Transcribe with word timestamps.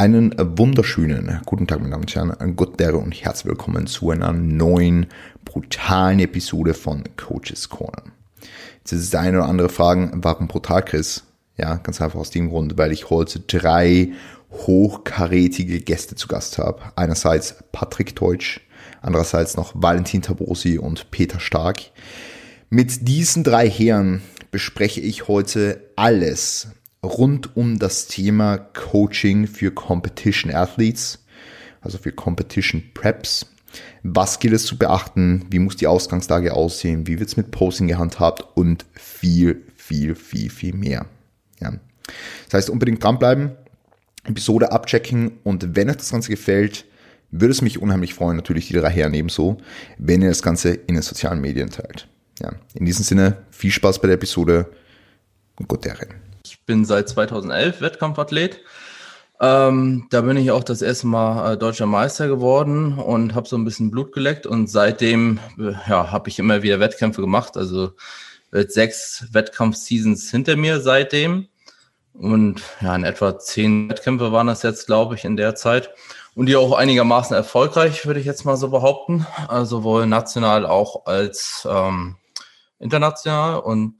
Einen 0.00 0.32
wunderschönen 0.38 1.40
guten 1.44 1.66
Tag, 1.66 1.80
meine 1.80 1.90
Damen 1.90 2.02
und 2.02 2.14
Herren, 2.14 2.54
Gott 2.54 2.80
und 2.80 3.12
herzlich 3.12 3.46
willkommen 3.46 3.88
zu 3.88 4.10
einer 4.10 4.32
neuen, 4.32 5.08
brutalen 5.44 6.20
Episode 6.20 6.72
von 6.72 7.02
Coaches 7.16 7.68
Corner. 7.68 8.04
Jetzt 8.78 8.92
ist 8.92 9.12
der 9.12 9.22
eine 9.22 9.38
oder 9.38 9.48
andere 9.48 9.68
fragen, 9.68 10.12
warum 10.22 10.46
brutal, 10.46 10.84
Chris? 10.84 11.24
Ja, 11.56 11.78
ganz 11.78 12.00
einfach 12.00 12.20
aus 12.20 12.30
dem 12.30 12.48
Grund, 12.48 12.78
weil 12.78 12.92
ich 12.92 13.10
heute 13.10 13.40
drei 13.40 14.12
hochkarätige 14.52 15.80
Gäste 15.80 16.14
zu 16.14 16.28
Gast 16.28 16.58
habe. 16.58 16.80
Einerseits 16.94 17.56
Patrick 17.72 18.14
Teutsch, 18.14 18.60
andererseits 19.02 19.56
noch 19.56 19.72
Valentin 19.74 20.22
Tabosi 20.22 20.78
und 20.78 21.10
Peter 21.10 21.40
Stark. 21.40 21.80
Mit 22.70 23.08
diesen 23.08 23.42
drei 23.42 23.68
Herren 23.68 24.22
bespreche 24.52 25.00
ich 25.00 25.26
heute 25.26 25.90
alles, 25.96 26.68
rund 27.02 27.56
um 27.56 27.78
das 27.78 28.06
Thema 28.06 28.58
Coaching 28.58 29.46
für 29.46 29.70
Competition 29.70 30.52
Athletes, 30.52 31.24
also 31.80 31.98
für 31.98 32.12
Competition 32.12 32.82
Preps. 32.94 33.46
Was 34.02 34.40
gilt 34.40 34.54
es 34.54 34.64
zu 34.64 34.78
beachten? 34.78 35.46
Wie 35.50 35.58
muss 35.58 35.76
die 35.76 35.86
Ausgangslage 35.86 36.54
aussehen? 36.54 37.06
Wie 37.06 37.18
wird 37.18 37.28
es 37.28 37.36
mit 37.36 37.50
Posing 37.50 37.86
gehandhabt? 37.86 38.44
Und 38.56 38.86
viel, 38.94 39.62
viel, 39.76 40.14
viel, 40.14 40.50
viel 40.50 40.74
mehr. 40.74 41.06
Ja. 41.60 41.74
Das 42.46 42.54
heißt, 42.54 42.70
unbedingt 42.70 43.04
dranbleiben, 43.04 43.52
Episode 44.24 44.72
abchecken 44.72 45.32
und 45.44 45.76
wenn 45.76 45.90
euch 45.90 45.96
das 45.96 46.10
Ganze 46.10 46.30
gefällt, 46.30 46.86
würde 47.30 47.52
es 47.52 47.60
mich 47.60 47.80
unheimlich 47.80 48.14
freuen, 48.14 48.36
natürlich 48.36 48.68
die 48.68 48.74
drei 48.74 48.90
Herren 48.90 49.12
ebenso, 49.12 49.58
wenn 49.98 50.22
ihr 50.22 50.28
das 50.28 50.42
Ganze 50.42 50.70
in 50.70 50.94
den 50.94 51.02
sozialen 51.02 51.42
Medien 51.42 51.68
teilt. 51.68 52.08
Ja, 52.40 52.52
in 52.74 52.86
diesem 52.86 53.04
Sinne, 53.04 53.44
viel 53.50 53.70
Spaß 53.70 54.00
bei 54.00 54.08
der 54.08 54.14
Episode 54.14 54.70
und 55.58 55.68
gute 55.68 55.90
Herren 55.90 56.27
bin 56.64 56.84
seit 56.84 57.08
2011 57.08 57.80
Wettkampfathlet. 57.80 58.60
Ähm, 59.40 60.06
da 60.10 60.22
bin 60.22 60.36
ich 60.36 60.50
auch 60.50 60.64
das 60.64 60.82
erste 60.82 61.06
Mal 61.06 61.52
äh, 61.52 61.56
deutscher 61.56 61.86
Meister 61.86 62.26
geworden 62.26 62.98
und 62.98 63.34
habe 63.34 63.48
so 63.48 63.56
ein 63.56 63.64
bisschen 63.64 63.90
Blut 63.90 64.12
geleckt 64.12 64.46
und 64.46 64.68
seitdem 64.68 65.38
äh, 65.58 65.72
ja, 65.88 66.10
habe 66.10 66.28
ich 66.28 66.40
immer 66.40 66.62
wieder 66.62 66.80
Wettkämpfe 66.80 67.20
gemacht. 67.20 67.56
Also 67.56 67.92
sechs 68.50 69.26
Wettkampf-Seasons 69.32 70.30
hinter 70.30 70.56
mir 70.56 70.80
seitdem. 70.80 71.48
Und 72.14 72.62
ja, 72.80 72.96
in 72.96 73.04
etwa 73.04 73.38
zehn 73.38 73.88
Wettkämpfe 73.88 74.32
waren 74.32 74.48
das 74.48 74.62
jetzt, 74.62 74.86
glaube 74.86 75.14
ich, 75.14 75.24
in 75.24 75.36
der 75.36 75.54
Zeit. 75.54 75.90
Und 76.34 76.46
die 76.46 76.56
auch 76.56 76.72
einigermaßen 76.72 77.36
erfolgreich, 77.36 78.06
würde 78.06 78.20
ich 78.20 78.26
jetzt 78.26 78.44
mal 78.44 78.56
so 78.56 78.70
behaupten. 78.70 79.26
Also 79.46 79.78
sowohl 79.78 80.06
national 80.06 80.66
auch 80.66 81.06
als 81.06 81.66
ähm, 81.70 82.16
international. 82.80 83.60
Und 83.60 83.98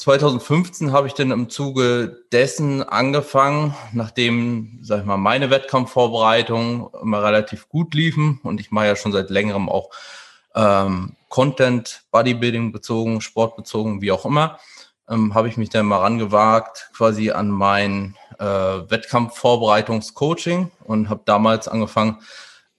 2015 0.00 0.92
habe 0.92 1.08
ich 1.08 1.12
dann 1.12 1.30
im 1.30 1.50
Zuge 1.50 2.24
dessen 2.32 2.82
angefangen, 2.82 3.74
nachdem, 3.92 4.78
sag 4.80 5.00
ich 5.00 5.04
mal, 5.04 5.18
meine 5.18 5.50
Wettkampfvorbereitungen 5.50 6.86
immer 7.02 7.22
relativ 7.22 7.68
gut 7.68 7.92
liefen 7.92 8.40
und 8.42 8.62
ich 8.62 8.70
mache 8.70 8.86
ja 8.86 8.96
schon 8.96 9.12
seit 9.12 9.28
längerem 9.28 9.68
auch 9.68 9.90
ähm, 10.54 11.16
Content, 11.28 12.04
Bodybuilding 12.12 12.72
bezogen, 12.72 13.20
sportbezogen, 13.20 14.00
wie 14.00 14.10
auch 14.10 14.24
immer, 14.24 14.58
ähm, 15.06 15.34
habe 15.34 15.48
ich 15.48 15.58
mich 15.58 15.68
dann 15.68 15.84
mal 15.84 15.98
rangewagt, 15.98 16.88
quasi 16.96 17.30
an 17.30 17.50
mein 17.50 18.16
äh, 18.38 18.44
Wettkampfvorbereitungscoaching 18.44 20.70
und 20.82 21.10
habe 21.10 21.20
damals 21.26 21.68
angefangen, 21.68 22.20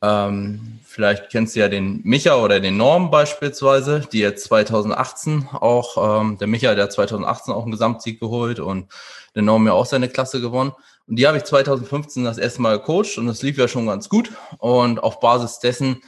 ähm, 0.01 0.79
vielleicht 0.83 1.29
kennst 1.29 1.55
du 1.55 1.59
ja 1.59 1.69
den 1.69 2.01
Micha 2.03 2.35
oder 2.35 2.59
den 2.59 2.77
Norm 2.77 3.11
beispielsweise, 3.11 4.01
die 4.11 4.19
jetzt 4.19 4.45
2018 4.45 5.47
auch, 5.53 6.21
ähm, 6.21 6.37
der 6.37 6.47
Micha, 6.47 6.73
der 6.73 6.85
hat 6.85 6.93
2018 6.93 7.53
auch 7.53 7.63
einen 7.63 7.71
Gesamtsieg 7.71 8.19
geholt 8.19 8.59
und 8.59 8.87
der 9.35 9.43
Norm 9.43 9.67
ja 9.67 9.73
auch 9.73 9.85
seine 9.85 10.09
Klasse 10.09 10.41
gewonnen. 10.41 10.73
Und 11.07 11.17
die 11.17 11.27
habe 11.27 11.37
ich 11.37 11.43
2015 11.43 12.23
das 12.23 12.37
erste 12.37 12.61
Mal 12.61 12.79
gecoacht 12.79 13.17
und 13.17 13.27
das 13.27 13.41
lief 13.41 13.57
ja 13.57 13.67
schon 13.67 13.85
ganz 13.85 14.09
gut. 14.09 14.31
Und 14.57 15.03
auf 15.03 15.19
Basis 15.19 15.59
dessen 15.59 16.01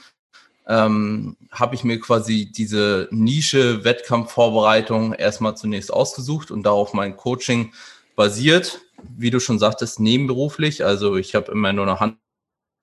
ähm, 0.68 1.36
habe 1.52 1.76
ich 1.76 1.84
mir 1.84 2.00
quasi 2.00 2.52
diese 2.52 3.08
Nische 3.12 3.84
Wettkampfvorbereitung 3.84 5.14
erstmal 5.14 5.56
zunächst 5.56 5.94
ausgesucht 5.94 6.52
und 6.52 6.64
darauf 6.64 6.94
mein 6.94 7.16
Coaching 7.16 7.74
basiert. 8.16 8.82
Wie 9.18 9.30
du 9.30 9.40
schon 9.40 9.60
sagtest, 9.60 10.00
nebenberuflich. 10.00 10.86
Also 10.86 11.18
ich 11.18 11.36
habe 11.36 11.52
immer 11.52 11.74
nur 11.74 11.86
eine 11.86 12.00
Hand 12.00 12.18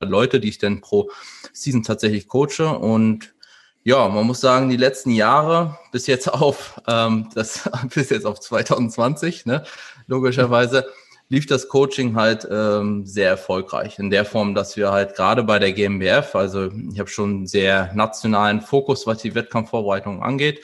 Leute, 0.00 0.40
die 0.40 0.48
ich 0.48 0.58
dann 0.58 0.80
pro 0.80 1.10
Season 1.52 1.82
tatsächlich 1.82 2.28
coache. 2.28 2.78
Und 2.78 3.34
ja, 3.82 4.08
man 4.08 4.26
muss 4.26 4.40
sagen, 4.40 4.68
die 4.68 4.76
letzten 4.76 5.10
Jahre 5.10 5.78
bis 5.92 6.06
jetzt 6.06 6.32
auf 6.32 6.80
ähm, 6.86 7.28
das 7.34 7.68
bis 7.94 8.10
jetzt 8.10 8.26
auf 8.26 8.40
2020, 8.40 9.46
ne, 9.46 9.64
logischerweise 10.06 10.86
lief 11.28 11.46
das 11.46 11.68
Coaching 11.68 12.16
halt 12.16 12.46
ähm, 12.50 13.06
sehr 13.06 13.28
erfolgreich 13.28 13.98
in 14.00 14.10
der 14.10 14.24
Form, 14.24 14.54
dass 14.54 14.76
wir 14.76 14.90
halt 14.90 15.14
gerade 15.14 15.44
bei 15.44 15.60
der 15.60 15.72
GmbF, 15.72 16.34
also 16.34 16.70
ich 16.92 16.98
habe 16.98 17.08
schon 17.08 17.46
sehr 17.46 17.92
nationalen 17.94 18.60
Fokus, 18.60 19.06
was 19.06 19.18
die 19.18 19.34
Wettkampfvorbereitung 19.34 20.24
angeht, 20.24 20.60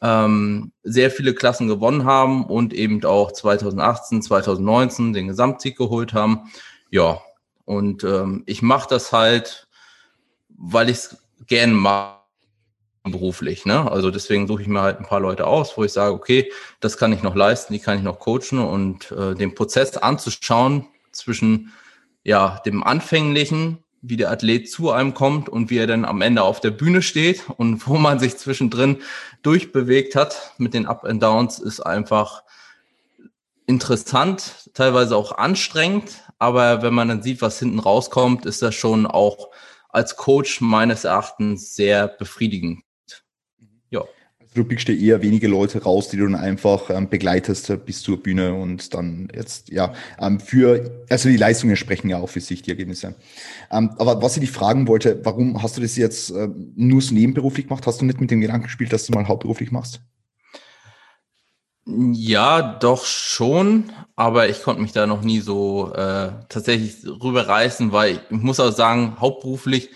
ähm, 0.00 0.72
sehr 0.82 1.10
viele 1.10 1.34
Klassen 1.34 1.68
gewonnen 1.68 2.04
haben 2.06 2.46
und 2.46 2.72
eben 2.72 3.04
auch 3.04 3.30
2018, 3.30 4.22
2019 4.22 5.12
den 5.12 5.28
Gesamtsieg 5.28 5.76
geholt 5.76 6.14
haben. 6.14 6.50
Ja, 6.90 7.20
und 7.66 8.02
ähm, 8.04 8.44
ich 8.46 8.62
mache 8.62 8.88
das 8.88 9.12
halt, 9.12 9.68
weil 10.48 10.88
ich 10.88 10.96
es 10.96 11.16
gerne 11.46 11.74
mache 11.74 12.16
beruflich. 13.10 13.66
Ne? 13.66 13.90
Also 13.90 14.10
deswegen 14.10 14.46
suche 14.46 14.62
ich 14.62 14.68
mir 14.68 14.80
halt 14.80 14.98
ein 14.98 15.06
paar 15.06 15.20
Leute 15.20 15.46
aus, 15.46 15.76
wo 15.76 15.84
ich 15.84 15.92
sage, 15.92 16.14
okay, 16.14 16.50
das 16.80 16.96
kann 16.96 17.12
ich 17.12 17.22
noch 17.22 17.34
leisten, 17.34 17.72
die 17.72 17.78
kann 17.78 17.98
ich 17.98 18.04
noch 18.04 18.18
coachen 18.18 18.58
und 18.58 19.12
äh, 19.12 19.34
den 19.34 19.54
Prozess 19.54 19.96
anzuschauen 19.96 20.86
zwischen 21.12 21.72
ja 22.24 22.60
dem 22.66 22.82
anfänglichen, 22.82 23.78
wie 24.02 24.16
der 24.16 24.30
Athlet 24.30 24.70
zu 24.70 24.90
einem 24.90 25.14
kommt 25.14 25.48
und 25.48 25.70
wie 25.70 25.78
er 25.78 25.86
dann 25.86 26.04
am 26.04 26.20
Ende 26.20 26.42
auf 26.42 26.60
der 26.60 26.70
Bühne 26.70 27.02
steht 27.02 27.44
und 27.56 27.86
wo 27.86 27.96
man 27.96 28.18
sich 28.18 28.36
zwischendrin 28.36 28.98
durchbewegt 29.42 30.16
hat 30.16 30.54
mit 30.58 30.74
den 30.74 30.86
Up 30.86 31.04
and 31.04 31.22
Downs, 31.22 31.58
ist 31.58 31.80
einfach 31.80 32.42
interessant, 33.66 34.70
teilweise 34.74 35.16
auch 35.16 35.32
anstrengend, 35.32 36.22
aber 36.38 36.82
wenn 36.82 36.94
man 36.94 37.08
dann 37.08 37.22
sieht, 37.22 37.42
was 37.42 37.58
hinten 37.58 37.78
rauskommt, 37.78 38.46
ist 38.46 38.62
das 38.62 38.74
schon 38.74 39.06
auch 39.06 39.50
als 39.88 40.16
Coach 40.16 40.60
meines 40.60 41.04
Erachtens 41.04 41.74
sehr 41.74 42.08
befriedigend. 42.08 42.82
Ja. 43.90 44.00
Also 44.40 44.54
du 44.54 44.64
pickst 44.64 44.88
dir 44.88 44.98
eher 44.98 45.22
wenige 45.22 45.48
Leute 45.48 45.82
raus, 45.82 46.10
die 46.10 46.18
du 46.18 46.24
dann 46.24 46.34
einfach 46.34 46.90
ähm, 46.90 47.08
begleitest 47.08 47.70
äh, 47.70 47.78
bis 47.78 48.02
zur 48.02 48.22
Bühne 48.22 48.52
und 48.52 48.92
dann 48.92 49.28
jetzt, 49.34 49.70
ja, 49.70 49.94
ähm, 50.20 50.38
für, 50.38 51.04
also 51.08 51.30
die 51.30 51.38
Leistungen 51.38 51.76
sprechen 51.76 52.10
ja 52.10 52.18
auch 52.18 52.28
für 52.28 52.40
sich, 52.40 52.60
die 52.60 52.70
Ergebnisse. 52.70 53.14
Ähm, 53.70 53.94
aber 53.96 54.20
was 54.20 54.36
ich 54.36 54.40
dich 54.40 54.50
fragen 54.50 54.86
wollte, 54.86 55.20
warum 55.24 55.62
hast 55.62 55.78
du 55.78 55.80
das 55.80 55.96
jetzt 55.96 56.30
äh, 56.30 56.48
nur 56.74 57.00
so 57.00 57.14
nebenberuflich 57.14 57.68
gemacht? 57.68 57.86
Hast 57.86 58.02
du 58.02 58.04
nicht 58.04 58.20
mit 58.20 58.30
dem 58.30 58.42
Gedanken 58.42 58.64
gespielt, 58.64 58.92
dass 58.92 59.06
du 59.06 59.14
mal 59.14 59.26
hauptberuflich 59.26 59.70
machst? 59.70 60.02
Ja, 61.88 62.74
doch 62.80 63.04
schon, 63.04 63.92
aber 64.16 64.48
ich 64.48 64.62
konnte 64.62 64.82
mich 64.82 64.90
da 64.90 65.06
noch 65.06 65.22
nie 65.22 65.38
so 65.38 65.94
äh, 65.94 66.32
tatsächlich 66.48 67.06
rüberreißen, 67.06 67.92
weil 67.92 68.20
ich, 68.28 68.30
muss 68.30 68.58
auch 68.58 68.72
sagen, 68.72 69.16
hauptberuflich 69.20 69.90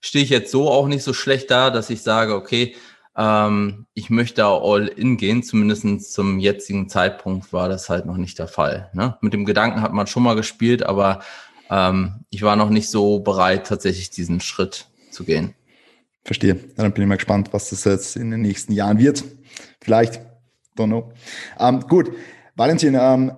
stehe 0.00 0.22
ich 0.22 0.30
jetzt 0.30 0.52
so 0.52 0.68
auch 0.70 0.86
nicht 0.86 1.02
so 1.02 1.14
schlecht 1.14 1.50
da, 1.50 1.70
dass 1.70 1.88
ich 1.88 2.02
sage, 2.02 2.34
okay, 2.34 2.76
ähm, 3.16 3.86
ich 3.94 4.10
möchte 4.10 4.44
all 4.44 4.86
in 4.86 5.16
gehen, 5.16 5.42
zumindest 5.42 6.12
zum 6.12 6.40
jetzigen 6.40 6.90
Zeitpunkt 6.90 7.54
war 7.54 7.70
das 7.70 7.88
halt 7.88 8.04
noch 8.04 8.18
nicht 8.18 8.38
der 8.38 8.48
Fall. 8.48 8.90
Ne? 8.92 9.16
Mit 9.22 9.32
dem 9.32 9.46
Gedanken 9.46 9.80
hat 9.80 9.94
man 9.94 10.06
schon 10.06 10.22
mal 10.22 10.36
gespielt, 10.36 10.82
aber 10.82 11.20
ähm, 11.70 12.26
ich 12.28 12.42
war 12.42 12.56
noch 12.56 12.68
nicht 12.68 12.90
so 12.90 13.20
bereit, 13.20 13.66
tatsächlich 13.66 14.10
diesen 14.10 14.42
Schritt 14.42 14.88
zu 15.10 15.24
gehen. 15.24 15.54
Verstehe. 16.22 16.56
Dann 16.76 16.92
bin 16.92 17.04
ich 17.04 17.08
mal 17.08 17.16
gespannt, 17.16 17.48
was 17.52 17.70
das 17.70 17.84
jetzt 17.84 18.16
in 18.16 18.30
den 18.30 18.42
nächsten 18.42 18.74
Jahren 18.74 18.98
wird. 18.98 19.24
Vielleicht 19.80 20.20
Don't 20.80 20.86
know. 20.86 21.12
Ähm, 21.58 21.80
gut, 21.80 22.12
Valentin, 22.56 22.96
ähm, 22.98 23.32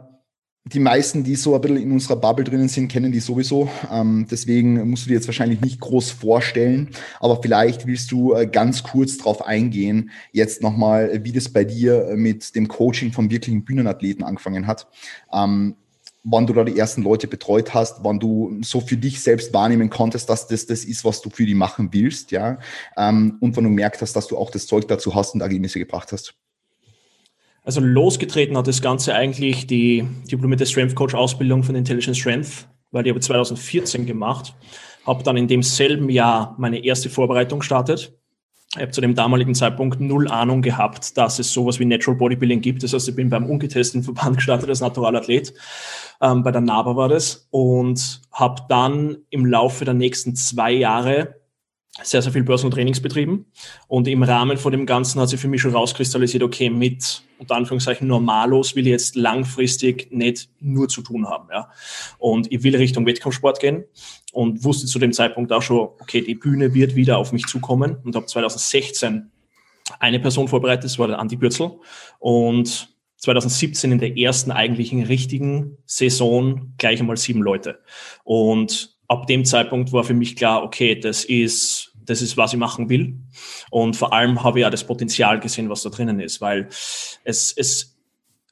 die 0.65 0.79
meisten, 0.79 1.25
die 1.25 1.35
so 1.35 1.57
ein 1.57 1.61
bisschen 1.61 1.77
in 1.79 1.91
unserer 1.91 2.17
Bubble 2.17 2.45
drinnen 2.45 2.69
sind, 2.69 2.87
kennen 2.87 3.11
die 3.11 3.19
sowieso. 3.19 3.69
Ähm, 3.91 4.27
deswegen 4.31 4.89
musst 4.89 5.05
du 5.05 5.09
dir 5.09 5.15
jetzt 5.15 5.27
wahrscheinlich 5.27 5.61
nicht 5.61 5.81
groß 5.81 6.13
vorstellen, 6.13 6.91
aber 7.19 7.43
vielleicht 7.43 7.87
willst 7.87 8.13
du 8.13 8.35
äh, 8.35 8.47
ganz 8.47 8.85
kurz 8.85 9.19
darauf 9.19 9.45
eingehen, 9.45 10.11
jetzt 10.31 10.63
nochmal, 10.63 11.25
wie 11.25 11.33
das 11.33 11.49
bei 11.49 11.65
dir 11.65 12.13
mit 12.15 12.55
dem 12.55 12.69
Coaching 12.69 13.11
von 13.11 13.29
wirklichen 13.29 13.65
Bühnenathleten 13.65 14.23
angefangen 14.25 14.69
hat. 14.69 14.87
Ähm, 15.33 15.75
wann 16.23 16.47
du 16.47 16.53
da 16.53 16.63
die 16.63 16.79
ersten 16.79 17.03
Leute 17.03 17.27
betreut 17.27 17.75
hast, 17.75 18.05
wann 18.05 18.21
du 18.21 18.61
so 18.63 18.81
für 18.81 18.97
dich 18.97 19.21
selbst 19.21 19.53
wahrnehmen 19.53 19.91
konntest, 19.91 20.29
dass 20.29 20.47
das 20.47 20.67
das 20.67 20.85
ist, 20.85 21.05
was 21.05 21.21
du 21.21 21.31
für 21.31 21.45
die 21.45 21.57
machen 21.57 21.89
willst, 21.91 22.31
ja, 22.31 22.59
ähm, 22.97 23.37
und 23.41 23.57
wann 23.57 23.65
du 23.65 23.71
merkt 23.71 24.01
hast, 24.01 24.15
dass 24.15 24.29
du 24.29 24.39
auch 24.39 24.51
das 24.51 24.69
Zeug 24.69 24.87
dazu 24.87 25.17
hast 25.17 25.35
und 25.35 25.41
Ergebnisse 25.41 25.81
gebracht 25.81 26.13
hast. 26.13 26.35
Also 27.65 27.81
losgetreten 27.81 28.57
hat 28.57 28.67
das 28.67 28.83
Ganze 28.83 29.15
eigentlich 29.15 29.67
die 29.67 30.05
diplomierte 30.31 30.67
Strength 30.67 30.97
Coach 30.97 31.15
Ausbildung 31.15 31.63
von 31.63 31.77
Intelligent 31.77 32.17
Strength, 32.17 32.69
weil 32.91 33.05
die 33.05 33.11
habe 33.11 33.21
ich 33.21 33.25
2014 33.25 34.05
gemacht, 34.05 34.55
habe 35.07 35.23
dann 35.23 35.37
in 35.37 35.47
demselben 35.47 36.11
Jahr 36.11 36.57
meine 36.59 36.85
erste 36.85 37.09
Vorbereitung 37.09 37.61
gestartet 37.61 38.13
Ich 38.75 38.81
habe 38.81 38.91
zu 38.91 39.01
dem 39.01 39.15
damaligen 39.15 39.55
Zeitpunkt 39.55 40.01
null 40.01 40.29
Ahnung 40.29 40.61
gehabt, 40.61 41.17
dass 41.17 41.39
es 41.39 41.53
sowas 41.53 41.79
wie 41.79 41.85
Natural 41.85 42.19
Bodybuilding 42.19 42.61
gibt. 42.61 42.83
Das 42.83 42.95
heißt, 42.95 43.09
ich 43.09 43.15
bin 43.15 43.31
beim 43.31 43.49
ungetesteten 43.49 44.03
Verband 44.03 44.37
gestartet 44.39 44.69
als 44.69 44.81
Naturalathlet. 44.81 45.55
Ähm, 46.21 46.43
bei 46.43 46.51
der 46.51 46.63
NABA 46.63 46.97
war 46.97 47.09
das. 47.09 47.47
Und 47.51 48.23
habe 48.33 48.63
dann 48.69 49.19
im 49.31 49.47
Laufe 49.47 49.85
der 49.85 49.95
nächsten 49.95 50.35
zwei 50.35 50.73
Jahre 50.73 51.42
sehr, 52.01 52.23
sehr 52.23 52.33
viel 52.33 52.45
Personal 52.45 52.75
Trainings 52.75 53.01
betrieben. 53.01 53.47
Und 53.87 54.09
im 54.09 54.23
Rahmen 54.23 54.57
von 54.57 54.73
dem 54.73 54.87
Ganzen 54.87 55.21
hat 55.21 55.29
sich 55.29 55.41
für 55.41 55.49
mich 55.49 55.61
schon 55.61 55.75
rauskristallisiert, 55.75 56.43
okay, 56.43 56.71
mit 56.71 57.23
unter 57.39 57.57
Anführungszeichen 57.57 58.07
Normalos 58.07 58.75
will 58.75 58.87
ich 58.87 58.93
jetzt 58.93 59.17
langfristig 59.17 60.11
nicht 60.11 60.49
nur 60.61 60.89
zu 60.89 61.03
tun 61.03 61.29
haben. 61.29 61.49
Ja. 61.53 61.71
Und 62.19 62.51
ich 62.51 62.63
will 62.63 62.77
Richtung 62.77 63.05
Wettkampfsport 63.05 63.61
gehen 63.61 63.85
und 64.33 64.65
wusste 64.65 64.87
zu 64.87 64.99
dem 64.99 65.13
Zeitpunkt 65.13 65.53
auch 65.53 65.63
schon, 65.63 65.81
okay, 66.01 66.23
die 66.23 66.35
Bühne 66.35 66.73
wird 66.73 66.95
wieder 66.95 67.19
auf 67.19 67.33
mich 67.33 67.47
zukommen 67.47 67.97
und 68.05 68.17
habe 68.17 68.27
2016 68.27 69.31
eine 69.99 70.21
Person 70.21 70.49
vorbereitet, 70.49 70.85
das 70.85 70.99
war 70.99 71.09
der 71.09 71.19
Andi 71.19 71.37
Bürzel. 71.37 71.73
Und 72.19 72.89
2017 73.19 73.93
in 73.93 73.99
der 73.99 74.17
ersten 74.17 74.51
eigentlichen 74.51 75.05
richtigen 75.05 75.79
Saison 75.87 76.75
gleich 76.79 77.01
einmal 77.01 77.17
sieben 77.17 77.43
Leute. 77.43 77.81
Und 78.25 78.97
ab 79.09 79.27
dem 79.27 79.45
Zeitpunkt 79.45 79.93
war 79.93 80.05
für 80.05 80.15
mich 80.15 80.37
klar, 80.37 80.65
okay, 80.65 80.99
das 80.99 81.25
ist, 81.25 81.82
das 82.05 82.23
ist, 82.23 82.37
was 82.37 82.53
ich 82.53 82.59
machen 82.59 82.89
will. 82.89 83.17
Und 83.71 83.97
vor 83.97 84.13
allem 84.13 84.43
habe 84.43 84.59
ich 84.59 84.63
ja 84.63 84.71
das 84.71 84.85
Potenzial 84.85 85.41
gesehen, 85.41 85.69
was 85.69 85.83
da 85.83 85.91
drinnen 85.91 86.21
ist, 86.21 86.41
weil 86.41 86.69
es, 87.25 87.53
es, 87.57 87.97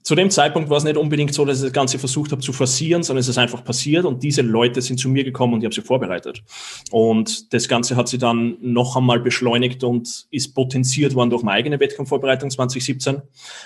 zu 0.02 0.14
dem 0.14 0.30
Zeitpunkt 0.30 0.70
war 0.70 0.78
es 0.78 0.84
nicht 0.84 0.96
unbedingt 0.96 1.34
so, 1.34 1.44
dass 1.44 1.58
ich 1.58 1.64
das 1.64 1.72
Ganze 1.72 1.98
versucht 1.98 2.32
habe 2.32 2.40
zu 2.40 2.52
forcieren, 2.52 3.02
sondern 3.02 3.20
es 3.20 3.28
ist 3.28 3.36
einfach 3.38 3.62
passiert 3.62 4.06
und 4.06 4.22
diese 4.22 4.42
Leute 4.42 4.80
sind 4.80 4.98
zu 4.98 5.10
mir 5.10 5.24
gekommen 5.24 5.54
und 5.54 5.60
ich 5.60 5.66
habe 5.66 5.74
sie 5.74 5.82
vorbereitet. 5.82 6.42
Und 6.90 7.52
das 7.52 7.68
Ganze 7.68 7.96
hat 7.96 8.08
sie 8.08 8.18
dann 8.18 8.56
noch 8.60 8.96
einmal 8.96 9.20
beschleunigt 9.20 9.84
und 9.84 10.26
ist 10.30 10.54
potenziert 10.54 11.14
worden 11.14 11.30
durch 11.30 11.42
meine 11.42 11.56
eigene 11.56 11.78
Wettkampfvorbereitung 11.78 12.50
2017. 12.50 13.20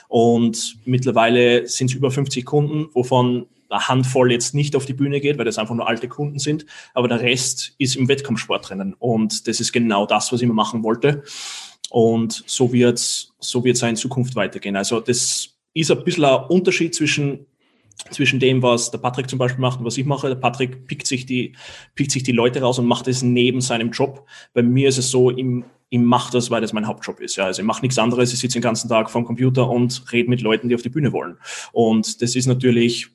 Und 0.09 0.77
mittlerweile 0.85 1.67
sind 1.69 1.91
es 1.91 1.97
über 1.97 2.11
50 2.11 2.45
Kunden, 2.45 2.89
wovon 2.95 3.47
Handvoll 3.81 4.33
jetzt 4.33 4.55
nicht 4.55 4.77
auf 4.77 4.85
die 4.85 4.93
Bühne 4.93 5.21
geht, 5.21 5.39
weil 5.39 5.45
das 5.45 5.59
einfach 5.59 5.75
nur 5.75 5.89
alte 5.89 6.09
Kunden 6.09 6.39
sind, 6.39 6.67
aber 6.95 7.09
der 7.09 7.21
Rest 7.21 7.75
ist 7.79 7.97
im 7.97 8.09
Wettkampfsport 8.09 8.69
drinnen. 8.69 8.95
Und 8.99 9.49
das 9.49 9.61
ist 9.61 9.73
genau 9.73 10.07
das, 10.07 10.33
was 10.33 10.41
ich 10.41 10.45
immer 10.45 10.55
machen 10.55 10.83
wollte. 10.83 11.23
Und 11.91 12.43
so 12.47 12.73
wird 12.73 12.99
es 12.99 13.35
so 13.39 13.65
wird's 13.65 13.83
in 13.83 13.97
Zukunft 13.97 14.35
weitergehen. 14.37 14.77
Also 14.77 15.01
das 15.01 15.51
ist 15.75 15.91
ein 15.91 16.05
bisschen 16.05 16.25
ein 16.25 16.45
Unterschied 16.45 16.95
zwischen 16.95 17.47
zwischen 18.11 18.41
dem, 18.41 18.63
was 18.63 18.91
der 18.91 18.99
Patrick 18.99 19.31
zum 19.31 19.39
Beispiel 19.39 19.61
macht 19.61 19.79
und 19.79 19.87
was 19.87 19.97
ich 19.97 20.05
mache. 20.05 20.29
Der 20.29 20.35
Patrick 20.35 20.87
pickt 20.87 21.07
sich 21.07 21.27
die, 21.27 21.55
pickt 21.95 22.11
sich 22.11 22.23
die 22.23 22.33
Leute 22.33 22.61
raus 22.61 22.79
und 22.79 22.87
macht 22.87 23.09
es 23.09 23.23
neben 23.23 23.61
seinem 23.61 23.91
Job. 23.91 24.27
Bei 24.53 24.63
mir 24.63 24.89
ist 24.89 24.99
es 24.99 25.11
so, 25.11 25.31
ihm, 25.31 25.65
ihm 25.91 26.05
macht 26.05 26.35
das, 26.35 26.51
weil 26.51 26.61
das 26.61 26.73
mein 26.73 26.87
Hauptjob 26.87 27.21
ist. 27.21 27.37
Ja, 27.37 27.45
also 27.45 27.63
ich 27.63 27.67
mache 27.67 27.83
nichts 27.83 27.99
anderes. 27.99 28.33
Ich 28.33 28.41
sitze 28.41 28.59
den 28.59 28.63
ganzen 28.63 28.89
Tag 28.89 29.11
vorm 29.11 29.25
Computer 29.25 29.69
und 29.71 30.05
rede 30.13 30.29
mit 30.29 30.43
Leuten, 30.43 30.69
die 30.69 30.75
auf 30.75 30.83
die 30.83 30.89
Bühne 30.89 31.13
wollen. 31.13 31.39
Und 31.73 32.21
das 32.21 32.35
ist 32.35 32.47
natürlich 32.47 33.11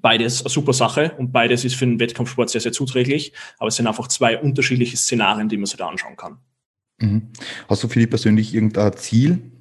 beides 0.00 0.42
eine 0.42 0.50
super 0.50 0.72
Sache 0.72 1.14
und 1.18 1.32
beides 1.32 1.64
ist 1.64 1.74
für 1.74 1.86
den 1.86 2.00
Wettkampfsport 2.00 2.50
sehr, 2.50 2.60
sehr 2.60 2.72
zuträglich. 2.72 3.32
Aber 3.58 3.68
es 3.68 3.76
sind 3.76 3.86
einfach 3.86 4.08
zwei 4.08 4.38
unterschiedliche 4.38 4.96
Szenarien, 4.96 5.48
die 5.48 5.56
man 5.56 5.66
sich 5.66 5.76
da 5.76 5.88
anschauen 5.88 6.16
kann. 6.16 6.38
Mhm. 6.98 7.28
Hast 7.68 7.82
du 7.82 7.88
für 7.88 7.98
dich 7.98 8.10
persönlich 8.10 8.54
irgendein 8.54 8.96
Ziel, 8.96 9.52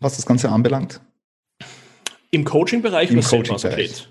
was 0.00 0.16
das 0.16 0.26
Ganze 0.26 0.50
anbelangt? 0.50 1.00
Im 2.30 2.44
Coaching-Bereich 2.44 3.10
Im 3.10 3.22
Coaching-Bereich. 3.22 4.08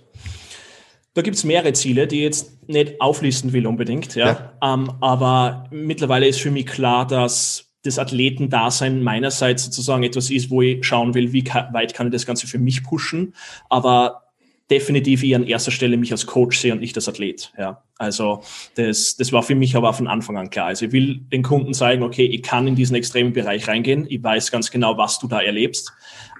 Da 1.13 1.21
gibt 1.21 1.37
es 1.37 1.45
mehrere 1.45 1.71
Ziele, 1.73 2.07
die 2.07 2.17
ich 2.17 2.23
jetzt 2.23 2.67
nicht 2.67 2.99
auflisten 2.99 3.53
will 3.53 3.67
unbedingt, 3.67 4.15
ja. 4.15 4.25
ja. 4.61 4.73
Ähm, 4.73 4.91
aber 4.99 5.67
mittlerweile 5.71 6.27
ist 6.27 6.41
für 6.41 6.51
mich 6.51 6.65
klar, 6.65 7.07
dass 7.07 7.71
das 7.83 7.99
Athletendasein 7.99 9.01
meinerseits 9.01 9.65
sozusagen 9.65 10.03
etwas 10.03 10.29
ist, 10.29 10.49
wo 10.49 10.61
ich 10.61 10.85
schauen 10.85 11.13
will, 11.13 11.31
wie 11.31 11.45
weit 11.45 11.93
kann 11.93 12.07
ich 12.07 12.13
das 12.13 12.25
Ganze 12.25 12.47
für 12.47 12.57
mich 12.57 12.83
pushen, 12.83 13.33
aber 13.69 14.24
definitiv 14.69 15.23
eher 15.23 15.37
an 15.37 15.43
erster 15.45 15.71
Stelle 15.71 15.97
mich 15.97 16.11
als 16.11 16.25
Coach 16.25 16.59
sehe 16.59 16.73
und 16.73 16.79
nicht 16.79 16.95
als 16.95 17.07
Athlet. 17.07 17.53
Ja, 17.57 17.83
also 17.97 18.43
das, 18.75 19.15
das 19.15 19.31
war 19.31 19.43
für 19.43 19.55
mich 19.55 19.75
aber 19.75 19.93
von 19.93 20.07
Anfang 20.07 20.37
an 20.37 20.49
klar. 20.49 20.67
Also 20.67 20.85
ich 20.87 20.91
will 20.91 21.19
den 21.31 21.43
Kunden 21.43 21.73
zeigen, 21.73 22.03
okay, 22.03 22.25
ich 22.25 22.41
kann 22.41 22.67
in 22.67 22.75
diesen 22.75 22.95
extremen 22.95 23.33
Bereich 23.33 23.67
reingehen. 23.67 24.07
Ich 24.09 24.23
weiß 24.23 24.51
ganz 24.51 24.71
genau, 24.71 24.97
was 24.97 25.19
du 25.19 25.27
da 25.27 25.41
erlebst, 25.41 25.93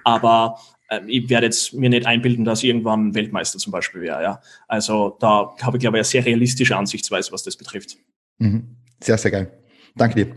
aber 0.04 0.58
äh, 0.88 1.00
ich 1.06 1.28
werde 1.30 1.46
jetzt 1.46 1.72
mir 1.74 1.88
nicht 1.88 2.06
einbilden, 2.06 2.44
dass 2.44 2.62
ich 2.62 2.68
irgendwann 2.68 3.14
Weltmeister 3.14 3.58
zum 3.58 3.70
Beispiel 3.70 4.02
wäre. 4.02 4.22
Ja, 4.22 4.40
also 4.66 5.16
da 5.20 5.54
habe 5.62 5.76
ich 5.76 5.80
glaube 5.80 5.98
ich 5.98 6.00
eine 6.00 6.04
sehr 6.04 6.24
realistische 6.24 6.76
Ansichtsweise, 6.76 7.30
was 7.32 7.44
das 7.44 7.56
betrifft. 7.56 7.96
Mhm. 8.38 8.76
Sehr, 9.00 9.18
sehr 9.18 9.30
geil. 9.30 9.65
Danke 9.96 10.26
dir. 10.26 10.36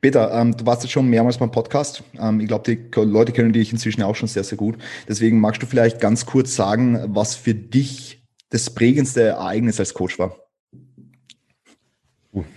Peter, 0.00 0.32
ähm, 0.32 0.56
du 0.56 0.64
warst 0.64 0.82
jetzt 0.82 0.92
schon 0.92 1.08
mehrmals 1.08 1.36
beim 1.36 1.50
Podcast. 1.50 2.02
Ähm, 2.18 2.40
ich 2.40 2.48
glaube, 2.48 2.64
die 2.64 3.00
Leute 3.00 3.32
kennen 3.32 3.52
dich 3.52 3.70
inzwischen 3.70 4.02
auch 4.02 4.16
schon 4.16 4.28
sehr, 4.28 4.44
sehr 4.44 4.56
gut. 4.56 4.78
Deswegen 5.06 5.40
magst 5.40 5.62
du 5.62 5.66
vielleicht 5.66 6.00
ganz 6.00 6.24
kurz 6.24 6.56
sagen, 6.56 7.04
was 7.08 7.36
für 7.36 7.54
dich 7.54 8.24
das 8.48 8.70
prägendste 8.70 9.22
Ereignis 9.22 9.78
als 9.78 9.92
Coach 9.92 10.18
war? 10.18 10.36
Uh, 12.32 12.44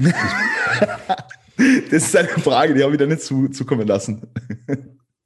das 1.92 2.04
ist 2.06 2.16
eine 2.16 2.30
Frage, 2.30 2.74
die 2.74 2.82
habe 2.82 2.94
ich 2.94 2.98
dir 2.98 3.08
nicht 3.08 3.22
zu, 3.22 3.50
zukommen 3.50 3.86
lassen. 3.86 4.26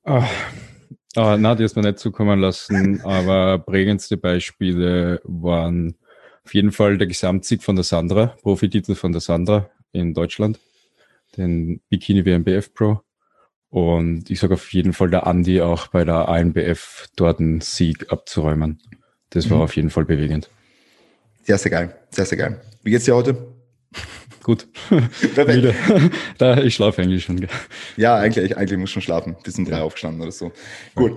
Oh, 0.03 0.23
oh, 1.17 1.35
na, 1.37 1.53
die 1.53 1.63
ist 1.63 1.75
mir 1.75 1.83
nicht 1.83 1.99
zukommen 1.99 2.39
lassen, 2.39 2.99
aber 3.01 3.59
prägendste 3.59 4.17
Beispiele 4.17 5.21
waren 5.23 5.95
auf 6.43 6.55
jeden 6.55 6.71
Fall 6.71 6.97
der 6.97 7.05
Gesamtsieg 7.05 7.61
von 7.61 7.75
der 7.75 7.83
Sandra, 7.83 8.35
Profititel 8.41 8.95
von 8.95 9.11
der 9.11 9.21
Sandra 9.21 9.69
in 9.93 10.15
Deutschland 10.15 10.59
den 11.37 11.81
Bikini 11.89 12.25
WMBF 12.25 12.73
Pro. 12.73 13.01
Und 13.69 14.29
ich 14.29 14.39
sage 14.39 14.55
auf 14.55 14.73
jeden 14.73 14.91
Fall 14.91 15.09
der 15.09 15.27
Andi 15.27 15.61
auch 15.61 15.87
bei 15.87 16.03
der 16.03 16.27
ANBF 16.27 17.07
dort 17.15 17.39
einen 17.39 17.61
Sieg 17.61 18.11
abzuräumen. 18.11 18.81
Das 19.29 19.49
war 19.49 19.57
mhm. 19.57 19.63
auf 19.63 19.75
jeden 19.75 19.89
Fall 19.89 20.03
bewegend. 20.03 20.49
Sehr, 21.43 21.57
sehr 21.57 21.71
geil. 21.71 21.95
Sehr, 22.09 22.25
sehr 22.25 22.37
geil. 22.37 22.61
Wie 22.83 22.91
geht's 22.91 23.05
dir 23.05 23.15
heute? 23.15 23.55
Gut. 24.43 24.67
Perfekt. 25.35 25.73
da, 26.37 26.57
ich 26.57 26.75
schlafe 26.75 27.01
eigentlich 27.01 27.23
schon. 27.23 27.47
Ja, 27.95 28.17
eigentlich, 28.17 28.57
eigentlich 28.57 28.79
muss 28.79 28.89
schon 28.89 29.01
schlafen. 29.01 29.37
Bis 29.43 29.57
um 29.57 29.65
drei 29.65 29.77
ja. 29.77 29.83
aufgestanden 29.83 30.21
oder 30.21 30.31
so. 30.31 30.51
Gut. 30.95 31.13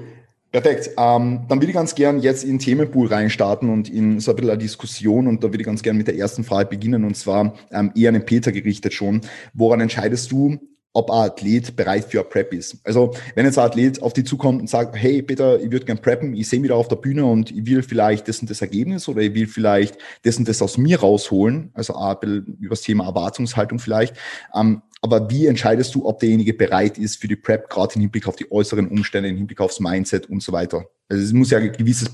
Perfekt. 0.54 0.90
Ähm, 0.96 1.40
dann 1.48 1.58
würde 1.58 1.66
ich 1.66 1.74
ganz 1.74 1.96
gern 1.96 2.20
jetzt 2.20 2.44
in 2.44 2.60
Themenpool 2.60 3.08
reinstarten 3.08 3.68
und 3.70 3.88
in 3.88 4.20
so 4.20 4.30
ein 4.30 4.36
bisschen 4.36 4.50
eine 4.52 4.58
Diskussion 4.58 5.26
und 5.26 5.42
da 5.42 5.48
würde 5.48 5.58
ich 5.58 5.66
ganz 5.66 5.82
gern 5.82 5.96
mit 5.96 6.06
der 6.06 6.16
ersten 6.16 6.44
Frage 6.44 6.68
beginnen 6.68 7.02
und 7.02 7.16
zwar 7.16 7.54
ähm, 7.72 7.90
eher 7.96 8.10
an 8.10 8.14
den 8.14 8.24
Peter 8.24 8.52
gerichtet 8.52 8.94
schon. 8.94 9.22
Woran 9.52 9.80
entscheidest 9.80 10.30
du, 10.30 10.60
ob 10.92 11.10
ein 11.10 11.30
Athlet 11.30 11.74
bereit 11.74 12.04
für 12.04 12.20
eine 12.20 12.28
Prep 12.28 12.52
ist. 12.52 12.78
Also 12.84 13.16
wenn 13.34 13.46
jetzt 13.46 13.58
ein 13.58 13.64
Athlet 13.64 14.00
auf 14.00 14.12
dich 14.12 14.26
zukommt 14.26 14.60
und 14.60 14.70
sagt, 14.70 14.94
hey 14.94 15.22
Peter, 15.22 15.58
ich 15.58 15.72
würde 15.72 15.86
gern 15.86 15.98
preppen, 15.98 16.34
ich 16.34 16.48
sehe 16.48 16.60
mich 16.60 16.68
da 16.68 16.76
auf 16.76 16.86
der 16.86 16.96
Bühne 16.96 17.24
und 17.24 17.50
ich 17.50 17.66
will 17.66 17.82
vielleicht 17.82 18.28
das 18.28 18.38
und 18.38 18.48
das 18.48 18.62
Ergebnis 18.62 19.08
oder 19.08 19.22
ich 19.22 19.34
will 19.34 19.48
vielleicht 19.48 19.98
das 20.22 20.36
und 20.38 20.46
das 20.46 20.62
aus 20.62 20.78
mir 20.78 21.00
rausholen, 21.00 21.70
also 21.74 21.96
ein 21.96 22.16
bisschen 22.20 22.58
über 22.60 22.74
das 22.74 22.82
Thema 22.82 23.06
Erwartungshaltung 23.06 23.80
vielleicht. 23.80 24.14
Ähm, 24.54 24.82
aber 25.04 25.28
wie 25.28 25.46
entscheidest 25.46 25.94
du, 25.94 26.06
ob 26.06 26.18
derjenige 26.18 26.54
bereit 26.54 26.96
ist 26.96 27.20
für 27.20 27.28
die 27.28 27.36
Prep, 27.36 27.68
gerade 27.68 27.94
im 27.96 28.00
Hinblick 28.00 28.26
auf 28.26 28.36
die 28.36 28.50
äußeren 28.50 28.88
Umstände, 28.88 29.28
im 29.28 29.36
Hinblick 29.36 29.60
aufs 29.60 29.78
Mindset 29.78 30.30
und 30.30 30.42
so 30.42 30.50
weiter? 30.50 30.86
Also 31.10 31.22
es 31.22 31.34
muss 31.34 31.50
ja 31.50 31.58
ein 31.58 31.72
gewisses 31.72 32.10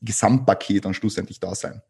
Gesamtpaket 0.00 0.86
dann 0.86 0.94
schlussendlich 0.94 1.38
da 1.38 1.54
sein. 1.54 1.82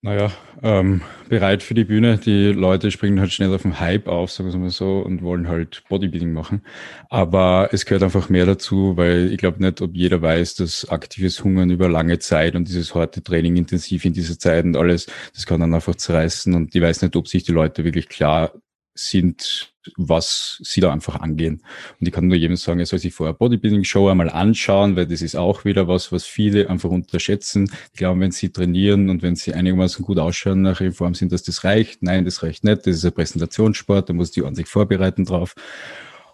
Naja, 0.00 0.32
ähm, 0.62 1.02
bereit 1.28 1.62
für 1.62 1.74
die 1.74 1.84
Bühne. 1.84 2.16
Die 2.16 2.46
Leute 2.46 2.90
springen 2.90 3.20
halt 3.20 3.34
schnell 3.34 3.54
auf 3.54 3.62
den 3.62 3.80
Hype 3.80 4.08
auf, 4.08 4.32
sagen 4.32 4.50
wir 4.50 4.58
mal 4.58 4.70
so, 4.70 5.00
und 5.00 5.22
wollen 5.22 5.46
halt 5.46 5.84
Bodybuilding 5.90 6.32
machen. 6.32 6.62
Aber 7.10 7.68
es 7.70 7.84
gehört 7.84 8.02
einfach 8.02 8.30
mehr 8.30 8.46
dazu, 8.46 8.96
weil 8.96 9.30
ich 9.30 9.36
glaube 9.36 9.62
nicht, 9.62 9.82
ob 9.82 9.94
jeder 9.94 10.22
weiß, 10.22 10.54
dass 10.54 10.88
aktives 10.88 11.44
Hungern 11.44 11.68
über 11.68 11.86
lange 11.86 12.18
Zeit 12.18 12.56
und 12.56 12.66
dieses 12.66 12.94
harte 12.94 13.22
Training 13.22 13.56
intensiv 13.56 14.06
in 14.06 14.14
dieser 14.14 14.38
Zeit 14.38 14.64
und 14.64 14.74
alles, 14.74 15.06
das 15.34 15.44
kann 15.44 15.60
dann 15.60 15.74
einfach 15.74 15.96
zerreißen. 15.96 16.54
Und 16.54 16.74
ich 16.74 16.80
weiß 16.80 17.02
nicht, 17.02 17.14
ob 17.14 17.28
sich 17.28 17.44
die 17.44 17.52
Leute 17.52 17.84
wirklich 17.84 18.08
klar 18.08 18.52
sind, 18.94 19.72
was 19.96 20.58
sie 20.62 20.80
da 20.80 20.92
einfach 20.92 21.20
angehen. 21.20 21.62
Und 21.98 22.06
ich 22.06 22.12
kann 22.12 22.28
nur 22.28 22.36
jedem 22.36 22.56
sagen, 22.56 22.80
er 22.80 22.86
soll 22.86 22.98
sich 22.98 23.14
vorher 23.14 23.34
Bodybuilding-Show 23.34 24.08
einmal 24.08 24.30
anschauen, 24.30 24.96
weil 24.96 25.06
das 25.06 25.22
ist 25.22 25.34
auch 25.34 25.64
wieder 25.64 25.88
was, 25.88 26.12
was 26.12 26.24
viele 26.24 26.68
einfach 26.70 26.90
unterschätzen. 26.90 27.70
Ich 27.92 27.98
glaube, 27.98 28.20
wenn 28.20 28.30
sie 28.30 28.50
trainieren 28.50 29.10
und 29.10 29.22
wenn 29.22 29.34
sie 29.34 29.54
einigermaßen 29.54 30.04
gut 30.04 30.18
ausschauen 30.18 30.62
nach 30.62 30.82
Form 30.92 31.14
sind, 31.14 31.32
dass 31.32 31.42
das 31.42 31.64
reicht. 31.64 32.02
Nein, 32.02 32.24
das 32.24 32.42
reicht 32.42 32.64
nicht. 32.64 32.86
Das 32.86 32.96
ist 32.96 33.04
ein 33.04 33.12
Präsentationssport, 33.12 34.08
da 34.08 34.12
muss 34.12 34.30
die 34.30 34.42
ordentlich 34.42 34.68
vorbereiten 34.68 35.24
drauf. 35.24 35.54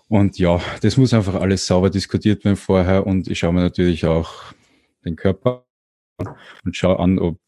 Und 0.08 0.38
ja, 0.38 0.60
das 0.80 0.96
muss 0.96 1.14
einfach 1.14 1.34
alles 1.34 1.66
sauber 1.66 1.90
diskutiert 1.90 2.44
werden 2.44 2.56
vorher. 2.56 3.06
Und 3.06 3.28
ich 3.28 3.38
schaue 3.38 3.52
mir 3.52 3.60
natürlich 3.60 4.06
auch 4.06 4.52
den 5.04 5.16
Körper 5.16 5.66
und 6.64 6.76
schaue 6.76 6.98
an, 6.98 7.18
ob 7.18 7.38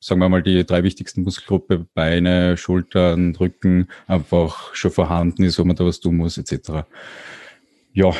sagen 0.00 0.20
wir 0.20 0.28
mal, 0.28 0.42
die 0.42 0.64
drei 0.64 0.82
wichtigsten 0.82 1.22
Muskelgruppe, 1.22 1.86
Beine, 1.94 2.56
Schultern, 2.56 3.36
Rücken, 3.36 3.88
einfach 4.06 4.74
schon 4.74 4.90
vorhanden 4.90 5.44
ist, 5.44 5.58
wo 5.58 5.64
man 5.64 5.76
da 5.76 5.84
was 5.84 6.00
tun 6.00 6.16
muss, 6.16 6.38
etc. 6.38 6.84
Ja, 7.92 8.12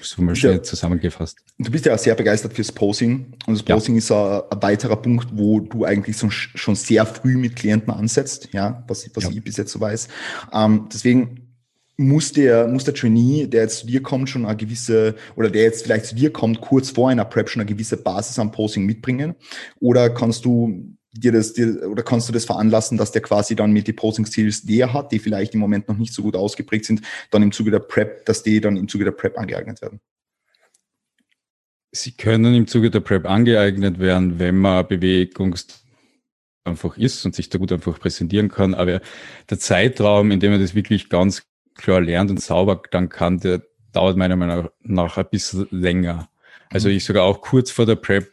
so 0.00 0.22
mal 0.22 0.34
schnell 0.34 0.54
ja, 0.54 0.62
zusammengefasst. 0.62 1.38
Du 1.58 1.70
bist 1.70 1.86
ja 1.86 1.96
sehr 1.96 2.14
begeistert 2.14 2.52
fürs 2.52 2.72
Posing 2.72 3.34
und 3.46 3.54
das 3.54 3.62
Posing 3.62 3.94
ja. 3.94 3.98
ist 3.98 4.10
ein, 4.10 4.62
weiterer 4.62 4.96
Punkt, 4.96 5.28
wo 5.32 5.60
du 5.60 5.84
eigentlich 5.84 6.16
so, 6.16 6.30
schon 6.30 6.74
sehr 6.74 7.06
früh 7.06 7.36
mit 7.36 7.56
Klienten 7.56 7.92
ansetzt, 7.92 8.48
ja, 8.52 8.84
was, 8.88 9.08
was 9.14 9.24
ja. 9.24 9.30
ich 9.30 9.42
bis 9.42 9.56
jetzt 9.56 9.72
so 9.72 9.80
weiß. 9.80 10.08
Ähm, 10.52 10.88
deswegen 10.92 11.43
muss 11.96 12.32
der, 12.32 12.66
muss 12.66 12.84
der 12.84 12.94
Trainee, 12.94 13.46
der 13.46 13.62
jetzt 13.62 13.80
zu 13.80 13.86
dir 13.86 14.02
kommt, 14.02 14.28
schon 14.28 14.44
eine 14.44 14.56
gewisse, 14.56 15.14
oder 15.36 15.50
der 15.50 15.62
jetzt 15.62 15.84
vielleicht 15.84 16.06
zu 16.06 16.14
dir 16.14 16.32
kommt, 16.32 16.60
kurz 16.60 16.90
vor 16.90 17.08
einer 17.08 17.24
Prep 17.24 17.48
schon 17.48 17.60
eine 17.60 17.70
gewisse 17.70 17.96
Basis 17.96 18.38
am 18.38 18.50
Posing 18.50 18.84
mitbringen? 18.84 19.34
Oder 19.80 20.10
kannst 20.10 20.44
du 20.44 20.96
dir 21.12 21.32
das, 21.32 21.52
dir, 21.52 21.88
oder 21.88 22.02
kannst 22.02 22.28
du 22.28 22.32
das 22.32 22.44
veranlassen, 22.44 22.98
dass 22.98 23.12
der 23.12 23.22
quasi 23.22 23.54
dann 23.54 23.72
mit 23.72 23.86
die 23.86 23.92
Posing 23.92 24.26
Skills, 24.26 24.62
die 24.62 24.80
er 24.80 24.92
hat, 24.92 25.12
die 25.12 25.20
vielleicht 25.20 25.54
im 25.54 25.60
Moment 25.60 25.88
noch 25.88 25.96
nicht 25.96 26.12
so 26.12 26.22
gut 26.22 26.34
ausgeprägt 26.34 26.84
sind, 26.84 27.02
dann 27.30 27.42
im 27.42 27.52
Zuge 27.52 27.70
der 27.70 27.78
Prep, 27.78 28.24
dass 28.26 28.42
die 28.42 28.60
dann 28.60 28.76
im 28.76 28.88
Zuge 28.88 29.04
der 29.04 29.12
Prep 29.12 29.38
angeeignet 29.38 29.80
werden? 29.80 30.00
Sie 31.92 32.10
können 32.10 32.54
im 32.54 32.66
Zuge 32.66 32.90
der 32.90 33.00
Prep 33.00 33.24
angeeignet 33.24 34.00
werden, 34.00 34.40
wenn 34.40 34.56
man 34.56 34.88
Bewegungs 34.88 35.84
einfach 36.64 36.96
ist 36.96 37.24
und 37.24 37.36
sich 37.36 37.50
da 37.50 37.58
gut 37.58 37.70
einfach 37.70 38.00
präsentieren 38.00 38.48
kann. 38.48 38.74
Aber 38.74 39.00
der 39.48 39.58
Zeitraum, 39.60 40.32
in 40.32 40.40
dem 40.40 40.50
man 40.50 40.60
das 40.60 40.74
wirklich 40.74 41.08
ganz 41.08 41.44
klar 41.74 42.00
lernt 42.00 42.30
und 42.30 42.40
sauber 42.40 42.82
dann 42.90 43.08
kann, 43.08 43.38
der 43.40 43.62
dauert 43.92 44.16
meiner 44.16 44.36
Meinung 44.36 44.68
nach 44.82 45.16
ein 45.16 45.26
bisschen 45.30 45.66
länger. 45.70 46.28
Also 46.70 46.88
mhm. 46.88 46.96
ich 46.96 47.04
sogar 47.04 47.24
auch 47.24 47.40
kurz 47.40 47.70
vor 47.70 47.86
der 47.86 47.96
Prep 47.96 48.32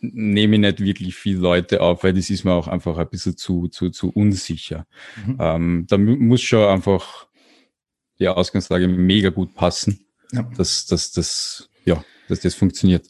nehme 0.00 0.56
ich 0.56 0.60
nicht 0.60 0.80
wirklich 0.80 1.16
viele 1.16 1.40
Leute 1.40 1.80
auf, 1.80 2.04
weil 2.04 2.12
das 2.12 2.30
ist 2.30 2.44
mir 2.44 2.52
auch 2.52 2.68
einfach 2.68 2.96
ein 2.98 3.08
bisschen 3.08 3.36
zu, 3.36 3.68
zu, 3.68 3.90
zu 3.90 4.10
unsicher. 4.10 4.86
Mhm. 5.24 5.36
Ähm, 5.40 5.86
da 5.88 5.98
muss 5.98 6.42
schon 6.42 6.68
einfach 6.68 7.26
die 8.18 8.28
Ausgangslage 8.28 8.88
mega 8.88 9.30
gut 9.30 9.54
passen, 9.54 10.06
ja. 10.32 10.42
dass, 10.56 10.86
dass, 10.86 11.12
dass, 11.12 11.68
ja, 11.84 12.04
dass 12.28 12.40
das 12.40 12.54
funktioniert. 12.54 13.06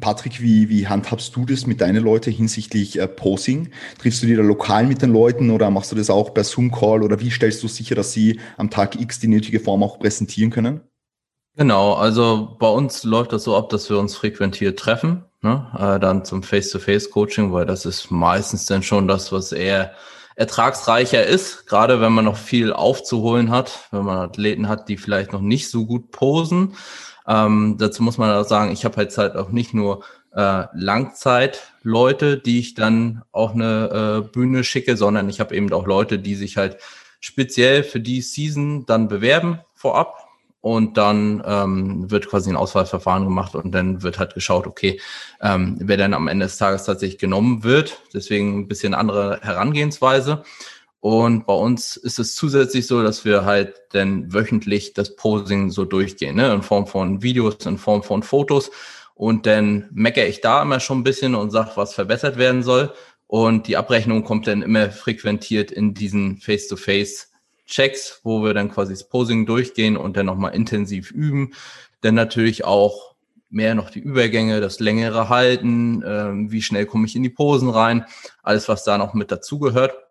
Patrick, 0.00 0.40
wie, 0.40 0.70
wie 0.70 0.88
handhabst 0.88 1.36
du 1.36 1.44
das 1.44 1.66
mit 1.66 1.82
deinen 1.82 2.02
Leuten 2.02 2.32
hinsichtlich 2.32 2.98
äh, 2.98 3.06
Posing? 3.06 3.70
Triffst 3.98 4.22
du 4.22 4.26
dich 4.26 4.36
da 4.36 4.42
lokal 4.42 4.86
mit 4.86 5.02
den 5.02 5.12
Leuten 5.12 5.50
oder 5.50 5.68
machst 5.70 5.92
du 5.92 5.96
das 5.96 6.08
auch 6.08 6.32
per 6.32 6.44
Zoom-Call 6.44 7.02
oder 7.02 7.20
wie 7.20 7.30
stellst 7.30 7.62
du 7.62 7.68
sicher, 7.68 7.94
dass 7.94 8.12
sie 8.12 8.40
am 8.56 8.70
Tag 8.70 8.98
X 8.98 9.20
die 9.20 9.28
nötige 9.28 9.60
Form 9.60 9.82
auch 9.82 9.98
präsentieren 9.98 10.50
können? 10.50 10.80
Genau, 11.56 11.92
also 11.92 12.56
bei 12.58 12.68
uns 12.68 13.04
läuft 13.04 13.32
das 13.32 13.44
so 13.44 13.56
ab, 13.56 13.68
dass 13.68 13.90
wir 13.90 13.98
uns 13.98 14.16
frequentiert 14.16 14.78
treffen, 14.78 15.24
ne? 15.42 15.66
äh, 15.78 16.00
dann 16.00 16.24
zum 16.24 16.42
Face-to-Face-Coaching, 16.42 17.52
weil 17.52 17.66
das 17.66 17.84
ist 17.84 18.10
meistens 18.10 18.64
dann 18.64 18.82
schon 18.82 19.06
das, 19.06 19.32
was 19.32 19.52
eher 19.52 19.92
ertragsreicher 20.34 21.24
ist, 21.24 21.66
gerade 21.66 22.00
wenn 22.00 22.12
man 22.12 22.24
noch 22.24 22.38
viel 22.38 22.72
aufzuholen 22.72 23.50
hat, 23.50 23.86
wenn 23.90 24.04
man 24.04 24.18
Athleten 24.18 24.66
hat, 24.66 24.88
die 24.88 24.96
vielleicht 24.96 25.32
noch 25.32 25.42
nicht 25.42 25.70
so 25.70 25.84
gut 25.86 26.10
posen 26.10 26.74
ähm, 27.26 27.76
dazu 27.78 28.02
muss 28.02 28.18
man 28.18 28.30
auch 28.30 28.46
sagen, 28.46 28.72
ich 28.72 28.84
habe 28.84 28.96
halt 28.96 29.16
halt 29.16 29.36
auch 29.36 29.50
nicht 29.50 29.74
nur 29.74 30.04
äh, 30.34 30.64
Langzeitleute, 30.74 32.38
die 32.38 32.58
ich 32.58 32.74
dann 32.74 33.22
auf 33.32 33.52
eine 33.52 34.22
äh, 34.24 34.28
Bühne 34.28 34.64
schicke, 34.64 34.96
sondern 34.96 35.28
ich 35.28 35.40
habe 35.40 35.54
eben 35.54 35.72
auch 35.72 35.86
Leute, 35.86 36.18
die 36.18 36.34
sich 36.34 36.56
halt 36.56 36.78
speziell 37.20 37.84
für 37.84 38.00
die 38.00 38.20
Season 38.20 38.84
dann 38.86 39.08
bewerben 39.08 39.60
vorab. 39.74 40.18
Und 40.60 40.96
dann 40.96 41.42
ähm, 41.46 42.10
wird 42.10 42.26
quasi 42.26 42.48
ein 42.48 42.56
Auswahlverfahren 42.56 43.24
gemacht 43.24 43.54
und 43.54 43.72
dann 43.72 44.02
wird 44.02 44.18
halt 44.18 44.32
geschaut, 44.32 44.66
okay, 44.66 44.98
ähm, 45.42 45.76
wer 45.78 45.98
dann 45.98 46.14
am 46.14 46.26
Ende 46.26 46.46
des 46.46 46.56
Tages 46.56 46.84
tatsächlich 46.84 47.18
genommen 47.18 47.64
wird. 47.64 48.00
Deswegen 48.14 48.60
ein 48.60 48.68
bisschen 48.68 48.94
andere 48.94 49.40
Herangehensweise. 49.42 50.42
Und 51.04 51.44
bei 51.44 51.52
uns 51.52 51.98
ist 51.98 52.18
es 52.18 52.34
zusätzlich 52.34 52.86
so, 52.86 53.02
dass 53.02 53.26
wir 53.26 53.44
halt 53.44 53.74
dann 53.90 54.32
wöchentlich 54.32 54.94
das 54.94 55.16
Posing 55.16 55.68
so 55.68 55.84
durchgehen, 55.84 56.36
ne? 56.36 56.50
in 56.50 56.62
Form 56.62 56.86
von 56.86 57.22
Videos, 57.22 57.66
in 57.66 57.76
Form 57.76 58.02
von 58.02 58.22
Fotos. 58.22 58.70
Und 59.12 59.44
dann 59.44 59.90
meckere 59.92 60.26
ich 60.26 60.40
da 60.40 60.62
immer 60.62 60.80
schon 60.80 61.00
ein 61.00 61.04
bisschen 61.04 61.34
und 61.34 61.50
sage, 61.50 61.72
was 61.74 61.92
verbessert 61.92 62.38
werden 62.38 62.62
soll. 62.62 62.90
Und 63.26 63.66
die 63.66 63.76
Abrechnung 63.76 64.24
kommt 64.24 64.46
dann 64.46 64.62
immer 64.62 64.90
frequentiert 64.90 65.70
in 65.70 65.92
diesen 65.92 66.38
Face-to-Face-Checks, 66.38 68.20
wo 68.22 68.42
wir 68.42 68.54
dann 68.54 68.70
quasi 68.70 68.94
das 68.94 69.06
Posing 69.06 69.44
durchgehen 69.44 69.98
und 69.98 70.16
dann 70.16 70.24
nochmal 70.24 70.54
intensiv 70.54 71.10
üben. 71.10 71.52
Dann 72.00 72.14
natürlich 72.14 72.64
auch 72.64 73.14
mehr 73.50 73.74
noch 73.74 73.90
die 73.90 74.00
Übergänge, 74.00 74.62
das 74.62 74.80
längere 74.80 75.28
Halten, 75.28 76.02
äh, 76.02 76.50
wie 76.50 76.62
schnell 76.62 76.86
komme 76.86 77.06
ich 77.06 77.14
in 77.14 77.22
die 77.22 77.28
Posen 77.28 77.68
rein, 77.68 78.06
alles, 78.42 78.70
was 78.70 78.84
da 78.84 78.96
noch 78.96 79.12
mit 79.12 79.30
dazugehört. 79.30 80.03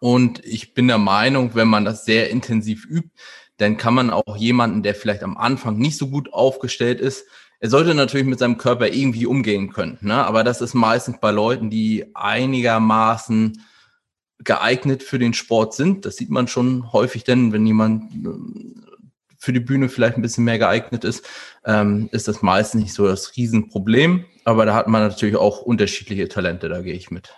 Und 0.00 0.44
ich 0.44 0.74
bin 0.74 0.88
der 0.88 0.98
Meinung, 0.98 1.54
wenn 1.54 1.68
man 1.68 1.84
das 1.84 2.04
sehr 2.04 2.30
intensiv 2.30 2.86
übt, 2.86 3.10
dann 3.58 3.76
kann 3.76 3.94
man 3.94 4.10
auch 4.10 4.36
jemanden, 4.36 4.82
der 4.82 4.94
vielleicht 4.94 5.22
am 5.22 5.36
Anfang 5.36 5.78
nicht 5.78 5.96
so 5.96 6.08
gut 6.08 6.32
aufgestellt 6.32 7.00
ist, 7.00 7.24
er 7.60 7.70
sollte 7.70 7.94
natürlich 7.94 8.26
mit 8.26 8.40
seinem 8.40 8.58
Körper 8.58 8.88
irgendwie 8.88 9.24
umgehen 9.24 9.72
können. 9.72 9.96
Ne? 10.00 10.14
Aber 10.14 10.42
das 10.42 10.60
ist 10.60 10.74
meistens 10.74 11.20
bei 11.20 11.30
Leuten, 11.30 11.70
die 11.70 12.06
einigermaßen 12.12 13.62
geeignet 14.42 15.04
für 15.04 15.20
den 15.20 15.32
Sport 15.32 15.74
sind. 15.74 16.04
Das 16.04 16.16
sieht 16.16 16.28
man 16.28 16.48
schon 16.48 16.92
häufig 16.92 17.22
denn, 17.22 17.52
wenn 17.52 17.64
jemand 17.64 18.12
äh, 18.14 18.82
für 19.38 19.52
die 19.52 19.60
Bühne 19.60 19.88
vielleicht 19.88 20.16
ein 20.16 20.22
bisschen 20.22 20.42
mehr 20.42 20.58
geeignet 20.58 21.04
ist, 21.04 21.24
ähm, 21.64 22.08
ist 22.10 22.26
das 22.26 22.42
meistens 22.42 22.82
nicht 22.82 22.94
so 22.94 23.06
das 23.06 23.36
Riesenproblem. 23.36 24.24
Aber 24.44 24.66
da 24.66 24.74
hat 24.74 24.88
man 24.88 25.02
natürlich 25.06 25.36
auch 25.36 25.62
unterschiedliche 25.62 26.28
Talente, 26.28 26.68
da 26.68 26.80
gehe 26.82 26.94
ich 26.94 27.12
mit. 27.12 27.32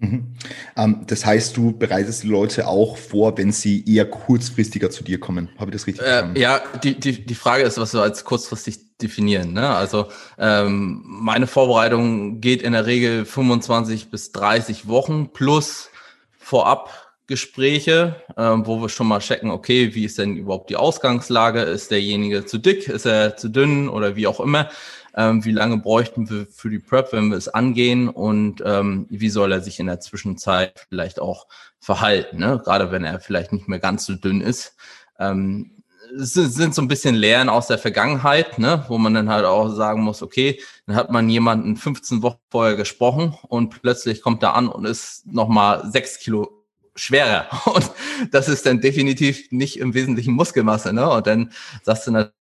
Mhm. 0.00 0.34
Ähm, 0.76 1.04
das 1.06 1.26
heißt, 1.26 1.56
du 1.56 1.76
bereitest 1.76 2.22
die 2.22 2.28
Leute 2.28 2.68
auch 2.68 2.96
vor, 2.96 3.36
wenn 3.36 3.50
sie 3.50 3.84
eher 3.84 4.04
kurzfristiger 4.04 4.90
zu 4.90 5.02
dir 5.02 5.18
kommen. 5.18 5.48
Habe 5.58 5.70
ich 5.70 5.76
das 5.76 5.86
richtig 5.86 6.04
äh, 6.04 6.08
verstanden? 6.08 6.40
Ja, 6.40 6.60
die, 6.82 6.98
die, 6.98 7.26
die 7.26 7.34
Frage 7.34 7.64
ist, 7.64 7.78
was 7.78 7.94
wir 7.94 8.02
als 8.02 8.24
kurzfristig 8.24 8.96
definieren. 8.98 9.52
Ne? 9.52 9.68
Also 9.68 10.08
ähm, 10.38 11.02
meine 11.04 11.46
Vorbereitung 11.46 12.40
geht 12.40 12.62
in 12.62 12.72
der 12.72 12.86
Regel 12.86 13.24
25 13.24 14.10
bis 14.10 14.32
30 14.32 14.88
Wochen 14.88 15.32
plus 15.32 15.90
Vorabgespräche, 16.38 18.16
ähm, 18.36 18.66
wo 18.66 18.80
wir 18.80 18.88
schon 18.88 19.08
mal 19.08 19.20
checken, 19.20 19.50
okay, 19.50 19.94
wie 19.94 20.04
ist 20.04 20.18
denn 20.18 20.36
überhaupt 20.36 20.70
die 20.70 20.76
Ausgangslage? 20.76 21.60
Ist 21.60 21.90
derjenige 21.90 22.44
zu 22.44 22.58
dick? 22.58 22.88
Ist 22.88 23.06
er 23.06 23.36
zu 23.36 23.48
dünn 23.48 23.88
oder 23.88 24.16
wie 24.16 24.26
auch 24.26 24.40
immer? 24.40 24.68
Ähm, 25.18 25.44
wie 25.44 25.50
lange 25.50 25.78
bräuchten 25.78 26.30
wir 26.30 26.46
für 26.46 26.70
die 26.70 26.78
Prep, 26.78 27.12
wenn 27.12 27.30
wir 27.30 27.36
es 27.36 27.48
angehen 27.48 28.08
und 28.08 28.62
ähm, 28.64 29.06
wie 29.10 29.28
soll 29.30 29.50
er 29.50 29.60
sich 29.60 29.80
in 29.80 29.86
der 29.86 29.98
Zwischenzeit 29.98 30.86
vielleicht 30.88 31.18
auch 31.20 31.48
verhalten, 31.80 32.38
ne? 32.38 32.60
gerade 32.64 32.92
wenn 32.92 33.02
er 33.02 33.18
vielleicht 33.18 33.52
nicht 33.52 33.66
mehr 33.66 33.80
ganz 33.80 34.06
so 34.06 34.14
dünn 34.14 34.40
ist. 34.40 34.76
Ähm, 35.18 35.72
es 36.16 36.32
sind 36.34 36.74
so 36.74 36.80
ein 36.80 36.88
bisschen 36.88 37.16
Lehren 37.16 37.48
aus 37.48 37.66
der 37.66 37.76
Vergangenheit, 37.76 38.58
ne, 38.58 38.82
wo 38.88 38.96
man 38.96 39.12
dann 39.12 39.28
halt 39.28 39.44
auch 39.44 39.68
sagen 39.68 40.00
muss, 40.00 40.22
okay, 40.22 40.58
dann 40.86 40.96
hat 40.96 41.10
man 41.10 41.28
jemanden 41.28 41.76
15 41.76 42.22
Wochen 42.22 42.38
vorher 42.50 42.76
gesprochen 42.76 43.36
und 43.48 43.82
plötzlich 43.82 44.22
kommt 44.22 44.42
er 44.42 44.54
an 44.54 44.68
und 44.68 44.86
ist 44.86 45.26
nochmal 45.26 45.90
sechs 45.90 46.18
Kilo 46.18 46.64
schwerer. 46.94 47.46
Und 47.66 47.90
das 48.32 48.48
ist 48.48 48.66
dann 48.66 48.80
definitiv 48.80 49.52
nicht 49.52 49.78
im 49.78 49.94
Wesentlichen 49.94 50.34
Muskelmasse, 50.34 50.92
ne? 50.92 51.08
Und 51.08 51.28
dann 51.28 51.52
sagst 51.84 52.08
du 52.08 52.10
natürlich, 52.10 52.37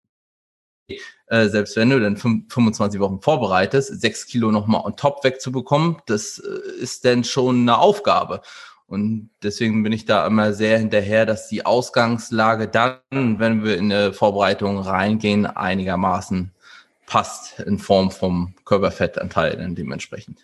äh, 1.28 1.48
selbst 1.48 1.76
wenn 1.76 1.90
du 1.90 2.00
dann 2.00 2.16
25 2.16 3.00
Wochen 3.00 3.20
vorbereitest, 3.20 4.00
sechs 4.00 4.26
Kilo 4.26 4.50
nochmal 4.52 4.82
on 4.84 4.96
top 4.96 5.24
wegzubekommen, 5.24 5.96
das 6.06 6.38
äh, 6.38 6.80
ist 6.80 7.04
dann 7.04 7.24
schon 7.24 7.60
eine 7.60 7.78
Aufgabe. 7.78 8.42
Und 8.86 9.30
deswegen 9.42 9.82
bin 9.82 9.92
ich 9.92 10.04
da 10.04 10.26
immer 10.26 10.52
sehr 10.52 10.78
hinterher, 10.78 11.26
dass 11.26 11.48
die 11.48 11.66
Ausgangslage 11.66 12.68
dann, 12.68 13.00
wenn 13.10 13.64
wir 13.64 13.76
in 13.76 13.92
eine 13.92 14.12
Vorbereitung 14.12 14.78
reingehen, 14.78 15.46
einigermaßen 15.46 16.52
passt 17.06 17.58
in 17.60 17.78
Form 17.78 18.10
vom 18.10 18.54
Körperfettanteil 18.64 19.56
dann 19.56 19.74
dementsprechend 19.74 20.40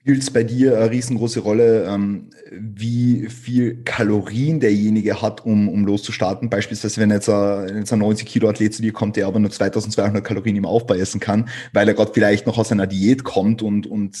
spielt 0.00 0.22
es 0.22 0.30
bei 0.30 0.44
dir 0.44 0.78
eine 0.78 0.90
riesengroße 0.90 1.40
Rolle, 1.40 1.84
ähm, 1.84 2.30
wie 2.50 3.28
viel 3.28 3.84
Kalorien 3.84 4.58
derjenige 4.58 5.20
hat, 5.20 5.44
um, 5.44 5.68
um 5.68 5.84
loszustarten. 5.84 6.48
Beispielsweise, 6.48 7.00
wenn 7.02 7.10
jetzt 7.10 7.28
ein, 7.28 7.76
jetzt 7.76 7.92
ein 7.92 7.98
90 7.98 8.26
Kilo 8.26 8.48
Athlet 8.48 8.74
zu 8.74 8.80
dir 8.80 8.92
kommt, 8.92 9.16
der 9.16 9.26
aber 9.26 9.38
nur 9.38 9.50
2200 9.50 10.24
Kalorien 10.24 10.56
im 10.56 10.64
Aufbau 10.64 10.94
essen 10.94 11.20
kann, 11.20 11.50
weil 11.74 11.86
er 11.86 11.94
gerade 11.94 12.12
vielleicht 12.14 12.46
noch 12.46 12.56
aus 12.56 12.72
einer 12.72 12.86
Diät 12.86 13.24
kommt 13.24 13.60
und, 13.60 13.86
und 13.86 14.16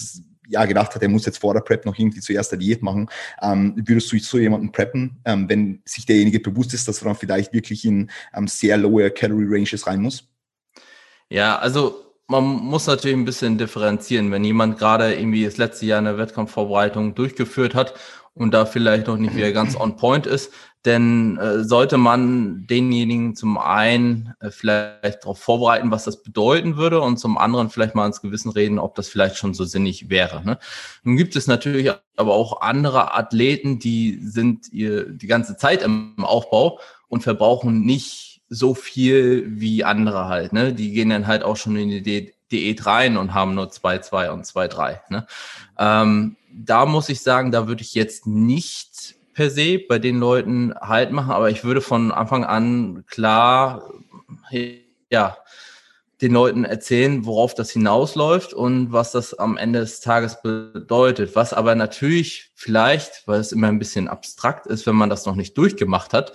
ja, 0.48 0.66
gedacht 0.66 0.94
hat, 0.94 1.02
er 1.02 1.08
muss 1.08 1.24
jetzt 1.24 1.38
vor 1.38 1.54
der 1.54 1.60
Prep 1.60 1.86
noch 1.86 1.96
irgendwie 1.96 2.20
zuerst 2.20 2.52
eine 2.52 2.58
Diät 2.58 2.82
machen, 2.82 3.08
ähm, 3.40 3.74
würdest 3.86 4.12
du 4.12 4.18
so 4.18 4.36
jemanden 4.36 4.72
preppen, 4.72 5.20
ähm, 5.24 5.48
wenn 5.48 5.80
sich 5.86 6.04
derjenige 6.04 6.40
bewusst 6.40 6.74
ist, 6.74 6.88
dass 6.88 7.00
er 7.00 7.06
dann 7.06 7.16
vielleicht 7.16 7.54
wirklich 7.54 7.86
in 7.86 8.10
ähm, 8.34 8.48
sehr 8.48 8.76
lower 8.76 9.08
Calorie 9.08 9.46
Ranges 9.48 9.86
rein 9.86 10.02
muss? 10.02 10.28
Ja, 11.30 11.58
also 11.58 12.09
man 12.30 12.44
muss 12.44 12.86
natürlich 12.86 13.16
ein 13.16 13.24
bisschen 13.24 13.58
differenzieren. 13.58 14.30
Wenn 14.30 14.44
jemand 14.44 14.78
gerade 14.78 15.14
irgendwie 15.14 15.44
das 15.44 15.56
letzte 15.56 15.86
Jahr 15.86 15.98
eine 15.98 16.16
Wettkampfvorbereitung 16.16 17.14
durchgeführt 17.14 17.74
hat 17.74 17.94
und 18.34 18.54
da 18.54 18.66
vielleicht 18.66 19.08
noch 19.08 19.16
nicht 19.16 19.34
wieder 19.34 19.52
ganz 19.52 19.76
on 19.76 19.96
point 19.96 20.26
ist, 20.26 20.52
dann 20.82 21.36
äh, 21.36 21.62
sollte 21.62 21.98
man 21.98 22.66
denjenigen 22.66 23.34
zum 23.34 23.58
einen 23.58 24.32
äh, 24.40 24.50
vielleicht 24.50 25.24
darauf 25.24 25.38
vorbereiten, 25.38 25.90
was 25.90 26.04
das 26.04 26.22
bedeuten 26.22 26.76
würde 26.76 27.02
und 27.02 27.18
zum 27.18 27.36
anderen 27.36 27.68
vielleicht 27.68 27.94
mal 27.94 28.06
ins 28.06 28.22
Gewissen 28.22 28.50
reden, 28.50 28.78
ob 28.78 28.94
das 28.94 29.08
vielleicht 29.08 29.36
schon 29.36 29.52
so 29.52 29.64
sinnig 29.64 30.08
wäre. 30.08 30.42
Ne? 30.42 30.58
Nun 31.02 31.16
gibt 31.16 31.36
es 31.36 31.48
natürlich 31.48 31.90
aber 32.16 32.32
auch 32.32 32.62
andere 32.62 33.14
Athleten, 33.14 33.78
die 33.78 34.20
sind 34.22 34.72
ihr 34.72 35.10
die 35.10 35.26
ganze 35.26 35.56
Zeit 35.58 35.82
im 35.82 36.14
Aufbau 36.18 36.78
und 37.08 37.24
verbrauchen 37.24 37.82
nicht 37.82 38.29
so 38.50 38.74
viel 38.74 39.44
wie 39.46 39.84
andere 39.84 40.26
halt. 40.26 40.52
Ne? 40.52 40.74
Die 40.74 40.92
gehen 40.92 41.10
dann 41.10 41.28
halt 41.28 41.44
auch 41.44 41.56
schon 41.56 41.76
in 41.76 41.88
die 41.88 42.34
Diät 42.50 42.84
rein 42.84 43.16
und 43.16 43.32
haben 43.32 43.54
nur 43.54 43.68
2-2 43.68 44.30
und 44.30 44.44
2-3. 44.44 44.98
Ne? 45.08 45.26
Ähm, 45.78 46.36
da 46.52 46.84
muss 46.84 47.08
ich 47.08 47.22
sagen, 47.22 47.52
da 47.52 47.68
würde 47.68 47.82
ich 47.82 47.94
jetzt 47.94 48.26
nicht 48.26 49.14
per 49.34 49.50
se 49.50 49.78
bei 49.78 50.00
den 50.00 50.18
Leuten 50.18 50.74
halt 50.80 51.12
machen, 51.12 51.30
aber 51.30 51.48
ich 51.48 51.62
würde 51.62 51.80
von 51.80 52.10
Anfang 52.10 52.44
an 52.44 53.04
klar, 53.06 53.88
ja, 55.10 55.36
den 56.20 56.32
Leuten 56.32 56.64
erzählen, 56.64 57.24
worauf 57.24 57.54
das 57.54 57.70
hinausläuft 57.70 58.52
und 58.52 58.92
was 58.92 59.12
das 59.12 59.32
am 59.32 59.56
Ende 59.56 59.80
des 59.80 60.00
Tages 60.00 60.42
bedeutet. 60.42 61.34
Was 61.34 61.54
aber 61.54 61.74
natürlich 61.74 62.50
vielleicht, 62.54 63.26
weil 63.26 63.40
es 63.40 63.52
immer 63.52 63.68
ein 63.68 63.78
bisschen 63.78 64.08
abstrakt 64.08 64.66
ist, 64.66 64.86
wenn 64.86 64.96
man 64.96 65.08
das 65.08 65.24
noch 65.24 65.36
nicht 65.36 65.56
durchgemacht 65.56 66.12
hat, 66.12 66.32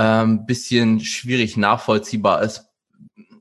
ähm, 0.00 0.46
bisschen 0.46 1.00
schwierig 1.00 1.58
nachvollziehbar 1.58 2.42
ist, 2.42 2.70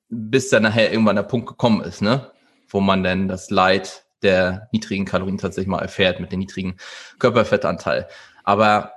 bis 0.09 0.49
dann 0.49 0.63
nachher 0.63 0.91
irgendwann 0.91 1.15
der 1.15 1.23
Punkt 1.23 1.47
gekommen 1.47 1.81
ist, 1.81 2.01
ne? 2.01 2.31
wo 2.67 2.81
man 2.81 3.01
dann 3.01 3.29
das 3.29 3.49
Leid 3.49 4.03
der 4.23 4.67
niedrigen 4.73 5.05
Kalorien 5.05 5.37
tatsächlich 5.37 5.69
mal 5.69 5.81
erfährt 5.81 6.19
mit 6.19 6.33
dem 6.33 6.39
niedrigen 6.39 6.75
Körperfettanteil. 7.17 8.09
Aber 8.43 8.91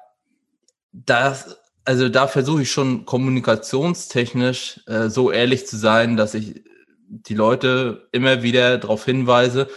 das, 0.92 1.56
also 1.84 2.08
da 2.08 2.26
versuche 2.26 2.62
ich 2.62 2.72
schon 2.72 3.04
kommunikationstechnisch 3.04 4.80
äh, 4.88 5.08
so 5.08 5.30
ehrlich 5.30 5.68
zu 5.68 5.76
sein, 5.76 6.16
dass 6.16 6.34
ich 6.34 6.64
die 7.06 7.34
Leute 7.34 8.08
immer 8.10 8.42
wieder 8.42 8.78
darauf 8.78 9.04
hinweise, 9.04 9.68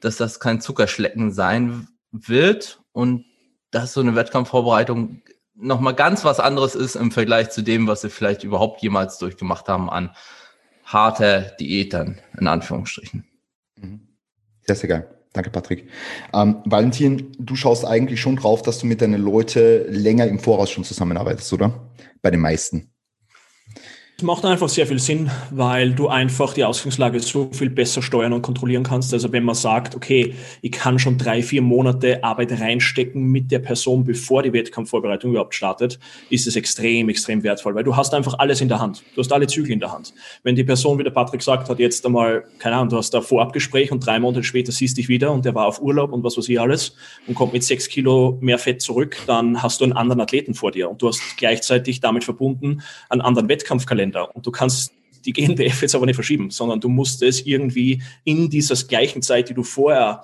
dass 0.00 0.16
das 0.16 0.40
kein 0.40 0.62
Zuckerschlecken 0.62 1.30
sein 1.30 1.88
wird 2.10 2.80
und 2.92 3.26
dass 3.70 3.92
so 3.92 4.00
eine 4.00 4.14
Wettkampfvorbereitung 4.14 5.22
nochmal 5.54 5.94
ganz 5.94 6.24
was 6.24 6.40
anderes 6.40 6.74
ist 6.74 6.96
im 6.96 7.10
Vergleich 7.10 7.50
zu 7.50 7.62
dem, 7.62 7.86
was 7.86 8.02
sie 8.02 8.10
vielleicht 8.10 8.44
überhaupt 8.44 8.82
jemals 8.82 9.18
durchgemacht 9.18 9.68
haben 9.68 9.90
an 9.90 10.10
harter 10.84 11.40
Diät 11.58 11.92
dann, 11.94 12.20
in 12.38 12.46
Anführungsstrichen. 12.46 13.24
Mhm. 13.76 14.08
Sehr, 14.62 14.76
sehr 14.76 14.88
geil. 14.88 15.14
Danke, 15.32 15.50
Patrick. 15.50 15.88
Ähm, 16.32 16.62
Valentin, 16.64 17.32
du 17.38 17.56
schaust 17.56 17.84
eigentlich 17.84 18.20
schon 18.20 18.36
drauf, 18.36 18.62
dass 18.62 18.78
du 18.78 18.86
mit 18.86 19.00
deinen 19.00 19.20
Leuten 19.20 19.92
länger 19.92 20.26
im 20.28 20.38
Voraus 20.38 20.70
schon 20.70 20.84
zusammenarbeitest, 20.84 21.52
oder? 21.52 21.90
Bei 22.22 22.30
den 22.30 22.40
meisten. 22.40 22.93
Es 24.16 24.22
macht 24.22 24.44
einfach 24.44 24.68
sehr 24.68 24.86
viel 24.86 25.00
Sinn, 25.00 25.28
weil 25.50 25.90
du 25.90 26.06
einfach 26.06 26.54
die 26.54 26.62
Ausgangslage 26.62 27.18
so 27.18 27.50
viel 27.52 27.68
besser 27.68 28.00
steuern 28.00 28.32
und 28.32 28.42
kontrollieren 28.42 28.84
kannst. 28.84 29.12
Also 29.12 29.32
wenn 29.32 29.42
man 29.42 29.56
sagt, 29.56 29.96
okay, 29.96 30.34
ich 30.62 30.70
kann 30.70 31.00
schon 31.00 31.18
drei, 31.18 31.42
vier 31.42 31.62
Monate 31.62 32.22
Arbeit 32.22 32.52
reinstecken 32.60 33.24
mit 33.24 33.50
der 33.50 33.58
Person, 33.58 34.04
bevor 34.04 34.44
die 34.44 34.52
Wettkampfvorbereitung 34.52 35.32
überhaupt 35.32 35.56
startet, 35.56 35.98
ist 36.30 36.46
es 36.46 36.54
extrem, 36.54 37.08
extrem 37.08 37.42
wertvoll, 37.42 37.74
weil 37.74 37.82
du 37.82 37.96
hast 37.96 38.14
einfach 38.14 38.38
alles 38.38 38.60
in 38.60 38.68
der 38.68 38.78
Hand. 38.78 39.02
Du 39.16 39.20
hast 39.20 39.32
alle 39.32 39.48
Zügel 39.48 39.72
in 39.72 39.80
der 39.80 39.90
Hand. 39.90 40.14
Wenn 40.44 40.54
die 40.54 40.62
Person, 40.62 40.96
wie 41.00 41.02
der 41.02 41.10
Patrick 41.10 41.42
sagt, 41.42 41.68
hat 41.68 41.80
jetzt 41.80 42.06
einmal, 42.06 42.44
keine 42.60 42.76
Ahnung, 42.76 42.90
du 42.90 42.96
hast 42.98 43.12
da 43.14 43.20
Vorabgespräch 43.20 43.90
und 43.90 44.06
drei 44.06 44.20
Monate 44.20 44.44
später 44.44 44.70
siehst 44.70 44.96
dich 44.96 45.08
wieder 45.08 45.32
und 45.32 45.44
der 45.44 45.56
war 45.56 45.66
auf 45.66 45.82
Urlaub 45.82 46.12
und 46.12 46.22
was 46.22 46.38
weiß 46.38 46.48
ich 46.48 46.60
alles 46.60 46.94
und 47.26 47.34
kommt 47.34 47.52
mit 47.52 47.64
sechs 47.64 47.88
Kilo 47.88 48.38
mehr 48.40 48.58
Fett 48.58 48.80
zurück, 48.80 49.16
dann 49.26 49.60
hast 49.60 49.80
du 49.80 49.84
einen 49.84 49.92
anderen 49.92 50.20
Athleten 50.20 50.54
vor 50.54 50.70
dir 50.70 50.88
und 50.88 51.02
du 51.02 51.08
hast 51.08 51.20
gleichzeitig 51.36 51.98
damit 51.98 52.22
verbunden 52.22 52.80
einen 53.08 53.20
anderen 53.20 53.48
Wettkampfkalender 53.48 54.03
Kalender 54.04 54.34
und 54.34 54.46
du 54.46 54.50
kannst 54.50 54.92
die 55.24 55.32
GNBF 55.32 55.80
jetzt 55.82 55.94
aber 55.94 56.06
nicht 56.06 56.16
verschieben, 56.16 56.50
sondern 56.50 56.80
du 56.80 56.88
musst 56.88 57.22
es 57.22 57.46
irgendwie 57.46 58.02
in 58.24 58.50
dieser 58.50 58.76
gleichen 58.86 59.22
Zeit, 59.22 59.48
die 59.48 59.54
du 59.54 59.62
vorher 59.62 60.22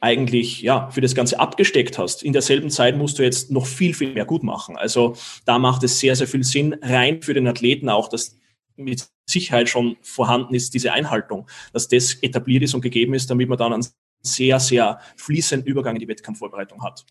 eigentlich 0.00 0.62
ja 0.62 0.90
für 0.90 1.00
das 1.00 1.14
Ganze 1.14 1.38
abgesteckt 1.38 1.98
hast. 1.98 2.22
In 2.22 2.32
derselben 2.32 2.70
Zeit 2.70 2.96
musst 2.96 3.18
du 3.18 3.22
jetzt 3.22 3.50
noch 3.50 3.66
viel, 3.66 3.94
viel 3.94 4.12
mehr 4.12 4.24
gut 4.24 4.42
machen. 4.42 4.76
Also 4.76 5.14
da 5.44 5.58
macht 5.58 5.84
es 5.84 6.00
sehr, 6.00 6.16
sehr 6.16 6.26
viel 6.26 6.42
Sinn, 6.42 6.74
rein 6.82 7.22
für 7.22 7.34
den 7.34 7.46
Athleten 7.46 7.88
auch, 7.88 8.08
dass 8.08 8.36
mit 8.76 9.06
Sicherheit 9.26 9.68
schon 9.68 9.96
vorhanden 10.00 10.54
ist, 10.54 10.74
diese 10.74 10.92
Einhaltung, 10.92 11.46
dass 11.72 11.86
das 11.86 12.14
etabliert 12.14 12.62
ist 12.62 12.74
und 12.74 12.80
gegeben 12.80 13.14
ist, 13.14 13.30
damit 13.30 13.48
man 13.48 13.58
dann 13.58 13.74
einen 13.74 13.86
sehr, 14.22 14.58
sehr 14.58 15.00
fließenden 15.16 15.68
Übergang 15.68 15.96
in 15.96 16.00
die 16.00 16.08
Wettkampfvorbereitung 16.08 16.82
hat. 16.82 17.04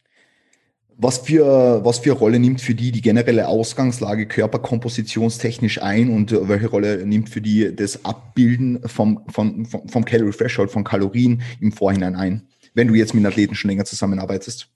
Was 1.02 1.20
für, 1.20 1.80
was 1.86 2.00
für 2.00 2.12
Rolle 2.12 2.40
nimmt 2.40 2.60
für 2.60 2.76
die 2.76 2.92
die 2.92 3.02
generelle 3.02 3.48
Ausgangslage 3.48 4.28
körperkompositionstechnisch 4.28 5.82
ein 5.82 6.10
und 6.10 6.36
welche 6.50 6.68
Rolle 6.68 7.06
nimmt 7.06 7.30
für 7.30 7.40
die 7.40 7.74
das 7.74 8.04
Abbilden 8.04 8.82
vom, 8.86 9.24
vom, 9.30 9.66
vom 9.66 10.04
Calorie 10.04 10.36
Threshold, 10.36 10.72
von 10.72 10.84
Kalorien 10.84 11.42
im 11.62 11.72
Vorhinein 11.72 12.18
ein, 12.18 12.50
wenn 12.74 12.90
du 12.90 12.96
jetzt 12.96 13.14
mit 13.14 13.26
Athleten 13.26 13.56
schon 13.56 13.70
länger 13.70 13.86
zusammenarbeitest? 13.86 14.70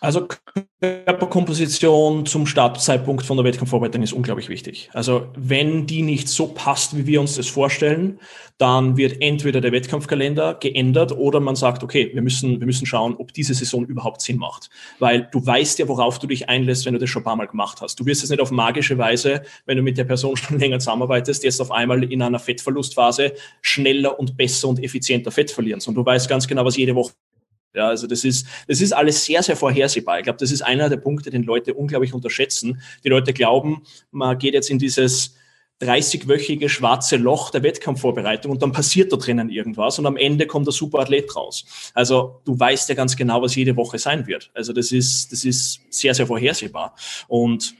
Also 0.00 0.28
Körperkomposition 0.80 2.24
zum 2.24 2.46
Startzeitpunkt 2.46 3.26
von 3.26 3.36
der 3.36 3.44
Wettkampfvorbereitung 3.44 4.02
ist 4.02 4.12
unglaublich 4.12 4.48
wichtig. 4.48 4.90
Also 4.92 5.26
wenn 5.36 5.86
die 5.86 6.02
nicht 6.02 6.28
so 6.28 6.46
passt, 6.48 6.96
wie 6.96 7.06
wir 7.06 7.20
uns 7.20 7.34
das 7.34 7.48
vorstellen, 7.48 8.20
dann 8.58 8.96
wird 8.96 9.20
entweder 9.20 9.60
der 9.60 9.72
Wettkampfkalender 9.72 10.54
geändert 10.54 11.10
oder 11.12 11.40
man 11.40 11.56
sagt, 11.56 11.82
okay, 11.82 12.10
wir 12.14 12.22
müssen, 12.22 12.60
wir 12.60 12.66
müssen 12.66 12.86
schauen, 12.86 13.16
ob 13.16 13.32
diese 13.32 13.54
Saison 13.54 13.86
überhaupt 13.86 14.20
Sinn 14.20 14.38
macht. 14.38 14.70
Weil 15.00 15.28
du 15.32 15.44
weißt 15.44 15.80
ja, 15.80 15.88
worauf 15.88 16.20
du 16.20 16.28
dich 16.28 16.48
einlässt, 16.48 16.86
wenn 16.86 16.94
du 16.94 17.00
das 17.00 17.10
schon 17.10 17.22
ein 17.22 17.24
paar 17.24 17.36
Mal 17.36 17.46
gemacht 17.46 17.80
hast. 17.80 17.98
Du 17.98 18.06
wirst 18.06 18.22
es 18.22 18.30
nicht 18.30 18.40
auf 18.40 18.52
magische 18.52 18.98
Weise, 18.98 19.42
wenn 19.66 19.78
du 19.78 19.82
mit 19.82 19.98
der 19.98 20.04
Person 20.04 20.36
schon 20.36 20.58
länger 20.60 20.78
zusammenarbeitest, 20.78 21.42
jetzt 21.42 21.60
auf 21.60 21.72
einmal 21.72 22.04
in 22.04 22.22
einer 22.22 22.38
Fettverlustphase 22.38 23.32
schneller 23.62 24.18
und 24.18 24.36
besser 24.36 24.68
und 24.68 24.82
effizienter 24.82 25.32
Fett 25.32 25.50
verlieren, 25.50 25.80
sondern 25.80 26.04
du 26.04 26.10
weißt 26.10 26.28
ganz 26.28 26.46
genau, 26.46 26.64
was 26.64 26.76
jede 26.76 26.94
Woche 26.94 27.12
ja, 27.74 27.88
also 27.88 28.06
das 28.06 28.24
ist, 28.24 28.46
das 28.66 28.80
ist 28.80 28.92
alles 28.92 29.24
sehr, 29.24 29.42
sehr 29.42 29.56
vorhersehbar. 29.56 30.18
Ich 30.18 30.24
glaube, 30.24 30.38
das 30.38 30.50
ist 30.50 30.62
einer 30.62 30.88
der 30.88 30.96
Punkte, 30.96 31.30
den 31.30 31.42
Leute 31.42 31.74
unglaublich 31.74 32.14
unterschätzen. 32.14 32.80
Die 33.04 33.08
Leute 33.08 33.32
glauben, 33.32 33.82
man 34.10 34.38
geht 34.38 34.54
jetzt 34.54 34.70
in 34.70 34.78
dieses 34.78 35.34
30-wöchige 35.80 36.68
schwarze 36.68 37.16
Loch 37.16 37.50
der 37.50 37.62
Wettkampfvorbereitung 37.62 38.50
und 38.50 38.62
dann 38.62 38.72
passiert 38.72 39.12
da 39.12 39.16
drinnen 39.16 39.48
irgendwas 39.48 39.98
und 39.98 40.06
am 40.06 40.16
Ende 40.16 40.46
kommt 40.46 40.66
der 40.66 40.72
Superathlet 40.72 41.36
raus. 41.36 41.92
Also 41.94 42.40
du 42.44 42.58
weißt 42.58 42.88
ja 42.88 42.94
ganz 42.96 43.16
genau, 43.16 43.42
was 43.42 43.54
jede 43.54 43.76
Woche 43.76 43.98
sein 43.98 44.26
wird. 44.26 44.50
Also 44.54 44.72
das 44.72 44.90
ist, 44.90 45.30
das 45.30 45.44
ist 45.44 45.80
sehr, 45.90 46.14
sehr 46.14 46.26
vorhersehbar. 46.26 46.96
Und 47.28 47.74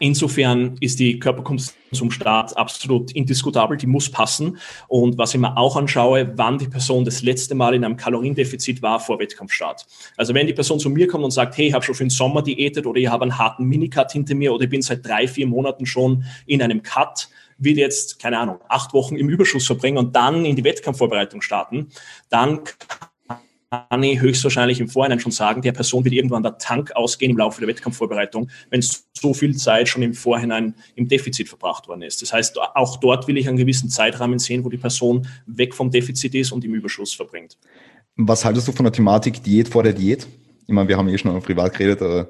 Insofern 0.00 0.76
ist 0.80 0.98
die 0.98 1.18
Körperkomposition 1.18 1.76
zum 1.92 2.10
Start 2.10 2.56
absolut 2.56 3.12
indiskutabel, 3.12 3.76
die 3.76 3.86
muss 3.86 4.10
passen. 4.10 4.58
Und 4.88 5.18
was 5.18 5.34
ich 5.34 5.40
mir 5.40 5.56
auch 5.56 5.76
anschaue, 5.76 6.32
wann 6.36 6.58
die 6.58 6.68
Person 6.68 7.04
das 7.04 7.22
letzte 7.22 7.54
Mal 7.54 7.74
in 7.74 7.84
einem 7.84 7.96
Kaloriendefizit 7.96 8.80
war 8.80 8.98
vor 8.98 9.18
Wettkampfstart. 9.18 9.86
Also 10.16 10.32
wenn 10.34 10.46
die 10.46 10.54
Person 10.54 10.78
zu 10.78 10.88
mir 10.88 11.06
kommt 11.06 11.24
und 11.24 11.30
sagt, 11.30 11.56
hey, 11.58 11.68
ich 11.68 11.74
habe 11.74 11.84
schon 11.84 11.94
für 11.94 12.04
den 12.04 12.10
Sommer 12.10 12.42
diätet 12.42 12.86
oder 12.86 12.98
ich 12.98 13.08
habe 13.08 13.22
einen 13.22 13.38
harten 13.38 13.64
Minicut 13.66 14.12
hinter 14.12 14.34
mir 14.34 14.52
oder 14.52 14.64
ich 14.64 14.70
bin 14.70 14.82
seit 14.82 15.06
drei, 15.06 15.28
vier 15.28 15.46
Monaten 15.46 15.84
schon 15.84 16.24
in 16.46 16.62
einem 16.62 16.82
Cut, 16.82 17.28
wird 17.58 17.76
jetzt, 17.76 18.18
keine 18.18 18.38
Ahnung, 18.38 18.58
acht 18.68 18.92
Wochen 18.94 19.16
im 19.16 19.28
Überschuss 19.28 19.66
verbringen 19.66 19.98
und 19.98 20.16
dann 20.16 20.44
in 20.44 20.56
die 20.56 20.64
Wettkampfvorbereitung 20.64 21.42
starten, 21.42 21.88
dann 22.30 22.60
ich 24.02 24.20
höchstwahrscheinlich 24.20 24.80
im 24.80 24.88
Vorhinein 24.88 25.20
schon 25.20 25.32
sagen, 25.32 25.62
der 25.62 25.72
Person 25.72 26.04
wird 26.04 26.14
irgendwann 26.14 26.42
der 26.42 26.58
Tank 26.58 26.92
ausgehen 26.94 27.30
im 27.30 27.38
Laufe 27.38 27.60
der 27.60 27.68
Wettkampfvorbereitung, 27.68 28.50
wenn 28.70 28.82
so 28.82 29.34
viel 29.34 29.56
Zeit 29.56 29.88
schon 29.88 30.02
im 30.02 30.14
Vorhinein 30.14 30.74
im 30.94 31.08
Defizit 31.08 31.48
verbracht 31.48 31.88
worden 31.88 32.02
ist. 32.02 32.20
Das 32.22 32.32
heißt, 32.32 32.58
auch 32.74 32.96
dort 32.98 33.28
will 33.28 33.36
ich 33.38 33.48
einen 33.48 33.56
gewissen 33.56 33.88
Zeitrahmen 33.88 34.38
sehen, 34.38 34.64
wo 34.64 34.68
die 34.68 34.76
Person 34.76 35.26
weg 35.46 35.74
vom 35.74 35.90
Defizit 35.90 36.34
ist 36.34 36.52
und 36.52 36.64
im 36.64 36.74
Überschuss 36.74 37.14
verbringt. 37.14 37.56
Was 38.16 38.44
haltest 38.44 38.68
du 38.68 38.72
von 38.72 38.84
der 38.84 38.92
Thematik 38.92 39.42
Diät 39.42 39.68
vor 39.68 39.82
der 39.82 39.94
Diät? 39.94 40.26
Ich 40.66 40.74
meine, 40.74 40.88
wir 40.88 40.96
haben 40.96 41.08
eh 41.08 41.16
schon 41.16 41.40
privat 41.42 41.72
geredet, 41.72 42.02
aber 42.02 42.28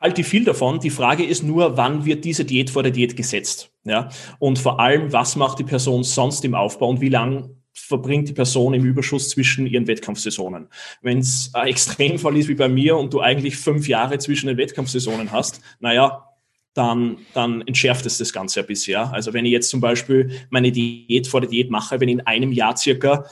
halte 0.00 0.24
viel 0.24 0.44
davon. 0.44 0.80
Die 0.80 0.90
Frage 0.90 1.24
ist 1.24 1.42
nur, 1.42 1.76
wann 1.76 2.04
wird 2.04 2.24
diese 2.24 2.44
Diät 2.44 2.70
vor 2.70 2.82
der 2.82 2.92
Diät 2.92 3.16
gesetzt? 3.16 3.70
Ja? 3.84 4.10
Und 4.38 4.58
vor 4.58 4.80
allem, 4.80 5.12
was 5.12 5.36
macht 5.36 5.58
die 5.58 5.64
Person 5.64 6.04
sonst 6.04 6.44
im 6.44 6.54
Aufbau 6.54 6.88
und 6.88 7.00
wie 7.00 7.08
lang 7.08 7.61
verbringt 7.72 8.28
die 8.28 8.32
Person 8.32 8.74
im 8.74 8.84
Überschuss 8.84 9.30
zwischen 9.30 9.66
ihren 9.66 9.86
Wettkampfsaisonen. 9.86 10.68
Wenn 11.00 11.18
es 11.18 11.50
ein 11.54 11.66
Extremfall 11.68 12.36
ist 12.36 12.48
wie 12.48 12.54
bei 12.54 12.68
mir 12.68 12.96
und 12.96 13.12
du 13.12 13.20
eigentlich 13.20 13.56
fünf 13.56 13.88
Jahre 13.88 14.18
zwischen 14.18 14.46
den 14.46 14.56
Wettkampfsaisonen 14.56 15.32
hast, 15.32 15.60
naja, 15.80 16.28
dann, 16.74 17.18
dann 17.34 17.60
entschärft 17.62 18.06
es 18.06 18.18
das 18.18 18.32
Ganze 18.32 18.60
ein 18.60 18.66
bisschen. 18.66 18.96
Also 18.96 19.34
wenn 19.34 19.44
ich 19.44 19.52
jetzt 19.52 19.68
zum 19.68 19.80
Beispiel 19.80 20.30
meine 20.48 20.72
Diät 20.72 21.26
vor 21.26 21.40
der 21.40 21.50
Diät 21.50 21.70
mache, 21.70 22.00
wenn 22.00 22.08
in 22.08 22.22
einem 22.22 22.52
Jahr 22.52 22.76
circa 22.76 23.26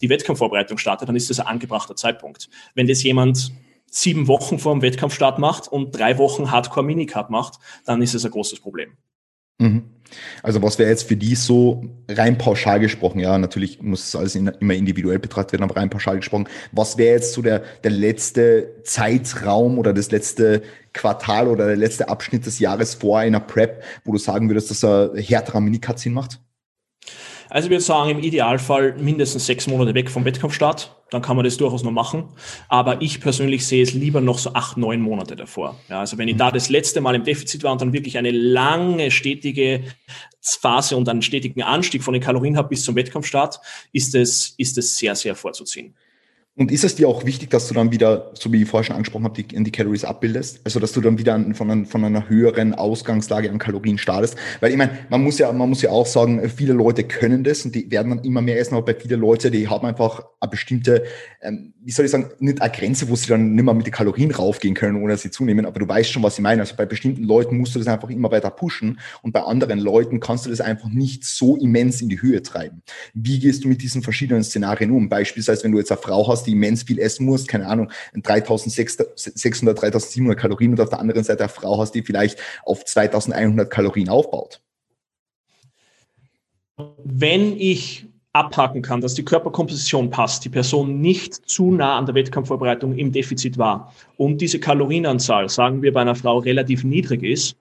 die 0.00 0.08
Wettkampfvorbereitung 0.08 0.78
startet, 0.78 1.08
dann 1.08 1.16
ist 1.16 1.30
das 1.30 1.40
ein 1.40 1.46
angebrachter 1.46 1.96
Zeitpunkt. 1.96 2.48
Wenn 2.74 2.86
das 2.86 3.02
jemand 3.02 3.52
sieben 3.90 4.28
Wochen 4.28 4.58
vor 4.58 4.74
dem 4.74 4.82
Wettkampfstart 4.82 5.38
macht 5.38 5.68
und 5.68 5.96
drei 5.96 6.18
Wochen 6.18 6.50
Hardcore 6.50 6.84
Minicut 6.84 7.30
macht, 7.30 7.58
dann 7.84 8.02
ist 8.02 8.14
es 8.14 8.24
ein 8.24 8.30
großes 8.30 8.60
Problem. 8.60 8.96
Mhm. 9.58 9.84
Also 10.42 10.62
was 10.62 10.78
wäre 10.78 10.90
jetzt 10.90 11.08
für 11.08 11.16
die 11.16 11.34
so 11.34 11.84
rein 12.08 12.38
pauschal 12.38 12.78
gesprochen, 12.78 13.20
ja, 13.20 13.36
natürlich 13.38 13.82
muss 13.82 14.06
es 14.06 14.16
alles 14.16 14.34
in, 14.34 14.46
immer 14.46 14.74
individuell 14.74 15.18
betrachtet 15.18 15.54
werden, 15.54 15.64
aber 15.64 15.76
rein 15.76 15.90
pauschal 15.90 16.16
gesprochen, 16.16 16.48
was 16.72 16.98
wäre 16.98 17.14
jetzt 17.16 17.32
so 17.32 17.42
der, 17.42 17.62
der 17.82 17.90
letzte 17.90 18.82
Zeitraum 18.84 19.78
oder 19.78 19.92
das 19.92 20.10
letzte 20.10 20.62
Quartal 20.92 21.48
oder 21.48 21.66
der 21.66 21.76
letzte 21.76 22.08
Abschnitt 22.08 22.46
des 22.46 22.58
Jahres 22.58 22.94
vor 22.94 23.18
einer 23.18 23.40
Prep, 23.40 23.82
wo 24.04 24.12
du 24.12 24.18
sagen 24.18 24.48
würdest, 24.48 24.70
dass 24.70 24.84
ein 24.84 25.16
härterer 25.16 25.60
Minicut 25.60 25.98
Sinn 25.98 26.12
macht? 26.12 26.40
Also 27.50 27.66
ich 27.66 27.70
würde 27.70 27.84
sagen, 27.84 28.10
im 28.10 28.20
Idealfall 28.20 28.94
mindestens 28.98 29.46
sechs 29.46 29.66
Monate 29.66 29.94
weg 29.94 30.10
vom 30.10 30.24
Wettkampfstart. 30.24 30.94
Dann 31.10 31.22
kann 31.22 31.36
man 31.36 31.44
das 31.44 31.56
durchaus 31.56 31.82
noch 31.82 31.92
machen. 31.92 32.24
Aber 32.68 33.00
ich 33.02 33.20
persönlich 33.20 33.66
sehe 33.66 33.82
es 33.82 33.92
lieber 33.92 34.20
noch 34.20 34.38
so 34.38 34.52
acht, 34.54 34.76
neun 34.76 35.00
Monate 35.00 35.36
davor. 35.36 35.78
Ja, 35.88 36.00
also 36.00 36.18
wenn 36.18 36.28
ich 36.28 36.36
da 36.36 36.50
das 36.50 36.70
letzte 36.70 37.00
Mal 37.00 37.14
im 37.14 37.24
Defizit 37.24 37.62
war 37.62 37.72
und 37.72 37.80
dann 37.80 37.92
wirklich 37.92 38.18
eine 38.18 38.30
lange, 38.30 39.10
stetige 39.10 39.84
Phase 40.40 40.96
und 40.96 41.08
einen 41.08 41.22
stetigen 41.22 41.62
Anstieg 41.62 42.02
von 42.02 42.14
den 42.14 42.22
Kalorien 42.22 42.56
habe 42.56 42.68
bis 42.68 42.84
zum 42.84 42.96
Wettkampfstart, 42.96 43.60
ist 43.92 44.14
es, 44.14 44.54
ist 44.58 44.76
es 44.76 44.96
sehr, 44.96 45.14
sehr 45.14 45.34
vorzuziehen. 45.34 45.94
Und 46.56 46.70
ist 46.70 46.84
es 46.84 46.94
dir 46.94 47.08
auch 47.08 47.24
wichtig, 47.24 47.50
dass 47.50 47.66
du 47.66 47.74
dann 47.74 47.90
wieder, 47.90 48.30
so 48.34 48.52
wie 48.52 48.62
ich 48.62 48.68
vorher 48.68 48.84
schon 48.84 48.94
angesprochen 48.94 49.24
habe, 49.24 49.42
die, 49.42 49.64
die 49.64 49.72
Calories 49.72 50.04
abbildest? 50.04 50.60
Also, 50.62 50.78
dass 50.78 50.92
du 50.92 51.00
dann 51.00 51.18
wieder 51.18 51.36
von, 51.54 51.84
von 51.84 52.04
einer 52.04 52.28
höheren 52.28 52.74
Ausgangslage 52.74 53.50
an 53.50 53.58
Kalorien 53.58 53.98
startest? 53.98 54.36
Weil 54.60 54.70
ich 54.70 54.76
meine, 54.76 54.92
man 55.08 55.20
muss 55.24 55.38
ja, 55.38 55.50
man 55.52 55.68
muss 55.68 55.82
ja 55.82 55.90
auch 55.90 56.06
sagen, 56.06 56.48
viele 56.48 56.72
Leute 56.72 57.02
können 57.02 57.42
das 57.42 57.64
und 57.64 57.74
die 57.74 57.90
werden 57.90 58.10
dann 58.10 58.24
immer 58.24 58.40
mehr 58.40 58.60
essen, 58.60 58.76
aber 58.76 58.84
bei 58.84 58.94
vielen 58.94 59.20
Leuten, 59.20 59.50
die 59.50 59.66
haben 59.66 59.84
einfach 59.84 60.22
eine 60.38 60.48
bestimmte, 60.48 61.02
ähm, 61.42 61.74
wie 61.82 61.90
soll 61.90 62.04
ich 62.04 62.12
sagen, 62.12 62.30
nicht 62.38 62.62
eine 62.62 62.72
Grenze, 62.72 63.08
wo 63.08 63.16
sie 63.16 63.26
dann 63.26 63.56
nicht 63.56 63.64
mehr 63.64 63.74
mit 63.74 63.86
den 63.86 63.92
Kalorien 63.92 64.30
raufgehen 64.30 64.74
können, 64.74 65.02
ohne 65.02 65.14
dass 65.14 65.22
sie 65.22 65.32
zunehmen, 65.32 65.66
aber 65.66 65.80
du 65.80 65.88
weißt 65.88 66.12
schon, 66.12 66.22
was 66.22 66.36
ich 66.38 66.42
meine. 66.42 66.62
Also 66.62 66.76
bei 66.76 66.86
bestimmten 66.86 67.24
Leuten 67.24 67.58
musst 67.58 67.74
du 67.74 67.80
das 67.80 67.88
einfach 67.88 68.10
immer 68.10 68.30
weiter 68.30 68.50
pushen 68.50 69.00
und 69.22 69.32
bei 69.32 69.42
anderen 69.42 69.80
Leuten 69.80 70.20
kannst 70.20 70.46
du 70.46 70.50
das 70.50 70.60
einfach 70.60 70.88
nicht 70.88 71.24
so 71.24 71.56
immens 71.56 72.00
in 72.00 72.08
die 72.08 72.22
Höhe 72.22 72.42
treiben. 72.42 72.82
Wie 73.12 73.40
gehst 73.40 73.64
du 73.64 73.68
mit 73.68 73.82
diesen 73.82 74.04
verschiedenen 74.04 74.44
Szenarien 74.44 74.92
um? 74.92 75.08
Beispielsweise, 75.08 75.64
wenn 75.64 75.72
du 75.72 75.78
jetzt 75.78 75.90
eine 75.90 76.00
Frau 76.00 76.28
hast, 76.28 76.43
die 76.44 76.52
immens 76.52 76.82
viel 76.82 76.98
essen 76.98 77.26
muss, 77.26 77.46
keine 77.46 77.66
Ahnung, 77.66 77.90
3600, 78.14 79.82
3700 79.82 80.38
Kalorien 80.38 80.72
und 80.72 80.80
auf 80.80 80.90
der 80.90 81.00
anderen 81.00 81.24
Seite 81.24 81.44
eine 81.44 81.48
Frau 81.48 81.78
hast, 81.78 81.92
die 81.92 82.02
vielleicht 82.02 82.38
auf 82.64 82.84
2100 82.84 83.70
Kalorien 83.70 84.08
aufbaut. 84.08 84.60
Wenn 87.04 87.58
ich 87.58 88.06
abhaken 88.34 88.82
kann, 88.82 89.00
dass 89.00 89.14
die 89.14 89.24
Körperkomposition 89.24 90.10
passt, 90.10 90.44
die 90.44 90.48
Person 90.48 91.00
nicht 91.00 91.34
zu 91.48 91.70
nah 91.70 91.96
an 91.96 92.06
der 92.06 92.16
Wettkampfvorbereitung 92.16 92.96
im 92.96 93.12
Defizit 93.12 93.58
war 93.58 93.92
und 94.16 94.40
diese 94.40 94.58
Kalorienanzahl, 94.58 95.48
sagen 95.48 95.82
wir 95.82 95.92
bei 95.92 96.00
einer 96.00 96.16
Frau, 96.16 96.38
relativ 96.38 96.82
niedrig 96.82 97.22
ist, 97.22 97.56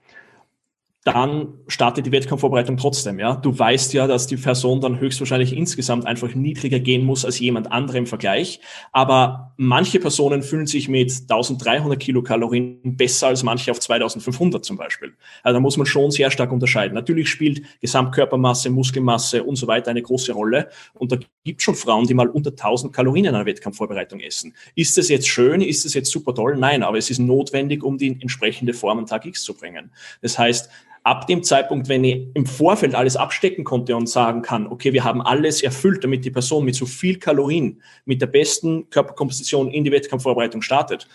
dann 1.04 1.56
startet 1.68 2.06
die 2.06 2.14
Wettkampfvorbereitung 2.14 2.78
trotzdem. 2.78 3.20
Ja, 3.20 3.36
du 3.36 3.58
weißt 3.58 3.94
ja, 3.94 4.08
dass 4.08 4.26
die 4.26 4.38
Person 4.38 4.80
dann 4.80 5.00
höchstwahrscheinlich 5.00 5.52
insgesamt 5.56 6.06
einfach 6.06 6.34
niedriger 6.34 6.80
gehen 6.80 7.06
muss 7.06 7.26
als 7.26 7.40
jemand 7.40 7.72
andere 7.74 7.98
im 7.98 8.08
Vergleich. 8.08 8.62
Aber 8.94 9.54
manche 9.58 10.00
Personen 10.00 10.44
fühlen 10.44 10.66
sich 10.66 10.88
mit 10.88 11.12
1300 11.12 12.00
Kilokalorien 12.00 12.80
besser 12.96 13.28
als 13.28 13.44
manche 13.44 13.72
auf 13.72 13.82
2500 13.82 14.64
zum 14.64 14.78
Beispiel. 14.78 15.14
Also 15.44 15.58
da 15.58 15.60
muss 15.60 15.76
man 15.76 15.86
schon 15.86 16.10
sehr 16.10 16.32
stark 16.32 16.54
unterscheiden. 16.54 16.96
Natürlich 16.96 17.30
spielt 17.30 17.64
Gesamtkörpermasse, 17.82 18.70
Muskelmasse 18.70 19.44
und 19.44 19.58
so 19.58 19.68
weiter 19.68 19.92
eine 19.92 20.02
große 20.02 20.32
Rolle. 20.32 20.70
Und 20.94 21.12
da 21.12 21.18
gibt 21.44 21.62
schon 21.62 21.76
Frauen, 21.76 22.08
die 22.08 22.14
mal 22.14 22.30
unter 22.30 22.52
1000 22.52 22.94
Kalorien 22.94 23.26
in 23.26 23.36
einer 23.36 23.46
Wettkampfvorbereitung 23.46 24.22
essen. 24.22 24.54
Ist 24.74 24.98
das 24.98 25.10
jetzt 25.10 25.28
schön? 25.28 25.60
Ist 25.60 25.84
das 25.84 25.94
jetzt 25.96 26.12
super 26.12 26.34
toll? 26.34 26.56
Nein, 26.58 26.82
aber 26.82 26.98
es 26.98 27.10
ist 27.10 27.20
notwendig, 27.20 27.84
um 27.84 27.98
die 27.98 28.18
entsprechende 28.22 28.74
Form 28.74 29.00
an 29.00 29.06
Tag 29.06 29.26
X 29.26 29.44
zu 29.44 29.54
bringen. 29.54 29.92
Das 30.22 30.40
heißt, 30.40 30.70
ab 31.04 31.28
dem 31.28 31.44
Zeitpunkt, 31.44 31.90
wenn 31.90 32.04
ich 32.04 32.28
im 32.34 32.46
Vorfeld 32.46 32.96
alles 32.96 33.16
abstecken 33.16 33.64
konnte 33.64 33.96
und 33.96 34.08
sagen 34.08 34.42
kann, 34.42 34.68
okay, 34.68 34.94
wir 34.94 35.04
haben 35.04 35.22
alles 35.22 35.62
erfüllt, 35.62 36.04
damit 36.04 36.24
die 36.26 36.32
Person 36.32 36.66
mit 36.66 36.76
so 36.76 36.86
viel 36.86 37.20
Kalorien, 37.20 37.82
mit 38.06 38.22
der 38.22 38.28
besten 38.28 38.90
Körperkomposition 38.90 39.70
in 39.70 39.84
die 39.84 39.92
Wettkampfvorbereitung 39.92 40.62
startet, 40.62 41.08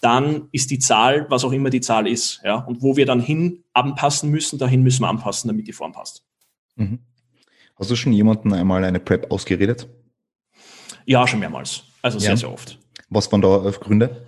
dann 0.00 0.48
ist 0.52 0.70
die 0.70 0.78
Zahl, 0.78 1.26
was 1.28 1.44
auch 1.44 1.52
immer 1.52 1.70
die 1.70 1.80
Zahl 1.80 2.06
ist, 2.08 2.40
ja, 2.44 2.56
und 2.56 2.82
wo 2.82 2.96
wir 2.96 3.06
dann 3.06 3.20
hin 3.20 3.64
anpassen 3.72 4.30
müssen, 4.30 4.58
dahin 4.58 4.82
müssen 4.82 5.02
wir 5.02 5.08
anpassen, 5.08 5.48
damit 5.48 5.66
die 5.66 5.72
Form 5.72 5.92
passt. 5.92 6.24
Mhm. 6.76 7.00
Hast 7.76 7.90
du 7.90 7.96
schon 7.96 8.12
jemanden 8.12 8.52
einmal 8.52 8.84
eine 8.84 9.00
Prep 9.00 9.30
ausgeredet? 9.30 9.88
Ja, 11.04 11.26
schon 11.26 11.40
mehrmals. 11.40 11.84
Also 12.00 12.18
ja. 12.18 12.26
sehr, 12.26 12.36
sehr 12.36 12.52
oft. 12.52 12.78
Was 13.10 13.30
waren 13.30 13.42
da 13.42 13.58
Gründe? 13.80 14.26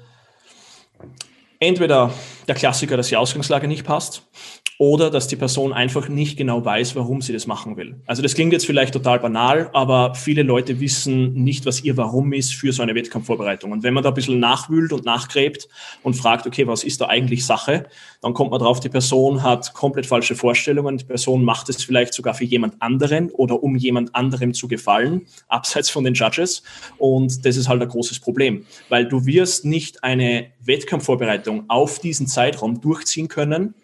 Entweder 1.60 2.12
der 2.46 2.54
Klassiker, 2.54 2.96
dass 2.96 3.08
die 3.08 3.16
Ausgangslage 3.16 3.68
nicht 3.68 3.84
passt, 3.84 4.28
oder 4.78 5.10
dass 5.10 5.28
die 5.28 5.36
Person 5.36 5.72
einfach 5.72 6.08
nicht 6.08 6.36
genau 6.36 6.64
weiß, 6.64 6.96
warum 6.96 7.22
sie 7.22 7.32
das 7.32 7.46
machen 7.46 7.76
will. 7.76 7.96
Also 8.06 8.22
das 8.22 8.34
klingt 8.34 8.52
jetzt 8.52 8.66
vielleicht 8.66 8.92
total 8.92 9.20
banal, 9.20 9.70
aber 9.72 10.14
viele 10.14 10.42
Leute 10.42 10.80
wissen 10.80 11.32
nicht, 11.34 11.64
was 11.64 11.82
ihr 11.84 11.96
Warum 11.96 12.32
ist 12.32 12.54
für 12.54 12.72
so 12.72 12.82
eine 12.82 12.94
Wettkampfvorbereitung. 12.94 13.70
Und 13.70 13.82
wenn 13.82 13.94
man 13.94 14.02
da 14.02 14.10
ein 14.10 14.14
bisschen 14.14 14.40
nachwühlt 14.40 14.92
und 14.92 15.04
nachgräbt 15.04 15.68
und 16.02 16.14
fragt, 16.14 16.46
okay, 16.46 16.66
was 16.66 16.82
ist 16.82 17.00
da 17.00 17.06
eigentlich 17.06 17.46
Sache, 17.46 17.86
dann 18.20 18.34
kommt 18.34 18.50
man 18.50 18.60
drauf, 18.60 18.80
die 18.80 18.88
Person 18.88 19.42
hat 19.42 19.74
komplett 19.74 20.06
falsche 20.06 20.34
Vorstellungen. 20.34 20.98
Die 20.98 21.04
Person 21.04 21.44
macht 21.44 21.68
es 21.68 21.84
vielleicht 21.84 22.14
sogar 22.14 22.34
für 22.34 22.44
jemand 22.44 22.80
anderen 22.82 23.30
oder 23.30 23.62
um 23.62 23.76
jemand 23.76 24.14
anderem 24.14 24.54
zu 24.54 24.66
gefallen, 24.66 25.26
abseits 25.48 25.90
von 25.90 26.04
den 26.04 26.14
Judges. 26.14 26.62
Und 26.98 27.44
das 27.46 27.56
ist 27.56 27.68
halt 27.68 27.80
ein 27.80 27.88
großes 27.88 28.18
Problem, 28.20 28.66
weil 28.88 29.06
du 29.06 29.24
wirst 29.26 29.64
nicht 29.64 30.02
eine 30.02 30.48
Wettkampfvorbereitung 30.64 31.64
auf 31.68 32.00
diesen 32.00 32.26
Zeitraum 32.26 32.80
durchziehen 32.80 33.28
können, 33.28 33.74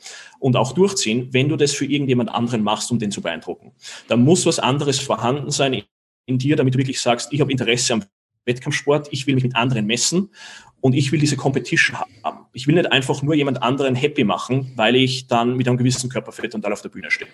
und 0.40 0.56
auch 0.56 0.72
durchziehen, 0.72 1.28
wenn 1.32 1.48
du 1.48 1.56
das 1.56 1.72
für 1.72 1.84
irgendjemand 1.84 2.30
anderen 2.30 2.64
machst, 2.64 2.90
um 2.90 2.98
den 2.98 3.12
zu 3.12 3.20
beeindrucken. 3.20 3.72
Da 4.08 4.16
muss 4.16 4.46
was 4.46 4.58
anderes 4.58 4.98
vorhanden 4.98 5.50
sein 5.50 5.82
in 6.26 6.38
dir, 6.38 6.56
damit 6.56 6.74
du 6.74 6.78
wirklich 6.78 7.00
sagst, 7.00 7.32
ich 7.32 7.40
habe 7.40 7.52
Interesse 7.52 7.92
am 7.92 8.04
Wettkampfsport, 8.46 9.08
ich 9.12 9.26
will 9.26 9.34
mich 9.34 9.44
mit 9.44 9.54
anderen 9.54 9.86
messen 9.86 10.30
und 10.80 10.94
ich 10.94 11.12
will 11.12 11.20
diese 11.20 11.36
Competition 11.36 11.98
haben. 11.98 12.46
Ich 12.52 12.66
will 12.66 12.74
nicht 12.74 12.90
einfach 12.90 13.22
nur 13.22 13.34
jemand 13.34 13.62
anderen 13.62 13.94
happy 13.94 14.24
machen, 14.24 14.72
weil 14.76 14.96
ich 14.96 15.26
dann 15.26 15.56
mit 15.56 15.68
einem 15.68 15.76
gewissen 15.76 16.08
Körperfett 16.10 16.54
und 16.54 16.64
all 16.64 16.72
auf 16.72 16.82
der 16.82 16.88
Bühne 16.88 17.10
stehe. 17.10 17.30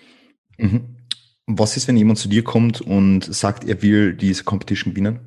Mhm. 0.57 0.97
Was 1.45 1.77
ist, 1.77 1.87
wenn 1.87 1.95
jemand 1.95 2.19
zu 2.19 2.27
dir 2.27 2.43
kommt 2.43 2.81
und 2.81 3.23
sagt, 3.33 3.63
er 3.63 3.81
will 3.81 4.13
diese 4.13 4.43
Competition 4.43 4.93
gewinnen? 4.93 5.19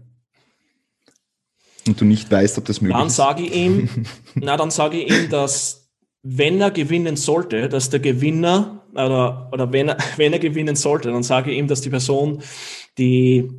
Und 1.86 1.98
du 1.98 2.04
nicht 2.04 2.30
weißt, 2.30 2.58
ob 2.58 2.66
das 2.66 2.82
möglich 2.82 2.98
dann 2.98 3.06
ist? 3.06 3.16
Sage 3.16 3.44
ich 3.44 3.54
ihm, 3.54 3.88
na, 4.34 4.58
dann 4.58 4.70
sage 4.70 4.98
ich 4.98 5.10
ihm, 5.10 5.30
dass 5.30 5.79
wenn 6.22 6.60
er 6.60 6.70
gewinnen 6.70 7.16
sollte, 7.16 7.68
dass 7.68 7.90
der 7.90 8.00
Gewinner 8.00 8.86
oder, 8.92 9.48
oder 9.52 9.72
wenn, 9.72 9.88
er, 9.88 9.96
wenn 10.16 10.32
er 10.32 10.38
gewinnen 10.38 10.76
sollte, 10.76 11.10
dann 11.10 11.22
sage 11.22 11.50
ich 11.50 11.58
ihm, 11.58 11.68
dass 11.68 11.80
die 11.80 11.90
Person, 11.90 12.42
die, 12.98 13.50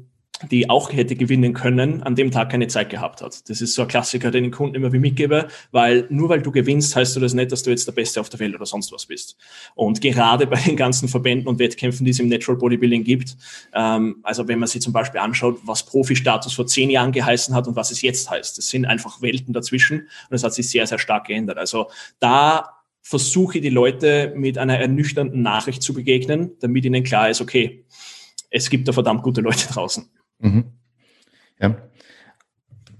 die 0.49 0.69
auch 0.69 0.91
hätte 0.91 1.15
gewinnen 1.15 1.53
können, 1.53 2.03
an 2.03 2.15
dem 2.15 2.31
Tag 2.31 2.51
keine 2.51 2.67
Zeit 2.67 2.89
gehabt 2.89 3.21
hat. 3.21 3.49
Das 3.49 3.61
ist 3.61 3.75
so 3.75 3.83
ein 3.83 3.87
Klassiker, 3.87 4.31
den 4.31 4.45
ich 4.45 4.51
Kunden 4.51 4.75
immer 4.75 4.91
wie 4.93 4.99
mitgebe, 4.99 5.47
weil 5.71 6.07
nur 6.09 6.29
weil 6.29 6.41
du 6.41 6.51
gewinnst, 6.51 6.95
heißt 6.95 7.15
du 7.15 7.19
das 7.19 7.33
nicht, 7.33 7.51
dass 7.51 7.63
du 7.63 7.69
jetzt 7.69 7.87
der 7.87 7.91
Beste 7.91 8.19
auf 8.19 8.29
der 8.29 8.39
Welt 8.39 8.55
oder 8.55 8.65
sonst 8.65 8.91
was 8.91 9.05
bist. 9.05 9.37
Und 9.75 10.01
gerade 10.01 10.47
bei 10.51 10.59
den 10.59 10.75
ganzen 10.75 11.07
Verbänden 11.07 11.47
und 11.47 11.59
Wettkämpfen, 11.59 12.05
die 12.05 12.11
es 12.11 12.19
im 12.19 12.29
Natural 12.29 12.57
Bodybuilding 12.57 13.03
gibt, 13.03 13.37
ähm, 13.73 14.17
also 14.23 14.47
wenn 14.47 14.59
man 14.59 14.67
sich 14.67 14.81
zum 14.81 14.93
Beispiel 14.93 15.19
anschaut, 15.19 15.59
was 15.63 15.85
Profi-Status 15.85 16.53
vor 16.53 16.67
zehn 16.67 16.89
Jahren 16.89 17.11
geheißen 17.11 17.53
hat 17.53 17.67
und 17.67 17.75
was 17.75 17.91
es 17.91 18.01
jetzt 18.01 18.29
heißt, 18.29 18.57
das 18.57 18.69
sind 18.69 18.85
einfach 18.85 19.21
Welten 19.21 19.53
dazwischen 19.53 20.01
und 20.01 20.35
es 20.35 20.43
hat 20.43 20.53
sich 20.53 20.69
sehr, 20.69 20.87
sehr 20.87 20.99
stark 20.99 21.27
geändert. 21.27 21.57
Also 21.57 21.89
da 22.19 22.81
versuche 23.01 23.61
die 23.61 23.69
Leute 23.69 24.33
mit 24.35 24.57
einer 24.57 24.77
ernüchternden 24.77 25.41
Nachricht 25.41 25.81
zu 25.81 25.93
begegnen, 25.93 26.51
damit 26.59 26.85
ihnen 26.85 27.03
klar 27.03 27.29
ist, 27.29 27.41
okay, 27.41 27.83
es 28.49 28.69
gibt 28.69 28.87
da 28.87 28.93
verdammt 28.93 29.23
gute 29.23 29.41
Leute 29.41 29.67
draußen. 29.73 30.09
Mhm. 30.41 30.65
Ja. 31.59 31.89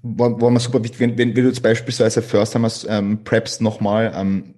War, 0.04 0.42
war 0.42 0.50
mal 0.50 0.60
super 0.60 0.84
wichtig, 0.84 1.00
wenn, 1.00 1.18
wenn, 1.18 1.36
wenn 1.36 1.44
du 1.44 1.50
jetzt 1.50 1.62
beispielsweise 1.62 2.22
First 2.22 2.54
Timers 2.54 2.86
ähm, 2.90 3.24
Preps 3.24 3.60
nochmal, 3.60 4.12
ähm, 4.16 4.56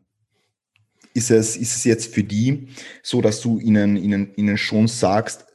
ist 1.13 1.31
es, 1.31 1.57
ist 1.57 1.75
es 1.75 1.83
jetzt 1.83 2.13
für 2.13 2.23
die 2.23 2.69
so, 3.01 3.21
dass 3.21 3.41
du 3.41 3.59
ihnen, 3.59 3.97
ihnen, 3.97 4.33
ihnen 4.35 4.57
schon 4.57 4.87
sagst, 4.87 5.45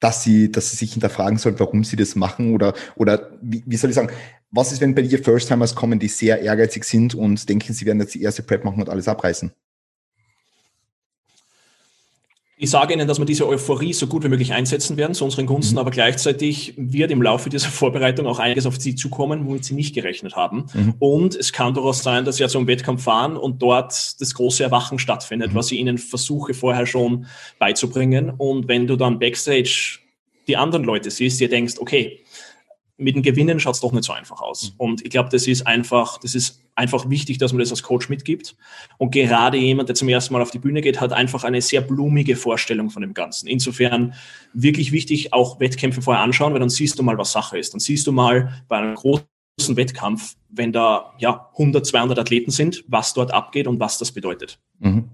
dass 0.00 0.22
sie, 0.22 0.52
dass 0.52 0.70
sie 0.70 0.76
sich 0.76 0.92
hinterfragen 0.92 1.38
sollen, 1.38 1.58
warum 1.58 1.82
sie 1.84 1.96
das 1.96 2.14
machen 2.14 2.54
oder, 2.54 2.74
oder 2.94 3.30
wie, 3.42 3.62
wie 3.66 3.76
soll 3.76 3.90
ich 3.90 3.96
sagen, 3.96 4.10
was 4.50 4.72
ist, 4.72 4.80
wenn 4.80 4.94
bei 4.94 5.02
dir 5.02 5.22
First-Timers 5.22 5.74
kommen, 5.74 5.98
die 5.98 6.08
sehr 6.08 6.40
ehrgeizig 6.40 6.84
sind 6.84 7.14
und 7.14 7.48
denken, 7.48 7.72
sie 7.72 7.84
werden 7.84 8.00
jetzt 8.00 8.14
die 8.14 8.22
erste 8.22 8.42
Prep 8.42 8.64
machen 8.64 8.80
und 8.80 8.88
alles 8.88 9.08
abreißen? 9.08 9.52
Ich 12.60 12.70
sage 12.70 12.92
Ihnen, 12.92 13.06
dass 13.06 13.20
wir 13.20 13.24
diese 13.24 13.46
Euphorie 13.46 13.92
so 13.92 14.08
gut 14.08 14.24
wie 14.24 14.28
möglich 14.28 14.52
einsetzen 14.52 14.96
werden 14.96 15.14
zu 15.14 15.24
unseren 15.24 15.46
Gunsten, 15.46 15.74
mhm. 15.74 15.78
aber 15.78 15.92
gleichzeitig 15.92 16.74
wird 16.76 17.12
im 17.12 17.22
Laufe 17.22 17.50
dieser 17.50 17.68
Vorbereitung 17.68 18.26
auch 18.26 18.40
einiges 18.40 18.66
auf 18.66 18.80
Sie 18.80 18.96
zukommen, 18.96 19.46
womit 19.46 19.64
Sie 19.64 19.74
nicht 19.74 19.94
gerechnet 19.94 20.34
haben. 20.34 20.66
Mhm. 20.74 20.94
Und 20.98 21.36
es 21.36 21.52
kann 21.52 21.74
durchaus 21.74 22.02
sein, 22.02 22.24
dass 22.24 22.36
Sie 22.36 22.42
ja 22.42 22.48
zum 22.48 22.66
Wettkampf 22.66 23.04
fahren 23.04 23.36
und 23.36 23.62
dort 23.62 24.20
das 24.20 24.34
große 24.34 24.64
Erwachen 24.64 24.98
stattfindet, 24.98 25.52
mhm. 25.52 25.54
was 25.54 25.70
ich 25.70 25.78
Ihnen 25.78 25.98
versuche 25.98 26.52
vorher 26.52 26.86
schon 26.86 27.26
beizubringen. 27.60 28.32
Und 28.36 28.66
wenn 28.66 28.88
du 28.88 28.96
dann 28.96 29.20
backstage 29.20 30.00
die 30.48 30.56
anderen 30.56 30.82
Leute 30.82 31.12
siehst, 31.12 31.38
dir 31.38 31.48
denkst, 31.48 31.74
okay, 31.78 32.24
mit 32.98 33.14
dem 33.14 33.22
Gewinnen 33.22 33.60
schaut 33.60 33.76
es 33.76 33.80
doch 33.80 33.92
nicht 33.92 34.04
so 34.04 34.12
einfach 34.12 34.40
aus. 34.40 34.72
Mhm. 34.72 34.74
Und 34.76 35.04
ich 35.04 35.10
glaube, 35.10 35.28
das 35.30 35.46
ist 35.46 35.66
einfach, 35.66 36.18
das 36.18 36.34
ist 36.34 36.60
einfach 36.74 37.08
wichtig, 37.08 37.38
dass 37.38 37.52
man 37.52 37.60
das 37.60 37.70
als 37.70 37.82
Coach 37.84 38.08
mitgibt. 38.08 38.56
Und 38.98 39.12
gerade 39.12 39.56
jemand, 39.56 39.88
der 39.88 39.96
zum 39.96 40.08
ersten 40.08 40.34
Mal 40.34 40.42
auf 40.42 40.50
die 40.50 40.58
Bühne 40.58 40.80
geht, 40.80 41.00
hat 41.00 41.12
einfach 41.12 41.44
eine 41.44 41.62
sehr 41.62 41.80
blumige 41.80 42.34
Vorstellung 42.34 42.90
von 42.90 43.02
dem 43.02 43.14
Ganzen. 43.14 43.46
Insofern 43.46 44.14
wirklich 44.52 44.90
wichtig, 44.90 45.32
auch 45.32 45.60
Wettkämpfe 45.60 46.02
vorher 46.02 46.22
anschauen, 46.22 46.52
weil 46.52 46.60
dann 46.60 46.70
siehst 46.70 46.98
du 46.98 47.04
mal, 47.04 47.16
was 47.16 47.32
Sache 47.32 47.56
ist. 47.56 47.72
Dann 47.72 47.80
siehst 47.80 48.06
du 48.06 48.12
mal 48.12 48.62
bei 48.68 48.78
einem 48.78 48.96
großen 48.96 49.26
Wettkampf, 49.68 50.34
wenn 50.48 50.72
da 50.72 51.14
ja 51.18 51.50
100, 51.52 51.86
200 51.86 52.18
Athleten 52.18 52.50
sind, 52.50 52.84
was 52.88 53.14
dort 53.14 53.32
abgeht 53.32 53.68
und 53.68 53.78
was 53.78 53.98
das 53.98 54.10
bedeutet. 54.10 54.58
Mhm. 54.80 55.08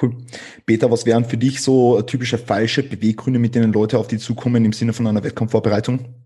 Cool. 0.00 0.16
Peter, 0.64 0.90
was 0.90 1.04
wären 1.04 1.24
für 1.24 1.36
dich 1.36 1.62
so 1.62 2.00
typische 2.02 2.38
falsche 2.38 2.82
Beweggründe, 2.82 3.38
mit 3.38 3.54
denen 3.54 3.72
Leute 3.72 3.98
auf 3.98 4.08
die 4.08 4.16
zukommen 4.18 4.64
im 4.64 4.72
Sinne 4.72 4.94
von 4.94 5.06
einer 5.06 5.22
Wettkampfvorbereitung? 5.22 6.21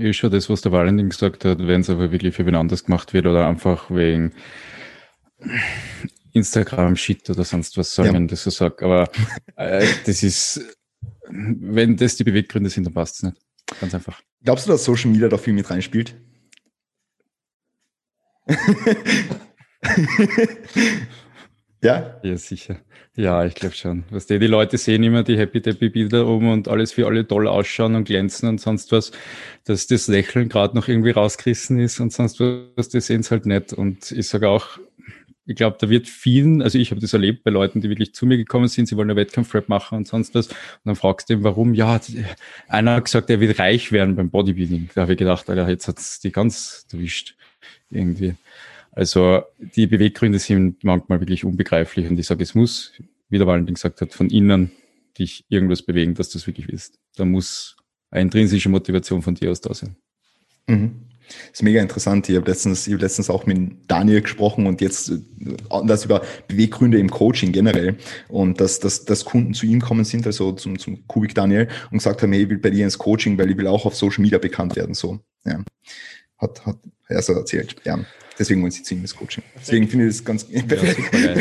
Ist 0.00 0.16
schon 0.16 0.30
das, 0.30 0.48
was 0.48 0.62
der 0.62 0.72
Valentin 0.72 1.10
gesagt 1.10 1.44
hat, 1.44 1.58
wenn 1.58 1.82
es 1.82 1.90
aber 1.90 2.10
wirklich 2.10 2.34
für 2.34 2.46
wen 2.46 2.54
anders 2.54 2.84
gemacht 2.84 3.12
wird 3.12 3.26
oder 3.26 3.46
einfach 3.46 3.90
wegen 3.90 4.32
Instagram-Shit 6.32 7.28
oder 7.28 7.44
sonst 7.44 7.76
was, 7.76 7.94
soll 7.94 8.06
ja. 8.06 8.12
man 8.12 8.26
das 8.26 8.44
so 8.44 8.50
sagt. 8.50 8.82
Aber 8.82 9.10
äh, 9.56 9.86
das 10.06 10.22
ist, 10.22 10.78
wenn 11.28 11.96
das 11.96 12.16
die 12.16 12.24
Beweggründe 12.24 12.70
sind, 12.70 12.84
dann 12.84 12.94
passt 12.94 13.16
es 13.16 13.24
nicht. 13.24 13.36
Ganz 13.78 13.94
einfach. 13.94 14.22
Glaubst 14.42 14.66
du, 14.66 14.70
dass 14.70 14.84
Social 14.84 15.10
Media 15.10 15.28
da 15.28 15.36
viel 15.36 15.52
mit 15.52 15.68
reinspielt? 15.70 16.14
ja? 21.82 22.20
Ja, 22.22 22.36
sicher. 22.36 22.78
Ja, 23.16 23.44
ich 23.44 23.54
glaube 23.54 23.74
schon. 23.74 24.04
Was 24.10 24.26
die, 24.26 24.38
die 24.38 24.46
Leute 24.46 24.78
sehen 24.78 25.02
immer 25.02 25.22
die 25.22 25.36
Happy 25.36 25.60
Deppy 25.60 25.88
Bilder 25.88 26.26
oben 26.26 26.52
und 26.52 26.68
alles 26.68 26.92
für 26.92 27.06
alle 27.06 27.26
toll 27.26 27.48
ausschauen 27.48 27.94
und 27.94 28.04
glänzen 28.04 28.48
und 28.48 28.60
sonst 28.60 28.92
was, 28.92 29.12
dass 29.64 29.86
das 29.86 30.08
Lächeln 30.08 30.48
gerade 30.48 30.76
noch 30.76 30.88
irgendwie 30.88 31.10
rausgerissen 31.10 31.78
ist 31.80 32.00
und 32.00 32.12
sonst 32.12 32.40
was, 32.40 32.88
die 32.88 33.00
sehen 33.00 33.20
es 33.20 33.30
halt 33.30 33.46
nicht. 33.46 33.72
Und 33.72 34.12
ich 34.12 34.28
sage 34.28 34.48
auch, 34.48 34.78
ich 35.50 35.56
glaube, 35.56 35.76
da 35.80 35.90
wird 35.90 36.06
vielen, 36.06 36.62
also 36.62 36.78
ich 36.78 36.92
habe 36.92 37.00
das 37.00 37.12
erlebt 37.12 37.42
bei 37.42 37.50
Leuten, 37.50 37.80
die 37.80 37.88
wirklich 37.88 38.14
zu 38.14 38.24
mir 38.24 38.36
gekommen 38.36 38.68
sind, 38.68 38.86
sie 38.86 38.96
wollen 38.96 39.10
eine 39.10 39.16
Wettkampfrap 39.16 39.68
machen 39.68 39.98
und 39.98 40.06
sonst 40.06 40.34
was. 40.36 40.46
Und 40.46 40.56
dann 40.84 40.96
fragst 40.96 41.28
du 41.28 41.34
ihn, 41.34 41.42
warum? 41.42 41.74
Ja, 41.74 42.00
einer 42.68 42.94
hat 42.94 43.06
gesagt, 43.06 43.30
er 43.30 43.40
wird 43.40 43.58
reich 43.58 43.90
werden 43.90 44.14
beim 44.14 44.30
Bodybuilding. 44.30 44.90
Da 44.94 45.02
habe 45.02 45.12
ich 45.14 45.18
gedacht, 45.18 45.50
Alter, 45.50 45.68
jetzt 45.68 45.88
hat's 45.88 46.20
die 46.20 46.30
ganz 46.30 46.86
erwischt. 46.92 47.34
Irgendwie. 47.90 48.36
Also 48.92 49.42
die 49.58 49.86
Beweggründe 49.86 50.38
sind 50.38 50.82
manchmal 50.84 51.20
wirklich 51.20 51.44
unbegreiflich 51.44 52.08
und 52.08 52.18
ich 52.18 52.26
sage, 52.26 52.42
es 52.42 52.54
muss, 52.54 52.92
wie 53.28 53.38
der 53.38 53.46
Valentin 53.46 53.74
gesagt 53.74 54.00
hat, 54.00 54.12
von 54.12 54.28
innen 54.28 54.72
dich 55.18 55.44
irgendwas 55.48 55.82
bewegen, 55.82 56.14
dass 56.14 56.30
du 56.30 56.38
es 56.38 56.46
wirklich 56.46 56.68
willst. 56.68 56.98
Da 57.16 57.24
muss 57.24 57.76
eine 58.10 58.22
intrinsische 58.22 58.68
Motivation 58.68 59.22
von 59.22 59.34
dir 59.34 59.50
aus 59.50 59.60
da 59.60 59.72
sein. 59.74 59.96
Mhm. 60.66 61.06
Das 61.28 61.60
ist 61.60 61.62
mega 61.62 61.80
interessant. 61.80 62.28
Ich 62.28 62.36
habe 62.36 62.50
letztens, 62.50 62.88
ich 62.88 62.94
hab 62.94 63.02
letztens 63.02 63.30
auch 63.30 63.46
mit 63.46 63.72
Daniel 63.86 64.22
gesprochen 64.22 64.66
und 64.66 64.80
jetzt 64.80 65.10
äh, 65.10 65.18
das 65.86 66.04
über 66.04 66.22
Beweggründe 66.48 66.98
im 66.98 67.08
Coaching 67.08 67.52
generell 67.52 67.96
und 68.28 68.60
dass, 68.60 68.80
dass, 68.80 69.04
dass 69.04 69.24
Kunden 69.24 69.54
zu 69.54 69.66
ihm 69.66 69.80
kommen 69.80 70.04
sind, 70.04 70.26
also 70.26 70.52
zum, 70.52 70.78
zum 70.78 71.06
Kubik 71.06 71.34
Daniel 71.34 71.68
und 71.92 71.98
gesagt 71.98 72.22
haben, 72.22 72.32
hey, 72.32 72.42
ich 72.42 72.48
will 72.48 72.58
bei 72.58 72.70
dir 72.70 72.84
ins 72.84 72.98
Coaching, 72.98 73.38
weil 73.38 73.50
ich 73.50 73.56
will 73.56 73.68
auch 73.68 73.86
auf 73.86 73.94
Social 73.94 74.22
Media 74.22 74.38
bekannt 74.38 74.74
werden. 74.74 74.94
So, 74.94 75.20
ja. 75.44 75.62
Hat, 76.38 76.66
hat 76.66 76.78
er 77.08 77.22
so 77.22 77.32
erzählt. 77.34 77.76
Ja. 77.84 78.00
Deswegen 78.40 78.62
wollen 78.62 78.72
sie 78.72 78.82
zu 78.82 78.94
ihm 78.94 79.02
ins 79.02 79.14
Coaching. 79.14 79.44
Deswegen 79.54 79.86
finde 79.86 80.06
ich 80.06 80.16
das 80.16 80.24
ganz 80.24 80.44
perfekt. 80.66 81.14
Ja, 81.14 81.34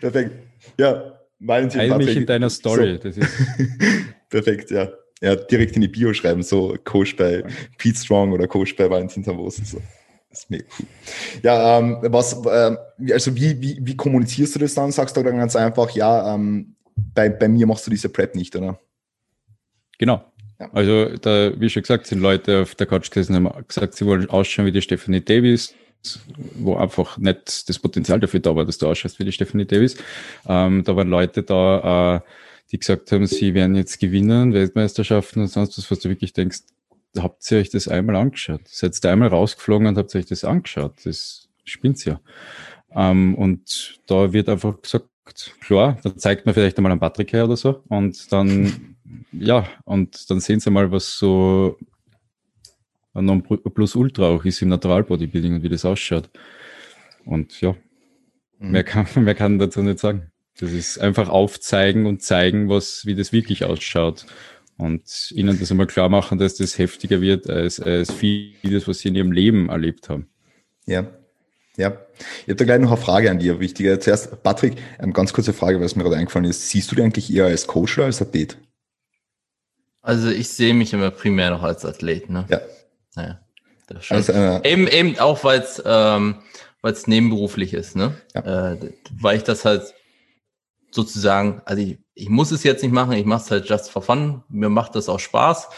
perfekt. 0.00 0.32
Ja, 0.78 1.18
Valentin. 1.38 1.78
Teil 1.78 1.96
mich 1.96 2.16
in 2.16 2.26
deiner 2.26 2.50
Story. 2.50 3.00
So. 3.02 3.20
perfekt, 4.28 4.70
ja 4.70 4.90
ja, 5.20 5.34
direkt 5.34 5.74
in 5.74 5.82
die 5.82 5.88
Bio 5.88 6.12
schreiben, 6.12 6.42
so 6.42 6.76
Coach 6.84 7.16
bei 7.16 7.44
Pete 7.76 7.98
Strong 7.98 8.32
oder 8.32 8.46
Coach 8.46 8.76
bei 8.76 8.88
Valentin 8.88 9.24
Tavosen. 9.24 9.64
So. 9.64 9.80
Das 10.30 10.40
ist 10.40 10.50
mega 10.50 10.64
cool. 10.78 10.86
Ja, 11.42 11.78
ähm, 11.78 11.98
was, 12.02 12.44
äh, 12.44 12.76
also 13.12 13.34
wie, 13.34 13.60
wie, 13.60 13.78
wie 13.80 13.96
kommunizierst 13.96 14.54
du 14.54 14.58
das 14.60 14.74
dann? 14.74 14.92
Sagst 14.92 15.16
du 15.16 15.22
dann 15.22 15.36
ganz 15.36 15.56
einfach, 15.56 15.90
ja, 15.90 16.34
ähm, 16.34 16.76
bei, 16.96 17.28
bei 17.28 17.48
mir 17.48 17.66
machst 17.66 17.86
du 17.86 17.90
diese 17.90 18.08
Prep 18.08 18.34
nicht, 18.34 18.54
oder? 18.54 18.78
Genau. 19.98 20.24
Ja. 20.58 20.70
Also, 20.72 21.16
da, 21.16 21.52
wie 21.60 21.70
schon 21.70 21.82
gesagt, 21.82 22.06
sind 22.06 22.20
Leute 22.20 22.62
auf 22.62 22.74
der 22.74 22.86
Couch 22.86 23.10
gesessen 23.10 23.34
haben 23.36 23.66
gesagt, 23.66 23.94
sie 23.94 24.06
wollen 24.06 24.28
ausschauen 24.28 24.66
wie 24.66 24.72
die 24.72 24.82
Stephanie 24.82 25.20
Davis, 25.20 25.74
wo 26.54 26.76
einfach 26.76 27.18
nicht 27.18 27.68
das 27.68 27.78
Potenzial 27.78 28.18
dafür 28.20 28.40
da 28.40 28.54
war, 28.54 28.64
dass 28.64 28.78
du 28.78 28.88
ausschaust 28.88 29.18
wie 29.18 29.24
die 29.24 29.32
Stephanie 29.32 29.66
Davis. 29.66 29.96
Ähm, 30.46 30.82
da 30.84 30.96
waren 30.96 31.08
Leute 31.08 31.42
da, 31.42 32.16
äh, 32.16 32.20
die 32.72 32.78
gesagt 32.78 33.12
haben, 33.12 33.26
sie 33.26 33.54
werden 33.54 33.76
jetzt 33.76 33.98
gewinnen, 34.00 34.52
Weltmeisterschaften 34.52 35.42
und 35.42 35.48
sonst 35.48 35.78
was, 35.78 35.90
was 35.90 36.00
du 36.00 36.08
wirklich 36.08 36.32
denkst, 36.32 36.60
habt 37.16 37.50
ihr 37.50 37.58
euch 37.58 37.70
das 37.70 37.88
einmal 37.88 38.16
angeschaut? 38.16 38.62
Seid 38.66 38.98
ihr 39.02 39.10
einmal 39.10 39.28
rausgeflogen 39.28 39.86
und 39.86 39.96
habt 39.96 40.14
ihr 40.14 40.18
euch 40.18 40.26
das 40.26 40.44
angeschaut? 40.44 40.94
Das 41.04 41.48
spinnt's 41.64 42.04
ja. 42.04 42.20
Ähm, 42.94 43.34
und 43.34 44.00
da 44.06 44.32
wird 44.32 44.48
einfach 44.48 44.80
gesagt, 44.80 45.08
klar, 45.60 45.98
da 46.02 46.16
zeigt 46.16 46.46
man 46.46 46.54
vielleicht 46.54 46.78
einmal 46.78 46.92
einen 46.92 47.00
Patrick 47.00 47.32
her 47.32 47.44
oder 47.44 47.56
so 47.56 47.82
und 47.88 48.32
dann, 48.32 48.96
ja, 49.32 49.68
und 49.84 50.30
dann 50.30 50.40
sehen 50.40 50.60
sie 50.60 50.70
mal, 50.70 50.90
was 50.90 51.18
so 51.18 51.78
ein 53.14 53.24
Non 53.24 53.42
Plus 53.42 53.94
Ultra 53.96 54.28
auch 54.28 54.44
ist 54.44 54.62
im 54.62 54.68
Natural 54.68 55.04
Bodybuilding 55.04 55.54
und 55.54 55.62
wie 55.62 55.68
das 55.68 55.84
ausschaut. 55.84 56.30
Und 57.24 57.60
ja, 57.60 57.74
mhm. 58.58 58.70
mehr, 58.70 58.84
kann, 58.84 59.06
mehr 59.24 59.34
kann 59.34 59.58
dazu 59.58 59.82
nicht 59.82 59.98
sagen. 59.98 60.30
Das 60.58 60.72
ist 60.72 60.98
einfach 60.98 61.28
aufzeigen 61.28 62.06
und 62.06 62.22
zeigen, 62.22 62.68
was, 62.68 63.06
wie 63.06 63.14
das 63.14 63.32
wirklich 63.32 63.64
ausschaut. 63.64 64.26
Und 64.76 65.32
ihnen 65.32 65.58
das 65.58 65.70
einmal 65.70 65.86
klar 65.86 66.08
machen, 66.08 66.38
dass 66.38 66.54
das 66.56 66.78
heftiger 66.78 67.20
wird 67.20 67.50
als, 67.50 67.80
als 67.80 68.12
vieles, 68.12 68.86
was 68.86 69.00
sie 69.00 69.08
in 69.08 69.16
ihrem 69.16 69.32
Leben 69.32 69.68
erlebt 69.68 70.08
haben. 70.08 70.28
Ja. 70.86 71.06
Ja, 71.76 71.96
ich 72.40 72.48
habe 72.48 72.56
da 72.56 72.64
gleich 72.64 72.80
noch 72.80 72.90
eine 72.90 73.00
Frage 73.00 73.30
an 73.30 73.38
dir, 73.38 73.60
wichtiger. 73.60 74.00
Zuerst, 74.00 74.42
Patrick, 74.42 74.74
eine 74.98 75.12
ganz 75.12 75.32
kurze 75.32 75.52
Frage, 75.52 75.80
was 75.80 75.94
mir 75.94 76.02
gerade 76.02 76.16
eingefallen 76.16 76.50
ist. 76.50 76.70
Siehst 76.70 76.90
du 76.90 76.96
dich 76.96 77.04
eigentlich 77.04 77.32
eher 77.32 77.46
als 77.46 77.68
Coach 77.68 77.98
oder 77.98 78.06
als 78.06 78.20
Athlet? 78.20 78.58
Also 80.08 80.30
ich 80.30 80.48
sehe 80.48 80.72
mich 80.72 80.94
immer 80.94 81.10
primär 81.10 81.50
noch 81.50 81.62
als 81.62 81.84
Athlet, 81.84 82.30
ne? 82.30 82.46
Ja. 82.48 82.62
Naja, 83.14 83.40
das 83.88 84.06
schon. 84.06 84.16
Also, 84.16 84.32
äh, 84.32 84.66
eben, 84.66 84.88
eben 84.88 85.18
auch, 85.18 85.44
weil 85.44 85.60
es 85.60 85.82
ähm, 85.84 86.36
weil's 86.80 87.06
nebenberuflich 87.06 87.74
ist, 87.74 87.94
ne? 87.94 88.14
Ja. 88.34 88.72
Äh, 88.72 88.94
weil 89.20 89.36
ich 89.36 89.42
das 89.42 89.66
halt 89.66 89.92
sozusagen, 90.92 91.60
also 91.66 91.82
ich, 91.82 91.98
ich 92.14 92.30
muss 92.30 92.52
es 92.52 92.62
jetzt 92.62 92.82
nicht 92.82 92.92
machen, 92.92 93.12
ich 93.12 93.26
mache 93.26 93.42
es 93.42 93.50
halt 93.50 93.68
just 93.68 93.90
for 93.90 94.00
fun, 94.00 94.42
mir 94.48 94.70
macht 94.70 94.94
das 94.94 95.10
auch 95.10 95.20
Spaß, 95.20 95.68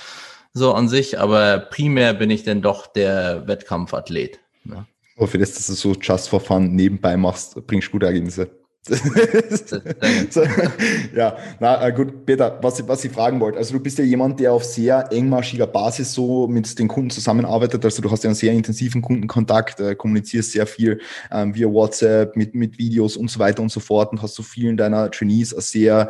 so 0.53 0.75
an 0.75 0.89
sich, 0.89 1.19
aber 1.19 1.59
primär 1.59 2.15
bin 2.15 2.31
ich 2.31 2.45
denn 2.45 2.63
doch 2.63 2.87
der 2.87 3.49
Wettkampfathlet. 3.49 4.39
Ne? 4.63 4.87
Aber 5.17 5.27
für 5.27 5.39
das, 5.39 5.55
dass 5.55 5.67
du 5.67 5.73
so 5.73 5.95
just 6.01 6.29
for 6.29 6.41
fun 6.41 6.77
nebenbei 6.77 7.17
machst, 7.17 7.67
bringst 7.67 7.89
du 7.89 7.93
gute 7.93 8.07
Ergebnisse. 8.07 8.49
ja, 11.15 11.37
na 11.61 11.87
äh, 11.87 11.93
gut, 11.93 12.25
Peter, 12.25 12.59
was, 12.63 12.89
was 12.89 13.05
ich 13.05 13.13
fragen 13.13 13.39
wollte, 13.39 13.59
also 13.59 13.75
du 13.75 13.81
bist 13.81 13.99
ja 13.99 14.05
jemand, 14.05 14.41
der 14.41 14.55
auf 14.55 14.65
sehr 14.65 15.13
engmaschiger 15.13 15.67
Basis 15.67 16.15
so 16.15 16.49
mit 16.49 16.79
den 16.79 16.89
Kunden 16.89 17.11
zusammenarbeitet, 17.11 17.85
also 17.85 18.01
du 18.01 18.11
hast 18.11 18.25
ja 18.25 18.29
einen 18.29 18.37
sehr 18.37 18.55
intensiven 18.55 19.03
Kundenkontakt, 19.03 19.81
äh, 19.81 19.95
kommunizierst 19.95 20.53
sehr 20.53 20.67
viel 20.67 20.99
ähm, 21.31 21.55
via 21.55 21.69
WhatsApp, 21.69 22.37
mit, 22.37 22.55
mit 22.55 22.79
Videos 22.79 23.19
und 23.19 23.31
so 23.31 23.39
weiter 23.39 23.63
und 23.63 23.71
so 23.71 23.81
fort 23.81 24.13
und 24.13 24.23
hast 24.23 24.35
so 24.35 24.43
vielen 24.43 24.79
deiner 24.79 25.11
Trainees 25.11 25.53
eine 25.53 25.61
sehr 25.61 26.09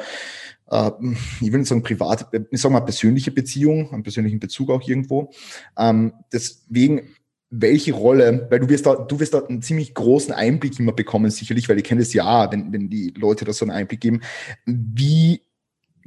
äh, 0.70 0.92
ich 1.40 1.50
will 1.50 1.59
nicht 1.59 1.68
sagen 1.68 1.83
private, 1.83 2.46
ich 2.50 2.61
sage 2.61 2.72
mal 2.72 2.80
persönliche 2.80 3.33
Beziehung, 3.33 3.92
einen 3.92 4.04
persönlichen 4.04 4.38
Bezug 4.38 4.70
auch 4.70 4.87
irgendwo. 4.87 5.33
Ähm, 5.76 6.12
deswegen 6.33 7.09
welche 7.50 7.92
Rolle, 7.92 8.46
weil 8.48 8.60
du 8.60 8.68
wirst 8.68 8.86
da, 8.86 8.94
du 8.94 9.18
wirst 9.18 9.34
da 9.34 9.40
einen 9.40 9.60
ziemlich 9.60 9.92
großen 9.94 10.32
Einblick 10.32 10.78
immer 10.78 10.92
bekommen, 10.92 11.30
sicherlich, 11.30 11.68
weil 11.68 11.78
ich 11.78 11.84
kenne 11.84 12.02
es 12.02 12.12
ja, 12.12 12.50
wenn, 12.50 12.72
wenn 12.72 12.88
die 12.88 13.12
Leute 13.16 13.44
da 13.44 13.52
so 13.52 13.64
einen 13.64 13.72
Einblick 13.72 14.00
geben. 14.00 14.20
Wie 14.66 15.42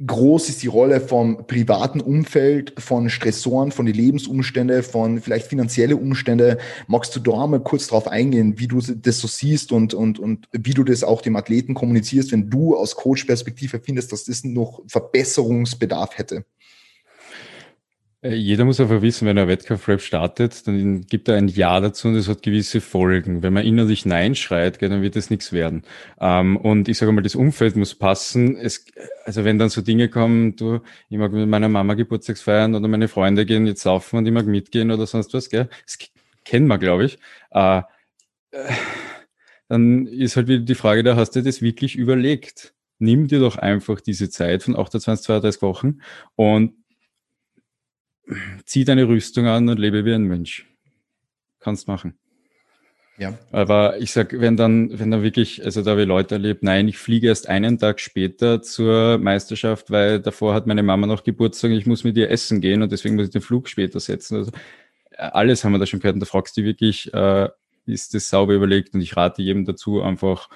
groß 0.04 0.48
ist 0.48 0.62
die 0.62 0.68
Rolle 0.68 1.00
vom 1.00 1.46
privaten 1.46 2.00
Umfeld, 2.00 2.72
von 2.78 3.10
Stressoren, 3.10 3.72
von 3.72 3.86
den 3.86 3.94
Lebensumstände, 3.94 4.82
von 4.82 5.20
vielleicht 5.20 5.46
finanzielle 5.46 5.96
Umstände? 5.96 6.58
Magst 6.86 7.14
du 7.14 7.20
da 7.20 7.46
mal 7.46 7.60
kurz 7.60 7.88
drauf 7.88 8.08
eingehen, 8.08 8.58
wie 8.58 8.66
du 8.66 8.80
das 8.80 9.18
so 9.18 9.28
siehst 9.28 9.70
und, 9.70 9.92
und, 9.92 10.18
und 10.18 10.48
wie 10.52 10.74
du 10.74 10.82
das 10.82 11.04
auch 11.04 11.20
dem 11.20 11.36
Athleten 11.36 11.74
kommunizierst, 11.74 12.32
wenn 12.32 12.48
du 12.48 12.74
aus 12.74 12.96
Coach-Perspektive 12.96 13.80
findest, 13.80 14.12
dass 14.12 14.24
das 14.24 14.44
noch 14.44 14.82
Verbesserungsbedarf 14.88 16.16
hätte? 16.16 16.44
Äh, 18.24 18.34
jeder 18.36 18.64
muss 18.64 18.80
einfach 18.80 19.02
wissen, 19.02 19.26
wenn 19.26 19.36
er 19.36 19.48
Wettkampf-Rap 19.48 20.00
startet, 20.00 20.66
dann 20.66 21.02
gibt 21.02 21.28
er 21.28 21.36
ein 21.36 21.48
Ja 21.48 21.78
dazu 21.80 22.08
und 22.08 22.16
es 22.16 22.28
hat 22.28 22.42
gewisse 22.42 22.80
Folgen. 22.80 23.42
Wenn 23.42 23.52
man 23.52 23.64
innerlich 23.64 24.06
Nein 24.06 24.34
schreit, 24.34 24.80
dann 24.82 25.02
wird 25.02 25.16
es 25.16 25.30
nichts 25.30 25.52
werden. 25.52 25.82
Ähm, 26.20 26.56
und 26.56 26.88
ich 26.88 26.98
sage 26.98 27.12
mal, 27.12 27.22
das 27.22 27.34
Umfeld 27.34 27.76
muss 27.76 27.94
passen. 27.94 28.56
Es, 28.56 28.86
also 29.24 29.44
wenn 29.44 29.58
dann 29.58 29.68
so 29.68 29.82
Dinge 29.82 30.08
kommen, 30.08 30.56
du, 30.56 30.80
ich 31.10 31.18
mag 31.18 31.32
mit 31.32 31.48
meiner 31.48 31.68
Mama 31.68 31.94
Geburtstags 31.94 32.40
feiern 32.42 32.74
oder 32.74 32.88
meine 32.88 33.08
Freunde 33.08 33.44
gehen 33.46 33.66
jetzt 33.66 33.82
saufen 33.82 34.18
und 34.18 34.26
ich 34.26 34.32
mag 34.32 34.46
mitgehen 34.46 34.90
oder 34.90 35.06
sonst 35.06 35.34
was, 35.34 35.50
gell? 35.50 35.68
Das 35.84 35.98
kennen 36.44 36.66
wir, 36.66 36.78
glaube 36.78 37.04
ich. 37.04 37.18
Äh, 37.50 37.82
dann 39.68 40.06
ist 40.06 40.36
halt 40.36 40.48
wieder 40.48 40.64
die 40.64 40.74
Frage, 40.74 41.02
da 41.02 41.16
hast 41.16 41.32
du 41.32 41.42
das 41.42 41.60
wirklich 41.62 41.96
überlegt? 41.96 42.74
Nimm 42.98 43.28
dir 43.28 43.40
doch 43.40 43.56
einfach 43.56 44.00
diese 44.00 44.30
Zeit 44.30 44.62
von 44.62 44.76
28, 44.76 45.26
32 45.26 45.62
Wochen 45.62 45.98
und 46.36 46.74
zieh 48.64 48.84
deine 48.84 49.08
Rüstung 49.08 49.46
an 49.46 49.68
und 49.68 49.78
lebe 49.78 50.04
wie 50.04 50.14
ein 50.14 50.24
Mensch. 50.24 50.66
Kannst 51.60 51.88
machen. 51.88 52.18
Ja. 53.16 53.38
Aber 53.52 53.98
ich 53.98 54.12
sag, 54.12 54.38
wenn 54.40 54.56
dann, 54.56 54.98
wenn 54.98 55.10
dann 55.10 55.22
wirklich, 55.22 55.64
also 55.64 55.82
da 55.82 55.92
habe 55.92 56.02
ich 56.02 56.08
Leute 56.08 56.34
erlebt, 56.34 56.64
nein, 56.64 56.88
ich 56.88 56.98
fliege 56.98 57.28
erst 57.28 57.48
einen 57.48 57.78
Tag 57.78 58.00
später 58.00 58.60
zur 58.60 59.18
Meisterschaft, 59.18 59.90
weil 59.90 60.20
davor 60.20 60.52
hat 60.54 60.66
meine 60.66 60.82
Mama 60.82 61.06
noch 61.06 61.22
Geburtstag, 61.22 61.70
ich 61.70 61.86
muss 61.86 62.02
mit 62.02 62.16
ihr 62.16 62.30
essen 62.30 62.60
gehen 62.60 62.82
und 62.82 62.90
deswegen 62.90 63.14
muss 63.14 63.26
ich 63.26 63.32
den 63.32 63.42
Flug 63.42 63.68
später 63.68 64.00
setzen. 64.00 64.38
Also 64.38 64.50
alles 65.16 65.64
haben 65.64 65.72
wir 65.72 65.78
da 65.78 65.86
schon 65.86 66.00
gehört 66.00 66.14
und 66.14 66.20
da 66.20 66.26
fragst 66.26 66.56
du 66.56 66.64
wirklich, 66.64 67.12
äh, 67.14 67.48
ist 67.86 68.14
das 68.14 68.28
sauber 68.28 68.54
überlegt 68.54 68.94
und 68.94 69.00
ich 69.00 69.16
rate 69.16 69.42
jedem 69.42 69.64
dazu, 69.64 70.02
einfach 70.02 70.48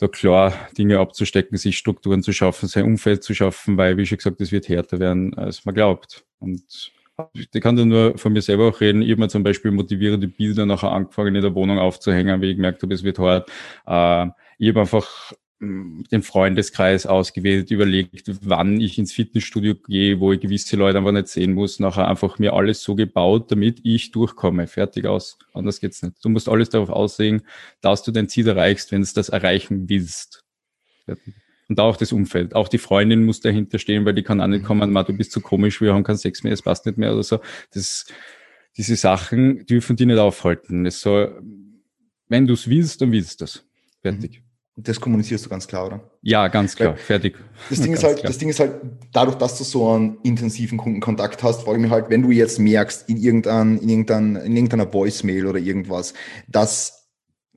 da 0.00 0.08
klar 0.08 0.54
Dinge 0.78 0.98
abzustecken, 0.98 1.58
sich 1.58 1.76
Strukturen 1.76 2.22
zu 2.22 2.32
schaffen, 2.32 2.68
sein 2.68 2.84
Umfeld 2.84 3.22
zu 3.22 3.34
schaffen, 3.34 3.76
weil, 3.76 3.96
wie 3.96 4.06
schon 4.06 4.18
gesagt, 4.18 4.40
es 4.40 4.50
wird 4.50 4.68
härter 4.68 4.98
werden, 4.98 5.34
als 5.34 5.64
man 5.64 5.74
glaubt. 5.74 6.24
Und 6.38 6.92
ich 7.34 7.50
kann 7.60 7.76
da 7.76 7.84
nur 7.84 8.16
von 8.16 8.32
mir 8.32 8.40
selber 8.40 8.68
auch 8.68 8.80
reden. 8.80 9.02
Ich 9.02 9.10
habe 9.10 9.20
mir 9.20 9.28
zum 9.28 9.42
Beispiel 9.42 9.70
motivierende 9.70 10.26
Bilder 10.26 10.64
nachher 10.64 10.92
angefangen 10.92 11.34
in 11.34 11.42
der 11.42 11.54
Wohnung 11.54 11.78
aufzuhängen, 11.78 12.40
wie 12.40 12.50
ich 12.50 12.56
gemerkt 12.56 12.82
habe, 12.82 12.94
es 12.94 13.02
wird 13.02 13.18
hart. 13.18 13.50
Äh, 13.86 14.28
ich 14.58 14.70
habe 14.70 14.80
einfach 14.80 15.32
den 15.60 16.22
Freundeskreis 16.22 17.04
ausgewählt, 17.04 17.70
überlegt, 17.70 18.30
wann 18.42 18.80
ich 18.80 18.98
ins 18.98 19.12
Fitnessstudio 19.12 19.74
gehe, 19.74 20.18
wo 20.18 20.32
ich 20.32 20.40
gewisse 20.40 20.76
Leute 20.76 20.98
einfach 20.98 21.12
nicht 21.12 21.28
sehen 21.28 21.52
muss, 21.52 21.78
nachher 21.80 22.08
einfach 22.08 22.38
mir 22.38 22.54
alles 22.54 22.82
so 22.82 22.94
gebaut, 22.94 23.52
damit 23.52 23.80
ich 23.84 24.10
durchkomme. 24.10 24.66
Fertig 24.66 25.04
aus. 25.04 25.38
Anders 25.52 25.80
geht's 25.80 26.02
nicht. 26.02 26.16
Du 26.24 26.30
musst 26.30 26.48
alles 26.48 26.70
darauf 26.70 26.88
aussehen, 26.88 27.42
dass 27.82 28.02
du 28.02 28.10
dein 28.10 28.30
Ziel 28.30 28.48
erreichst, 28.48 28.90
wenn 28.90 29.02
du 29.02 29.08
das 29.14 29.28
erreichen 29.28 29.90
willst. 29.90 30.44
Fertig. 31.04 31.34
Und 31.68 31.78
auch 31.78 31.96
das 31.96 32.12
Umfeld. 32.12 32.54
Auch 32.54 32.68
die 32.68 32.78
Freundin 32.78 33.24
muss 33.24 33.40
dahinter 33.40 33.78
stehen, 33.78 34.06
weil 34.06 34.14
die 34.14 34.22
kann 34.22 34.40
auch 34.40 34.46
nicht 34.46 34.64
kommen, 34.64 34.92
du 34.92 35.12
bist 35.12 35.30
zu 35.30 35.40
komisch, 35.40 35.80
wir 35.80 35.94
haben 35.94 36.04
keinen 36.04 36.16
Sex 36.16 36.42
mehr, 36.42 36.52
es 36.54 36.62
passt 36.62 36.86
nicht 36.86 36.96
mehr 36.96 37.12
oder 37.12 37.22
so. 37.22 37.38
Das, 37.72 38.06
diese 38.76 38.96
Sachen 38.96 39.66
dürfen 39.66 39.94
die 39.94 40.06
nicht 40.06 40.18
aufhalten. 40.18 40.86
Es 40.86 41.02
soll, 41.02 41.40
wenn 42.28 42.46
du 42.46 42.54
es 42.54 42.66
willst, 42.66 43.02
dann 43.02 43.12
willst 43.12 43.40
du 43.40 43.44
das. 43.44 43.64
Fertig. 44.00 44.40
Mhm. 44.40 44.49
Das 44.82 45.00
kommunizierst 45.00 45.46
du 45.46 45.50
ganz 45.50 45.66
klar, 45.66 45.86
oder? 45.86 46.00
Ja, 46.22 46.48
ganz 46.48 46.76
klar, 46.76 46.90
Weil 46.90 46.98
fertig. 46.98 47.36
Das 47.68 47.80
Ding, 47.80 47.92
ist 47.94 48.04
halt, 48.04 48.24
das 48.24 48.38
Ding 48.38 48.48
ist 48.48 48.60
halt, 48.60 48.74
dadurch, 49.12 49.36
dass 49.36 49.58
du 49.58 49.64
so 49.64 49.88
einen 49.90 50.18
intensiven 50.22 50.78
Kundenkontakt 50.78 51.42
hast, 51.42 51.62
frage 51.62 51.78
ich 51.78 51.82
mich 51.82 51.90
halt, 51.90 52.10
wenn 52.10 52.22
du 52.22 52.30
jetzt 52.30 52.58
merkst 52.58 53.08
in, 53.08 53.16
irgendein, 53.16 53.78
in, 53.78 53.88
irgendein, 53.88 54.36
in 54.36 54.56
irgendeiner 54.56 54.92
Voicemail 54.92 55.46
oder 55.46 55.58
irgendwas, 55.58 56.14
dass 56.48 57.00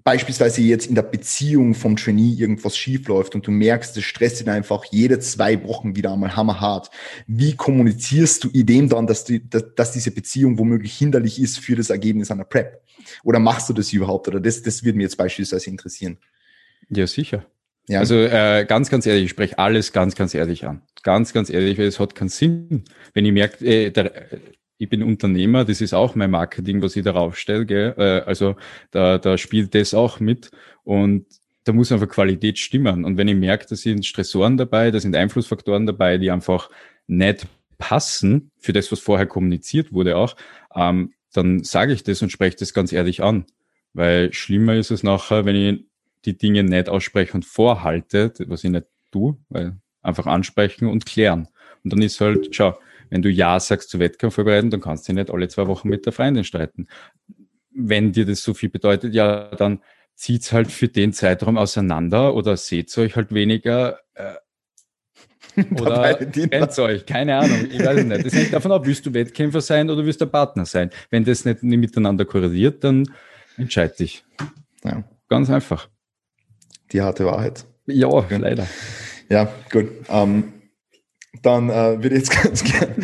beispielsweise 0.03 0.61
jetzt 0.61 0.87
in 0.87 0.95
der 0.95 1.03
Beziehung 1.03 1.73
vom 1.73 1.95
Trainee 1.95 2.33
irgendwas 2.33 2.77
schief 2.77 3.07
läuft 3.07 3.35
und 3.35 3.47
du 3.47 3.51
merkst, 3.51 3.95
das 3.95 4.03
stresst 4.03 4.41
ihn 4.41 4.49
einfach 4.49 4.85
jede 4.85 5.19
zwei 5.19 5.63
Wochen 5.63 5.95
wieder 5.95 6.11
einmal 6.11 6.35
hammerhart. 6.35 6.89
Wie 7.25 7.55
kommunizierst 7.55 8.43
du 8.43 8.49
idem 8.49 8.89
dann, 8.89 9.07
dass, 9.07 9.23
die, 9.23 9.47
dass, 9.49 9.75
dass 9.75 9.91
diese 9.91 10.11
Beziehung 10.11 10.57
womöglich 10.57 10.97
hinderlich 10.97 11.41
ist 11.41 11.59
für 11.59 11.75
das 11.75 11.89
Ergebnis 11.89 12.31
einer 12.31 12.43
Prep? 12.43 12.81
Oder 13.23 13.39
machst 13.39 13.69
du 13.69 13.73
das 13.73 13.93
überhaupt? 13.93 14.27
Oder 14.27 14.39
das, 14.39 14.61
das 14.61 14.83
würde 14.83 14.97
mir 14.97 15.03
jetzt 15.03 15.17
beispielsweise 15.17 15.69
interessieren. 15.69 16.17
Ja, 16.89 17.07
sicher. 17.07 17.45
Ja. 17.87 17.99
Also 17.99 18.15
äh, 18.15 18.65
ganz, 18.67 18.89
ganz 18.89 19.05
ehrlich, 19.05 19.25
ich 19.25 19.29
spreche 19.31 19.59
alles 19.59 19.91
ganz, 19.91 20.15
ganz 20.15 20.33
ehrlich 20.33 20.65
an. 20.65 20.81
Ganz, 21.03 21.33
ganz 21.33 21.49
ehrlich, 21.49 21.77
weil 21.77 21.87
es 21.87 21.99
hat 21.99 22.15
keinen 22.15 22.29
Sinn. 22.29 22.85
Wenn 23.13 23.25
ich 23.25 23.33
merke, 23.33 23.65
äh, 23.65 23.91
der, 23.91 24.27
ich 24.77 24.89
bin 24.89 25.03
Unternehmer, 25.03 25.65
das 25.65 25.81
ist 25.81 25.93
auch 25.93 26.15
mein 26.15 26.31
Marketing, 26.31 26.81
was 26.81 26.95
ich 26.95 27.03
darauf 27.03 27.37
stelle. 27.37 27.65
Gell? 27.65 27.93
Äh, 27.97 28.21
also 28.25 28.55
da, 28.91 29.17
da 29.17 29.37
spielt 29.37 29.75
das 29.75 29.93
auch 29.93 30.19
mit. 30.19 30.51
Und 30.83 31.25
da 31.65 31.73
muss 31.73 31.91
einfach 31.91 32.09
Qualität 32.09 32.57
stimmen. 32.59 33.05
Und 33.05 33.17
wenn 33.17 33.27
ich 33.27 33.35
merke, 33.35 33.65
da 33.67 33.75
sind 33.75 34.05
Stressoren 34.05 34.57
dabei, 34.57 34.91
da 34.91 34.99
sind 34.99 35.15
Einflussfaktoren 35.15 35.85
dabei, 35.85 36.17
die 36.17 36.31
einfach 36.31 36.69
nicht 37.07 37.47
passen 37.77 38.51
für 38.57 38.73
das, 38.73 38.91
was 38.91 38.99
vorher 38.99 39.27
kommuniziert 39.27 39.91
wurde 39.91 40.15
auch, 40.15 40.35
ähm, 40.75 41.13
dann 41.33 41.63
sage 41.63 41.93
ich 41.93 42.03
das 42.03 42.21
und 42.21 42.31
spreche 42.31 42.57
das 42.57 42.73
ganz 42.73 42.93
ehrlich 42.93 43.21
an. 43.21 43.45
Weil 43.93 44.33
schlimmer 44.33 44.75
ist 44.75 44.91
es 44.91 45.03
nachher, 45.03 45.45
wenn 45.45 45.55
ich 45.55 45.85
die 46.25 46.37
Dinge 46.37 46.63
nicht 46.63 46.89
ausspreche 46.89 47.33
und 47.33 47.45
vorhalte, 47.45 48.33
was 48.47 48.63
ich 48.63 48.71
nicht 48.71 48.87
tue, 49.11 49.37
weil 49.49 49.77
einfach 50.01 50.25
ansprechen 50.25 50.87
und 50.87 51.05
klären. 51.05 51.47
Und 51.83 51.93
dann 51.93 52.01
ist 52.01 52.19
halt, 52.21 52.55
schau, 52.55 52.77
wenn 53.09 53.21
du 53.21 53.29
Ja 53.29 53.59
sagst 53.59 53.89
zu 53.89 53.99
Wettkampf 53.99 54.35
vorbereiten, 54.35 54.69
dann 54.69 54.81
kannst 54.81 55.07
du 55.07 55.13
nicht 55.13 55.29
alle 55.29 55.47
zwei 55.47 55.67
Wochen 55.67 55.89
mit 55.89 56.05
der 56.05 56.13
Freundin 56.13 56.43
streiten. 56.43 56.87
Wenn 57.71 58.11
dir 58.11 58.25
das 58.25 58.43
so 58.43 58.53
viel 58.53 58.69
bedeutet, 58.69 59.13
ja, 59.13 59.49
dann 59.55 59.81
zieht's 60.15 60.51
halt 60.51 60.71
für 60.71 60.87
den 60.87 61.13
Zeitraum 61.13 61.57
auseinander 61.57 62.35
oder 62.35 62.55
seht 62.57 62.95
euch 62.97 63.15
halt 63.15 63.33
weniger 63.33 63.99
äh, 64.13 64.35
oder 65.79 66.15
kennt 66.15 66.79
euch, 66.79 67.05
keine 67.05 67.37
Ahnung, 67.37 67.67
ich 67.69 67.83
weiß 67.83 68.03
nicht. 68.03 68.25
Das 68.25 68.33
hängt 68.33 68.53
davon 68.53 68.71
ab, 68.71 68.85
willst 68.85 69.05
du 69.05 69.13
Wettkämpfer 69.13 69.61
sein 69.61 69.89
oder 69.89 70.03
willst 70.03 70.21
du 70.21 70.25
Partner 70.25 70.65
sein? 70.65 70.89
Wenn 71.11 71.23
das 71.23 71.45
nicht, 71.45 71.61
nicht 71.61 71.77
miteinander 71.77 72.25
korreliert, 72.25 72.83
dann 72.83 73.11
entscheid 73.57 73.99
dich. 73.99 74.23
Ja. 74.83 75.03
Ganz 75.29 75.49
einfach 75.49 75.89
die 76.91 77.01
harte 77.01 77.25
Wahrheit. 77.25 77.65
Ja, 77.85 78.09
ja. 78.29 78.37
leider. 78.37 78.67
Ja, 79.29 79.51
gut. 79.71 79.89
Ähm, 80.09 80.53
dann 81.41 81.69
äh, 81.69 82.01
würde 82.01 82.15
ich 82.15 82.23
jetzt 82.23 82.31
ganz 82.43 82.63
gerne 82.63 82.95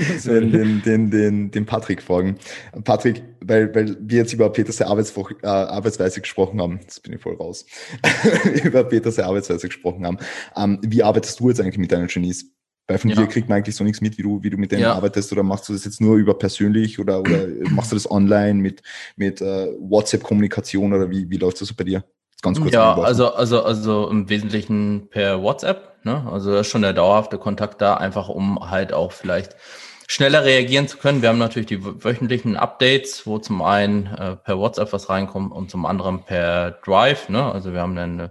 den, 0.52 0.82
den, 0.84 1.12
den, 1.12 1.52
den, 1.52 1.66
Patrick 1.66 2.02
fragen. 2.02 2.38
Patrick, 2.84 3.24
weil, 3.42 3.74
weil 3.74 3.98
wir 4.00 4.20
jetzt 4.20 4.34
über 4.34 4.50
Peters 4.52 4.82
Arbeitswoche, 4.82 5.36
äh, 5.42 5.48
Arbeitsweise 5.48 6.22
gesprochen 6.22 6.62
haben, 6.62 6.80
das 6.86 7.00
bin 7.00 7.14
ich 7.14 7.22
voll 7.22 7.36
raus, 7.36 7.66
über 8.64 8.84
Peters 8.84 9.20
Arbeitsweise 9.20 9.68
gesprochen 9.68 10.06
haben. 10.06 10.18
Ähm, 10.56 10.80
wie 10.84 11.04
arbeitest 11.04 11.40
du 11.40 11.50
jetzt 11.50 11.60
eigentlich 11.60 11.80
mit 11.80 11.92
deinen 11.92 12.08
Genies? 12.08 12.54
Weil 12.88 12.98
von 12.98 13.12
ja. 13.12 13.18
dir 13.18 13.28
kriegt 13.28 13.50
man 13.50 13.58
eigentlich 13.58 13.76
so 13.76 13.84
nichts 13.84 14.02
mit, 14.02 14.18
wie 14.18 14.24
du, 14.24 14.42
wie 14.42 14.50
du 14.50 14.58
mit 14.58 14.72
denen 14.72 14.82
ja. 14.82 14.94
arbeitest 14.94 15.32
oder 15.32 15.44
machst 15.44 15.70
du 15.70 15.74
das 15.74 15.86
jetzt 15.86 16.02
nur 16.02 16.16
über 16.18 16.34
persönlich 16.34 17.00
oder, 17.00 17.20
oder 17.20 17.48
machst 17.70 17.92
du 17.92 17.96
das 17.96 18.10
online 18.10 18.56
mit, 18.56 18.82
mit 19.16 19.42
äh, 19.42 19.68
WhatsApp-Kommunikation 19.80 20.94
oder 20.94 21.12
wie, 21.12 21.30
wie 21.30 21.38
läuft 21.38 21.62
das 21.62 21.68
so 21.68 21.76
bei 21.76 21.84
dir? 21.84 22.04
Ganz 22.42 22.60
kurz. 22.60 22.74
Ja, 22.74 22.96
also, 22.96 23.34
also, 23.34 23.64
also 23.64 24.08
im 24.10 24.30
Wesentlichen 24.30 25.10
per 25.10 25.42
WhatsApp. 25.42 25.98
Ne? 26.04 26.26
Also 26.32 26.54
da 26.54 26.60
ist 26.62 26.68
schon 26.68 26.82
der 26.82 26.94
dauerhafte 26.94 27.38
Kontakt 27.38 27.82
da, 27.82 27.96
einfach 27.96 28.30
um 28.30 28.70
halt 28.70 28.94
auch 28.94 29.12
vielleicht 29.12 29.56
schneller 30.08 30.46
reagieren 30.46 30.88
zu 30.88 30.98
können. 30.98 31.22
Wir 31.22 31.30
haben 31.30 31.38
natürlich 31.38 31.68
die 31.68 31.84
wöchentlichen 31.84 32.56
Updates, 32.56 33.28
wo 33.28 33.38
zum 33.38 33.62
einen 33.62 34.08
äh, 34.08 34.36
per 34.38 34.58
WhatsApp 34.58 34.94
was 34.94 35.10
reinkommt 35.10 35.52
und 35.52 35.70
zum 35.70 35.86
anderen 35.86 36.24
per 36.24 36.72
Drive. 36.72 37.30
Ne? 37.30 37.52
Also 37.52 37.74
wir 37.74 37.82
haben 37.82 37.96
dann 37.96 38.20
äh, 38.20 38.30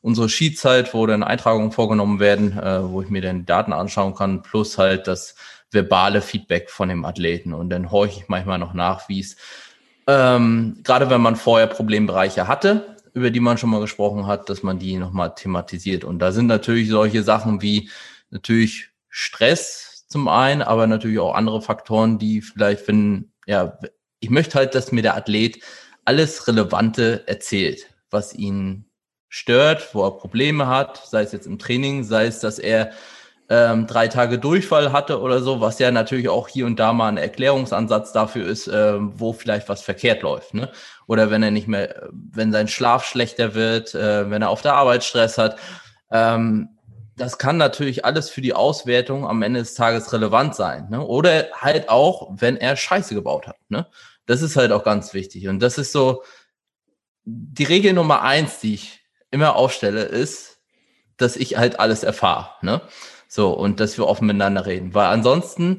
unsere 0.00 0.30
Sheetzeit, 0.30 0.94
wo 0.94 1.06
dann 1.06 1.22
Eintragungen 1.22 1.72
vorgenommen 1.72 2.18
werden, 2.18 2.58
äh, 2.58 2.90
wo 2.90 3.02
ich 3.02 3.10
mir 3.10 3.20
dann 3.20 3.40
die 3.40 3.46
Daten 3.46 3.74
anschauen 3.74 4.14
kann, 4.14 4.42
plus 4.42 4.78
halt 4.78 5.06
das 5.06 5.34
verbale 5.70 6.22
Feedback 6.22 6.70
von 6.70 6.88
dem 6.88 7.04
Athleten. 7.04 7.52
Und 7.52 7.68
dann 7.68 7.90
horche 7.90 8.20
ich 8.20 8.28
manchmal 8.28 8.58
noch 8.58 8.72
nach, 8.72 9.08
wie 9.08 9.20
es 9.20 9.36
ähm, 10.06 10.78
gerade 10.82 11.10
wenn 11.10 11.20
man 11.20 11.36
vorher 11.36 11.68
Problembereiche 11.68 12.48
hatte, 12.48 12.96
über 13.14 13.30
die 13.30 13.40
man 13.40 13.58
schon 13.58 13.70
mal 13.70 13.80
gesprochen 13.80 14.26
hat, 14.26 14.48
dass 14.48 14.62
man 14.62 14.78
die 14.78 14.96
nochmal 14.96 15.34
thematisiert. 15.34 16.04
Und 16.04 16.18
da 16.18 16.32
sind 16.32 16.46
natürlich 16.46 16.88
solche 16.88 17.22
Sachen 17.22 17.62
wie 17.62 17.90
natürlich 18.30 18.90
Stress 19.08 20.06
zum 20.08 20.28
einen, 20.28 20.62
aber 20.62 20.86
natürlich 20.86 21.18
auch 21.18 21.34
andere 21.34 21.62
Faktoren, 21.62 22.18
die 22.18 22.40
vielleicht 22.40 22.82
finden, 22.82 23.32
ja, 23.46 23.78
ich 24.20 24.30
möchte 24.30 24.58
halt, 24.58 24.74
dass 24.74 24.92
mir 24.92 25.02
der 25.02 25.16
Athlet 25.16 25.60
alles 26.04 26.46
Relevante 26.46 27.26
erzählt, 27.26 27.86
was 28.10 28.34
ihn 28.34 28.86
stört, 29.28 29.94
wo 29.94 30.04
er 30.04 30.18
Probleme 30.18 30.66
hat, 30.66 31.06
sei 31.06 31.22
es 31.22 31.32
jetzt 31.32 31.46
im 31.46 31.58
Training, 31.58 32.04
sei 32.04 32.26
es, 32.26 32.40
dass 32.40 32.58
er 32.58 32.90
ähm, 33.50 33.88
drei 33.88 34.06
Tage 34.06 34.38
Durchfall 34.38 34.92
hatte 34.92 35.20
oder 35.20 35.42
so, 35.42 35.60
was 35.60 35.80
ja 35.80 35.90
natürlich 35.90 36.28
auch 36.28 36.46
hier 36.46 36.66
und 36.66 36.78
da 36.78 36.92
mal 36.92 37.08
ein 37.08 37.16
Erklärungsansatz 37.16 38.12
dafür 38.12 38.46
ist, 38.46 38.68
ähm, 38.68 39.12
wo 39.16 39.32
vielleicht 39.32 39.68
was 39.68 39.82
verkehrt 39.82 40.22
läuft. 40.22 40.54
Ne? 40.54 40.70
Oder 41.08 41.30
wenn 41.30 41.42
er 41.42 41.50
nicht 41.50 41.66
mehr, 41.66 42.08
wenn 42.12 42.52
sein 42.52 42.68
Schlaf 42.68 43.04
schlechter 43.04 43.54
wird, 43.54 43.92
äh, 43.96 44.30
wenn 44.30 44.42
er 44.42 44.50
auf 44.50 44.62
der 44.62 44.74
Arbeit 44.74 45.02
Stress 45.02 45.36
hat. 45.36 45.56
Ähm, 46.12 46.68
das 47.16 47.38
kann 47.38 47.56
natürlich 47.56 48.04
alles 48.04 48.30
für 48.30 48.40
die 48.40 48.54
Auswertung 48.54 49.26
am 49.26 49.42
Ende 49.42 49.60
des 49.60 49.74
Tages 49.74 50.12
relevant 50.12 50.54
sein. 50.54 50.88
Ne? 50.88 51.04
Oder 51.04 51.48
halt 51.52 51.88
auch, 51.88 52.30
wenn 52.36 52.56
er 52.56 52.76
Scheiße 52.76 53.14
gebaut 53.16 53.48
hat. 53.48 53.56
Ne? 53.68 53.88
Das 54.26 54.42
ist 54.42 54.54
halt 54.54 54.70
auch 54.70 54.84
ganz 54.84 55.12
wichtig. 55.12 55.48
Und 55.48 55.58
das 55.58 55.76
ist 55.76 55.90
so 55.90 56.22
die 57.24 57.64
Regel 57.64 57.94
Nummer 57.94 58.22
eins, 58.22 58.60
die 58.60 58.74
ich 58.74 59.00
immer 59.32 59.56
aufstelle, 59.56 60.02
ist, 60.02 60.60
dass 61.16 61.36
ich 61.36 61.56
halt 61.56 61.80
alles 61.80 62.04
erfahre. 62.04 62.50
Ne? 62.62 62.80
So, 63.32 63.52
und 63.52 63.78
dass 63.78 63.96
wir 63.96 64.08
offen 64.08 64.26
miteinander 64.26 64.66
reden. 64.66 64.92
Weil 64.92 65.06
ansonsten 65.06 65.78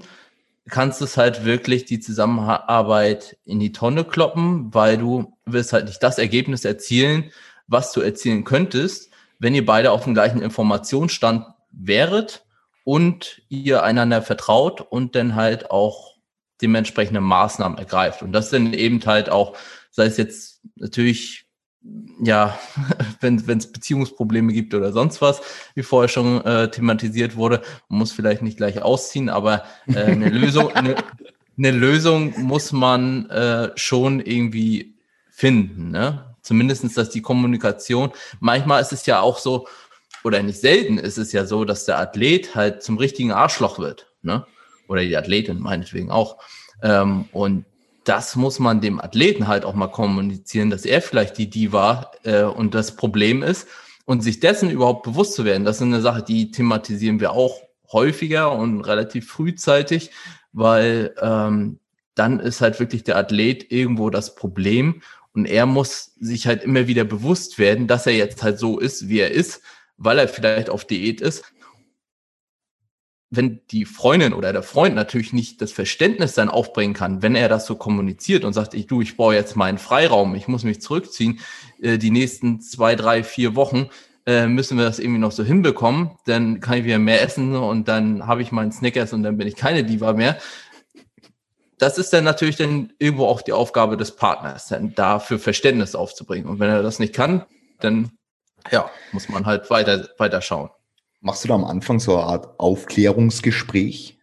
kannst 0.69 1.01
du 1.01 1.05
es 1.05 1.17
halt 1.17 1.43
wirklich 1.43 1.83
die 1.83 1.99
Zusammenarbeit 1.99 3.37
in 3.43 3.59
die 3.59 3.73
Tonne 3.73 4.05
kloppen, 4.05 4.73
weil 4.73 4.97
du 4.97 5.37
wirst 5.45 5.73
halt 5.73 5.87
nicht 5.87 6.01
das 6.01 6.17
Ergebnis 6.17 6.63
erzielen, 6.63 7.29
was 7.67 7.91
du 7.91 7.99
erzielen 7.99 8.45
könntest, 8.45 9.11
wenn 9.37 9.53
ihr 9.53 9.65
beide 9.65 9.91
auf 9.91 10.05
dem 10.05 10.13
gleichen 10.13 10.41
Informationsstand 10.41 11.45
wäret 11.73 12.45
und 12.85 13.41
ihr 13.49 13.83
einander 13.83 14.21
vertraut 14.21 14.79
und 14.79 15.15
dann 15.15 15.35
halt 15.35 15.71
auch 15.71 16.15
dementsprechende 16.61 17.19
Maßnahmen 17.19 17.77
ergreift. 17.77 18.21
Und 18.21 18.31
das 18.31 18.49
sind 18.49 18.73
eben 18.73 19.05
halt 19.05 19.29
auch, 19.29 19.57
sei 19.89 20.05
es 20.05 20.15
jetzt 20.15 20.61
natürlich 20.75 21.40
ja, 22.21 22.57
wenn 23.21 23.37
es 23.37 23.71
Beziehungsprobleme 23.71 24.53
gibt 24.53 24.73
oder 24.73 24.91
sonst 24.91 25.21
was, 25.21 25.41
wie 25.75 25.83
vorher 25.83 26.09
schon 26.09 26.43
äh, 26.45 26.69
thematisiert 26.69 27.35
wurde, 27.35 27.61
man 27.89 27.99
muss 27.99 28.11
vielleicht 28.11 28.41
nicht 28.41 28.57
gleich 28.57 28.81
ausziehen, 28.81 29.29
aber 29.29 29.63
äh, 29.87 30.03
eine 30.03 30.29
Lösung, 30.29 30.71
eine, 30.71 30.95
eine 31.57 31.71
Lösung 31.71 32.33
muss 32.41 32.71
man 32.71 33.29
äh, 33.29 33.71
schon 33.75 34.19
irgendwie 34.19 34.95
finden, 35.29 35.91
ne? 35.91 36.25
Zumindestens, 36.41 36.95
dass 36.95 37.11
die 37.11 37.21
Kommunikation, 37.21 38.11
manchmal 38.39 38.81
ist 38.81 38.93
es 38.93 39.05
ja 39.05 39.19
auch 39.19 39.37
so, 39.37 39.67
oder 40.23 40.41
nicht 40.41 40.59
selten 40.59 40.97
ist 40.97 41.17
es 41.17 41.31
ja 41.31 41.45
so, 41.45 41.65
dass 41.65 41.85
der 41.85 41.99
Athlet 41.99 42.55
halt 42.55 42.81
zum 42.81 42.97
richtigen 42.97 43.31
Arschloch 43.31 43.77
wird, 43.79 44.07
ne? 44.21 44.45
Oder 44.87 45.01
die 45.01 45.15
Athletin 45.15 45.59
meinetwegen 45.59 46.11
auch. 46.11 46.37
Ähm, 46.81 47.25
und 47.31 47.65
das 48.03 48.35
muss 48.35 48.59
man 48.59 48.81
dem 48.81 48.99
Athleten 48.99 49.47
halt 49.47 49.65
auch 49.65 49.75
mal 49.75 49.87
kommunizieren, 49.87 50.69
dass 50.69 50.85
er 50.85 51.01
vielleicht 51.01 51.37
die 51.37 51.49
Diva 51.49 52.11
äh, 52.23 52.43
und 52.43 52.73
das 52.73 52.95
Problem 52.95 53.43
ist 53.43 53.67
und 54.05 54.21
sich 54.21 54.39
dessen 54.39 54.69
überhaupt 54.69 55.03
bewusst 55.03 55.33
zu 55.33 55.45
werden. 55.45 55.65
Das 55.65 55.77
ist 55.77 55.83
eine 55.83 56.01
Sache, 56.01 56.23
die 56.23 56.51
thematisieren 56.51 57.19
wir 57.19 57.31
auch 57.31 57.61
häufiger 57.91 58.51
und 58.51 58.81
relativ 58.81 59.29
frühzeitig, 59.29 60.11
weil 60.53 61.13
ähm, 61.21 61.79
dann 62.15 62.39
ist 62.39 62.61
halt 62.61 62.79
wirklich 62.79 63.03
der 63.03 63.17
Athlet 63.17 63.71
irgendwo 63.71 64.09
das 64.09 64.35
Problem 64.35 65.01
und 65.33 65.45
er 65.45 65.65
muss 65.65 66.13
sich 66.19 66.47
halt 66.47 66.63
immer 66.63 66.87
wieder 66.87 67.03
bewusst 67.03 67.57
werden, 67.57 67.87
dass 67.87 68.07
er 68.07 68.13
jetzt 68.13 68.43
halt 68.43 68.59
so 68.59 68.79
ist, 68.79 69.07
wie 69.07 69.19
er 69.19 69.31
ist, 69.31 69.61
weil 69.97 70.19
er 70.19 70.27
vielleicht 70.27 70.69
auf 70.69 70.85
Diät 70.85 71.21
ist. 71.21 71.43
Wenn 73.33 73.61
die 73.71 73.85
Freundin 73.85 74.33
oder 74.33 74.51
der 74.51 74.61
Freund 74.61 74.93
natürlich 74.93 75.31
nicht 75.31 75.61
das 75.61 75.71
Verständnis 75.71 76.33
dann 76.33 76.49
aufbringen 76.49 76.93
kann, 76.93 77.21
wenn 77.21 77.35
er 77.35 77.47
das 77.47 77.65
so 77.65 77.75
kommuniziert 77.75 78.43
und 78.43 78.53
sagt, 78.53 78.73
ich 78.73 78.87
du, 78.87 79.01
ich 79.01 79.15
brauche 79.15 79.33
jetzt 79.33 79.55
meinen 79.55 79.77
Freiraum, 79.77 80.35
ich 80.35 80.49
muss 80.49 80.63
mich 80.63 80.81
zurückziehen, 80.81 81.39
äh, 81.81 81.97
die 81.97 82.11
nächsten 82.11 82.59
zwei, 82.59 82.95
drei, 82.95 83.23
vier 83.23 83.55
Wochen, 83.55 83.89
äh, 84.25 84.47
müssen 84.47 84.77
wir 84.77 84.85
das 84.85 84.99
irgendwie 84.99 85.19
noch 85.19 85.31
so 85.31 85.43
hinbekommen, 85.43 86.11
dann 86.25 86.59
kann 86.59 86.79
ich 86.79 86.83
wieder 86.83 86.99
mehr 86.99 87.21
essen 87.21 87.55
und 87.55 87.87
dann 87.87 88.27
habe 88.27 88.41
ich 88.41 88.51
meinen 88.51 88.71
Snickers 88.71 89.13
und 89.13 89.23
dann 89.23 89.37
bin 89.37 89.47
ich 89.47 89.55
keine 89.55 89.83
Diva 89.83 90.13
mehr. 90.13 90.37
Das 91.79 91.97
ist 91.97 92.13
dann 92.13 92.23
natürlich 92.23 92.57
dann 92.57 92.93
irgendwo 92.99 93.25
auch 93.25 93.41
die 93.41 93.53
Aufgabe 93.53 93.97
des 93.97 94.15
Partners, 94.15 94.67
dann 94.67 94.93
dafür 94.93 95.39
Verständnis 95.39 95.95
aufzubringen. 95.95 96.47
Und 96.47 96.59
wenn 96.59 96.69
er 96.69 96.83
das 96.83 96.99
nicht 96.99 97.15
kann, 97.15 97.45
dann 97.79 98.11
ja, 98.69 98.89
muss 99.11 99.29
man 99.29 99.47
halt 99.47 99.69
weiter, 99.71 100.09
weiter 100.19 100.41
schauen. 100.41 100.69
Machst 101.21 101.43
du 101.43 101.47
da 101.47 101.53
am 101.53 101.65
Anfang 101.65 101.99
so 101.99 102.17
eine 102.17 102.25
Art 102.25 102.59
Aufklärungsgespräch? 102.59 104.19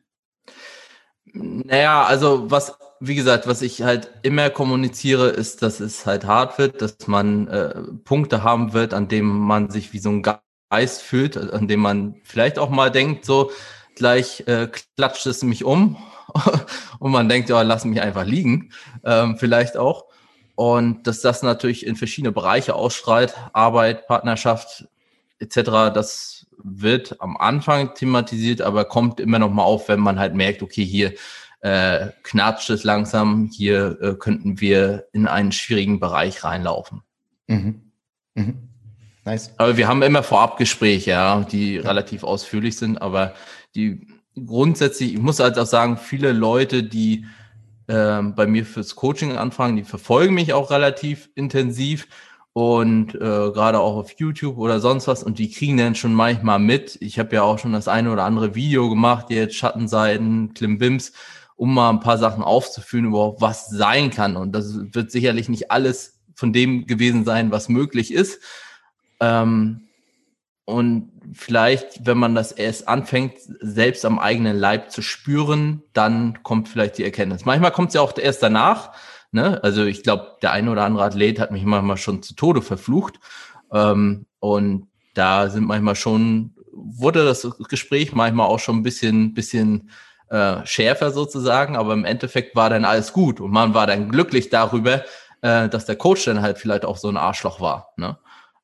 Naja, 1.32 2.04
also 2.04 2.50
was, 2.50 2.76
wie 2.98 3.14
gesagt, 3.14 3.46
was 3.46 3.62
ich 3.62 3.82
halt 3.82 4.10
immer 4.22 4.50
kommuniziere, 4.50 5.28
ist, 5.28 5.62
dass 5.62 5.78
es 5.78 6.06
halt 6.06 6.26
hart 6.26 6.58
wird, 6.58 6.82
dass 6.82 7.06
man 7.06 7.46
äh, 7.46 7.82
Punkte 8.04 8.42
haben 8.42 8.72
wird, 8.72 8.94
an 8.94 9.06
denen 9.06 9.28
man 9.28 9.70
sich 9.70 9.92
wie 9.92 10.00
so 10.00 10.10
ein 10.10 10.24
Geist 10.70 11.02
fühlt, 11.02 11.36
an 11.36 11.68
dem 11.68 11.80
man 11.80 12.16
vielleicht 12.24 12.58
auch 12.58 12.70
mal 12.70 12.90
denkt, 12.90 13.24
so 13.24 13.52
gleich 13.94 14.42
äh, 14.48 14.68
klatscht 14.96 15.26
es 15.26 15.44
mich 15.44 15.64
um 15.64 15.96
und 16.98 17.12
man 17.12 17.28
denkt, 17.28 17.48
ja, 17.48 17.62
lass 17.62 17.84
mich 17.84 18.00
einfach 18.00 18.24
liegen, 18.24 18.72
ähm, 19.04 19.36
vielleicht 19.38 19.76
auch. 19.76 20.06
Und 20.56 21.06
dass 21.06 21.20
das 21.20 21.42
natürlich 21.44 21.86
in 21.86 21.94
verschiedene 21.94 22.32
Bereiche 22.32 22.74
ausstrahlt, 22.74 23.36
Arbeit, 23.52 24.08
Partnerschaft 24.08 24.88
etc., 25.38 25.60
das 25.94 26.37
wird 26.62 27.20
am 27.20 27.36
Anfang 27.36 27.94
thematisiert, 27.94 28.60
aber 28.62 28.84
kommt 28.84 29.20
immer 29.20 29.38
noch 29.38 29.50
mal 29.50 29.62
auf, 29.62 29.88
wenn 29.88 30.00
man 30.00 30.18
halt 30.18 30.34
merkt, 30.34 30.62
okay, 30.62 30.84
hier 30.84 31.14
äh, 31.60 32.08
knatscht 32.22 32.70
es 32.70 32.84
langsam, 32.84 33.50
hier 33.52 33.98
äh, 34.00 34.14
könnten 34.14 34.60
wir 34.60 35.06
in 35.12 35.26
einen 35.26 35.52
schwierigen 35.52 36.00
Bereich 36.00 36.44
reinlaufen. 36.44 37.02
Mhm. 37.46 37.82
Mhm. 38.34 38.68
Nice. 39.24 39.52
Aber 39.58 39.76
wir 39.76 39.88
haben 39.88 40.02
immer 40.02 40.22
Vorabgespräche, 40.22 41.10
ja, 41.10 41.40
die 41.40 41.74
ja. 41.74 41.82
relativ 41.82 42.22
ausführlich 42.24 42.76
sind, 42.76 43.02
aber 43.02 43.34
die 43.74 44.06
grundsätzlich, 44.46 45.14
ich 45.14 45.20
muss 45.20 45.40
halt 45.40 45.58
auch 45.58 45.66
sagen, 45.66 45.96
viele 45.96 46.32
Leute, 46.32 46.82
die 46.82 47.26
ähm, 47.88 48.34
bei 48.34 48.46
mir 48.46 48.64
fürs 48.64 48.94
Coaching 48.94 49.36
anfangen, 49.36 49.76
die 49.76 49.84
verfolgen 49.84 50.34
mich 50.34 50.52
auch 50.52 50.70
relativ 50.70 51.30
intensiv 51.34 52.06
und 52.58 53.14
äh, 53.14 53.18
gerade 53.18 53.78
auch 53.78 53.94
auf 53.94 54.18
YouTube 54.18 54.58
oder 54.58 54.80
sonst 54.80 55.06
was 55.06 55.22
und 55.22 55.38
die 55.38 55.48
kriegen 55.48 55.76
dann 55.76 55.94
schon 55.94 56.12
manchmal 56.12 56.58
mit. 56.58 56.98
Ich 57.00 57.20
habe 57.20 57.36
ja 57.36 57.42
auch 57.42 57.60
schon 57.60 57.72
das 57.72 57.86
eine 57.86 58.10
oder 58.10 58.24
andere 58.24 58.56
Video 58.56 58.90
gemacht, 58.90 59.30
jetzt 59.30 59.54
Schattenseiten, 59.54 60.54
Klimbims, 60.54 61.12
um 61.54 61.72
mal 61.72 61.90
ein 61.90 62.00
paar 62.00 62.18
Sachen 62.18 62.42
aufzuführen, 62.42 63.04
überhaupt 63.04 63.40
was 63.40 63.68
sein 63.68 64.10
kann. 64.10 64.34
Und 64.34 64.56
das 64.56 64.76
wird 64.92 65.12
sicherlich 65.12 65.48
nicht 65.48 65.70
alles 65.70 66.18
von 66.34 66.52
dem 66.52 66.88
gewesen 66.88 67.24
sein, 67.24 67.52
was 67.52 67.68
möglich 67.68 68.12
ist. 68.12 68.42
Ähm, 69.20 69.82
und 70.64 71.12
vielleicht, 71.34 72.06
wenn 72.06 72.18
man 72.18 72.34
das 72.34 72.50
erst 72.50 72.88
anfängt, 72.88 73.34
selbst 73.60 74.04
am 74.04 74.18
eigenen 74.18 74.56
Leib 74.56 74.90
zu 74.90 75.00
spüren, 75.00 75.84
dann 75.92 76.42
kommt 76.42 76.68
vielleicht 76.68 76.98
die 76.98 77.04
Erkenntnis. 77.04 77.44
Manchmal 77.44 77.70
kommt 77.70 77.90
es 77.90 77.94
ja 77.94 78.00
auch 78.00 78.18
erst 78.18 78.42
danach. 78.42 78.90
Ne? 79.30 79.62
Also 79.62 79.84
ich 79.84 80.02
glaube, 80.02 80.36
der 80.42 80.52
eine 80.52 80.70
oder 80.70 80.84
andere 80.84 81.04
Athlet 81.04 81.38
hat 81.38 81.50
mich 81.50 81.64
manchmal 81.64 81.96
schon 81.96 82.22
zu 82.22 82.34
Tode 82.34 82.62
verflucht. 82.62 83.20
Ähm, 83.72 84.26
und 84.40 84.88
da 85.14 85.50
sind 85.50 85.64
manchmal 85.66 85.96
schon, 85.96 86.54
wurde 86.72 87.24
das 87.24 87.46
Gespräch 87.68 88.14
manchmal 88.14 88.46
auch 88.46 88.60
schon 88.60 88.76
ein 88.76 88.82
bisschen, 88.82 89.34
bisschen 89.34 89.90
äh, 90.30 90.64
schärfer 90.64 91.10
sozusagen, 91.10 91.76
aber 91.76 91.92
im 91.92 92.04
Endeffekt 92.04 92.54
war 92.54 92.70
dann 92.70 92.84
alles 92.84 93.12
gut 93.12 93.40
und 93.40 93.50
man 93.50 93.74
war 93.74 93.86
dann 93.86 94.10
glücklich 94.10 94.50
darüber, 94.50 95.02
äh, 95.42 95.68
dass 95.68 95.86
der 95.86 95.96
Coach 95.96 96.24
dann 96.24 96.42
halt 96.42 96.58
vielleicht 96.58 96.84
auch 96.84 96.96
so 96.96 97.08
ein 97.08 97.16
Arschloch 97.16 97.60
war. 97.60 97.92
Ne? 97.96 98.18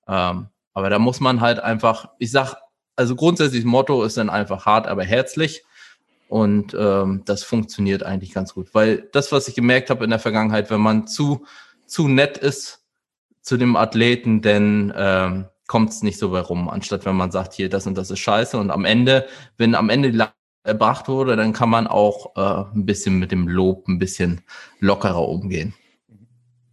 Ähm, 0.07 0.49
aber 0.75 0.91
da 0.91 0.99
muss 0.99 1.21
man 1.21 1.41
halt 1.41 1.61
einfach, 1.61 2.09
ich 2.19 2.31
sag, 2.31 2.57
also 2.97 3.17
grundsätzlich 3.17 3.65
Motto 3.65 4.05
ist 4.05 4.17
dann 4.17 4.31
einfach 4.31 4.67
hart, 4.67 4.87
aber 4.87 5.05
herzlich. 5.05 5.65
Und 6.35 6.77
ähm, 6.77 7.23
das 7.27 7.45
funktioniert 7.45 8.03
eigentlich 8.03 8.35
ganz 8.35 8.55
gut. 8.55 8.75
Weil 8.75 9.09
das, 9.13 9.31
was 9.31 9.47
ich 9.47 9.55
gemerkt 9.55 9.89
habe 9.89 10.03
in 10.03 10.11
der 10.11 10.19
Vergangenheit, 10.19 10.69
wenn 10.69 10.81
man 10.81 11.07
zu, 11.07 11.47
zu 11.87 12.09
nett 12.09 12.39
ist 12.39 12.85
zu 13.41 13.57
dem 13.57 13.77
Athleten, 13.77 14.43
dann 14.43 14.93
ähm, 14.97 15.45
kommt 15.69 15.91
es 15.91 16.03
nicht 16.03 16.19
so 16.19 16.33
bei 16.33 16.41
rum, 16.41 16.69
anstatt 16.69 17.07
wenn 17.07 17.15
man 17.15 17.31
sagt, 17.31 17.53
hier, 17.53 17.69
das 17.69 17.87
und 17.87 17.97
das 17.97 18.11
ist 18.11 18.19
scheiße. 18.19 18.59
Und 18.59 18.73
am 18.73 18.85
Ende, 18.85 19.29
wenn 19.59 19.77
am 19.77 19.91
Ende 19.91 20.29
erbracht 20.65 21.07
wurde, 21.07 21.37
dann 21.37 21.53
kann 21.53 21.71
man 21.71 21.87
auch 21.87 22.35
äh, 22.35 22.77
ein 22.77 22.85
bisschen 22.85 23.21
mit 23.21 23.31
dem 23.31 23.47
Lob 23.47 23.87
ein 23.87 24.01
bisschen 24.01 24.41
lockerer 24.81 25.29
umgehen. 25.29 25.73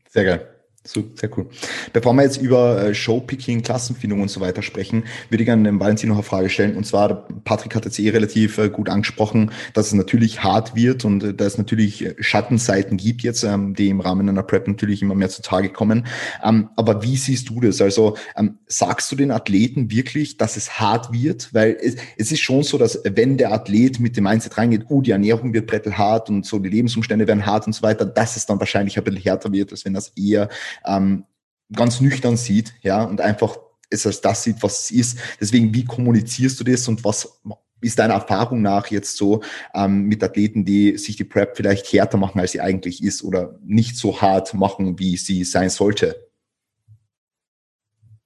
Sehr 0.09 0.23
geil. 0.23 0.50
So, 0.83 1.03
sehr 1.13 1.29
cool. 1.37 1.45
Bevor 1.93 2.11
wir 2.13 2.23
jetzt 2.23 2.41
über 2.41 2.83
äh, 2.83 2.95
Showpicking, 2.95 3.61
Klassenfindung 3.61 4.19
und 4.19 4.31
so 4.31 4.41
weiter 4.41 4.63
sprechen, 4.63 5.03
würde 5.29 5.43
ich 5.43 5.45
gerne 5.45 5.61
dem 5.61 5.79
Valentin 5.79 6.09
noch 6.09 6.15
eine 6.15 6.23
Frage 6.23 6.49
stellen. 6.49 6.75
Und 6.75 6.87
zwar, 6.87 7.27
Patrick 7.43 7.75
hat 7.75 7.85
jetzt 7.85 7.99
eh 7.99 8.09
relativ 8.09 8.57
äh, 8.57 8.67
gut 8.67 8.89
angesprochen, 8.89 9.51
dass 9.75 9.87
es 9.87 9.93
natürlich 9.93 10.43
hart 10.43 10.75
wird 10.75 11.05
und 11.05 11.23
äh, 11.23 11.33
dass 11.35 11.53
es 11.53 11.57
natürlich 11.59 12.15
Schattenseiten 12.19 12.97
gibt 12.97 13.21
jetzt, 13.21 13.43
ähm, 13.43 13.75
die 13.75 13.89
im 13.89 13.99
Rahmen 13.99 14.27
einer 14.27 14.41
Prep 14.41 14.67
natürlich 14.67 15.03
immer 15.03 15.13
mehr 15.13 15.29
zutage 15.29 15.69
kommen. 15.69 16.07
Ähm, 16.43 16.69
aber 16.75 17.03
wie 17.03 17.15
siehst 17.15 17.49
du 17.49 17.61
das? 17.61 17.79
Also 17.79 18.17
ähm, 18.35 18.57
sagst 18.65 19.11
du 19.11 19.15
den 19.15 19.29
Athleten 19.29 19.91
wirklich, 19.91 20.37
dass 20.37 20.57
es 20.57 20.79
hart 20.79 21.13
wird? 21.13 21.53
Weil 21.53 21.77
es, 21.79 22.31
ist 22.31 22.39
schon 22.39 22.63
so, 22.63 22.79
dass 22.79 22.99
wenn 23.03 23.37
der 23.37 23.51
Athlet 23.53 23.99
mit 23.99 24.17
dem 24.17 24.23
Mindset 24.23 24.57
reingeht, 24.57 24.85
oh, 24.89 25.01
die 25.01 25.11
Ernährung 25.11 25.53
wird 25.53 25.67
brettelhart 25.67 26.31
und 26.31 26.43
so 26.43 26.57
die 26.57 26.69
Lebensumstände 26.69 27.27
werden 27.27 27.45
hart 27.45 27.67
und 27.67 27.73
so 27.73 27.83
weiter, 27.83 28.03
dass 28.03 28.35
es 28.35 28.47
dann 28.47 28.59
wahrscheinlich 28.59 28.97
ein 28.97 29.03
bisschen 29.03 29.21
härter 29.21 29.51
wird, 29.51 29.71
als 29.71 29.85
wenn 29.85 29.93
das 29.93 30.09
eher 30.15 30.49
ähm, 30.85 31.25
ganz 31.73 32.01
nüchtern 32.01 32.37
sieht, 32.37 32.73
ja, 32.81 33.03
und 33.03 33.21
einfach 33.21 33.57
es 33.89 34.05
als 34.05 34.21
das 34.21 34.43
sieht, 34.43 34.63
was 34.63 34.83
es 34.83 34.91
ist. 34.91 35.17
Deswegen, 35.39 35.73
wie 35.73 35.85
kommunizierst 35.85 36.59
du 36.59 36.63
das 36.63 36.87
und 36.87 37.03
was 37.03 37.41
ist 37.81 37.99
deiner 37.99 38.13
Erfahrung 38.13 38.61
nach 38.61 38.87
jetzt 38.87 39.17
so 39.17 39.41
ähm, 39.73 40.03
mit 40.03 40.23
Athleten, 40.23 40.65
die 40.65 40.97
sich 40.97 41.15
die 41.15 41.23
Prep 41.23 41.57
vielleicht 41.57 41.91
härter 41.91 42.17
machen, 42.17 42.39
als 42.39 42.51
sie 42.51 42.61
eigentlich 42.61 43.03
ist 43.03 43.23
oder 43.23 43.59
nicht 43.63 43.97
so 43.97 44.21
hart 44.21 44.53
machen, 44.53 44.99
wie 44.99 45.17
sie 45.17 45.43
sein 45.43 45.69
sollte? 45.69 46.29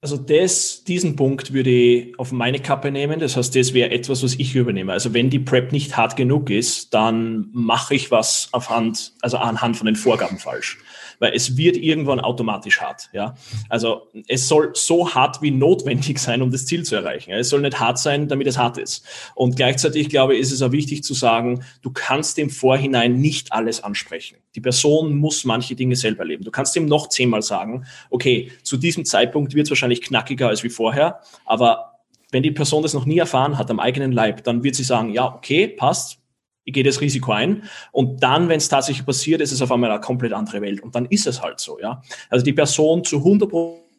Also 0.02 0.18
das, 0.18 0.84
diesen 0.84 1.16
Punkt 1.16 1.52
würde 1.52 1.70
ich 1.70 2.18
auf 2.18 2.30
meine 2.30 2.60
Kappe 2.60 2.92
nehmen. 2.92 3.18
Das 3.18 3.36
heißt, 3.36 3.56
das 3.56 3.72
wäre 3.72 3.90
etwas, 3.90 4.22
was 4.22 4.34
ich 4.34 4.54
übernehme. 4.54 4.92
Also 4.92 5.14
wenn 5.14 5.30
die 5.30 5.38
Prep 5.38 5.72
nicht 5.72 5.96
hart 5.96 6.16
genug 6.16 6.50
ist, 6.50 6.94
dann 6.94 7.48
mache 7.52 7.94
ich 7.94 8.10
was 8.10 8.50
auf 8.52 8.70
Hand, 8.70 9.14
also 9.22 9.38
anhand 9.38 9.76
von 9.76 9.86
den 9.86 9.96
Vorgaben 9.96 10.38
falsch 10.38 10.78
weil 11.18 11.32
es 11.34 11.56
wird 11.56 11.76
irgendwann 11.76 12.20
automatisch 12.20 12.80
hart. 12.80 13.08
Ja? 13.12 13.34
Also 13.68 14.08
es 14.28 14.48
soll 14.48 14.70
so 14.74 15.14
hart 15.14 15.42
wie 15.42 15.50
notwendig 15.50 16.18
sein, 16.18 16.42
um 16.42 16.50
das 16.50 16.66
Ziel 16.66 16.84
zu 16.84 16.96
erreichen. 16.96 17.32
Es 17.32 17.48
soll 17.48 17.60
nicht 17.60 17.78
hart 17.78 17.98
sein, 17.98 18.28
damit 18.28 18.46
es 18.46 18.58
hart 18.58 18.78
ist. 18.78 19.04
Und 19.34 19.56
gleichzeitig, 19.56 20.08
glaube 20.08 20.34
ich, 20.34 20.40
ist 20.40 20.52
es 20.52 20.62
auch 20.62 20.72
wichtig 20.72 21.02
zu 21.02 21.14
sagen, 21.14 21.64
du 21.82 21.90
kannst 21.90 22.38
im 22.38 22.50
Vorhinein 22.50 23.20
nicht 23.20 23.52
alles 23.52 23.82
ansprechen. 23.82 24.38
Die 24.54 24.60
Person 24.60 25.16
muss 25.16 25.44
manche 25.44 25.74
Dinge 25.74 25.96
selber 25.96 26.20
erleben. 26.20 26.44
Du 26.44 26.50
kannst 26.50 26.74
ihm 26.76 26.86
noch 26.86 27.08
zehnmal 27.08 27.42
sagen, 27.42 27.86
okay, 28.10 28.50
zu 28.62 28.76
diesem 28.76 29.04
Zeitpunkt 29.04 29.54
wird 29.54 29.66
es 29.66 29.70
wahrscheinlich 29.70 30.02
knackiger 30.02 30.48
als 30.48 30.64
wie 30.64 30.70
vorher, 30.70 31.20
aber 31.44 31.92
wenn 32.32 32.42
die 32.42 32.50
Person 32.50 32.82
das 32.82 32.94
noch 32.94 33.06
nie 33.06 33.18
erfahren 33.18 33.58
hat 33.58 33.70
am 33.70 33.80
eigenen 33.80 34.12
Leib, 34.12 34.44
dann 34.44 34.64
wird 34.64 34.74
sie 34.74 34.82
sagen, 34.82 35.10
ja, 35.10 35.32
okay, 35.34 35.68
passt, 35.68 36.18
ich 36.66 36.74
gehe 36.74 36.84
das 36.84 37.00
Risiko 37.00 37.32
ein. 37.32 37.62
Und 37.92 38.22
dann, 38.22 38.48
wenn 38.48 38.58
es 38.58 38.68
tatsächlich 38.68 39.06
passiert, 39.06 39.40
ist 39.40 39.52
es 39.52 39.62
auf 39.62 39.72
einmal 39.72 39.90
eine 39.90 40.00
komplett 40.00 40.32
andere 40.32 40.60
Welt. 40.60 40.82
Und 40.82 40.94
dann 40.94 41.06
ist 41.06 41.26
es 41.26 41.40
halt 41.40 41.60
so, 41.60 41.78
ja. 41.80 42.02
Also 42.28 42.44
die 42.44 42.52
Person 42.52 43.04
zu 43.04 43.18
100 43.18 43.48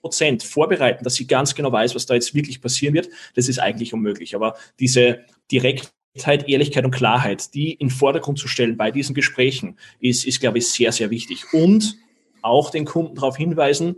Prozent 0.02 0.44
vorbereiten, 0.44 1.04
dass 1.04 1.16
sie 1.16 1.26
ganz 1.26 1.56
genau 1.56 1.72
weiß, 1.72 1.96
was 1.96 2.06
da 2.06 2.14
jetzt 2.14 2.36
wirklich 2.36 2.62
passieren 2.62 2.94
wird, 2.94 3.10
das 3.36 3.48
ist 3.48 3.60
eigentlich 3.60 3.94
unmöglich. 3.94 4.36
Aber 4.36 4.56
diese 4.80 5.22
Direktheit, 5.50 6.48
Ehrlichkeit 6.48 6.84
und 6.84 6.92
Klarheit, 6.92 7.54
die 7.54 7.72
in 7.72 7.90
Vordergrund 7.90 8.38
zu 8.38 8.50
stellen 8.50 8.76
bei 8.76 8.92
diesen 8.92 9.16
Gesprächen, 9.16 9.78
ist, 10.02 10.26
ist 10.26 10.42
glaube 10.42 10.58
ich, 10.58 10.68
sehr, 10.68 10.92
sehr 10.92 11.10
wichtig. 11.10 11.46
Und 11.54 11.96
auch 12.42 12.70
den 12.70 12.84
Kunden 12.84 13.16
darauf 13.16 13.38
hinweisen, 13.38 13.96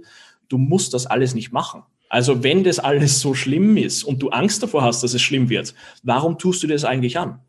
du 0.48 0.60
musst 0.60 0.94
das 0.94 1.08
alles 1.08 1.34
nicht 1.34 1.52
machen. 1.52 1.84
Also 2.08 2.44
wenn 2.44 2.64
das 2.64 2.78
alles 2.78 3.20
so 3.20 3.34
schlimm 3.34 3.78
ist 3.78 4.04
und 4.04 4.22
du 4.22 4.30
Angst 4.30 4.62
davor 4.62 4.84
hast, 4.84 5.02
dass 5.04 5.14
es 5.14 5.22
schlimm 5.22 5.50
wird, 5.50 5.74
warum 6.04 6.38
tust 6.38 6.62
du 6.62 6.68
das 6.68 6.86
eigentlich 6.86 7.18
an? 7.18 7.40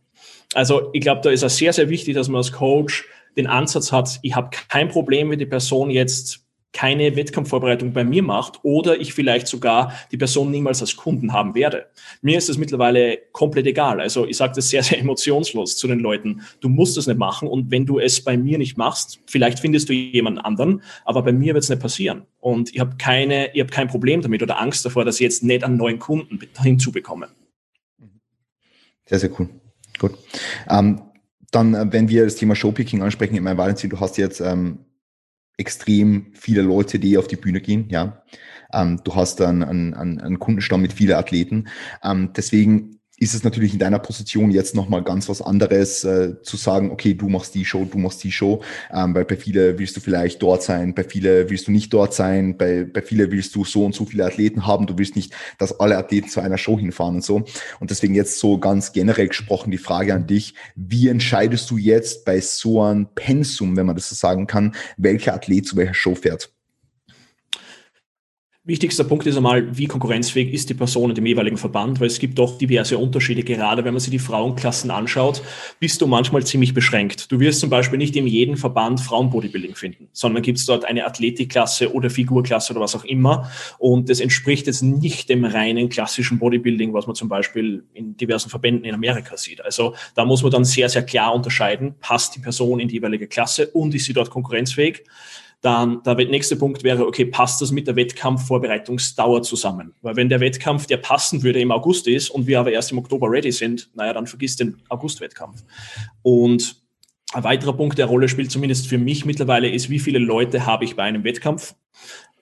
Also 0.55 0.91
ich 0.93 1.01
glaube, 1.01 1.21
da 1.23 1.31
ist 1.31 1.43
es 1.43 1.57
sehr, 1.57 1.73
sehr 1.73 1.89
wichtig, 1.89 2.15
dass 2.15 2.29
man 2.29 2.39
als 2.39 2.53
Coach 2.53 3.07
den 3.37 3.47
Ansatz 3.47 3.93
hat, 3.93 4.19
ich 4.23 4.35
habe 4.35 4.51
kein 4.69 4.89
Problem, 4.89 5.31
wenn 5.31 5.39
die 5.39 5.47
Person 5.47 5.91
jetzt 5.91 6.45
keine 6.73 7.17
Wettkampfvorbereitung 7.17 7.93
bei 7.93 8.05
mir 8.05 8.23
macht 8.23 8.61
oder 8.63 9.01
ich 9.01 9.13
vielleicht 9.13 9.49
sogar 9.49 9.93
die 10.13 10.17
Person 10.17 10.51
niemals 10.51 10.81
als 10.81 10.97
Kunden 10.97 11.33
haben 11.33 11.55
werde. 11.55 11.87
Mir 12.23 12.39
ist 12.39 12.49
das 12.49 12.59
mittlerweile 12.59 13.19
komplett 13.33 13.67
egal. 13.67 14.01
Also 14.01 14.27
ich 14.27 14.37
sage 14.37 14.53
das 14.55 14.71
sehr, 14.71 14.83
sehr 14.83 15.01
emotionslos 15.01 15.77
zu 15.77 15.89
den 15.89 15.99
Leuten. 15.99 16.43
Du 16.61 16.69
musst 16.69 16.97
das 16.97 17.07
nicht 17.09 17.19
machen 17.19 17.49
und 17.49 17.71
wenn 17.71 17.87
du 17.87 17.99
es 17.99 18.23
bei 18.23 18.37
mir 18.37 18.57
nicht 18.57 18.77
machst, 18.77 19.19
vielleicht 19.27 19.59
findest 19.59 19.89
du 19.89 19.93
jemanden 19.93 20.39
anderen, 20.39 20.83
aber 21.05 21.23
bei 21.23 21.33
mir 21.33 21.55
wird 21.55 21.65
es 21.65 21.71
nicht 21.71 21.83
passieren. 21.83 22.23
Und 22.39 22.73
ich 22.73 22.81
habe 22.81 22.97
keine, 22.99 23.53
ich 23.53 23.61
habe 23.61 23.71
kein 23.71 23.89
Problem 23.89 24.23
damit 24.23 24.43
oder 24.43 24.61
Angst 24.61 24.85
davor, 24.85 25.05
dass 25.05 25.17
ich 25.17 25.23
jetzt 25.23 25.43
nicht 25.43 25.65
einen 25.65 25.77
neuen 25.77 25.99
Kunden 25.99 26.39
hinzubekomme. 26.63 27.29
Sehr, 29.07 29.19
sehr 29.19 29.31
cool. 29.41 29.49
Gut. 30.01 30.19
Ähm, 30.69 31.03
dann, 31.53 31.75
äh, 31.75 31.87
wenn 31.91 32.09
wir 32.09 32.25
das 32.25 32.37
Thema 32.37 32.57
Showpicking 32.57 33.03
ansprechen, 33.03 33.35
ich 33.35 33.41
meine, 33.41 33.59
Valentin, 33.59 33.91
du 33.91 34.01
hast 34.01 34.17
jetzt 34.17 34.41
ähm, 34.41 34.87
extrem 35.59 36.33
viele 36.35 36.63
Leute, 36.63 36.99
die 36.99 37.19
auf 37.19 37.29
die 37.29 37.37
Bühne 37.37 37.61
gehen, 37.61 37.89
ja. 37.91 38.25
Ähm, 38.73 39.01
du 39.05 39.15
hast 39.15 39.41
dann 39.41 39.63
einen, 39.63 39.95
einen, 39.95 40.21
einen 40.21 40.39
Kundenstamm 40.39 40.81
mit 40.81 40.93
vielen 40.93 41.17
Athleten. 41.17 41.69
Ähm, 42.03 42.33
deswegen 42.35 43.00
ist 43.21 43.35
es 43.35 43.45
natürlich 43.45 43.75
in 43.75 43.79
deiner 43.79 43.99
Position 43.99 44.51
jetzt 44.51 44.75
nochmal 44.75 45.05
ganz 45.05 45.29
was 45.29 45.43
anderes, 45.43 46.05
äh, 46.05 46.41
zu 46.43 46.57
sagen, 46.57 46.91
okay, 46.91 47.13
du 47.13 47.29
machst 47.29 47.55
die 47.55 47.67
Show, 47.67 47.85
du 47.85 47.99
machst 47.99 48.25
die 48.25 48.33
Show, 48.33 48.63
ähm, 48.91 49.15
weil 49.15 49.27
bei 49.27 49.37
viele 49.37 49.79
willst 49.79 49.95
du 49.95 50.01
vielleicht 50.01 50.43
dort 50.43 50.63
sein, 50.63 50.95
bei 50.95 51.05
viele 51.05 51.51
willst 51.51 51.69
du 51.69 51.71
nicht 51.71 51.93
dort 51.93 52.15
sein, 52.15 52.57
bei, 52.57 52.85
bei 52.85 53.03
viele 53.03 53.31
willst 53.31 53.55
du 53.55 53.67
so 53.67 53.85
und 53.85 53.95
so 53.95 54.07
viele 54.07 54.25
Athleten 54.25 54.67
haben, 54.67 54.87
du 54.87 54.97
willst 54.97 55.17
nicht, 55.17 55.35
dass 55.59 55.79
alle 55.79 55.99
Athleten 55.99 56.31
zu 56.31 56.41
einer 56.41 56.57
Show 56.57 56.79
hinfahren 56.79 57.17
und 57.17 57.25
so. 57.25 57.45
Und 57.79 57.91
deswegen 57.91 58.15
jetzt 58.15 58.39
so 58.39 58.59
ganz 58.59 58.93
generell 58.93 59.29
gesprochen 59.29 59.71
die 59.71 59.79
Frage 59.79 60.15
an 60.15 60.27
dich, 60.27 60.55
wie 60.75 61.09
entscheidest 61.09 61.71
du 61.71 61.77
jetzt 61.77 62.25
bei 62.25 62.41
so 62.41 62.83
einem 62.83 63.07
Pensum, 63.15 63.77
wenn 63.77 63.85
man 63.85 63.97
das 63.97 64.09
so 64.09 64.15
sagen 64.15 64.47
kann, 64.47 64.75
welcher 64.97 65.35
Athlet 65.35 65.67
zu 65.67 65.77
welcher 65.77 65.95
Show 65.95 66.15
fährt? 66.15 66.51
Wichtigster 68.63 69.05
Punkt 69.05 69.27
ist 69.27 69.39
einmal, 69.39 69.75
wie 69.79 69.87
konkurrenzfähig 69.87 70.53
ist 70.53 70.69
die 70.69 70.75
Person 70.75 71.09
in 71.09 71.15
dem 71.15 71.25
jeweiligen 71.25 71.57
Verband, 71.57 71.99
weil 71.99 72.09
es 72.09 72.19
gibt 72.19 72.39
doch 72.39 72.59
diverse 72.59 72.99
Unterschiede. 72.99 73.43
Gerade 73.43 73.87
wenn 73.87 73.95
man 73.95 74.01
sich 74.01 74.11
die 74.11 74.19
Frauenklassen 74.19 74.91
anschaut, 74.91 75.41
bist 75.79 76.03
du 76.03 76.07
manchmal 76.07 76.45
ziemlich 76.45 76.75
beschränkt. 76.75 77.33
Du 77.33 77.41
wirst 77.41 77.61
zum 77.61 77.71
Beispiel 77.71 77.97
nicht 77.97 78.17
in 78.17 78.27
jedem 78.27 78.59
Verband 78.59 79.01
Frauenbodybuilding 79.01 79.77
finden, 79.77 80.09
sondern 80.13 80.43
gibt 80.43 80.59
es 80.59 80.67
dort 80.67 80.85
eine 80.85 81.07
Athletikklasse 81.07 81.95
oder 81.95 82.11
Figurklasse 82.11 82.75
oder 82.75 82.83
was 82.83 82.95
auch 82.95 83.07
immer. 83.07 83.51
Und 83.79 84.11
das 84.11 84.21
entspricht 84.21 84.67
jetzt 84.67 84.83
nicht 84.83 85.31
dem 85.31 85.47
reinen 85.47 85.89
klassischen 85.89 86.39
Bodybuilding, 86.39 86.93
was 86.93 87.07
man 87.07 87.17
zum 87.17 87.31
Beispiel 87.31 87.85
in 87.95 88.19
diversen 88.19 88.51
Verbänden 88.51 88.85
in 88.85 88.95
Amerika 88.95 89.39
sieht. 89.39 89.65
Also 89.65 89.95
da 90.15 90.27
muss 90.27 90.43
man 90.43 90.53
dann 90.53 90.67
sehr, 90.67 90.91
sehr 90.91 91.03
klar 91.03 91.35
unterscheiden, 91.35 91.95
passt 91.99 92.37
die 92.37 92.41
Person 92.41 92.79
in 92.79 92.89
die 92.89 92.97
jeweilige 92.97 93.27
Klasse 93.27 93.69
und 93.69 93.95
ist 93.95 94.05
sie 94.05 94.13
dort 94.13 94.29
konkurrenzfähig. 94.29 95.03
Dann 95.63 96.03
der 96.05 96.15
nächste 96.15 96.57
Punkt 96.57 96.85
wäre, 96.85 97.07
okay, 97.07 97.27
passt 97.27 97.61
das 97.61 97.71
mit 97.71 97.87
der 97.87 97.95
Wettkampfvorbereitungsdauer 97.97 99.43
zusammen? 99.43 99.95
Weil 100.01 100.17
wenn 100.17 100.31
der 100.31 100.41
Wettkampf, 100.41 100.87
der 100.87 100.97
passen 100.97 101.43
würde, 101.43 101.61
im 101.61 101.71
August 101.71 102.07
ist 102.07 102.31
und 102.31 102.47
wir 102.47 102.61
aber 102.61 102.73
erst 102.73 102.93
im 102.93 102.99
Oktober 102.99 103.31
ready 103.31 103.53
sind, 103.53 103.91
naja, 103.95 104.15
dann 104.15 104.27
vergiss 104.27 104.57
den 104.57 104.81
August-Wettkampf. 104.89 105.63
Und 106.23 106.77
ein 107.33 107.45
weiterer 107.45 107.75
Punkt, 107.75 107.99
der 107.99 108.07
Rolle 108.07 108.29
spielt, 108.29 108.51
zumindest 108.51 108.87
für 108.87 108.99
mich 108.99 109.27
mittlerweile, 109.27 109.69
ist, 109.69 109.91
wie 109.91 109.99
viele 109.99 110.19
Leute 110.19 110.65
habe 110.65 110.85
ich 110.85 110.97
bei 110.97 111.03
einem 111.03 111.25
Wettkampf? 111.25 111.75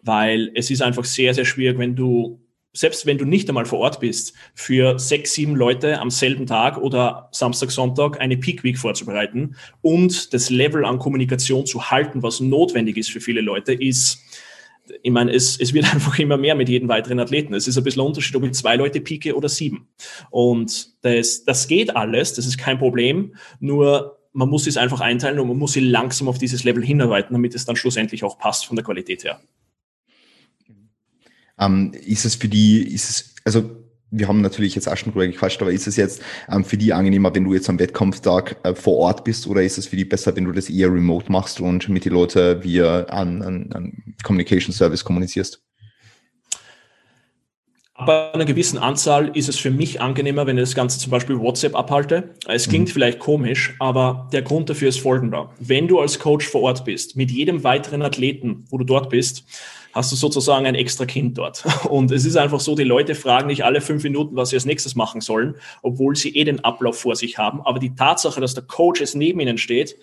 Weil 0.03 0.53
es 0.55 0.71
ist 0.71 0.81
einfach 0.81 1.05
sehr, 1.05 1.35
sehr 1.35 1.45
schwierig, 1.45 1.77
wenn 1.79 1.97
du 1.97 2.41
selbst 2.73 3.07
wenn 3.07 3.19
du 3.19 3.25
nicht 3.25 3.49
einmal 3.49 3.65
vor 3.65 3.79
Ort 3.81 4.01
bist, 4.01 4.35
für 4.55 4.99
sechs, 4.99 5.35
sieben 5.35 5.57
Leute 5.57 6.01
am 6.01 6.11
selben 6.11 6.47
Tag 6.47 6.79
oder 6.79 7.29
Samstag, 7.33 7.71
Sonntag 7.71 8.21
eine 8.21 8.37
Peak 8.37 8.63
Week 8.63 8.79
vorzubereiten 8.79 9.57
und 9.81 10.33
das 10.35 10.51
Level 10.51 10.85
an 10.85 10.99
Kommunikation 10.99 11.67
zu 11.67 11.91
halten, 11.91 12.23
was 12.23 12.41
notwendig 12.41 12.97
ist 12.97 13.11
für 13.11 13.21
viele 13.21 13.41
Leute, 13.41 13.73
ist, 13.73 14.23
ich 15.03 15.11
meine, 15.11 15.33
es, 15.33 15.59
es 15.59 15.73
wird 15.73 15.93
einfach 15.95 16.19
immer 16.19 16.37
mehr 16.37 16.55
mit 16.55 16.69
jedem 16.69 16.89
weiteren 16.89 17.21
Athleten. 17.21 17.55
Es 17.55 17.69
ist 17.69 17.79
ein 17.79 17.85
bisschen 17.85 18.03
ein 18.03 18.07
Unterschied, 18.07 18.37
ob 18.37 18.45
ich 18.45 18.53
zwei 18.53 18.77
Leute 18.77 19.01
pieke 19.01 19.35
oder 19.35 19.49
sieben. 19.49 19.89
Und 20.31 20.93
das, 21.03 21.45
das 21.45 21.69
geht 21.69 21.97
alles, 21.97 22.35
das 22.35 22.47
ist 22.47 22.59
kein 22.59 22.79
Problem, 22.79 23.35
nur 23.61 24.19
man 24.33 24.49
muss 24.49 24.67
es 24.67 24.77
einfach 24.77 25.01
einteilen 25.01 25.41
und 25.41 25.49
man 25.49 25.59
muss 25.59 25.73
sie 25.73 25.81
langsam 25.81 26.29
auf 26.29 26.39
dieses 26.39 26.63
Level 26.63 26.85
hinarbeiten, 26.85 27.33
damit 27.33 27.55
es 27.55 27.65
dann 27.65 27.77
schlussendlich 27.77 28.25
auch 28.25 28.39
passt 28.39 28.67
von 28.67 28.77
der 28.77 28.85
Qualität 28.85 29.25
her. 29.25 29.41
Ähm, 31.61 31.93
ist 32.05 32.25
es 32.25 32.35
für 32.35 32.49
die, 32.49 32.83
ist 32.83 33.11
es, 33.11 33.35
also 33.45 33.71
wir 34.11 34.29
haben 34.29 34.41
natürlich 34.41 34.75
jetzt 34.75 34.89
auch 34.89 34.97
schon 34.97 35.13
drüber 35.13 35.27
gequatscht, 35.27 35.61
aber 35.61 35.73
ist 35.73 35.87
es 35.87 35.97
jetzt 35.97 36.23
ähm, 36.51 36.65
für 36.65 36.77
die 36.77 36.93
angenehmer, 36.93 37.35
wenn 37.35 37.45
du 37.45 37.55
jetzt 37.55 37.69
am 37.69 37.79
Wettkampftag 37.79 38.57
äh, 38.63 38.75
vor 38.75 38.97
Ort 38.97 39.25
bist 39.25 39.47
oder 39.47 39.63
ist 39.63 39.79
es 39.79 39.87
für 39.87 39.97
die 39.97 40.05
besser, 40.05 40.35
wenn 40.35 40.45
du 40.45 40.53
das 40.53 40.71
eher 40.71 40.93
remote 40.93 41.31
machst 41.31 41.61
und 41.61 41.89
mit 41.89 42.05
den 42.05 42.13
Leuten 42.13 42.63
via 42.63 43.05
an, 43.05 43.43
an, 43.43 43.71
an 43.73 44.15
Communication 44.23 44.73
Service 44.73 45.05
kommunizierst? 45.05 45.63
Bei 48.07 48.33
einer 48.33 48.45
gewissen 48.45 48.79
Anzahl 48.79 49.37
ist 49.37 49.49
es 49.49 49.59
für 49.59 49.73
mich 49.73 50.01
angenehmer, 50.01 50.47
wenn 50.47 50.57
ich 50.57 50.63
das 50.63 50.77
Ganze 50.77 51.01
zum 51.01 51.11
Beispiel 51.11 51.41
WhatsApp 51.41 51.75
abhalte. 51.75 52.35
Es 52.47 52.69
klingt 52.69 52.89
mhm. 52.89 52.93
vielleicht 52.93 53.19
komisch, 53.19 53.75
aber 53.81 54.29
der 54.33 54.43
Grund 54.43 54.71
dafür 54.71 54.91
ist 54.91 55.01
folgender. 55.01 55.51
Wenn 55.59 55.89
du 55.89 55.99
als 55.99 56.21
Coach 56.21 56.47
vor 56.47 56.63
Ort 56.63 56.85
bist, 56.85 57.17
mit 57.17 57.33
jedem 57.33 57.65
weiteren 57.65 58.03
Athleten, 58.03 58.65
wo 58.71 58.79
du 58.79 58.85
dort 58.85 59.11
bist, 59.11 59.45
hast 59.93 60.13
du 60.13 60.17
sozusagen 60.17 60.67
ein 60.67 60.75
extra 60.75 61.07
Kind 61.07 61.39
dort. 61.39 61.65
Und 61.89 62.11
es 62.11 62.25
ist 62.25 62.37
einfach 62.37 62.61
so, 62.61 62.75
die 62.75 62.85
Leute 62.85 63.15
fragen 63.15 63.49
nicht 63.49 63.65
alle 63.65 63.81
fünf 63.81 64.03
Minuten, 64.03 64.37
was 64.37 64.51
sie 64.51 64.57
als 64.57 64.65
nächstes 64.67 64.95
machen 64.95 65.21
sollen, 65.21 65.57
obwohl 65.83 66.17
sie 66.17 66.35
eh 66.37 66.45
den 66.45 66.65
Ablauf 66.65 66.99
vor 66.99 67.17
sich 67.17 67.39
haben. 67.39 67.61
Aber 67.63 67.79
die 67.79 67.95
Tatsache, 67.95 68.41
dass 68.41 68.55
der 68.55 68.65
Coach 68.65 69.01
jetzt 69.01 69.15
neben 69.15 69.41
ihnen 69.41 69.59
steht, 69.59 69.97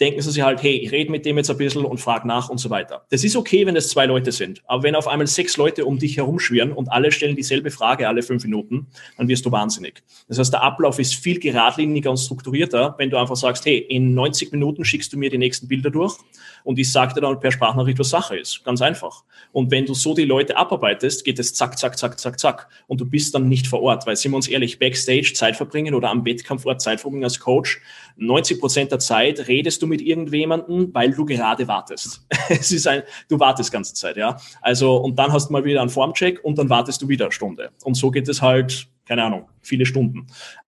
denken 0.00 0.20
sie 0.20 0.32
sich 0.32 0.42
halt, 0.42 0.62
hey, 0.62 0.72
ich 0.78 0.90
rede 0.90 1.12
mit 1.12 1.24
dem 1.24 1.36
jetzt 1.36 1.50
ein 1.50 1.56
bisschen 1.56 1.84
und 1.84 1.98
frage 1.98 2.26
nach 2.26 2.48
und 2.48 2.58
so 2.58 2.70
weiter. 2.70 3.06
Das 3.10 3.22
ist 3.22 3.36
okay, 3.36 3.66
wenn 3.66 3.76
es 3.76 3.88
zwei 3.88 4.06
Leute 4.06 4.32
sind. 4.32 4.60
Aber 4.66 4.82
wenn 4.82 4.96
auf 4.96 5.06
einmal 5.06 5.28
sechs 5.28 5.56
Leute 5.56 5.84
um 5.84 5.98
dich 5.98 6.16
herumschwirren 6.16 6.72
und 6.72 6.90
alle 6.90 7.12
stellen 7.12 7.36
dieselbe 7.36 7.70
Frage 7.70 8.08
alle 8.08 8.22
fünf 8.22 8.42
Minuten, 8.42 8.88
dann 9.16 9.28
wirst 9.28 9.46
du 9.46 9.52
wahnsinnig. 9.52 10.02
Das 10.26 10.38
heißt, 10.38 10.52
der 10.52 10.62
Ablauf 10.62 10.98
ist 10.98 11.14
viel 11.14 11.38
geradliniger 11.38 12.10
und 12.10 12.16
strukturierter, 12.16 12.96
wenn 12.98 13.10
du 13.10 13.16
einfach 13.16 13.36
sagst, 13.36 13.64
hey, 13.64 13.78
in 13.78 14.14
90 14.14 14.50
Minuten 14.50 14.84
schickst 14.84 15.12
du 15.12 15.18
mir 15.18 15.30
die 15.30 15.38
nächsten 15.38 15.68
Bilder 15.68 15.90
durch 15.90 16.16
und 16.64 16.78
ich 16.78 16.90
sage 16.90 17.14
dir 17.14 17.20
dann 17.20 17.40
per 17.40 17.52
Sprachnachricht, 17.52 17.98
was 17.98 18.10
Sache 18.10 18.38
ist. 18.38 18.64
Ganz 18.64 18.82
einfach. 18.82 19.24
Und 19.52 19.70
wenn 19.70 19.86
du 19.86 19.94
so 19.94 20.14
die 20.14 20.24
Leute 20.24 20.56
abarbeitest, 20.56 21.24
geht 21.24 21.38
es 21.38 21.54
zack, 21.54 21.78
zack, 21.78 21.98
zack, 21.98 22.18
zack, 22.18 22.38
zack. 22.38 22.68
Und 22.86 23.00
du 23.00 23.06
bist 23.06 23.34
dann 23.34 23.48
nicht 23.48 23.66
vor 23.66 23.82
Ort, 23.82 24.06
weil 24.06 24.16
sind 24.16 24.32
wir 24.32 24.36
uns 24.36 24.48
ehrlich, 24.48 24.78
Backstage 24.78 25.32
Zeit 25.34 25.56
verbringen 25.56 25.94
oder 25.94 26.10
am 26.10 26.24
Wettkampfort 26.24 26.80
Zeit 26.80 27.00
verbringen 27.00 27.24
als 27.24 27.40
Coach, 27.40 27.80
90 28.16 28.60
Prozent 28.60 28.92
der 28.92 28.98
Zeit 28.98 29.48
redest 29.48 29.82
du 29.82 29.86
mit 29.86 30.00
irgendjemandem, 30.00 30.90
weil 30.92 31.12
du 31.12 31.24
gerade 31.24 31.66
wartest. 31.68 32.26
es 32.48 32.72
ist 32.72 32.86
ein, 32.86 33.02
du 33.28 33.38
wartest 33.38 33.72
ganze 33.72 33.94
Zeit, 33.94 34.16
ja. 34.16 34.36
Also, 34.60 34.96
und 34.96 35.18
dann 35.18 35.32
hast 35.32 35.48
du 35.48 35.52
mal 35.52 35.64
wieder 35.64 35.80
einen 35.80 35.90
Formcheck 35.90 36.44
und 36.44 36.58
dann 36.58 36.68
wartest 36.68 37.02
du 37.02 37.08
wieder 37.08 37.26
eine 37.26 37.32
Stunde. 37.32 37.70
Und 37.84 37.94
so 37.94 38.10
geht 38.10 38.28
es 38.28 38.42
halt, 38.42 38.88
keine 39.06 39.24
Ahnung, 39.24 39.48
viele 39.60 39.86
Stunden. 39.86 40.26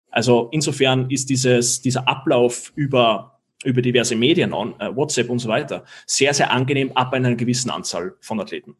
Also 0.09 0.49
insofern 0.51 1.09
ist 1.09 1.29
dieses, 1.29 1.81
dieser 1.81 2.07
Ablauf 2.07 2.73
über 2.75 3.39
über 3.63 3.81
diverse 3.81 4.15
Medien 4.15 4.51
äh, 4.51 4.95
WhatsApp 4.95 5.29
und 5.29 5.39
so 5.39 5.49
weiter, 5.49 5.83
sehr, 6.05 6.33
sehr 6.33 6.51
angenehm 6.51 6.91
ab 6.93 7.13
einer 7.13 7.35
gewissen 7.35 7.69
Anzahl 7.69 8.15
von 8.21 8.39
Athleten. 8.39 8.75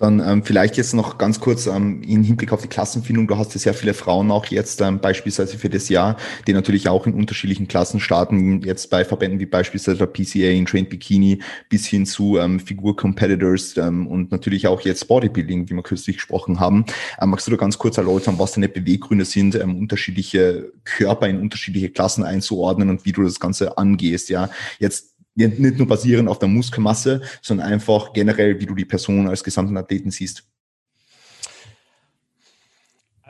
Dann 0.00 0.18
ähm, 0.26 0.42
vielleicht 0.42 0.78
jetzt 0.78 0.94
noch 0.94 1.18
ganz 1.18 1.40
kurz 1.40 1.66
ähm, 1.66 2.02
in 2.02 2.24
Hinblick 2.24 2.52
auf 2.52 2.62
die 2.62 2.68
Klassenfindung. 2.68 3.26
Du 3.26 3.36
hast 3.36 3.52
ja 3.52 3.60
sehr 3.60 3.74
viele 3.74 3.92
Frauen 3.92 4.30
auch 4.30 4.46
jetzt 4.46 4.80
ähm, 4.80 4.98
beispielsweise 4.98 5.58
für 5.58 5.68
das 5.68 5.90
Jahr, 5.90 6.16
die 6.46 6.54
natürlich 6.54 6.88
auch 6.88 7.06
in 7.06 7.12
unterschiedlichen 7.12 7.68
Klassen 7.68 8.00
starten. 8.00 8.62
Jetzt 8.62 8.88
bei 8.88 9.04
Verbänden 9.04 9.38
wie 9.40 9.46
beispielsweise 9.46 9.98
der 9.98 10.06
PCA 10.06 10.50
in 10.50 10.64
Trained 10.64 10.88
Bikini 10.88 11.42
bis 11.68 11.86
hin 11.86 12.06
zu 12.06 12.38
ähm, 12.38 12.60
Figur-Competitors 12.60 13.76
ähm, 13.76 14.06
und 14.06 14.32
natürlich 14.32 14.66
auch 14.66 14.80
jetzt 14.80 15.06
Bodybuilding, 15.06 15.68
wie 15.68 15.74
wir 15.74 15.82
kürzlich 15.82 16.16
gesprochen 16.16 16.60
haben. 16.60 16.86
Ähm, 17.20 17.28
magst 17.28 17.46
du 17.46 17.50
da 17.50 17.58
ganz 17.58 17.76
kurz 17.76 17.98
erläutern, 17.98 18.38
was 18.38 18.52
deine 18.52 18.70
Beweggründe 18.70 19.26
sind, 19.26 19.54
ähm, 19.54 19.76
unterschiedliche 19.78 20.72
Körper 20.84 21.28
in 21.28 21.38
unterschiedliche 21.38 21.90
Klassen 21.90 22.24
einzuordnen 22.24 22.88
und 22.88 23.04
wie 23.04 23.12
du 23.12 23.22
das 23.22 23.38
Ganze 23.38 23.76
angehst? 23.76 24.30
Ja, 24.30 24.48
jetzt 24.78 25.09
nicht 25.34 25.78
nur 25.78 25.86
basierend 25.86 26.28
auf 26.28 26.38
der 26.38 26.48
Muskelmasse, 26.48 27.22
sondern 27.40 27.68
einfach 27.68 28.12
generell, 28.12 28.60
wie 28.60 28.66
du 28.66 28.74
die 28.74 28.84
Person 28.84 29.28
als 29.28 29.44
gesamten 29.44 29.76
Athleten 29.76 30.10
siehst. 30.10 30.44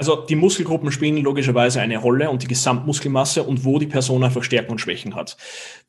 Also 0.00 0.16
die 0.16 0.34
Muskelgruppen 0.34 0.90
spielen 0.92 1.18
logischerweise 1.18 1.82
eine 1.82 1.98
Rolle 1.98 2.30
und 2.30 2.42
die 2.42 2.46
Gesamtmuskelmasse 2.46 3.42
und 3.42 3.66
wo 3.66 3.78
die 3.78 3.86
Person 3.86 4.24
einfach 4.24 4.42
Stärken 4.42 4.70
und 4.70 4.78
Schwächen 4.78 5.14
hat. 5.14 5.36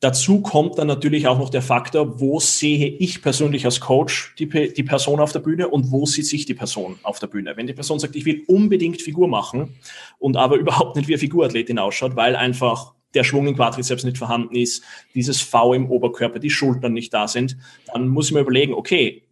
Dazu 0.00 0.42
kommt 0.42 0.76
dann 0.76 0.86
natürlich 0.86 1.28
auch 1.28 1.38
noch 1.38 1.48
der 1.48 1.62
Faktor, 1.62 2.20
wo 2.20 2.38
sehe 2.38 2.88
ich 2.88 3.22
persönlich 3.22 3.64
als 3.64 3.80
Coach 3.80 4.34
die, 4.38 4.70
die 4.70 4.82
Person 4.82 5.18
auf 5.18 5.32
der 5.32 5.38
Bühne 5.38 5.68
und 5.68 5.90
wo 5.90 6.04
sieht 6.04 6.26
sich 6.26 6.44
die 6.44 6.52
Person 6.52 6.98
auf 7.04 7.20
der 7.20 7.28
Bühne. 7.28 7.56
Wenn 7.56 7.66
die 7.66 7.72
Person 7.72 7.98
sagt, 7.98 8.14
ich 8.14 8.26
will 8.26 8.42
unbedingt 8.48 9.00
Figur 9.00 9.28
machen 9.28 9.76
und 10.18 10.36
aber 10.36 10.56
überhaupt 10.58 10.94
nicht 10.96 11.08
wie 11.08 11.14
eine 11.14 11.20
Figurathletin 11.20 11.78
ausschaut, 11.78 12.14
weil 12.14 12.36
einfach 12.36 12.92
der 13.14 13.24
Schwung 13.24 13.46
im 13.46 13.56
Quadrizeps 13.56 14.04
nicht 14.04 14.18
vorhanden 14.18 14.54
ist, 14.54 14.84
dieses 15.14 15.40
V 15.40 15.74
im 15.74 15.90
Oberkörper, 15.90 16.38
die 16.38 16.50
Schultern 16.50 16.92
nicht 16.92 17.12
da 17.12 17.28
sind, 17.28 17.56
dann 17.92 18.08
muss 18.08 18.26
ich 18.26 18.32
mir 18.32 18.40
überlegen, 18.40 18.74
okay, 18.74 19.22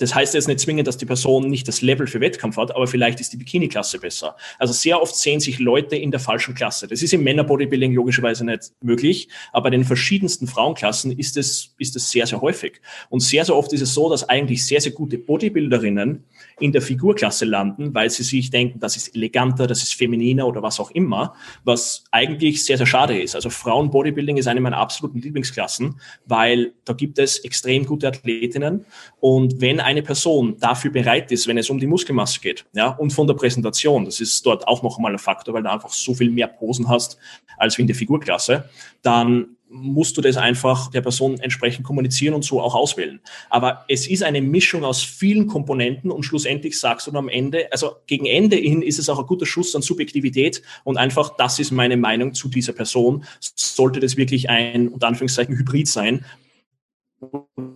Das 0.00 0.14
heißt 0.14 0.32
jetzt 0.32 0.48
nicht 0.48 0.60
zwingend, 0.60 0.88
dass 0.88 0.96
die 0.96 1.04
Person 1.04 1.48
nicht 1.48 1.68
das 1.68 1.82
Level 1.82 2.06
für 2.06 2.20
Wettkampf 2.20 2.56
hat, 2.56 2.74
aber 2.74 2.86
vielleicht 2.86 3.20
ist 3.20 3.34
die 3.34 3.36
Bikini-Klasse 3.36 3.98
besser. 3.98 4.34
Also 4.58 4.72
sehr 4.72 5.00
oft 5.00 5.14
sehen 5.14 5.40
sich 5.40 5.58
Leute 5.58 5.94
in 5.94 6.10
der 6.10 6.20
falschen 6.20 6.54
Klasse. 6.54 6.88
Das 6.88 7.02
ist 7.02 7.12
im 7.12 7.22
Männer-Bodybuilding 7.22 7.92
logischerweise 7.94 8.46
nicht 8.46 8.72
möglich, 8.80 9.28
aber 9.52 9.68
in 9.68 9.80
den 9.80 9.84
verschiedensten 9.84 10.46
Frauenklassen 10.46 11.16
ist 11.18 11.36
es, 11.36 11.74
ist 11.76 11.96
es 11.96 12.10
sehr, 12.10 12.26
sehr 12.26 12.40
häufig. 12.40 12.80
Und 13.10 13.20
sehr, 13.20 13.44
sehr 13.44 13.54
oft 13.54 13.72
ist 13.74 13.82
es 13.82 13.92
so, 13.92 14.08
dass 14.08 14.26
eigentlich 14.26 14.64
sehr, 14.64 14.80
sehr 14.80 14.92
gute 14.92 15.18
Bodybuilderinnen 15.18 16.24
in 16.60 16.72
der 16.72 16.82
Figurklasse 16.82 17.44
landen, 17.44 17.94
weil 17.94 18.08
sie 18.10 18.22
sich 18.22 18.50
denken, 18.50 18.80
das 18.80 18.96
ist 18.96 19.14
eleganter, 19.14 19.66
das 19.66 19.82
ist 19.82 19.94
femininer 19.94 20.46
oder 20.46 20.62
was 20.62 20.80
auch 20.80 20.90
immer, 20.90 21.34
was 21.64 22.04
eigentlich 22.10 22.64
sehr, 22.64 22.76
sehr 22.76 22.86
schade 22.86 23.20
ist. 23.20 23.34
Also 23.34 23.50
Frauen-Bodybuilding 23.50 24.36
ist 24.36 24.46
eine 24.46 24.60
meiner 24.60 24.78
absoluten 24.78 25.20
Lieblingsklassen, 25.20 26.00
weil 26.26 26.72
da 26.84 26.92
gibt 26.92 27.18
es 27.18 27.38
extrem 27.38 27.84
gute 27.84 28.08
Athletinnen 28.08 28.84
und 29.20 29.60
wenn 29.60 29.80
eine 29.90 30.02
Person 30.02 30.56
dafür 30.58 30.90
bereit 30.90 31.30
ist, 31.32 31.46
wenn 31.46 31.58
es 31.58 31.68
um 31.68 31.78
die 31.78 31.86
Muskelmasse 31.86 32.40
geht, 32.40 32.64
ja, 32.72 32.90
und 32.90 33.12
von 33.12 33.26
der 33.26 33.34
Präsentation, 33.34 34.04
das 34.04 34.20
ist 34.20 34.44
dort 34.46 34.66
auch 34.66 34.82
noch 34.82 34.96
einmal 34.96 35.12
ein 35.12 35.18
Faktor, 35.18 35.54
weil 35.54 35.62
du 35.62 35.70
einfach 35.70 35.90
so 35.90 36.14
viel 36.14 36.30
mehr 36.30 36.46
Posen 36.46 36.88
hast 36.88 37.18
als 37.58 37.78
in 37.78 37.86
der 37.86 37.96
Figurklasse, 37.96 38.68
dann 39.02 39.56
musst 39.70 40.16
du 40.16 40.20
das 40.20 40.36
einfach 40.36 40.90
der 40.90 41.00
Person 41.00 41.38
entsprechend 41.38 41.84
kommunizieren 41.84 42.34
und 42.34 42.44
so 42.44 42.60
auch 42.60 42.74
auswählen. 42.74 43.20
Aber 43.48 43.84
es 43.88 44.08
ist 44.08 44.22
eine 44.22 44.42
Mischung 44.42 44.84
aus 44.84 45.02
vielen 45.02 45.46
Komponenten 45.46 46.10
und 46.10 46.24
schlussendlich 46.24 46.78
sagst 46.78 47.06
du 47.06 47.12
am 47.12 47.28
Ende, 47.28 47.70
also 47.72 47.92
gegen 48.06 48.26
Ende 48.26 48.56
hin 48.56 48.82
ist 48.82 48.98
es 48.98 49.08
auch 49.08 49.20
ein 49.20 49.26
guter 49.26 49.46
Schuss 49.46 49.74
an 49.76 49.82
Subjektivität 49.82 50.62
und 50.82 50.96
einfach, 50.96 51.36
das 51.36 51.58
ist 51.60 51.70
meine 51.70 51.96
Meinung 51.96 52.34
zu 52.34 52.48
dieser 52.48 52.72
Person. 52.72 53.24
Sollte 53.38 54.00
das 54.00 54.16
wirklich 54.16 54.50
ein, 54.50 54.88
unter 54.88 55.06
Anführungszeichen, 55.06 55.56
Hybrid 55.56 55.86
sein, 55.86 56.24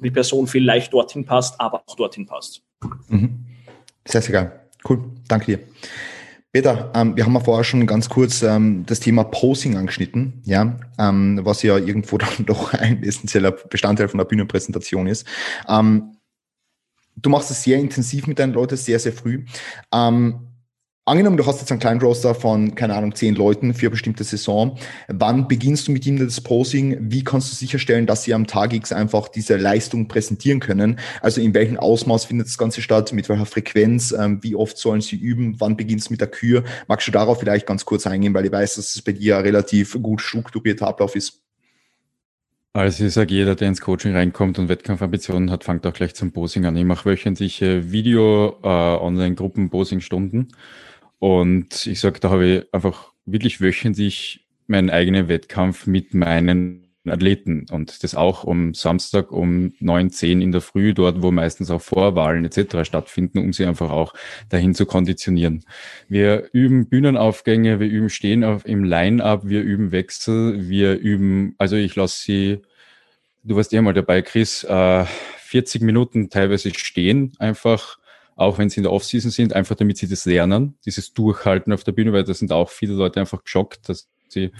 die 0.02 0.10
Person 0.10 0.46
vielleicht 0.46 0.92
dorthin 0.92 1.24
passt, 1.24 1.60
aber 1.60 1.82
auch 1.86 1.96
dorthin 1.96 2.26
passt. 2.26 2.62
Mhm. 3.08 3.44
Sehr, 4.06 4.22
sehr 4.22 4.32
geil. 4.32 4.60
Cool. 4.88 5.02
Danke 5.28 5.46
dir. 5.46 5.58
Peter, 6.52 6.92
ähm, 6.94 7.16
wir 7.16 7.24
haben 7.24 7.34
ja 7.34 7.40
vorher 7.40 7.64
schon 7.64 7.84
ganz 7.84 8.08
kurz 8.08 8.42
ähm, 8.42 8.84
das 8.86 9.00
Thema 9.00 9.24
Posing 9.24 9.76
angeschnitten, 9.76 10.40
ja, 10.44 10.78
ähm, 10.98 11.40
was 11.42 11.64
ja 11.64 11.76
irgendwo 11.78 12.16
dann 12.18 12.46
doch 12.46 12.72
ein 12.72 13.02
essentieller 13.02 13.50
Bestandteil 13.50 14.06
von 14.06 14.18
der 14.18 14.24
Bühnenpräsentation 14.24 15.08
ist. 15.08 15.26
Ähm, 15.68 16.16
du 17.16 17.30
machst 17.30 17.50
es 17.50 17.64
sehr 17.64 17.78
intensiv 17.78 18.28
mit 18.28 18.38
deinen 18.38 18.52
Leuten, 18.52 18.76
sehr, 18.76 19.00
sehr 19.00 19.12
früh. 19.12 19.46
Ähm, 19.92 20.43
Angenommen, 21.06 21.36
du 21.36 21.44
hast 21.44 21.60
jetzt 21.60 21.70
einen 21.70 21.80
kleinen 21.80 22.00
Roster 22.00 22.34
von, 22.34 22.74
keine 22.74 22.94
Ahnung, 22.94 23.14
zehn 23.14 23.34
Leuten 23.34 23.74
für 23.74 23.82
eine 23.82 23.90
bestimmte 23.90 24.24
Saison. 24.24 24.78
Wann 25.08 25.48
beginnst 25.48 25.86
du 25.86 25.92
mit 25.92 26.06
ihnen 26.06 26.16
das 26.16 26.40
Posing? 26.40 26.96
Wie 26.98 27.22
kannst 27.22 27.52
du 27.52 27.56
sicherstellen, 27.56 28.06
dass 28.06 28.22
sie 28.22 28.32
am 28.32 28.46
Tag 28.46 28.72
X 28.72 28.90
einfach 28.90 29.28
diese 29.28 29.58
Leistung 29.58 30.08
präsentieren 30.08 30.60
können? 30.60 30.98
Also 31.20 31.42
in 31.42 31.52
welchem 31.52 31.76
Ausmaß 31.76 32.24
findet 32.24 32.46
das 32.46 32.56
Ganze 32.56 32.80
statt? 32.80 33.12
Mit 33.12 33.28
welcher 33.28 33.44
Frequenz? 33.44 34.14
Ähm, 34.18 34.42
wie 34.42 34.56
oft 34.56 34.78
sollen 34.78 35.02
sie 35.02 35.16
üben? 35.16 35.56
Wann 35.58 35.76
beginnst 35.76 36.08
du 36.08 36.14
mit 36.14 36.22
der 36.22 36.28
Kür? 36.28 36.64
Magst 36.88 37.06
du 37.06 37.12
darauf 37.12 37.38
vielleicht 37.38 37.66
ganz 37.66 37.84
kurz 37.84 38.06
eingehen, 38.06 38.32
weil 38.32 38.46
ich 38.46 38.52
weiß, 38.52 38.76
dass 38.76 38.96
es 38.96 39.02
bei 39.02 39.12
dir 39.12 39.36
relativ 39.36 40.00
gut 40.00 40.22
strukturierter 40.22 40.88
Ablauf 40.88 41.16
ist? 41.16 41.42
Also 42.72 43.04
ich 43.04 43.12
sage, 43.12 43.34
jeder, 43.34 43.54
der 43.54 43.68
ins 43.68 43.82
Coaching 43.82 44.16
reinkommt 44.16 44.58
und 44.58 44.70
Wettkampfambitionen 44.70 45.50
hat, 45.50 45.64
fängt 45.64 45.86
auch 45.86 45.92
gleich 45.92 46.14
zum 46.14 46.32
Posing 46.32 46.64
an. 46.64 46.74
Ich 46.76 46.86
mache 46.86 47.04
wöchentliche 47.04 47.92
Video-Online-Gruppen-Posing-Stunden. 47.92 50.48
Äh, 50.48 50.54
und 51.18 51.86
ich 51.86 52.00
sage, 52.00 52.20
da 52.20 52.30
habe 52.30 52.46
ich 52.46 52.74
einfach 52.74 53.12
wirklich 53.26 53.60
wöchentlich 53.60 54.46
meinen 54.66 54.90
eigenen 54.90 55.28
Wettkampf 55.28 55.86
mit 55.86 56.14
meinen 56.14 56.84
Athleten 57.06 57.66
und 57.70 58.02
das 58.02 58.14
auch 58.14 58.44
um 58.44 58.72
Samstag 58.72 59.30
um 59.30 59.74
neun 59.78 60.10
zehn 60.10 60.40
in 60.40 60.52
der 60.52 60.60
Früh, 60.60 60.94
dort 60.94 61.22
wo 61.22 61.30
meistens 61.30 61.70
auch 61.70 61.82
Vorwahlen 61.82 62.44
etc. 62.44 62.84
stattfinden, 62.86 63.38
um 63.38 63.52
sie 63.52 63.66
einfach 63.66 63.90
auch 63.90 64.14
dahin 64.48 64.74
zu 64.74 64.86
konditionieren. 64.86 65.64
Wir 66.08 66.48
üben 66.52 66.88
Bühnenaufgänge, 66.88 67.78
wir 67.78 67.88
üben 67.88 68.08
Stehen 68.08 68.42
auf, 68.42 68.66
im 68.66 68.84
Line-Up, 68.84 69.46
wir 69.46 69.62
üben 69.62 69.92
Wechsel, 69.92 70.68
wir 70.68 70.98
üben, 70.98 71.54
also 71.58 71.76
ich 71.76 71.94
lasse 71.94 72.22
sie, 72.22 72.62
du 73.42 73.56
warst 73.56 73.72
ja 73.72 73.82
mal 73.82 73.94
dabei, 73.94 74.22
Chris, 74.22 74.64
äh, 74.64 75.04
40 75.38 75.82
Minuten 75.82 76.30
teilweise 76.30 76.72
stehen 76.74 77.32
einfach 77.38 77.98
auch 78.36 78.58
wenn 78.58 78.68
sie 78.68 78.78
in 78.78 78.84
der 78.84 78.92
Offseason 78.92 79.30
sind, 79.30 79.52
einfach 79.52 79.76
damit 79.76 79.98
sie 79.98 80.08
das 80.08 80.24
lernen, 80.24 80.76
dieses 80.84 81.12
Durchhalten 81.12 81.72
auf 81.72 81.84
der 81.84 81.92
Bühne, 81.92 82.12
weil 82.12 82.24
da 82.24 82.34
sind 82.34 82.52
auch 82.52 82.70
viele 82.70 82.94
Leute 82.94 83.20
einfach 83.20 83.44
geschockt, 83.44 83.88
dass 83.88 84.08
sie 84.28 84.50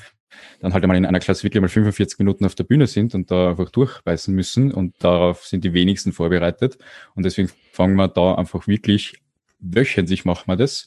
dann 0.61 0.73
halt 0.73 0.83
einmal 0.83 0.97
in 0.97 1.07
einer 1.07 1.21
Klasse 1.21 1.45
wirklich 1.45 1.61
mal 1.61 1.69
45 1.69 2.19
Minuten 2.19 2.45
auf 2.45 2.55
der 2.55 2.65
Bühne 2.65 2.87
sind 2.87 3.15
und 3.15 3.31
da 3.31 3.51
einfach 3.51 3.71
durchbeißen 3.71 4.35
müssen 4.35 4.73
und 4.73 4.95
darauf 4.99 5.45
sind 5.45 5.65
die 5.65 5.73
wenigsten 5.75 6.13
vorbereitet 6.13 6.79
und 7.15 7.25
deswegen 7.25 7.51
fangen 7.73 7.97
wir 7.97 8.09
da 8.09 8.35
einfach 8.35 8.67
wirklich 8.67 9.15
wöchentlich 9.61 10.25
machen 10.25 10.45
wir 10.47 10.57
das, 10.57 10.87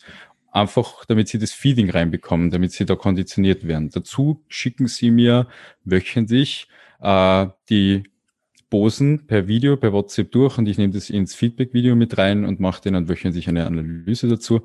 einfach 0.51 1.05
damit 1.05 1.27
sie 1.27 1.39
das 1.39 1.51
Feeding 1.51 1.89
reinbekommen, 1.89 2.51
damit 2.51 2.71
sie 2.71 2.85
da 2.85 2.95
konditioniert 2.95 3.67
werden. 3.67 3.89
Dazu 3.89 4.43
schicken 4.47 4.87
sie 4.87 5.11
mir 5.11 5.47
wöchentlich 5.83 6.67
äh, 7.01 7.47
die 7.69 8.03
Bosen 8.69 9.27
per 9.27 9.47
Video, 9.47 9.77
per 9.77 9.93
WhatsApp 9.93 10.31
durch 10.31 10.57
und 10.57 10.67
ich 10.67 10.77
nehme 10.77 10.93
das 10.93 11.09
ins 11.09 11.35
Feedback-Video 11.35 11.95
mit 11.95 12.17
rein 12.17 12.45
und 12.45 12.59
mache 12.59 12.81
denen 12.81 13.07
wöchentlich 13.07 13.47
eine 13.47 13.65
Analyse 13.65 14.27
dazu, 14.27 14.61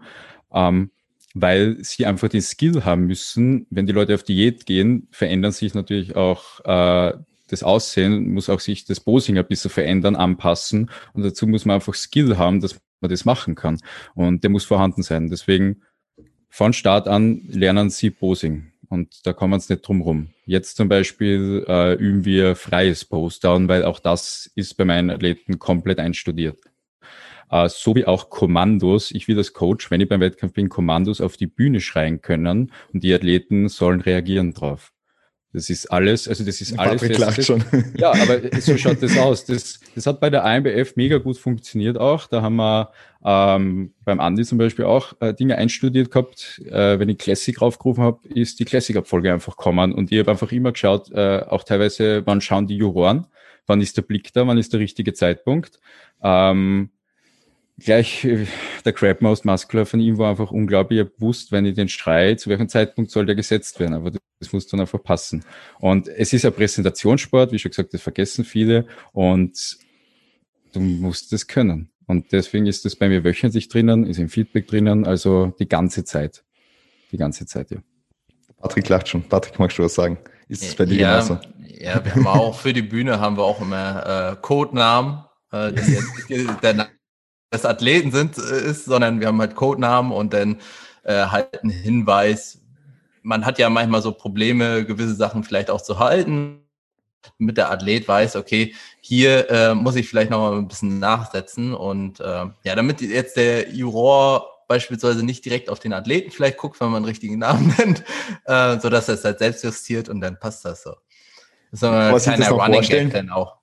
ähm, 0.52 0.90
weil 1.34 1.78
sie 1.82 2.06
einfach 2.06 2.28
den 2.28 2.42
Skill 2.42 2.84
haben 2.84 3.06
müssen. 3.06 3.66
Wenn 3.70 3.86
die 3.86 3.92
Leute 3.92 4.14
auf 4.14 4.22
Diät 4.22 4.66
gehen, 4.66 5.08
verändern 5.10 5.52
sich 5.52 5.74
natürlich 5.74 6.16
auch 6.16 6.60
äh, 6.64 7.16
das 7.48 7.62
Aussehen, 7.62 8.32
muss 8.32 8.48
auch 8.48 8.60
sich 8.60 8.84
das 8.84 9.00
Posing 9.00 9.38
ein 9.38 9.46
bisschen 9.46 9.70
verändern, 9.70 10.16
anpassen 10.16 10.90
und 11.12 11.22
dazu 11.22 11.46
muss 11.46 11.64
man 11.64 11.74
einfach 11.74 11.94
Skill 11.94 12.38
haben, 12.38 12.60
dass 12.60 12.80
man 13.00 13.10
das 13.10 13.24
machen 13.24 13.54
kann 13.54 13.78
und 14.14 14.42
der 14.42 14.50
muss 14.50 14.64
vorhanden 14.64 15.02
sein. 15.02 15.28
Deswegen 15.28 15.82
von 16.48 16.72
Start 16.72 17.08
an 17.08 17.42
lernen 17.48 17.90
sie 17.90 18.10
Posing 18.10 18.71
und 18.92 19.26
da 19.26 19.32
kommen 19.32 19.52
wir 19.52 19.54
uns 19.54 19.70
nicht 19.70 19.88
drum 19.88 20.02
rum. 20.02 20.28
Jetzt 20.44 20.76
zum 20.76 20.90
Beispiel 20.90 21.64
äh, 21.66 21.94
üben 21.94 22.26
wir 22.26 22.54
freies 22.56 23.06
Postdown, 23.06 23.66
weil 23.66 23.84
auch 23.84 23.98
das 23.98 24.50
ist 24.54 24.74
bei 24.74 24.84
meinen 24.84 25.08
Athleten 25.08 25.58
komplett 25.58 25.98
einstudiert. 25.98 26.58
Äh, 27.50 27.70
so 27.70 27.94
wie 27.96 28.04
auch 28.04 28.28
Kommandos. 28.28 29.10
Ich 29.10 29.28
will 29.28 29.38
als 29.38 29.54
Coach, 29.54 29.90
wenn 29.90 30.02
ich 30.02 30.10
beim 30.10 30.20
Wettkampf 30.20 30.52
bin, 30.52 30.68
Kommandos 30.68 31.22
auf 31.22 31.38
die 31.38 31.46
Bühne 31.46 31.80
schreien 31.80 32.20
können 32.20 32.70
und 32.92 33.02
die 33.02 33.14
Athleten 33.14 33.70
sollen 33.70 34.02
reagieren 34.02 34.52
drauf. 34.52 34.92
Das 35.52 35.68
ist 35.68 35.86
alles, 35.92 36.28
also 36.28 36.44
das 36.44 36.62
ist 36.62 36.78
alles. 36.78 37.02
Patrick 37.02 37.18
lacht 37.18 37.44
schon. 37.44 37.62
Ja, 37.96 38.12
aber 38.12 38.40
so 38.60 38.76
schaut 38.78 39.02
das 39.02 39.18
aus. 39.18 39.44
Das, 39.44 39.80
das 39.94 40.06
hat 40.06 40.18
bei 40.18 40.30
der 40.30 40.44
IMBF 40.44 40.96
mega 40.96 41.18
gut 41.18 41.36
funktioniert 41.36 41.98
auch. 41.98 42.26
Da 42.26 42.40
haben 42.40 42.56
wir 42.56 42.90
ähm, 43.22 43.92
beim 44.04 44.18
Andi 44.18 44.44
zum 44.44 44.56
Beispiel 44.56 44.86
auch 44.86 45.12
äh, 45.20 45.34
Dinge 45.34 45.58
einstudiert 45.58 46.10
gehabt. 46.10 46.62
Äh, 46.70 46.98
wenn 46.98 47.10
ich 47.10 47.18
Classic 47.18 47.60
raufgerufen 47.60 48.02
habe, 48.02 48.26
ist 48.28 48.60
die 48.60 48.64
Classic-Abfolge 48.64 49.30
einfach 49.30 49.56
gekommen. 49.56 49.92
Und 49.92 50.10
ich 50.10 50.18
habe 50.18 50.30
einfach 50.30 50.52
immer 50.52 50.72
geschaut, 50.72 51.10
äh, 51.12 51.40
auch 51.46 51.64
teilweise, 51.64 52.26
wann 52.26 52.40
schauen 52.40 52.66
die 52.66 52.76
Juroren, 52.76 53.26
wann 53.66 53.82
ist 53.82 53.98
der 53.98 54.02
Blick 54.02 54.32
da, 54.32 54.46
wann 54.46 54.56
ist 54.56 54.72
der 54.72 54.80
richtige 54.80 55.12
Zeitpunkt. 55.12 55.80
Ähm, 56.22 56.88
gleich 57.78 58.24
äh, 58.24 58.46
der 58.84 58.92
Crabmouse 58.92 59.44
Muscular 59.44 59.86
von 59.86 60.00
ihm 60.00 60.18
war 60.18 60.30
einfach 60.30 60.50
unglaublich. 60.50 61.00
Ich 61.00 61.14
gewusst, 61.14 61.52
wenn 61.52 61.64
ich 61.66 61.74
den 61.74 61.88
schreie, 61.88 62.36
zu 62.36 62.50
welchem 62.50 62.68
Zeitpunkt 62.68 63.10
soll 63.10 63.26
der 63.26 63.34
gesetzt 63.34 63.80
werden. 63.80 63.94
Aber 63.94 64.10
das 64.10 64.52
muss 64.52 64.66
dann 64.66 64.80
einfach 64.80 65.02
passen. 65.02 65.44
Und 65.78 66.08
es 66.08 66.32
ist 66.32 66.44
ein 66.44 66.52
Präsentationssport, 66.52 67.52
wie 67.52 67.58
schon 67.58 67.70
gesagt, 67.70 67.94
das 67.94 68.02
vergessen 68.02 68.44
viele. 68.44 68.86
Und 69.12 69.78
du 70.72 70.80
musst 70.80 71.32
es 71.32 71.46
können. 71.46 71.90
Und 72.06 72.32
deswegen 72.32 72.66
ist 72.66 72.84
das 72.84 72.96
bei 72.96 73.08
mir 73.08 73.24
wöchentlich 73.24 73.68
drinnen, 73.68 74.06
ist 74.06 74.18
im 74.18 74.28
Feedback 74.28 74.66
drinnen, 74.66 75.06
also 75.06 75.54
die 75.58 75.68
ganze 75.68 76.04
Zeit. 76.04 76.44
Die 77.10 77.16
ganze 77.16 77.46
Zeit, 77.46 77.70
ja. 77.70 77.78
Patrick 78.60 78.88
lacht 78.88 79.08
schon. 79.08 79.22
Patrick, 79.22 79.58
magst 79.58 79.78
du 79.78 79.84
was 79.84 79.94
sagen? 79.94 80.18
Ist 80.48 80.62
es 80.62 80.74
bei 80.74 80.84
dir 80.84 80.96
ja, 80.96 81.20
genauso? 81.20 81.38
Ja, 81.78 82.04
wir 82.04 82.14
haben 82.14 82.26
auch 82.26 82.58
für 82.58 82.72
die 82.72 82.82
Bühne 82.82 83.18
haben 83.18 83.36
wir 83.36 83.44
auch 83.44 83.60
immer 83.60 84.32
äh, 84.32 84.36
Codenamen, 84.40 85.24
äh, 85.52 85.72
die, 86.28 86.46
der 86.62 86.88
Des 87.52 87.64
Athleten 87.64 88.12
sind, 88.12 88.38
äh, 88.38 88.70
ist, 88.70 88.84
sondern 88.84 89.20
wir 89.20 89.28
haben 89.28 89.40
halt 89.40 89.54
Codenamen 89.54 90.12
und 90.12 90.32
dann 90.32 90.60
äh, 91.04 91.26
halt 91.26 91.62
einen 91.62 91.70
Hinweis. 91.70 92.60
Man 93.22 93.44
hat 93.44 93.58
ja 93.58 93.70
manchmal 93.70 94.02
so 94.02 94.12
Probleme, 94.12 94.84
gewisse 94.84 95.14
Sachen 95.14 95.44
vielleicht 95.44 95.70
auch 95.70 95.80
zu 95.80 95.98
halten 95.98 96.62
mit 97.38 97.56
der 97.56 97.70
Athlet 97.70 98.06
weiß, 98.08 98.36
okay, 98.36 98.74
hier 99.00 99.50
äh, 99.50 99.74
muss 99.74 99.96
ich 99.96 100.08
vielleicht 100.08 100.30
noch 100.30 100.38
mal 100.38 100.58
ein 100.58 100.68
bisschen 100.68 100.98
nachsetzen 100.98 101.74
und 101.74 102.20
äh, 102.20 102.46
ja, 102.64 102.74
damit 102.74 103.00
jetzt 103.00 103.36
der 103.36 103.70
Juror 103.70 104.48
beispielsweise 104.68 105.24
nicht 105.24 105.44
direkt 105.44 105.68
auf 105.68 105.80
den 105.80 105.92
Athleten 105.92 106.30
vielleicht 106.30 106.56
guckt, 106.56 106.80
wenn 106.80 106.88
man 106.88 106.96
einen 106.96 107.04
richtigen 107.06 107.38
Namen 107.38 107.74
nennt, 107.78 108.04
äh, 108.46 108.78
so 108.80 108.88
dass 108.88 109.08
er 109.08 109.14
es 109.14 109.24
halt 109.24 109.38
selbst 109.38 109.64
justiert 109.64 110.08
und 110.08 110.20
dann 110.20 110.38
passt 110.38 110.64
das 110.64 110.82
so. 110.82 110.94
Das 111.70 111.82
ist 111.82 112.28
ein 112.28 112.34
kleiner 112.34 112.50
Running 112.50 112.82
Gag 112.82 113.12
dann 113.12 113.30
auch. 113.30 113.56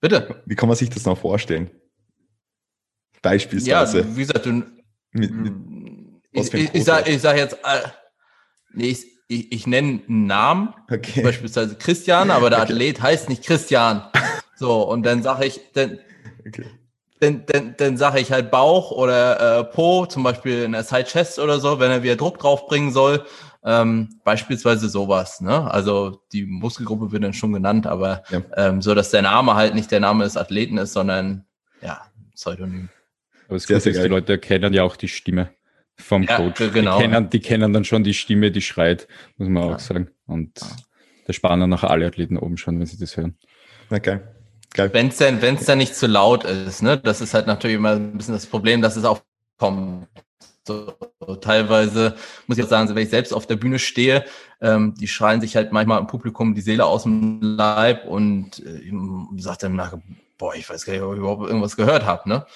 Bitte. 0.00 0.42
Wie 0.46 0.54
kann 0.54 0.68
man 0.68 0.76
sich 0.76 0.88
das 0.88 1.04
noch 1.04 1.18
vorstellen? 1.18 1.70
Beispielsweise. 3.22 4.00
Ja, 4.00 4.16
wie 4.16 4.20
gesagt, 4.20 4.46
du, 4.46 4.62
mit, 5.12 5.30
mit, 5.32 5.52
ich, 6.32 6.54
ich, 6.54 6.74
ich 6.74 6.84
sage 6.84 7.18
sag 7.18 7.36
jetzt, 7.36 7.54
äh, 7.64 7.88
nee, 8.72 8.88
ich, 8.88 9.04
ich, 9.28 9.52
ich 9.52 9.66
nenne 9.66 10.02
einen 10.08 10.26
Namen, 10.26 10.74
okay. 10.90 11.22
beispielsweise 11.22 11.76
Christian, 11.76 12.30
aber 12.30 12.50
der 12.50 12.58
okay. 12.62 12.72
Athlet 12.72 13.02
heißt 13.02 13.28
nicht 13.28 13.44
Christian. 13.44 14.02
So, 14.56 14.82
und 14.82 15.04
dann 15.04 15.22
sage 15.22 15.46
ich, 15.46 15.60
dann, 15.72 15.98
okay. 16.46 16.66
dann, 17.20 17.46
dann, 17.46 17.74
dann 17.78 17.96
sage 17.96 18.20
ich 18.20 18.30
halt 18.30 18.50
Bauch 18.50 18.90
oder 18.90 19.60
äh, 19.60 19.64
Po, 19.64 20.06
zum 20.06 20.22
Beispiel 20.22 20.64
in 20.64 20.72
der 20.72 20.84
Side 20.84 21.04
Chest 21.04 21.38
oder 21.38 21.60
so, 21.60 21.80
wenn 21.80 21.90
er 21.90 22.02
wieder 22.02 22.16
Druck 22.16 22.38
draufbringen 22.38 22.92
soll. 22.92 23.24
Ähm, 23.62 24.20
beispielsweise 24.24 24.88
sowas, 24.88 25.42
ne? 25.42 25.70
Also 25.70 26.22
die 26.32 26.46
Muskelgruppe 26.46 27.12
wird 27.12 27.24
dann 27.24 27.34
schon 27.34 27.52
genannt, 27.52 27.86
aber 27.86 28.22
ja. 28.30 28.40
ähm, 28.56 28.80
so, 28.80 28.94
dass 28.94 29.10
der 29.10 29.20
Name 29.20 29.54
halt 29.54 29.74
nicht 29.74 29.90
der 29.90 30.00
Name 30.00 30.24
des 30.24 30.38
Athleten 30.38 30.78
ist, 30.78 30.94
sondern 30.94 31.44
ja, 31.82 32.00
Pseudonym. 32.34 32.88
Aber 33.50 33.56
es 33.56 33.68
ist 33.68 33.84
gut, 33.84 33.94
die 33.96 34.08
Leute 34.08 34.38
kennen 34.38 34.72
ja 34.72 34.84
auch 34.84 34.94
die 34.94 35.08
Stimme 35.08 35.50
vom 35.96 36.22
ja, 36.22 36.36
Coach. 36.36 36.60
Genau. 36.72 36.98
Die 36.98 37.02
kennen, 37.02 37.30
die 37.30 37.40
kennen 37.40 37.72
dann 37.72 37.84
schon 37.84 38.04
die 38.04 38.14
Stimme, 38.14 38.52
die 38.52 38.62
schreit, 38.62 39.08
muss 39.38 39.48
man 39.48 39.68
ja. 39.68 39.74
auch 39.74 39.80
sagen. 39.80 40.08
Und 40.26 40.60
da 41.26 41.32
sparen 41.32 41.58
dann 41.58 41.70
nachher 41.70 41.90
alle 41.90 42.06
Athleten 42.06 42.38
oben 42.38 42.56
schon, 42.56 42.78
wenn 42.78 42.86
sie 42.86 42.96
das 42.96 43.16
hören. 43.16 43.36
Okay. 43.90 44.20
Wenn 44.76 45.08
es 45.08 45.16
denn, 45.16 45.42
wenn 45.42 45.56
es 45.56 45.64
dann 45.64 45.78
nicht 45.78 45.96
zu 45.96 46.06
laut 46.06 46.44
ist, 46.44 46.80
ne? 46.80 46.96
Das 46.96 47.20
ist 47.20 47.34
halt 47.34 47.48
natürlich 47.48 47.74
immer 47.74 47.96
ein 47.96 48.16
bisschen 48.16 48.34
das 48.34 48.46
Problem, 48.46 48.82
dass 48.82 48.94
es 48.94 49.04
auch 49.04 49.20
kommt. 49.58 50.06
So, 50.64 50.94
teilweise 51.40 52.14
muss 52.46 52.56
ich 52.56 52.62
auch 52.62 52.68
sagen, 52.68 52.88
wenn 52.94 53.02
ich 53.02 53.10
selbst 53.10 53.34
auf 53.34 53.48
der 53.48 53.56
Bühne 53.56 53.80
stehe, 53.80 54.24
ähm, 54.60 54.94
die 54.94 55.08
schreien 55.08 55.40
sich 55.40 55.56
halt 55.56 55.72
manchmal 55.72 55.98
im 55.98 56.06
Publikum 56.06 56.54
die 56.54 56.60
Seele 56.60 56.84
aus 56.84 57.02
dem 57.02 57.40
Leib 57.42 58.06
und 58.06 58.60
äh, 58.60 58.92
sagt 59.38 59.64
dann 59.64 59.74
nach, 59.74 59.98
boah, 60.38 60.54
ich 60.54 60.70
weiß 60.70 60.84
gar 60.84 60.92
nicht, 60.92 61.02
ob 61.02 61.14
ich 61.14 61.18
überhaupt 61.18 61.48
irgendwas 61.48 61.76
gehört 61.76 62.04
habe, 62.04 62.28
ne? 62.28 62.46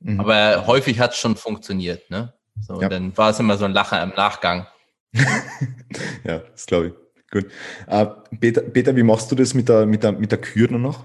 Mhm. 0.00 0.20
Aber 0.20 0.66
häufig 0.66 1.00
hat 1.00 1.12
es 1.12 1.18
schon 1.18 1.36
funktioniert, 1.36 2.10
ne? 2.10 2.32
So, 2.60 2.80
ja. 2.80 2.88
dann 2.88 3.16
war 3.16 3.30
es 3.30 3.38
immer 3.38 3.56
so 3.56 3.64
ein 3.64 3.72
Lacher 3.72 4.02
im 4.02 4.10
Nachgang. 4.10 4.66
ja, 6.24 6.38
das 6.38 6.66
glaube 6.66 6.88
ich. 6.88 6.92
Gut. 7.30 7.46
Uh, 7.90 8.06
Peter, 8.40 8.62
Peter, 8.62 8.96
wie 8.96 9.02
machst 9.02 9.30
du 9.30 9.36
das 9.36 9.54
mit 9.54 9.68
der, 9.68 9.86
mit 9.86 10.02
der, 10.02 10.12
mit 10.12 10.32
der 10.32 10.40
Kür 10.40 10.70
noch? 10.70 11.04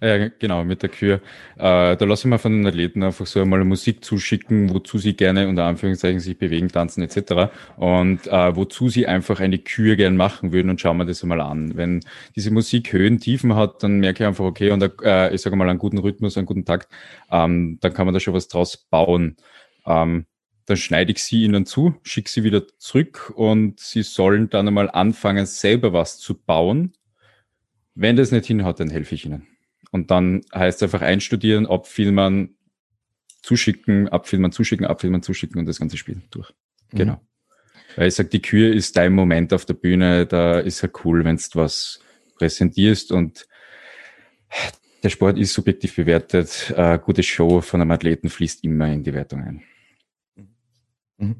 Ja, 0.00 0.28
genau, 0.28 0.64
mit 0.64 0.82
der 0.82 0.90
Kür. 0.90 1.20
Äh, 1.56 1.96
da 1.96 2.04
lasse 2.04 2.26
ich 2.26 2.30
mir 2.30 2.38
von 2.38 2.52
den 2.52 2.66
Athleten 2.66 3.02
einfach 3.02 3.26
so 3.26 3.40
einmal 3.40 3.64
Musik 3.64 4.04
zuschicken, 4.04 4.74
wozu 4.74 4.98
sie 4.98 5.14
gerne 5.16 5.48
unter 5.48 5.64
Anführungszeichen 5.64 6.20
sich 6.20 6.38
bewegen, 6.38 6.68
tanzen 6.68 7.02
etc. 7.02 7.50
Und 7.76 8.26
äh, 8.26 8.54
wozu 8.56 8.88
sie 8.88 9.06
einfach 9.06 9.40
eine 9.40 9.58
Kür 9.58 9.96
gern 9.96 10.16
machen 10.16 10.52
würden 10.52 10.70
und 10.70 10.80
schauen 10.80 10.98
wir 10.98 11.04
das 11.04 11.22
einmal 11.22 11.40
an. 11.40 11.76
Wenn 11.76 12.00
diese 12.34 12.50
Musik 12.50 12.92
Höhen, 12.92 13.20
Tiefen 13.20 13.54
hat, 13.54 13.82
dann 13.82 14.00
merke 14.00 14.24
ich 14.24 14.28
einfach, 14.28 14.44
okay, 14.44 14.70
und 14.70 14.82
äh, 15.02 15.34
ich 15.34 15.40
sage 15.40 15.56
mal 15.56 15.68
einen 15.68 15.78
guten 15.78 15.98
Rhythmus, 15.98 16.36
einen 16.36 16.46
guten 16.46 16.64
Takt, 16.64 16.88
ähm, 17.30 17.78
dann 17.80 17.94
kann 17.94 18.06
man 18.06 18.14
da 18.14 18.20
schon 18.20 18.34
was 18.34 18.48
draus 18.48 18.76
bauen. 18.76 19.36
Ähm, 19.86 20.26
dann 20.66 20.76
schneide 20.76 21.12
ich 21.12 21.22
sie 21.22 21.44
ihnen 21.44 21.64
zu, 21.64 21.94
schicke 22.02 22.28
sie 22.28 22.42
wieder 22.42 22.66
zurück 22.78 23.32
und 23.36 23.78
sie 23.78 24.02
sollen 24.02 24.50
dann 24.50 24.66
einmal 24.66 24.90
anfangen, 24.90 25.46
selber 25.46 25.92
was 25.92 26.18
zu 26.18 26.36
bauen. 26.36 26.92
Wenn 27.94 28.16
das 28.16 28.32
nicht 28.32 28.46
hinhaut, 28.46 28.80
dann 28.80 28.90
helfe 28.90 29.14
ich 29.14 29.24
ihnen. 29.24 29.46
Und 29.90 30.10
dann 30.10 30.42
heißt 30.54 30.78
es 30.78 30.82
einfach 30.82 31.06
einstudieren, 31.06 31.66
abfilmen, 31.66 32.56
zuschicken, 33.42 34.08
abfilmen, 34.08 34.52
zuschicken, 34.52 34.86
abfilmen, 34.86 35.22
zuschicken 35.22 35.58
und 35.60 35.66
das 35.66 35.78
ganze 35.78 35.96
Spiel 35.96 36.22
durch. 36.30 36.50
Mhm. 36.92 36.98
Genau. 36.98 37.20
Weil 37.96 38.08
ich 38.08 38.14
sage, 38.14 38.28
die 38.28 38.42
Kür 38.42 38.74
ist 38.74 38.96
dein 38.96 39.12
Moment 39.12 39.52
auf 39.52 39.64
der 39.64 39.74
Bühne, 39.74 40.26
da 40.26 40.58
ist 40.58 40.82
ja 40.82 40.88
cool, 41.04 41.24
wenn 41.24 41.36
du 41.36 41.42
was 41.54 42.00
präsentierst 42.36 43.12
und 43.12 43.46
der 45.02 45.10
Sport 45.10 45.38
ist 45.38 45.54
subjektiv 45.54 45.96
bewertet. 45.96 46.74
Eine 46.76 46.98
gute 46.98 47.22
Show 47.22 47.60
von 47.60 47.80
einem 47.80 47.92
Athleten 47.92 48.28
fließt 48.28 48.64
immer 48.64 48.92
in 48.92 49.04
die 49.04 49.14
Wertung 49.14 49.42
ein. 49.42 49.62
Mhm. 51.18 51.36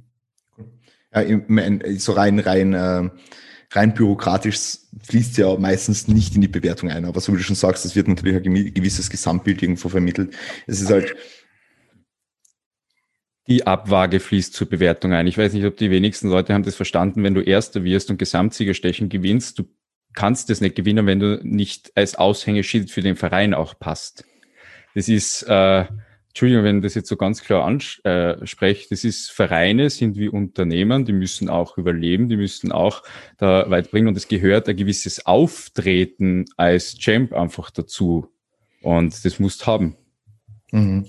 Ja, 1.12 1.22
ich 1.22 1.36
mein, 1.48 1.98
so 1.98 2.12
rein, 2.12 2.38
rein, 2.38 2.74
äh, 2.74 3.10
rein 3.70 3.94
bürokratisch 3.94 4.78
fließt 5.02 5.38
ja 5.38 5.56
meistens 5.56 6.08
nicht 6.08 6.34
in 6.34 6.40
die 6.40 6.48
Bewertung 6.48 6.90
ein. 6.90 7.04
Aber 7.04 7.20
so 7.20 7.32
wie 7.32 7.36
du 7.36 7.42
schon 7.42 7.56
sagst, 7.56 7.84
es 7.84 7.96
wird 7.96 8.08
natürlich 8.08 8.44
ein 8.44 8.74
gewisses 8.74 9.10
Gesamtbild 9.10 9.62
irgendwo 9.62 9.88
vermittelt. 9.88 10.34
Es 10.66 10.80
ist 10.80 10.90
halt. 10.90 11.14
Die 13.48 13.64
Abwaage 13.64 14.18
fließt 14.18 14.54
zur 14.54 14.68
Bewertung 14.68 15.12
ein. 15.12 15.28
Ich 15.28 15.38
weiß 15.38 15.52
nicht, 15.52 15.64
ob 15.64 15.76
die 15.76 15.90
wenigsten 15.90 16.28
Leute 16.28 16.52
haben 16.52 16.64
das 16.64 16.74
verstanden. 16.74 17.22
Wenn 17.22 17.34
du 17.34 17.42
Erster 17.42 17.84
wirst 17.84 18.10
und 18.10 18.18
Gesamtsiegerstechen 18.18 19.08
gewinnst, 19.08 19.60
du 19.60 19.64
kannst 20.14 20.50
das 20.50 20.60
nicht 20.60 20.74
gewinnen, 20.74 21.06
wenn 21.06 21.20
du 21.20 21.40
nicht 21.44 21.92
als 21.94 22.16
Aushängeschild 22.16 22.90
für 22.90 23.02
den 23.02 23.14
Verein 23.14 23.54
auch 23.54 23.78
passt. 23.78 24.24
Das 24.96 25.08
ist, 25.08 25.44
äh, 25.44 25.84
Entschuldigung, 26.36 26.64
wenn 26.64 26.82
das 26.82 26.94
jetzt 26.94 27.08
so 27.08 27.16
ganz 27.16 27.42
klar 27.42 27.64
anspreche, 27.64 28.84
äh, 28.84 28.88
das 28.90 29.04
ist 29.04 29.30
Vereine, 29.30 29.88
sind 29.88 30.18
wie 30.18 30.28
Unternehmen, 30.28 31.06
die 31.06 31.14
müssen 31.14 31.48
auch 31.48 31.78
überleben, 31.78 32.28
die 32.28 32.36
müssen 32.36 32.72
auch 32.72 33.02
da 33.38 33.70
weit 33.70 33.90
bringen 33.90 34.08
und 34.08 34.18
es 34.18 34.28
gehört 34.28 34.68
ein 34.68 34.76
gewisses 34.76 35.24
Auftreten 35.24 36.44
als 36.58 36.98
Champ 36.98 37.32
einfach 37.32 37.70
dazu 37.70 38.28
und 38.82 39.24
das 39.24 39.38
musst 39.38 39.66
haben. 39.66 39.96
Mhm. 40.72 41.06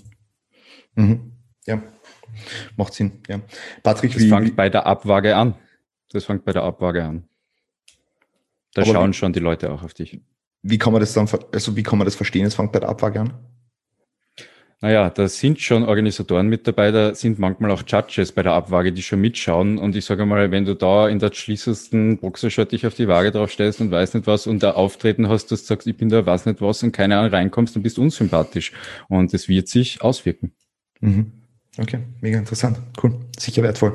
Mhm. 0.94 1.32
Ja, 1.66 1.82
macht 2.78 2.94
Sinn. 2.94 3.20
Ja. 3.28 3.42
Patrick, 3.82 4.14
das 4.14 4.22
wie, 4.22 4.30
fängt 4.30 4.56
bei 4.56 4.70
der 4.70 4.86
Abwaage 4.86 5.36
an. 5.36 5.56
Das 6.10 6.24
fängt 6.24 6.46
bei 6.46 6.54
der 6.54 6.62
Abwaage 6.62 7.04
an. 7.04 7.28
Da 8.72 8.82
schauen 8.82 9.10
wie, 9.10 9.14
schon 9.14 9.34
die 9.34 9.40
Leute 9.40 9.70
auch 9.72 9.82
auf 9.82 9.92
dich. 9.92 10.22
Wie 10.62 10.78
kann 10.78 10.94
man 10.94 11.00
das 11.00 11.12
dann, 11.12 11.28
also 11.52 11.76
wie 11.76 11.82
kann 11.82 11.98
man 11.98 12.06
das 12.06 12.14
verstehen? 12.14 12.46
Es 12.46 12.54
fängt 12.54 12.72
bei 12.72 12.80
der 12.80 12.88
Abwaage 12.88 13.20
an? 13.20 13.34
Naja, 14.80 15.10
da 15.10 15.26
sind 15.26 15.60
schon 15.60 15.82
Organisatoren 15.82 16.46
mit 16.46 16.68
dabei, 16.68 16.92
da 16.92 17.12
sind 17.12 17.40
manchmal 17.40 17.72
auch 17.72 17.82
Judges 17.84 18.30
bei 18.30 18.44
der 18.44 18.52
Abwaage, 18.52 18.92
die 18.92 19.02
schon 19.02 19.20
mitschauen. 19.20 19.76
Und 19.76 19.96
ich 19.96 20.04
sage 20.04 20.24
mal, 20.24 20.52
wenn 20.52 20.64
du 20.64 20.74
da 20.74 21.08
in 21.08 21.18
der 21.18 21.32
schließendsten 21.32 22.18
Boxershot 22.18 22.70
dich 22.70 22.86
auf 22.86 22.94
die 22.94 23.08
Waage 23.08 23.32
draufstellst 23.32 23.80
und 23.80 23.90
weiß 23.90 24.14
nicht 24.14 24.28
was 24.28 24.46
und 24.46 24.62
da 24.62 24.72
Auftreten 24.72 25.28
hast, 25.28 25.50
dass 25.50 25.62
du 25.62 25.66
sagst, 25.66 25.88
ich 25.88 25.96
bin 25.96 26.08
da 26.08 26.24
weiß 26.24 26.46
nicht 26.46 26.60
was 26.60 26.84
und 26.84 26.92
keine 26.92 27.18
Ahnung 27.18 27.32
reinkommst, 27.32 27.74
dann 27.74 27.82
bist 27.82 27.96
du 27.96 28.02
unsympathisch. 28.02 28.72
Und 29.08 29.34
das 29.34 29.48
wird 29.48 29.66
sich 29.66 30.00
auswirken. 30.00 30.52
Mhm. 31.00 31.32
Okay, 31.76 31.98
mega 32.20 32.38
interessant. 32.38 32.78
Cool. 33.02 33.18
Sicher 33.36 33.64
wertvoll. 33.64 33.94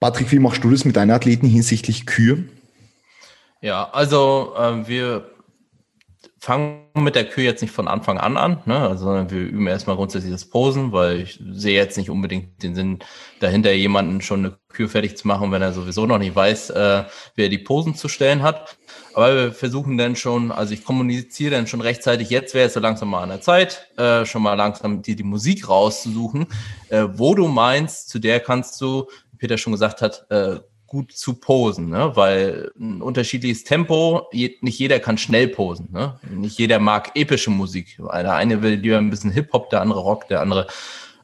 Patrick, 0.00 0.32
wie 0.32 0.38
machst 0.38 0.64
du 0.64 0.70
das 0.70 0.86
mit 0.86 0.96
deinen 0.96 1.10
Athleten 1.10 1.46
hinsichtlich 1.46 2.06
Kür? 2.06 2.38
Ja, 3.60 3.90
also 3.90 4.54
äh, 4.56 4.88
wir 4.88 5.30
fangen 6.40 6.86
mit 6.94 7.16
der 7.16 7.28
Kür 7.28 7.44
jetzt 7.44 7.60
nicht 7.60 7.72
von 7.72 7.86
Anfang 7.86 8.16
an 8.18 8.38
an, 8.38 8.62
ne? 8.64 8.78
also, 8.78 9.04
sondern 9.04 9.30
wir 9.30 9.40
üben 9.40 9.66
erstmal 9.66 9.96
grundsätzlich 9.96 10.32
das 10.32 10.48
Posen, 10.48 10.90
weil 10.90 11.20
ich 11.20 11.38
sehe 11.52 11.76
jetzt 11.76 11.98
nicht 11.98 12.08
unbedingt 12.08 12.62
den 12.62 12.74
Sinn 12.74 12.98
dahinter, 13.40 13.72
jemanden 13.72 14.22
schon 14.22 14.46
eine 14.46 14.56
Kür 14.68 14.88
fertig 14.88 15.18
zu 15.18 15.28
machen, 15.28 15.52
wenn 15.52 15.60
er 15.60 15.74
sowieso 15.74 16.06
noch 16.06 16.18
nicht 16.18 16.34
weiß, 16.34 16.70
äh, 16.70 17.04
wie 17.34 17.42
er 17.42 17.50
die 17.50 17.58
Posen 17.58 17.94
zu 17.94 18.08
stellen 18.08 18.42
hat. 18.42 18.78
Aber 19.12 19.34
wir 19.34 19.52
versuchen 19.52 19.98
dann 19.98 20.16
schon, 20.16 20.50
also 20.50 20.72
ich 20.72 20.82
kommuniziere 20.82 21.50
dann 21.50 21.66
schon 21.66 21.82
rechtzeitig, 21.82 22.30
jetzt 22.30 22.54
wäre 22.54 22.68
es 22.68 22.74
so 22.74 22.80
langsam 22.80 23.10
mal 23.10 23.22
an 23.22 23.28
der 23.28 23.42
Zeit, 23.42 23.88
äh, 23.98 24.24
schon 24.24 24.42
mal 24.42 24.54
langsam 24.54 25.02
dir 25.02 25.16
die 25.16 25.22
Musik 25.22 25.68
rauszusuchen, 25.68 26.46
äh, 26.88 27.04
wo 27.12 27.34
du 27.34 27.48
meinst, 27.48 28.08
zu 28.08 28.18
der 28.18 28.40
kannst 28.40 28.80
du, 28.80 29.08
Peter 29.36 29.58
schon 29.58 29.72
gesagt 29.72 30.00
hat, 30.00 30.24
äh, 30.30 30.60
gut 30.90 31.12
zu 31.12 31.34
posen, 31.34 31.88
ne? 31.88 32.10
weil 32.16 32.72
ein 32.78 33.00
unterschiedliches 33.00 33.62
Tempo, 33.62 34.26
je, 34.32 34.56
nicht 34.60 34.78
jeder 34.78 34.98
kann 34.98 35.18
schnell 35.18 35.46
posen. 35.46 35.88
Ne? 35.92 36.18
Nicht 36.28 36.58
jeder 36.58 36.80
mag 36.80 37.12
epische 37.14 37.50
Musik. 37.50 37.96
Der 37.96 38.34
eine 38.34 38.60
will 38.60 38.74
lieber 38.74 38.98
ein 38.98 39.08
bisschen 39.08 39.30
Hip-Hop, 39.30 39.70
der 39.70 39.82
andere 39.82 40.00
Rock, 40.00 40.26
der 40.26 40.40
andere 40.40 40.66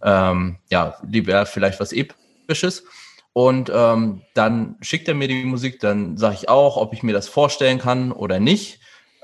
ähm, 0.04 0.58
ja, 0.70 0.94
lieber 1.02 1.44
vielleicht 1.46 1.80
was 1.80 1.92
Episches. 1.92 2.84
Und 3.32 3.70
ähm, 3.74 4.22
dann 4.34 4.76
schickt 4.82 5.08
er 5.08 5.14
mir 5.14 5.26
die 5.26 5.44
Musik, 5.44 5.80
dann 5.80 6.16
sage 6.16 6.36
ich 6.36 6.48
auch, 6.48 6.76
ob 6.76 6.94
ich 6.94 7.02
mir 7.02 7.12
das 7.12 7.28
vorstellen 7.28 7.80
kann 7.80 8.12
oder 8.12 8.38
nicht. 8.38 8.78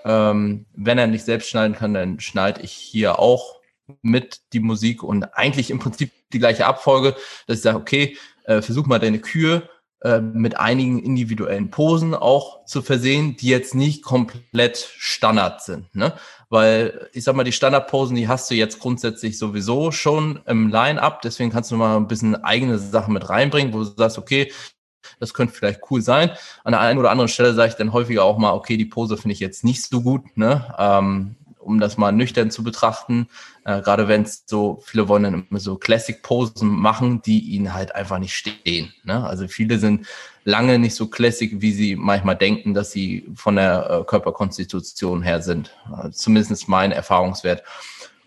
Ähm, 0.05 0.67
wenn 0.75 0.99
er 0.99 1.07
nicht 1.07 1.25
selbst 1.25 1.51
schneiden 1.51 1.77
kann, 1.77 1.95
dann 1.95 2.19
schneide 2.19 2.63
ich 2.63 2.73
hier 2.73 3.21
auch 3.21 3.61
mit 4.03 4.41
die 4.53 4.61
Musik 4.61 5.05
und 5.05 5.23
eigentlich 5.37 5.71
im 5.71 5.79
Prinzip 5.79 6.11
die 6.33 6.41
gleiche 6.41 6.67
Abfolge, 6.67 7.15
dass 7.47 7.59
ich 7.59 7.63
sage, 7.63 7.79
okay, 7.79 8.17
äh, 8.45 8.61
versuch 8.61 8.87
mal 8.87 8.99
deine 8.99 9.21
Kühe 9.21 9.69
äh, 10.05 10.21
mit 10.21 10.59
einigen 10.59 10.99
individuellen 10.99 11.71
Posen 11.71 12.15
auch 12.15 12.65
zu 12.65 12.83
versehen, 12.83 13.37
die 13.37 13.49
jetzt 13.49 13.75
nicht 13.75 14.03
komplett 14.03 14.77
Standard 14.99 15.63
sind. 15.63 15.95
Ne? 15.95 16.13
Weil 16.49 17.09
ich 17.13 17.25
sag 17.25 17.37
mal, 17.37 17.45
die 17.45 17.53
Standardposen, 17.53 18.17
die 18.17 18.29
hast 18.29 18.51
du 18.51 18.55
jetzt 18.55 18.81
grundsätzlich 18.81 19.39
sowieso 19.39 19.93
schon 19.93 20.41
im 20.47 20.71
Line-up, 20.71 21.23
deswegen 21.23 21.51
kannst 21.51 21.71
du 21.71 21.77
mal 21.77 21.97
ein 21.97 22.09
bisschen 22.09 22.35
eigene 22.45 22.79
Sachen 22.79 23.15
mit 23.15 23.29
reinbringen, 23.29 23.73
wo 23.73 23.79
du 23.79 23.85
sagst, 23.85 24.19
okay, 24.19 24.51
das 25.21 25.35
könnte 25.35 25.55
vielleicht 25.55 25.81
cool 25.91 26.03
sein. 26.03 26.31
An 26.65 26.73
der 26.73 26.81
einen 26.81 26.99
oder 26.99 27.11
anderen 27.11 27.29
Stelle 27.29 27.55
sage 27.55 27.71
ich 27.71 27.77
dann 27.77 27.93
häufiger 27.93 28.25
auch 28.25 28.39
mal, 28.39 28.53
okay, 28.53 28.77
die 28.77 28.85
Pose 28.85 29.17
finde 29.17 29.35
ich 29.35 29.41
jetzt 29.41 29.63
nicht 29.63 29.85
so 29.85 30.03
gut, 30.03 30.37
ne? 30.37 30.75
Ähm, 30.79 31.37
um 31.63 31.81
das 31.81 31.97
mal 31.97 32.13
nüchtern 32.13 32.51
zu 32.51 32.63
betrachten. 32.63 33.29
Äh, 33.65 33.81
gerade 33.81 34.09
wenn 34.09 34.23
es 34.23 34.45
so, 34.47 34.83
viele 34.85 35.09
wollen 35.09 35.23
dann 35.23 35.47
immer 35.49 35.61
so 35.61 35.77
Classic-Posen 35.77 36.69
machen, 36.69 37.23
die 37.23 37.41
ihnen 37.41 37.75
halt 37.75 37.95
einfach 37.95 38.19
nicht 38.19 38.35
stehen. 38.35 38.93
Ne? 39.05 39.27
Also 39.27 39.49
viele 39.49 39.79
sind 39.79 40.07
lange 40.45 40.79
nicht 40.79 40.95
so 40.95 41.09
Classic, 41.09 41.61
wie 41.61 41.73
sie 41.73 41.97
manchmal 41.97 42.37
denken, 42.37 42.75
dass 42.75 42.91
sie 42.91 43.29
von 43.35 43.57
der 43.57 43.91
äh, 43.91 44.05
Körperkonstitution 44.05 45.23
her 45.23 45.43
sind. 45.43 45.75
Also 45.91 46.11
zumindest 46.11 46.69
mein 46.69 46.93
Erfahrungswert. 46.93 47.63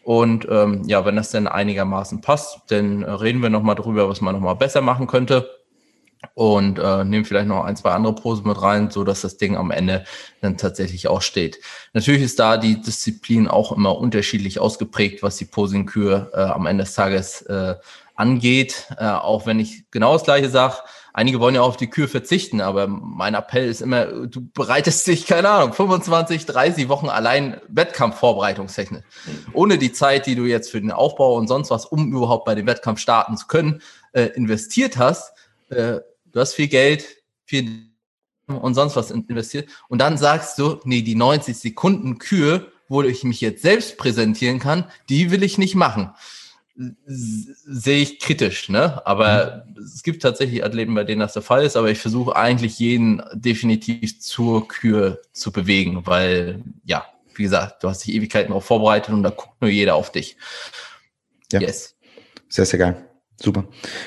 Und 0.04 0.48
ähm, 0.52 0.84
ja, 0.86 1.04
wenn 1.04 1.16
das 1.16 1.32
dann 1.32 1.48
einigermaßen 1.48 2.22
passt, 2.22 2.60
dann 2.68 3.02
äh, 3.02 3.10
reden 3.10 3.42
wir 3.42 3.50
nochmal 3.50 3.76
drüber, 3.76 4.08
was 4.08 4.22
man 4.22 4.36
nochmal 4.36 4.56
besser 4.56 4.82
machen 4.82 5.08
könnte. 5.08 5.50
Und 6.34 6.80
äh, 6.80 7.04
nehme 7.04 7.26
vielleicht 7.26 7.48
noch 7.48 7.64
ein, 7.64 7.76
zwei 7.76 7.92
andere 7.92 8.16
Posen 8.16 8.48
mit 8.48 8.62
rein, 8.62 8.90
so 8.90 9.04
dass 9.04 9.22
das 9.22 9.38
Ding 9.38 9.56
am 9.56 9.72
Ende 9.72 10.06
dann 10.42 10.58
tatsächlich 10.58 11.08
auch 11.08 11.22
steht. 11.22 11.60
Natürlich 11.94 12.24
ist 12.24 12.40
da 12.40 12.58
die 12.58 12.82
Disziplin 12.82 13.48
auch 13.48 13.72
immer 13.72 13.98
unterschiedlich 13.98 14.60
ausgeprägt, 14.60 15.24
was 15.24 15.38
die 15.38 15.46
Posingkür 15.46 16.32
äh, 16.34 16.42
am 16.42 16.66
Ende 16.66 16.84
des 16.84 16.94
Tages 16.94 17.42
äh, 17.44 17.76
angeht. 18.16 18.88
Äh, 18.98 19.08
auch 19.08 19.46
wenn 19.46 19.60
ich 19.60 19.90
genau 19.92 20.14
das 20.14 20.24
gleiche 20.24 20.50
sage, 20.50 20.76
einige 21.14 21.40
wollen 21.40 21.56
ja 21.56 21.62
auf 21.62 21.78
die 21.78 21.90
Kür 21.90 22.08
verzichten, 22.08 22.60
aber 22.60 22.88
mein 22.88 23.36
Appell 23.36 23.70
ist 23.70 23.82
immer, 23.82 24.06
du 24.06 24.50
bereitest 24.54 25.08
dich, 25.08 25.26
keine 25.26 25.50
Ahnung, 25.50 25.74
25, 25.74 26.46
30 26.46 26.90
Wochen 26.90 27.08
allein 27.08 27.62
Wettkampfvorbereitungstechnisch. 27.70 29.04
Ohne 29.54 29.78
die 29.78 29.94
Zeit, 29.94 30.26
die 30.26 30.36
du 30.36 30.44
jetzt 30.44 30.72
für 30.72 30.82
den 30.82 30.92
Aufbau 30.92 31.36
und 31.36 31.48
sonst 31.48 31.72
was, 31.72 31.86
um 31.86 32.12
überhaupt 32.12 32.46
bei 32.46 32.56
dem 32.56 32.68
Wettkampf 32.68 33.00
starten 33.00 33.38
zu 33.38 33.48
können, 33.48 33.82
äh, 34.12 34.24
investiert 34.36 34.98
hast, 34.98 35.35
äh, 35.76 36.02
du 36.26 36.40
hast 36.40 36.54
viel 36.54 36.68
Geld, 36.68 37.06
viel 37.46 37.90
und 38.48 38.76
sonst 38.76 38.96
was 38.96 39.12
investiert 39.12 39.70
und 39.90 40.00
dann 40.00 40.18
sagst 40.18 40.60
du, 40.60 40.80
nee, 40.84 41.02
die 41.02 41.16
90 41.16 41.58
Sekunden 41.58 42.20
Kür, 42.20 42.72
wo 42.88 43.02
ich 43.02 43.24
mich 43.24 43.42
jetzt 43.42 43.64
selbst 43.64 43.98
präsentieren 43.98 44.60
kann, 44.60 44.86
die 45.10 45.32
will 45.32 45.44
ich 45.44 45.58
nicht 45.58 45.76
machen. 45.76 46.12
Sehe 47.08 48.02
ich 48.02 48.20
kritisch, 48.20 48.70
ne? 48.70 49.02
Aber 49.08 49.66
mhm. 49.68 49.82
es 49.82 50.04
gibt 50.04 50.22
tatsächlich 50.22 50.64
Athleten, 50.64 50.94
bei 50.94 51.06
denen 51.06 51.22
das 51.22 51.34
der 51.34 51.42
Fall 51.42 51.64
ist, 51.64 51.78
aber 51.78 51.90
ich 51.90 52.00
versuche 52.00 52.36
eigentlich 52.36 52.78
jeden 52.80 53.24
definitiv 53.34 54.20
zur 54.22 54.68
Kür 54.68 55.22
zu 55.32 55.52
bewegen, 55.52 56.06
weil, 56.06 56.64
ja, 56.84 57.06
wie 57.34 57.44
gesagt, 57.44 57.84
du 57.84 57.90
hast 57.90 58.06
dich 58.06 58.14
Ewigkeiten 58.14 58.50
darauf 58.50 58.66
vorbereitet 58.66 59.14
und 59.14 59.24
da 59.24 59.30
guckt 59.30 59.62
nur 59.62 59.72
jeder 59.72 59.96
auf 59.96 60.12
dich. 60.12 60.38
Ja. 61.52 61.62
Yes. 61.62 61.96
Sehr, 62.50 62.66
sehr 62.66 62.80
geil. 62.80 63.15
Super. 63.38 63.66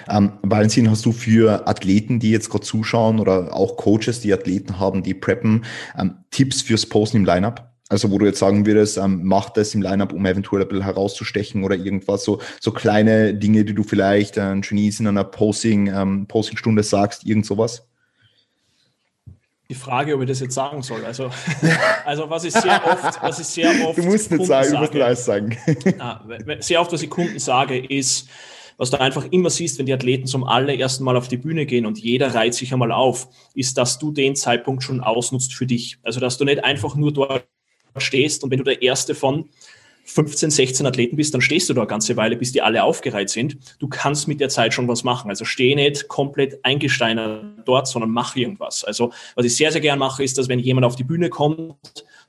Ähm, 0.08 0.32
Valentin, 0.42 0.90
hast 0.90 1.04
du 1.04 1.12
für 1.12 1.68
Athleten, 1.68 2.18
die 2.18 2.30
jetzt 2.30 2.48
gerade 2.48 2.64
zuschauen 2.64 3.20
oder 3.20 3.54
auch 3.54 3.76
Coaches, 3.76 4.20
die 4.20 4.32
Athleten 4.32 4.78
haben, 4.78 5.02
die 5.02 5.14
preppen, 5.14 5.64
ähm, 5.98 6.16
Tipps 6.30 6.62
fürs 6.62 6.86
Posten 6.86 7.18
im 7.18 7.24
Lineup? 7.24 7.68
Also 7.90 8.10
wo 8.10 8.18
du 8.18 8.26
jetzt 8.26 8.38
sagen 8.38 8.66
würdest, 8.66 8.98
ähm, 8.98 9.20
mach 9.24 9.50
das 9.50 9.74
im 9.74 9.82
Lineup, 9.82 10.12
um 10.12 10.24
eventuell 10.26 10.62
ein 10.62 10.68
bisschen 10.68 10.84
herauszustechen 10.84 11.64
oder 11.64 11.74
irgendwas, 11.74 12.24
so, 12.24 12.40
so 12.60 12.70
kleine 12.70 13.34
Dinge, 13.34 13.64
die 13.64 13.74
du 13.74 13.82
vielleicht 13.82 14.36
äh, 14.36 14.42
ein 14.42 14.60
Genies 14.60 15.00
in 15.00 15.06
einer 15.06 15.24
Posing, 15.24 15.88
ähm, 15.88 16.26
Posing-Stunde 16.26 16.82
sagst, 16.82 17.24
irgend 17.24 17.46
sowas? 17.46 17.86
Die 19.70 19.74
Frage, 19.74 20.14
ob 20.14 20.22
ich 20.22 20.28
das 20.28 20.40
jetzt 20.40 20.54
sagen 20.54 20.82
soll. 20.82 21.04
Also, 21.04 21.30
also 22.04 22.28
was 22.30 22.44
ich 22.44 22.54
sehr 22.54 22.80
oft, 22.86 23.22
was 23.22 23.38
ich 23.38 23.46
sehr 23.46 23.70
oft. 23.86 23.98
Du 23.98 24.02
musst 24.02 24.30
nicht 24.30 24.46
sagen, 24.46 24.70
du 24.70 24.78
musst 24.78 24.94
alles 24.94 25.24
sagen. 25.24 25.56
Sehr 26.60 26.80
oft, 26.80 26.92
was 26.92 27.02
ich 27.02 27.10
Kunden 27.10 27.38
sage, 27.38 27.78
ist, 27.78 28.28
was 28.78 28.90
du 28.90 29.00
einfach 29.00 29.26
immer 29.30 29.50
siehst, 29.50 29.78
wenn 29.78 29.86
die 29.86 29.92
Athleten 29.92 30.26
zum 30.26 30.44
allerersten 30.44 31.04
Mal 31.04 31.16
auf 31.16 31.28
die 31.28 31.36
Bühne 31.36 31.66
gehen 31.66 31.84
und 31.84 31.98
jeder 31.98 32.34
reiht 32.34 32.54
sich 32.54 32.72
einmal 32.72 32.92
auf, 32.92 33.28
ist, 33.54 33.76
dass 33.76 33.98
du 33.98 34.12
den 34.12 34.36
Zeitpunkt 34.36 34.82
schon 34.82 35.00
ausnutzt 35.00 35.52
für 35.52 35.66
dich. 35.66 35.98
Also, 36.02 36.20
dass 36.20 36.38
du 36.38 36.44
nicht 36.44 36.64
einfach 36.64 36.94
nur 36.94 37.12
dort 37.12 37.46
stehst 37.98 38.44
und 38.44 38.50
wenn 38.50 38.58
du 38.58 38.64
der 38.64 38.80
Erste 38.80 39.14
von 39.14 39.50
15, 40.04 40.50
16 40.50 40.86
Athleten 40.86 41.16
bist, 41.16 41.34
dann 41.34 41.42
stehst 41.42 41.68
du 41.68 41.74
da 41.74 41.82
eine 41.82 41.88
ganze 41.88 42.16
Weile, 42.16 42.36
bis 42.36 42.52
die 42.52 42.62
alle 42.62 42.82
aufgereiht 42.82 43.28
sind. 43.28 43.58
Du 43.78 43.88
kannst 43.88 44.26
mit 44.26 44.40
der 44.40 44.48
Zeit 44.48 44.72
schon 44.72 44.88
was 44.88 45.04
machen. 45.04 45.28
Also 45.28 45.44
steh 45.44 45.74
nicht 45.74 46.08
komplett 46.08 46.64
eingesteinert 46.64 47.44
dort, 47.66 47.86
sondern 47.86 48.10
mach 48.10 48.34
irgendwas. 48.34 48.84
Also 48.84 49.12
was 49.34 49.44
ich 49.44 49.54
sehr, 49.54 49.70
sehr 49.70 49.82
gern 49.82 49.98
mache, 49.98 50.24
ist, 50.24 50.38
dass 50.38 50.48
wenn 50.48 50.60
jemand 50.60 50.86
auf 50.86 50.96
die 50.96 51.04
Bühne 51.04 51.28
kommt, 51.28 51.76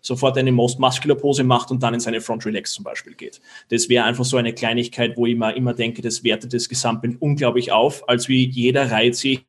sofort 0.02 0.38
eine 0.38 0.52
Most 0.52 0.80
Muscular 0.80 1.18
Pose 1.18 1.44
macht 1.44 1.72
und 1.72 1.84
dann 1.84 1.94
in 1.94 2.00
seine 2.00 2.22
Front 2.22 2.46
Relax 2.46 2.74
zum 2.74 2.84
Beispiel 2.84 3.14
geht. 3.14 3.42
Das 3.70 3.90
wäre 3.90 4.06
einfach 4.06 4.26
so 4.26 4.38
eine 4.38 4.54
Kleinigkeit, 4.54 5.18
wo 5.18 5.26
ich 5.26 5.34
immer, 5.34 5.56
immer 5.56 5.74
denke, 5.74 6.02
das 6.02 6.24
wertet 6.24 6.54
das 6.54 6.70
Gesamtbild 6.70 7.22
unglaublich 7.22 7.72
auf, 7.72 8.08
als 8.08 8.28
wie 8.30 8.48
jeder 8.48 8.92
reiht 8.92 9.16
sich 9.16 9.46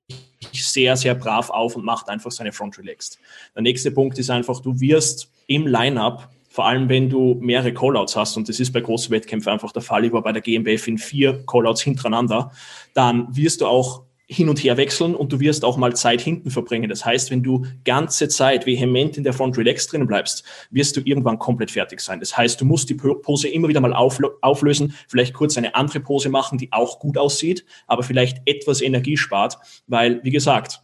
sehr, 0.53 0.97
sehr 0.97 1.15
brav 1.15 1.51
auf 1.51 1.77
und 1.77 1.85
macht 1.85 2.09
einfach 2.09 2.31
seine 2.31 2.53
Front 2.53 2.79
Relaxed. 2.79 3.19
Der 3.55 3.63
nächste 3.63 3.91
Punkt 3.91 4.19
ist 4.19 4.31
einfach, 4.31 4.61
du 4.61 4.81
wirst 4.81 5.31
im 5.47 5.67
Lineup 5.67 6.29
vor 6.51 6.67
allem 6.67 6.89
wenn 6.89 7.09
du 7.09 7.37
mehrere 7.41 7.73
Callouts 7.73 8.17
hast, 8.17 8.37
und 8.37 8.49
das 8.49 8.59
ist 8.59 8.73
bei 8.73 8.81
großen 8.81 9.11
Wettkämpfen 9.13 9.53
einfach 9.53 9.71
der 9.71 9.83
Fall, 9.83 10.05
ich 10.05 10.13
war 10.13 10.21
bei 10.21 10.33
der 10.33 10.43
GmbF 10.43 10.89
in 10.89 10.99
vier 10.99 11.45
Callouts 11.47 11.81
hintereinander, 11.81 12.51
dann 12.93 13.35
wirst 13.35 13.61
du 13.61 13.67
auch 13.67 14.03
hin 14.33 14.49
und 14.49 14.63
her 14.63 14.77
wechseln 14.77 15.17
und 15.17 15.33
du 15.33 15.41
wirst 15.41 15.65
auch 15.65 15.77
mal 15.77 15.97
Zeit 15.97 16.21
hinten 16.21 16.51
verbringen. 16.51 16.89
Das 16.89 17.05
heißt, 17.05 17.33
wenn 17.33 17.43
du 17.43 17.67
ganze 17.85 18.29
Zeit 18.29 18.65
vehement 18.65 19.17
in 19.17 19.25
der 19.25 19.33
Front 19.33 19.59
Relax 19.59 19.89
drin 19.89 20.07
bleibst, 20.07 20.45
wirst 20.71 20.97
du 20.97 21.01
irgendwann 21.05 21.41
komplett 21.41 21.73
fertig 21.73 22.01
sein. 22.01 22.21
Das 22.21 22.37
heißt, 22.37 22.61
du 22.61 22.65
musst 22.65 22.89
die 22.89 22.95
Pose 22.95 23.49
immer 23.49 23.67
wieder 23.67 23.81
mal 23.81 23.93
auflösen, 23.93 24.95
vielleicht 25.09 25.35
kurz 25.35 25.59
eine 25.59 25.75
andere 25.75 25.99
Pose 25.99 26.29
machen, 26.29 26.59
die 26.59 26.73
auch 26.73 27.01
gut 27.01 27.19
aussieht, 27.19 27.65
aber 27.89 28.05
vielleicht 28.05 28.41
etwas 28.47 28.81
Energie 28.83 29.17
spart, 29.17 29.59
weil, 29.89 30.23
wie 30.23 30.31
gesagt, 30.31 30.81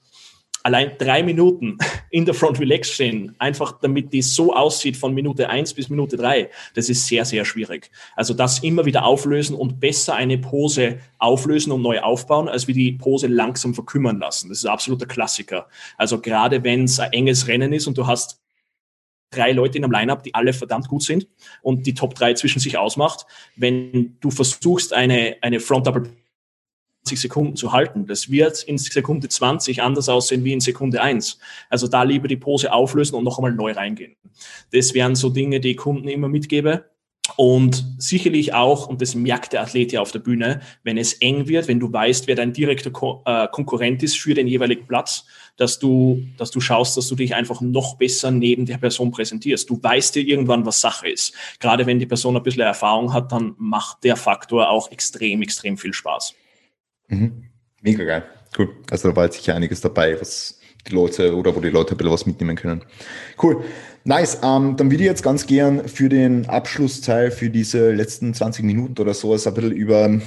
allein 0.67 0.99
drei 0.99 1.23
Minuten 1.23 1.79
in 2.11 2.25
der 2.25 2.35
Front 2.35 2.59
Relax 2.59 2.91
stehen, 2.91 3.37
einfach 3.39 3.79
damit 3.81 4.13
die 4.13 4.21
so 4.21 4.53
aussieht 4.53 4.97
von 4.97 5.15
Minute 5.15 5.49
eins 5.49 5.73
bis 5.73 5.89
Minute 5.89 6.17
drei, 6.17 6.51
das 6.75 6.89
ist 6.89 7.07
sehr, 7.07 7.25
sehr 7.25 7.45
schwierig. 7.45 7.89
Also 8.17 8.35
das 8.35 8.59
immer 8.65 8.85
wieder 8.85 9.05
auflösen 9.05 9.55
und 9.55 9.79
besser 9.79 10.17
eine 10.17 10.39
Pose 10.39 10.99
auflösen 11.19 11.71
und 11.71 11.83
neu 11.83 12.01
aufbauen, 12.01 12.49
als 12.49 12.67
wie 12.67 12.73
die 12.73 12.93
Pose 12.93 13.29
langsam 13.29 13.75
verkümmern 13.75 14.19
lassen. 14.19 14.49
Das 14.49 14.59
ist 14.59 14.67
absoluter 14.67 15.07
Klassiker. 15.07 15.69
Also 15.97 16.21
gerade 16.21 16.65
wenn 16.65 16.83
es 16.83 16.99
ein 16.99 17.13
enges 17.13 17.47
Rennen 17.47 17.73
ist 17.73 17.87
und 17.87 17.97
du 17.97 18.09
hast 18.09 18.43
drei 19.31 19.53
Leute 19.53 19.79
in 19.79 19.85
einem 19.85 19.93
Lineup, 19.93 20.25
die 20.25 20.35
alle 20.35 20.53
verdammt 20.53 20.89
gut 20.89 21.05
sind 21.05 21.29
und 21.63 21.87
die 21.87 21.95
Top 21.95 22.17
drei 22.17 22.35
zwischen 22.35 22.59
sich 22.59 22.77
ausmacht, 22.77 23.25
wenn 23.55 24.17
du 24.21 24.33
versuchst, 24.33 24.93
eine, 24.93 25.37
eine 25.43 25.61
Front 25.61 25.87
Double 25.87 26.03
20 26.03 26.26
Sekunden 27.15 27.55
zu 27.55 27.73
halten. 27.73 28.07
Das 28.07 28.31
wird 28.31 28.65
in 28.65 28.79
Sekunde 28.79 29.29
20 29.29 29.83
anders 29.83 30.09
aussehen 30.09 30.43
wie 30.43 30.53
in 30.53 30.61
Sekunde 30.61 31.01
1. 31.01 31.39
Also 31.71 31.87
da 31.87 32.03
lieber 32.03 32.27
die 32.27 32.37
Pose 32.37 32.73
auflösen 32.73 33.15
und 33.15 33.23
noch 33.23 33.39
einmal 33.39 33.53
neu 33.53 33.73
reingehen. 33.73 34.17
Das 34.73 34.95
wären 34.95 35.15
so 35.15 35.31
Dinge, 35.31 35.61
die 35.61 35.71
ich 35.73 35.77
Kunden 35.77 36.09
immer 36.09 36.29
mitgebe. 36.29 36.87
Und 37.37 37.85
sicherlich 37.99 38.55
auch, 38.55 38.87
und 38.87 39.03
das 39.03 39.15
merkt 39.15 39.53
der 39.53 39.63
Athlet 39.63 39.93
ja 39.93 40.01
auf 40.01 40.13
der 40.13 40.21
Bühne, 40.21 40.61
wenn 40.85 40.97
es 40.97 41.15
eng 41.15 41.49
wird, 41.49 41.67
wenn 41.67 41.81
du 41.81 41.93
weißt, 41.93 42.29
wer 42.29 42.37
dein 42.37 42.53
direkter 42.53 42.91
Ko 42.91 43.23
äh, 43.27 43.49
Konkurrent 43.49 44.03
ist 44.03 44.17
für 44.17 44.35
den 44.35 44.47
jeweiligen 44.47 44.87
Platz, 44.87 45.25
dass 45.57 45.79
du, 45.79 46.23
dass 46.39 46.51
du 46.51 46.61
schaust, 46.61 46.97
dass 46.97 47.09
du 47.09 47.17
dich 47.17 47.35
einfach 47.35 47.61
noch 47.61 47.97
besser 47.97 48.31
neben 48.31 48.65
der 48.65 48.79
Person 48.79 49.11
präsentierst. 49.11 49.69
Du 49.69 49.83
weißt 49.83 50.15
dir 50.15 50.23
irgendwann, 50.27 50.65
was 50.65 50.81
Sache 50.81 51.09
ist. 51.09 51.35
Gerade 51.59 51.87
wenn 51.87 51.99
die 51.99 52.07
Person 52.07 52.37
ein 52.37 52.43
bisschen 52.43 52.63
Erfahrung 52.63 53.13
hat, 53.13 53.33
dann 53.33 53.55
macht 53.59 54.05
der 54.05 54.17
Faktor 54.17 54.71
auch 54.71 54.91
extrem, 54.93 55.43
extrem 55.43 55.77
viel 55.77 55.93
Spaß. 55.93 56.35
Mhm. 57.09 57.45
Mega 57.83 58.05
geil. 58.05 58.25
Cool. 58.57 58.69
Also 58.91 59.11
da 59.11 59.17
war 59.17 59.25
jetzt 59.25 59.37
sicher 59.37 59.55
einiges 59.55 59.81
dabei, 59.81 60.21
was 60.21 60.61
die 60.89 60.95
Leute 60.95 61.37
oder 61.37 61.55
wo 61.55 61.61
die 61.61 61.69
Leute 61.69 61.95
ein 61.95 61.97
bisschen 61.97 62.13
was 62.13 62.27
mitnehmen 62.27 62.57
können. 62.57 62.85
Cool. 63.43 63.65
Nice. 64.05 64.39
Ähm, 64.43 64.77
dann 64.77 64.91
würde 64.91 65.03
ich 65.03 65.09
jetzt 65.09 65.23
ganz 65.23 65.47
gern 65.47 65.89
für 65.89 66.09
den 66.09 66.49
Abschlussteil, 66.49 67.31
für 67.31 67.51
diese 67.51 67.93
letzten 67.93 68.35
20 68.35 68.65
Minuten 68.65 69.01
oder 69.01 69.15
so, 69.15 69.33
ein 69.33 69.55
bisschen 69.55 69.73
über 69.73 70.21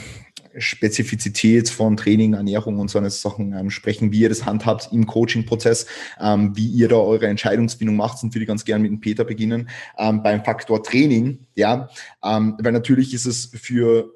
Spezifizität 0.57 1.69
von 1.69 1.95
Training, 1.95 2.33
Ernährung 2.33 2.79
und 2.79 2.89
so 2.89 2.97
eine 2.97 3.09
Sachen 3.09 3.53
ähm, 3.53 3.69
sprechen, 3.69 4.11
wie 4.11 4.19
ihr 4.19 4.29
das 4.29 4.45
handhabt 4.45 4.89
im 4.91 5.05
Coaching-Prozess, 5.05 5.85
ähm, 6.19 6.55
wie 6.55 6.67
ihr 6.67 6.89
da 6.89 6.97
eure 6.97 7.27
Entscheidungsfindung 7.27 7.95
macht 7.95 8.21
und 8.23 8.33
würde 8.33 8.43
ich 8.43 8.47
ganz 8.47 8.65
gern 8.65 8.81
mit 8.81 8.91
dem 8.91 8.99
Peter 8.99 9.23
beginnen 9.23 9.69
ähm, 9.97 10.23
beim 10.23 10.43
Faktor 10.43 10.83
Training, 10.83 11.45
ja, 11.55 11.89
ähm, 12.23 12.57
weil 12.61 12.71
natürlich 12.71 13.13
ist 13.13 13.25
es 13.25 13.45
für 13.45 14.11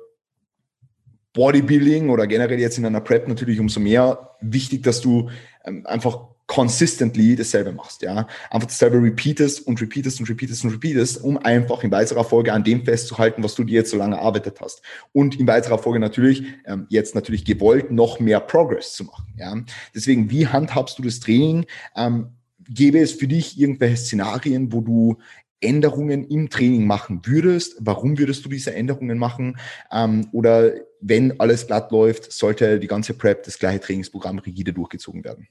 Bodybuilding 1.34 2.10
oder 2.10 2.28
generell 2.28 2.60
jetzt 2.60 2.78
in 2.78 2.86
einer 2.86 3.02
Prep 3.02 3.28
natürlich 3.28 3.60
umso 3.60 3.80
mehr 3.80 4.36
wichtig, 4.42 4.84
dass 4.84 5.02
du 5.02 5.30
ähm, 5.66 5.86
einfach 5.86 6.28
consistently 6.46 7.36
dasselbe 7.36 7.72
machst, 7.72 8.02
ja. 8.02 8.28
Einfach 8.52 8.68
dasselbe 8.68 9.02
repeatest 9.02 9.66
und 9.66 9.82
repeatest 9.82 10.20
und 10.20 10.30
repeatest 10.30 10.64
und 10.64 10.72
repeatest, 10.72 11.24
um 11.24 11.38
einfach 11.38 11.84
in 11.84 11.92
weiterer 11.92 12.24
Folge 12.24 12.54
an 12.54 12.64
dem 12.64 12.84
festzuhalten, 12.84 13.44
was 13.44 13.56
du 13.56 13.64
dir 13.64 13.76
jetzt 13.76 13.92
so 13.92 13.98
lange 13.98 14.18
erarbeitet 14.18 14.60
hast. 14.62 14.82
Und 15.14 15.40
in 15.40 15.48
weiterer 15.48 15.78
Folge 15.78 16.00
natürlich, 16.00 16.44
ähm, 16.66 16.86
jetzt 16.90 17.16
natürlich 17.16 17.46
gewollt, 17.46 17.92
noch 17.92 18.20
mehr 18.20 18.40
Progress 18.40 18.94
zu 18.94 19.06
machen, 19.06 19.26
ja. 19.38 19.56
Deswegen, 19.96 20.30
wie 20.30 20.48
handhabst 20.48 21.00
du 21.00 21.04
das 21.04 21.20
Training? 21.20 21.66
Ähm, 21.96 22.34
gäbe 22.70 23.00
es 23.00 23.14
für 23.14 23.28
dich 23.28 23.60
irgendwelche 23.60 23.98
Szenarien, 23.98 24.72
wo 24.72 24.82
du 24.82 25.18
Änderungen 25.64 26.26
im 26.26 26.50
Training 26.50 26.86
machen 26.86 27.22
würdest? 27.26 27.78
Warum 27.80 28.18
würdest 28.18 28.46
du 28.46 28.50
diese 28.50 28.74
Änderungen 28.74 29.18
machen? 29.18 29.58
Ähm, 29.92 30.28
oder 30.32 30.74
wenn 31.02 31.40
alles 31.40 31.68
glatt 31.68 31.92
läuft, 31.92 32.32
sollte 32.32 32.80
die 32.80 32.88
ganze 32.88 33.14
Prep, 33.14 33.44
das 33.44 33.60
gleiche 33.60 33.80
Trainingsprogramm 33.80 34.40
rigide 34.40 34.74
durchgezogen 34.74 35.24
werden? 35.24 35.48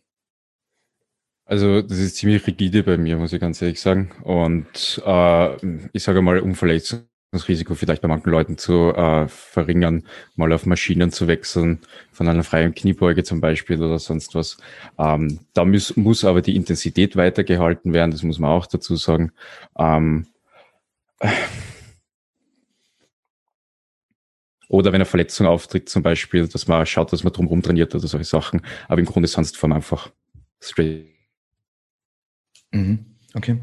Also 1.45 1.83
das 1.83 1.99
ist 1.99 2.17
ziemlich 2.17 2.47
rigide 2.47 2.83
bei 2.83 2.97
mir, 2.97 3.17
muss 3.17 3.33
ich 3.33 3.41
ganz 3.41 3.61
ehrlich 3.61 3.81
sagen. 3.81 4.13
Und 4.23 5.03
äh, 5.05 5.89
ich 5.93 6.03
sage 6.03 6.23
mal, 6.23 6.41
um 6.41 6.55
Verletzungsrisiko 7.33 7.75
vielleicht 7.75 8.03
bei 8.03 8.09
manchen 8.09 8.31
Leuten 8.31 8.59
zu 8.59 8.95
äh, 8.95 9.27
verringern, 9.27 10.05
mal 10.37 10.53
auf 10.53 10.67
Maschinen 10.67 11.11
zu 11.11 11.29
wechseln, 11.29 11.81
von 12.13 12.29
einer 12.29 12.45
freien 12.45 12.75
Kniebeuge 12.75 13.25
zum 13.25 13.41
Beispiel 13.41 13.83
oder 13.83 13.99
sonst 13.99 14.35
was. 14.35 14.59
Ähm, 14.99 15.41
da 15.55 15.65
muss, 15.65 15.97
muss 15.97 16.25
aber 16.27 16.43
die 16.43 16.57
Intensität 16.57 17.17
weitergehalten 17.17 17.95
werden, 17.95 18.11
das 18.11 18.23
muss 18.23 18.39
man 18.39 18.51
auch 18.51 18.67
dazu 18.67 18.97
sagen. 18.97 19.33
Ähm, 19.79 20.27
Oder 24.69 24.91
wenn 24.93 24.97
eine 24.97 25.05
Verletzung 25.05 25.47
auftritt, 25.47 25.91
zum 25.91 26.03
Beispiel, 26.03 26.49
dass 26.49 26.67
man 26.67 26.87
schaut, 26.87 27.13
dass 27.13 27.25
man 27.25 27.33
drumherum 27.33 27.63
trainiert 27.63 27.95
oder 27.95 28.07
solche 28.07 28.25
Sachen. 28.25 28.63
Aber 28.89 29.01
im 29.01 29.05
Grunde 29.07 29.29
sonst 29.29 29.63
allem 29.63 29.75
einfach 29.75 30.11
straight. 30.63 31.09
Mhm. 32.73 33.05
Okay, 33.35 33.59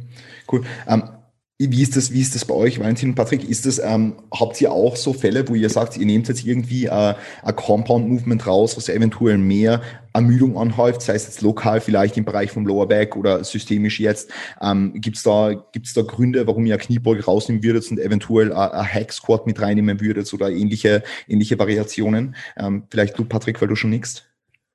cool. 0.52 0.64
Um, 0.86 1.02
ähm, 1.02 1.19
wie 1.62 1.82
ist 1.82 1.98
das, 1.98 2.14
wie 2.14 2.22
ist 2.22 2.36
das 2.36 2.46
bei 2.46 2.54
euch, 2.54 2.80
Valentin 2.80 3.10
und 3.10 3.16
Patrick? 3.16 3.44
Ist 3.48 3.66
das, 3.66 3.80
ähm, 3.80 4.16
habt 4.34 4.62
ihr 4.62 4.72
auch 4.72 4.96
so 4.96 5.12
Fälle, 5.12 5.46
wo 5.50 5.56
ihr 5.56 5.70
sagt, 5.70 5.98
ihr 5.98 6.06
nehmt 6.06 6.30
jetzt 6.30 6.46
irgendwie 6.46 6.86
äh, 6.86 7.16
ein 7.44 7.56
Compound-Movement 7.56 8.48
raus, 8.48 8.78
was 8.78 8.88
eventuell 8.88 9.38
mehr 9.38 9.82
Ermüdung 10.14 10.58
anhäuft, 10.58 11.02
sei 11.02 11.16
es 11.16 11.26
jetzt 11.26 11.42
lokal 11.42 11.82
vielleicht 11.82 12.16
im 12.16 12.24
Bereich 12.24 12.52
vom 12.52 12.66
Lower 12.66 12.88
Back 12.88 13.18
oder 13.18 13.44
systemisch 13.44 14.00
jetzt. 14.00 14.32
Ähm, 14.62 14.94
gibt's 14.96 15.22
da, 15.24 15.66
gibt's 15.74 15.94
da 15.94 16.02
Gründe, 16.02 16.48
warum 16.48 16.66
ihr 16.66 16.78
Kniebeuge 16.78 17.26
rausnehmen 17.26 17.62
würdet 17.62 17.92
und 17.92 18.00
eventuell 18.00 18.54
ein 18.54 18.88
Hack-Squat 18.88 19.46
mit 19.46 19.60
reinnehmen 19.60 20.00
würdet 20.00 20.34
oder 20.34 20.50
ähnliche, 20.50 21.04
ähnliche 21.28 21.60
Variationen? 21.60 22.38
Ähm, 22.56 22.84
vielleicht 22.90 23.20
du, 23.20 23.26
Patrick, 23.26 23.60
weil 23.60 23.68
du 23.68 23.76
schon 23.76 23.90
nix. 23.90 24.24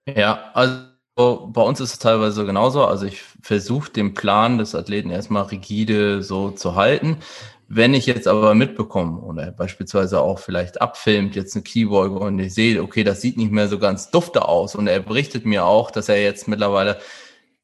Ja, 0.07 0.51
also 0.53 0.94
bei 1.17 1.63
uns 1.63 1.81
ist 1.81 1.93
es 1.93 1.99
teilweise 1.99 2.45
genauso. 2.45 2.85
Also 2.85 3.07
ich 3.07 3.23
versuche 3.43 3.91
den 3.91 4.15
Plan 4.15 4.59
des 4.59 4.75
Athleten 4.75 5.11
erstmal 5.11 5.45
rigide 5.45 6.23
so 6.23 6.51
zu 6.51 6.75
halten. 6.75 7.19
Wenn 7.69 7.95
ich 7.95 8.07
jetzt 8.07 8.29
aber 8.29 8.55
mitbekomme 8.55 9.21
oder 9.21 9.51
beispielsweise 9.51 10.21
auch 10.21 10.39
vielleicht 10.39 10.83
abfilmt 10.83 11.35
jetzt 11.35 11.55
eine 11.55 11.63
Keybeuge 11.63 12.19
und 12.19 12.39
ich 12.39 12.55
sehe, 12.55 12.83
okay, 12.83 13.05
das 13.05 13.21
sieht 13.21 13.37
nicht 13.37 13.53
mehr 13.53 13.69
so 13.69 13.79
ganz 13.79 14.11
dufte 14.11 14.47
aus 14.47 14.75
und 14.75 14.87
er 14.87 15.01
berichtet 15.01 15.47
mir 15.47 15.65
auch, 15.65 15.91
dass 15.91 16.09
er 16.09 16.23
jetzt 16.23 16.47
mittlerweile 16.47 16.99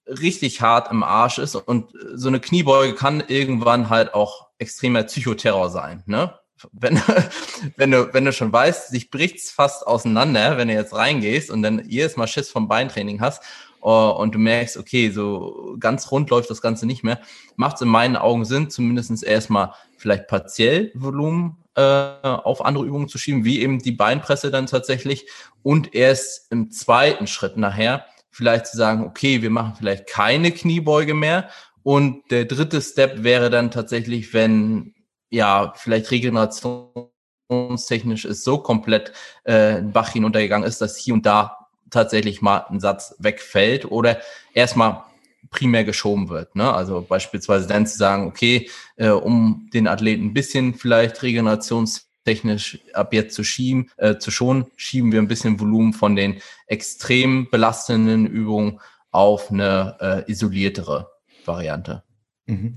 richtig 0.06 0.62
hart 0.62 0.90
im 0.90 1.02
Arsch 1.02 1.38
ist 1.38 1.54
und 1.54 1.92
so 2.14 2.28
eine 2.28 2.40
Kniebeuge 2.40 2.94
kann 2.94 3.22
irgendwann 3.28 3.90
halt 3.90 4.14
auch 4.14 4.48
extremer 4.58 5.04
Psychoterror 5.04 5.70
sein, 5.70 6.02
ne? 6.06 6.39
Wenn, 6.72 7.00
wenn, 7.76 7.90
du, 7.90 8.12
wenn 8.12 8.24
du 8.24 8.32
schon 8.32 8.52
weißt, 8.52 8.88
sich 8.88 9.10
bricht's 9.10 9.50
fast 9.50 9.86
auseinander, 9.86 10.56
wenn 10.56 10.68
du 10.68 10.74
jetzt 10.74 10.94
reingehst 10.94 11.50
und 11.50 11.62
dann 11.62 11.88
jedes 11.88 12.16
Mal 12.16 12.26
Schiss 12.26 12.50
vom 12.50 12.68
Beintraining 12.68 13.20
hast 13.20 13.42
uh, 13.82 14.10
und 14.10 14.34
du 14.34 14.38
merkst, 14.38 14.76
okay, 14.76 15.10
so 15.10 15.76
ganz 15.78 16.10
rund 16.10 16.30
läuft 16.30 16.50
das 16.50 16.62
Ganze 16.62 16.86
nicht 16.86 17.04
mehr, 17.04 17.20
macht 17.56 17.76
es 17.76 17.82
in 17.82 17.88
meinen 17.88 18.16
Augen 18.16 18.44
Sinn, 18.44 18.70
zumindest 18.70 19.22
erstmal 19.22 19.72
vielleicht 19.96 20.28
partiell 20.28 20.92
Volumen 20.94 21.56
äh, 21.74 21.82
auf 22.22 22.64
andere 22.64 22.84
Übungen 22.84 23.08
zu 23.08 23.18
schieben, 23.18 23.44
wie 23.44 23.60
eben 23.60 23.78
die 23.78 23.92
Beinpresse 23.92 24.50
dann 24.50 24.66
tatsächlich 24.66 25.26
und 25.62 25.94
erst 25.94 26.50
im 26.50 26.70
zweiten 26.70 27.26
Schritt 27.26 27.56
nachher 27.56 28.06
vielleicht 28.30 28.66
zu 28.66 28.76
sagen, 28.76 29.04
okay, 29.04 29.42
wir 29.42 29.50
machen 29.50 29.74
vielleicht 29.76 30.06
keine 30.06 30.52
Kniebeuge 30.52 31.14
mehr 31.14 31.48
und 31.82 32.30
der 32.30 32.44
dritte 32.44 32.80
Step 32.80 33.22
wäre 33.22 33.50
dann 33.50 33.70
tatsächlich, 33.70 34.34
wenn 34.34 34.94
ja, 35.30 35.72
vielleicht 35.76 36.10
regenerationstechnisch 36.10 38.24
ist 38.24 38.44
so 38.44 38.58
komplett 38.58 39.12
äh, 39.44 39.80
Bach 39.80 40.10
hinuntergegangen 40.10 40.68
ist, 40.68 40.80
dass 40.80 40.96
hier 40.96 41.14
und 41.14 41.24
da 41.24 41.68
tatsächlich 41.90 42.42
mal 42.42 42.66
ein 42.68 42.80
Satz 42.80 43.14
wegfällt 43.18 43.90
oder 43.90 44.20
erstmal 44.54 45.04
primär 45.50 45.84
geschoben 45.84 46.28
wird. 46.28 46.54
Ne? 46.54 46.72
Also 46.72 47.02
beispielsweise 47.02 47.66
dann 47.66 47.86
zu 47.86 47.98
sagen, 47.98 48.26
okay, 48.26 48.70
äh, 48.96 49.08
um 49.08 49.68
den 49.72 49.88
Athleten 49.88 50.26
ein 50.26 50.34
bisschen 50.34 50.74
vielleicht 50.74 51.22
regenerationstechnisch 51.22 52.80
ab 52.92 53.12
jetzt 53.12 53.34
zu 53.34 53.42
schieben, 53.42 53.90
äh, 53.96 54.18
zu 54.18 54.30
schonen, 54.30 54.66
schieben 54.76 55.12
wir 55.12 55.20
ein 55.20 55.28
bisschen 55.28 55.58
Volumen 55.58 55.92
von 55.92 56.14
den 56.14 56.40
extrem 56.66 57.50
belastenden 57.50 58.26
Übungen 58.26 58.80
auf 59.10 59.50
eine 59.50 59.96
äh, 60.00 60.30
isoliertere 60.30 61.10
Variante. 61.44 62.04
Mhm. 62.50 62.74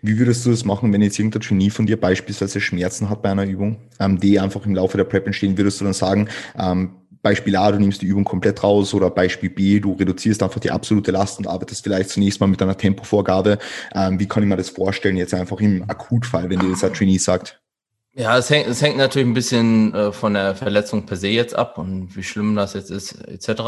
Wie 0.00 0.18
würdest 0.18 0.46
du 0.46 0.50
das 0.50 0.64
machen, 0.64 0.92
wenn 0.92 1.02
jetzt 1.02 1.18
irgendein 1.18 1.42
Genie 1.42 1.70
von 1.70 1.86
dir 1.86 2.00
beispielsweise 2.00 2.60
Schmerzen 2.60 3.10
hat 3.10 3.22
bei 3.22 3.30
einer 3.30 3.44
Übung, 3.44 3.76
ähm, 3.98 4.18
die 4.18 4.40
einfach 4.40 4.64
im 4.64 4.74
Laufe 4.74 4.96
der 4.96 5.04
Prep 5.04 5.26
entstehen? 5.26 5.58
Würdest 5.58 5.80
du 5.80 5.84
dann 5.84 5.92
sagen, 5.92 6.28
ähm, 6.58 6.92
Beispiel 7.22 7.54
A, 7.56 7.70
du 7.70 7.78
nimmst 7.78 8.00
die 8.00 8.06
Übung 8.06 8.24
komplett 8.24 8.62
raus 8.62 8.94
oder 8.94 9.10
Beispiel 9.10 9.50
B, 9.50 9.78
du 9.78 9.92
reduzierst 9.92 10.42
einfach 10.42 10.60
die 10.60 10.70
absolute 10.70 11.10
Last 11.10 11.38
und 11.38 11.46
arbeitest 11.46 11.84
vielleicht 11.84 12.08
zunächst 12.08 12.40
mal 12.40 12.46
mit 12.46 12.62
einer 12.62 12.78
Tempovorgabe. 12.78 13.58
Ähm, 13.94 14.18
wie 14.18 14.26
kann 14.26 14.42
ich 14.42 14.48
mir 14.48 14.56
das 14.56 14.70
vorstellen, 14.70 15.18
jetzt 15.18 15.34
einfach 15.34 15.60
im 15.60 15.84
Akutfall, 15.88 16.48
wenn 16.48 16.60
dir 16.60 16.70
das 16.70 16.82
ein 16.82 16.94
Genie 16.94 17.18
sagt? 17.18 17.59
Ja, 18.20 18.36
es 18.36 18.50
hängt, 18.50 18.66
es 18.66 18.82
hängt 18.82 18.98
natürlich 18.98 19.26
ein 19.26 19.32
bisschen 19.32 19.94
äh, 19.94 20.12
von 20.12 20.34
der 20.34 20.54
Verletzung 20.54 21.06
per 21.06 21.16
se 21.16 21.28
jetzt 21.28 21.56
ab 21.56 21.78
und 21.78 22.14
wie 22.14 22.22
schlimm 22.22 22.54
das 22.54 22.74
jetzt 22.74 22.90
ist, 22.90 23.12
etc. 23.26 23.62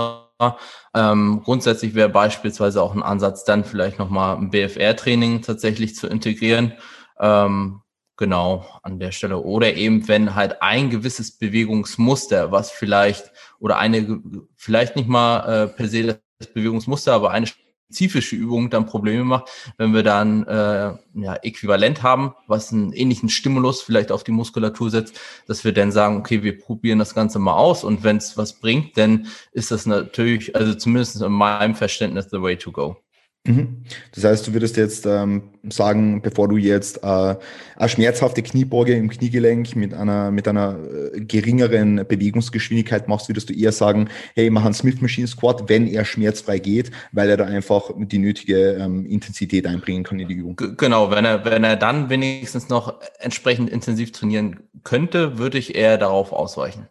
Ähm, 0.94 1.40
grundsätzlich 1.42 1.94
wäre 1.94 2.10
beispielsweise 2.10 2.82
auch 2.82 2.94
ein 2.94 3.02
Ansatz, 3.02 3.44
dann 3.44 3.64
vielleicht 3.64 3.98
nochmal 3.98 4.36
ein 4.36 4.50
BFR-Training 4.50 5.40
tatsächlich 5.40 5.96
zu 5.96 6.06
integrieren. 6.06 6.74
Ähm, 7.18 7.80
genau 8.18 8.66
an 8.82 8.98
der 8.98 9.12
Stelle. 9.12 9.38
Oder 9.38 9.72
eben, 9.74 10.06
wenn 10.06 10.34
halt 10.34 10.60
ein 10.60 10.90
gewisses 10.90 11.38
Bewegungsmuster, 11.38 12.52
was 12.52 12.70
vielleicht, 12.70 13.32
oder 13.58 13.78
eine, 13.78 14.20
vielleicht 14.56 14.96
nicht 14.96 15.08
mal 15.08 15.64
äh, 15.64 15.68
per 15.68 15.88
se 15.88 16.20
das 16.38 16.46
Bewegungsmuster, 16.52 17.14
aber 17.14 17.30
eine 17.30 17.46
spezifische 17.92 18.36
Übung 18.36 18.70
dann 18.70 18.86
Probleme 18.86 19.24
macht, 19.24 19.50
wenn 19.76 19.92
wir 19.92 20.02
dann 20.02 20.44
äh, 20.44 20.94
ja, 21.14 21.34
äquivalent 21.42 22.02
haben, 22.02 22.32
was 22.46 22.72
einen 22.72 22.92
ähnlichen 22.92 23.28
Stimulus 23.28 23.82
vielleicht 23.82 24.10
auf 24.10 24.24
die 24.24 24.32
Muskulatur 24.32 24.90
setzt, 24.90 25.20
dass 25.46 25.64
wir 25.64 25.72
dann 25.72 25.92
sagen, 25.92 26.16
okay, 26.16 26.42
wir 26.42 26.58
probieren 26.58 26.98
das 26.98 27.14
Ganze 27.14 27.38
mal 27.38 27.54
aus 27.54 27.84
und 27.84 28.02
wenn 28.02 28.16
es 28.16 28.38
was 28.38 28.54
bringt, 28.54 28.96
dann 28.96 29.26
ist 29.52 29.70
das 29.70 29.84
natürlich, 29.84 30.56
also 30.56 30.74
zumindest 30.74 31.20
in 31.20 31.32
meinem 31.32 31.74
Verständnis, 31.74 32.28
the 32.30 32.40
way 32.40 32.56
to 32.56 32.72
go. 32.72 32.96
Mhm. 33.44 33.84
Das 34.14 34.22
heißt, 34.22 34.46
du 34.46 34.52
würdest 34.52 34.76
jetzt 34.76 35.04
ähm, 35.04 35.42
sagen, 35.68 36.22
bevor 36.22 36.46
du 36.46 36.56
jetzt 36.56 37.02
äh, 37.02 37.34
eine 37.76 37.88
schmerzhafte 37.88 38.40
Kniebeuge 38.40 38.94
im 38.94 39.10
Kniegelenk 39.10 39.74
mit 39.74 39.94
einer, 39.94 40.30
mit 40.30 40.46
einer 40.46 40.78
äh, 41.12 41.20
geringeren 41.22 41.96
Bewegungsgeschwindigkeit 42.06 43.08
machst, 43.08 43.28
würdest 43.28 43.50
du 43.50 43.54
eher 43.54 43.72
sagen, 43.72 44.08
hey, 44.36 44.48
mach 44.48 44.64
einen 44.64 44.74
Smith 44.74 45.00
Machine 45.00 45.26
Squat, 45.26 45.68
wenn 45.68 45.88
er 45.88 46.04
schmerzfrei 46.04 46.60
geht, 46.60 46.92
weil 47.10 47.30
er 47.30 47.36
da 47.36 47.44
einfach 47.44 47.90
die 47.96 48.18
nötige 48.18 48.74
ähm, 48.74 49.06
Intensität 49.06 49.66
einbringen 49.66 50.04
kann 50.04 50.20
in 50.20 50.28
die 50.28 50.34
Übung. 50.34 50.60
Genau, 50.76 51.10
wenn 51.10 51.24
er, 51.24 51.44
wenn 51.44 51.64
er 51.64 51.74
dann 51.74 52.10
wenigstens 52.10 52.68
noch 52.68 53.00
entsprechend 53.18 53.70
intensiv 53.70 54.12
trainieren 54.12 54.60
könnte, 54.84 55.38
würde 55.38 55.58
ich 55.58 55.74
eher 55.74 55.98
darauf 55.98 56.32
ausweichen. 56.32 56.86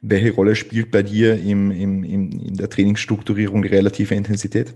Welche 0.00 0.32
Rolle 0.32 0.56
spielt 0.56 0.90
bei 0.90 1.02
dir 1.02 1.34
im, 1.38 1.70
im, 1.70 2.02
im, 2.02 2.30
in 2.30 2.56
der 2.56 2.70
Trainingsstrukturierung 2.70 3.62
die 3.62 3.68
relative 3.68 4.14
Intensität? 4.14 4.74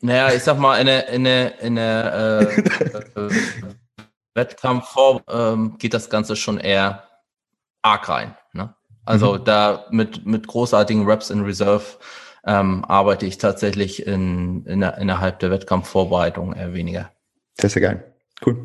Naja, 0.00 0.32
ich 0.32 0.42
sag 0.42 0.58
mal, 0.58 0.78
in 0.78 0.86
der, 0.86 1.08
in 1.08 1.24
der, 1.24 1.60
in 1.60 1.74
der 1.74 2.40
äh, 2.40 2.62
Wettkampfform 4.34 5.20
ähm, 5.28 5.78
geht 5.78 5.94
das 5.94 6.08
Ganze 6.10 6.36
schon 6.36 6.58
eher 6.58 7.08
arg 7.82 8.08
rein. 8.08 8.36
Ne? 8.52 8.74
Also 9.04 9.34
mhm. 9.34 9.44
da 9.44 9.86
mit, 9.90 10.26
mit 10.26 10.46
großartigen 10.46 11.04
Reps 11.04 11.30
in 11.30 11.42
Reserve 11.44 11.84
ähm, 12.46 12.84
arbeite 12.84 13.26
ich 13.26 13.38
tatsächlich 13.38 14.06
in, 14.06 14.64
in 14.66 14.80
der, 14.80 14.98
innerhalb 14.98 15.40
der 15.40 15.50
Wettkampfvorbereitung 15.50 16.54
eher 16.54 16.74
weniger. 16.74 17.10
Das 17.56 17.72
ist 17.72 17.82
ja 17.82 17.88
geil. 17.92 18.14
Cool. 18.46 18.56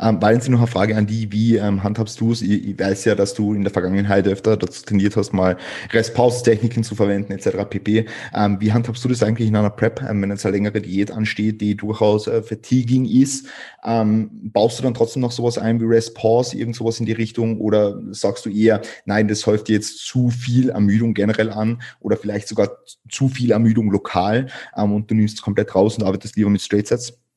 Ähm, 0.00 0.22
Valentin, 0.22 0.52
noch 0.52 0.60
eine 0.60 0.68
Frage 0.68 0.96
an 0.96 1.06
die. 1.06 1.30
Wie 1.30 1.56
ähm, 1.56 1.82
handhabst 1.82 2.18
du 2.18 2.32
es? 2.32 2.40
Ich, 2.40 2.66
ich, 2.66 2.78
weiß 2.78 3.04
ja, 3.04 3.14
dass 3.14 3.34
du 3.34 3.52
in 3.52 3.62
der 3.62 3.70
Vergangenheit 3.70 4.26
öfter 4.26 4.56
dazu 4.56 4.82
tendiert 4.86 5.16
hast, 5.16 5.34
mal 5.34 5.58
Restpause-Techniken 5.90 6.82
zu 6.82 6.94
verwenden, 6.94 7.32
etc. 7.32 7.68
pp. 7.68 8.06
Ähm, 8.34 8.56
wie 8.60 8.72
handhabst 8.72 9.04
du 9.04 9.08
das 9.10 9.22
eigentlich 9.22 9.48
in 9.48 9.56
einer 9.56 9.68
Prep, 9.68 10.00
ähm, 10.00 10.22
wenn 10.22 10.30
jetzt 10.30 10.46
eine 10.46 10.56
längere 10.56 10.80
Diät 10.80 11.10
ansteht, 11.10 11.60
die 11.60 11.76
durchaus 11.76 12.26
äh, 12.26 12.42
fatiguing 12.42 13.04
ist? 13.04 13.48
Ähm, 13.84 14.30
baust 14.44 14.78
du 14.78 14.82
dann 14.82 14.94
trotzdem 14.94 15.20
noch 15.20 15.32
sowas 15.32 15.58
ein 15.58 15.78
wie 15.78 15.84
Rest-Pause, 15.84 16.56
irgend 16.56 16.76
sowas 16.76 16.98
in 16.98 17.04
die 17.04 17.12
Richtung? 17.12 17.60
Oder 17.60 18.00
sagst 18.12 18.46
du 18.46 18.50
eher, 18.50 18.80
nein, 19.04 19.28
das 19.28 19.46
häuft 19.46 19.68
jetzt 19.68 20.06
zu 20.06 20.30
viel 20.30 20.70
Ermüdung 20.70 21.12
generell 21.12 21.50
an 21.50 21.82
oder 22.00 22.16
vielleicht 22.16 22.48
sogar 22.48 22.78
zu 23.10 23.28
viel 23.28 23.50
Ermüdung 23.50 23.90
lokal 23.90 24.46
ähm, 24.74 24.94
und 24.94 25.10
du 25.10 25.14
nimmst 25.14 25.34
es 25.34 25.42
komplett 25.42 25.74
raus 25.74 25.98
und 25.98 26.04
arbeitest 26.04 26.36
lieber 26.36 26.48
mit 26.48 26.62
Straight 26.62 26.86
Sets? 26.86 27.27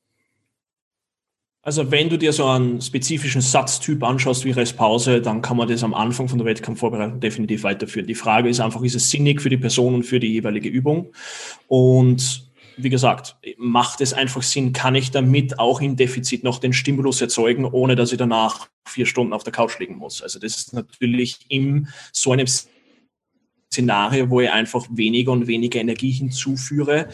Also 1.64 1.91
wenn 1.91 2.09
du 2.09 2.18
dir 2.18 2.34
so 2.34 2.47
einen 2.47 2.82
spezifischen 2.82 3.41
Satztyp 3.41 4.03
anschaust 4.03 4.45
wie 4.45 4.51
Restpause, 4.51 5.22
dann 5.22 5.43
kann 5.43 5.57
man 5.57 5.68
das 5.68 5.84
am 5.84 5.93
Anfang 5.93 6.28
von 6.28 6.39
der 6.39 6.47
Wettkampfvorbereitung 6.47 7.20
definitiv 7.20 7.62
weiterführen. 7.64 8.07
Die 8.07 8.16
Frage 8.16 8.49
ist 8.49 8.59
einfach, 8.59 8.82
ist 8.82 8.95
es 8.95 9.12
sinnig 9.12 9.41
für 9.41 9.49
die 9.49 9.57
Person 9.57 9.93
und 9.93 10.03
für 10.03 10.20
die 10.20 10.34
jeweilige 10.34 10.70
Übung? 10.70 11.14
Und 11.68 12.49
wie 12.78 12.89
gesagt, 12.89 13.36
macht 13.57 14.01
es 14.01 14.12
einfach 14.12 14.41
Sinn, 14.41 14.74
kann 14.74 14.95
ich 14.95 15.12
damit 15.12 15.59
auch 15.59 15.82
im 15.82 15.95
Defizit 15.97 16.43
noch 16.43 16.57
den 16.57 16.74
Stimulus 16.74 17.22
erzeugen, 17.22 17.66
ohne 17.66 17.95
dass 17.95 18.12
ich 18.12 18.18
danach 18.18 18.70
vier 18.86 19.05
Stunden 19.05 19.34
auf 19.34 19.43
der 19.43 19.53
Couch 19.53 19.78
liegen 19.78 19.97
muss. 19.97 20.24
Also 20.24 20.39
das 20.39 20.57
ist 20.57 20.74
natürlich 20.74 21.39
in 21.47 21.89
so 22.12 22.32
einem 22.32 22.47
Szenario, 23.72 24.30
wo 24.30 24.41
ich 24.41 24.51
einfach 24.51 24.86
weniger 24.89 25.32
und 25.32 25.47
weniger 25.47 25.80
Energie 25.80 26.11
hinzuführe, 26.11 27.07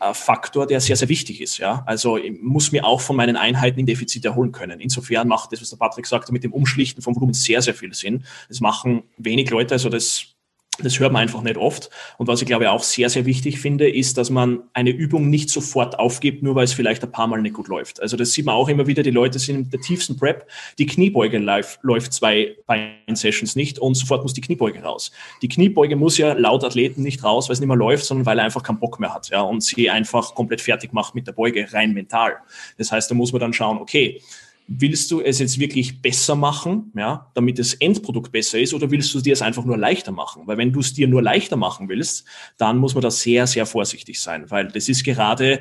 äh, 0.00 0.14
Faktor, 0.14 0.68
der 0.68 0.80
sehr, 0.80 0.94
sehr 0.94 1.08
wichtig 1.08 1.40
ist. 1.40 1.58
Ja? 1.58 1.82
Also 1.86 2.16
ich 2.16 2.40
muss 2.40 2.70
mir 2.70 2.84
auch 2.84 3.00
von 3.00 3.16
meinen 3.16 3.36
Einheiten 3.36 3.80
im 3.80 3.86
Defizit 3.86 4.24
erholen 4.24 4.52
können. 4.52 4.78
Insofern 4.78 5.26
macht 5.26 5.52
das, 5.52 5.60
was 5.60 5.70
der 5.70 5.76
Patrick 5.76 6.06
sagte, 6.06 6.32
mit 6.32 6.44
dem 6.44 6.52
Umschlichten 6.52 7.02
vom 7.02 7.16
Volumen 7.16 7.34
sehr, 7.34 7.60
sehr 7.60 7.74
viel 7.74 7.92
Sinn. 7.92 8.24
Das 8.48 8.60
machen 8.60 9.02
wenig 9.16 9.50
Leute, 9.50 9.74
also 9.74 9.88
das 9.88 10.33
Das 10.82 10.98
hört 10.98 11.12
man 11.12 11.22
einfach 11.22 11.42
nicht 11.42 11.56
oft. 11.56 11.88
Und 12.18 12.26
was 12.26 12.42
ich 12.42 12.48
glaube 12.48 12.70
auch 12.70 12.82
sehr, 12.82 13.08
sehr 13.08 13.26
wichtig 13.26 13.60
finde, 13.60 13.88
ist, 13.88 14.18
dass 14.18 14.28
man 14.28 14.62
eine 14.72 14.90
Übung 14.90 15.30
nicht 15.30 15.48
sofort 15.48 15.98
aufgibt, 16.00 16.42
nur 16.42 16.56
weil 16.56 16.64
es 16.64 16.72
vielleicht 16.72 17.04
ein 17.04 17.12
paar 17.12 17.28
Mal 17.28 17.42
nicht 17.42 17.54
gut 17.54 17.68
läuft. 17.68 18.02
Also 18.02 18.16
das 18.16 18.32
sieht 18.32 18.44
man 18.44 18.56
auch 18.56 18.68
immer 18.68 18.88
wieder. 18.88 19.04
Die 19.04 19.10
Leute 19.10 19.38
sind 19.38 19.56
in 19.56 19.70
der 19.70 19.80
tiefsten 19.80 20.16
Prep. 20.16 20.48
Die 20.78 20.86
Kniebeuge 20.86 21.38
live, 21.38 21.78
läuft 21.82 22.12
zwei 22.12 22.56
Bein-Sessions 22.66 23.54
nicht 23.54 23.78
und 23.78 23.94
sofort 23.94 24.24
muss 24.24 24.34
die 24.34 24.40
Kniebeuge 24.40 24.82
raus. 24.82 25.12
Die 25.42 25.48
Kniebeuge 25.48 25.94
muss 25.94 26.18
ja 26.18 26.32
laut 26.32 26.64
Athleten 26.64 27.02
nicht 27.02 27.22
raus, 27.22 27.48
weil 27.48 27.54
es 27.54 27.60
nicht 27.60 27.68
mehr 27.68 27.76
läuft, 27.76 28.04
sondern 28.04 28.26
weil 28.26 28.38
er 28.38 28.44
einfach 28.44 28.64
keinen 28.64 28.80
Bock 28.80 28.98
mehr 28.98 29.14
hat. 29.14 29.28
Ja, 29.30 29.42
und 29.42 29.62
sie 29.62 29.90
einfach 29.90 30.34
komplett 30.34 30.60
fertig 30.60 30.92
macht 30.92 31.14
mit 31.14 31.28
der 31.28 31.32
Beuge, 31.32 31.72
rein 31.72 31.92
mental. 31.92 32.34
Das 32.78 32.90
heißt, 32.90 33.08
da 33.10 33.14
muss 33.14 33.32
man 33.32 33.40
dann 33.40 33.52
schauen, 33.52 33.78
okay, 33.78 34.20
willst 34.66 35.10
du 35.10 35.20
es 35.20 35.38
jetzt 35.38 35.58
wirklich 35.58 36.00
besser 36.00 36.34
machen, 36.34 36.92
ja, 36.96 37.30
damit 37.34 37.58
das 37.58 37.74
Endprodukt 37.74 38.32
besser 38.32 38.58
ist, 38.58 38.72
oder 38.72 38.90
willst 38.90 39.12
du 39.14 39.20
dir 39.20 39.32
es 39.32 39.42
einfach 39.42 39.64
nur 39.64 39.76
leichter 39.76 40.12
machen? 40.12 40.46
Weil 40.46 40.56
wenn 40.56 40.72
du 40.72 40.80
es 40.80 40.94
dir 40.94 41.06
nur 41.06 41.22
leichter 41.22 41.56
machen 41.56 41.88
willst, 41.88 42.24
dann 42.56 42.78
muss 42.78 42.94
man 42.94 43.02
da 43.02 43.10
sehr, 43.10 43.46
sehr 43.46 43.66
vorsichtig 43.66 44.20
sein, 44.20 44.50
weil 44.50 44.68
das 44.68 44.88
ist 44.88 45.04
gerade, 45.04 45.60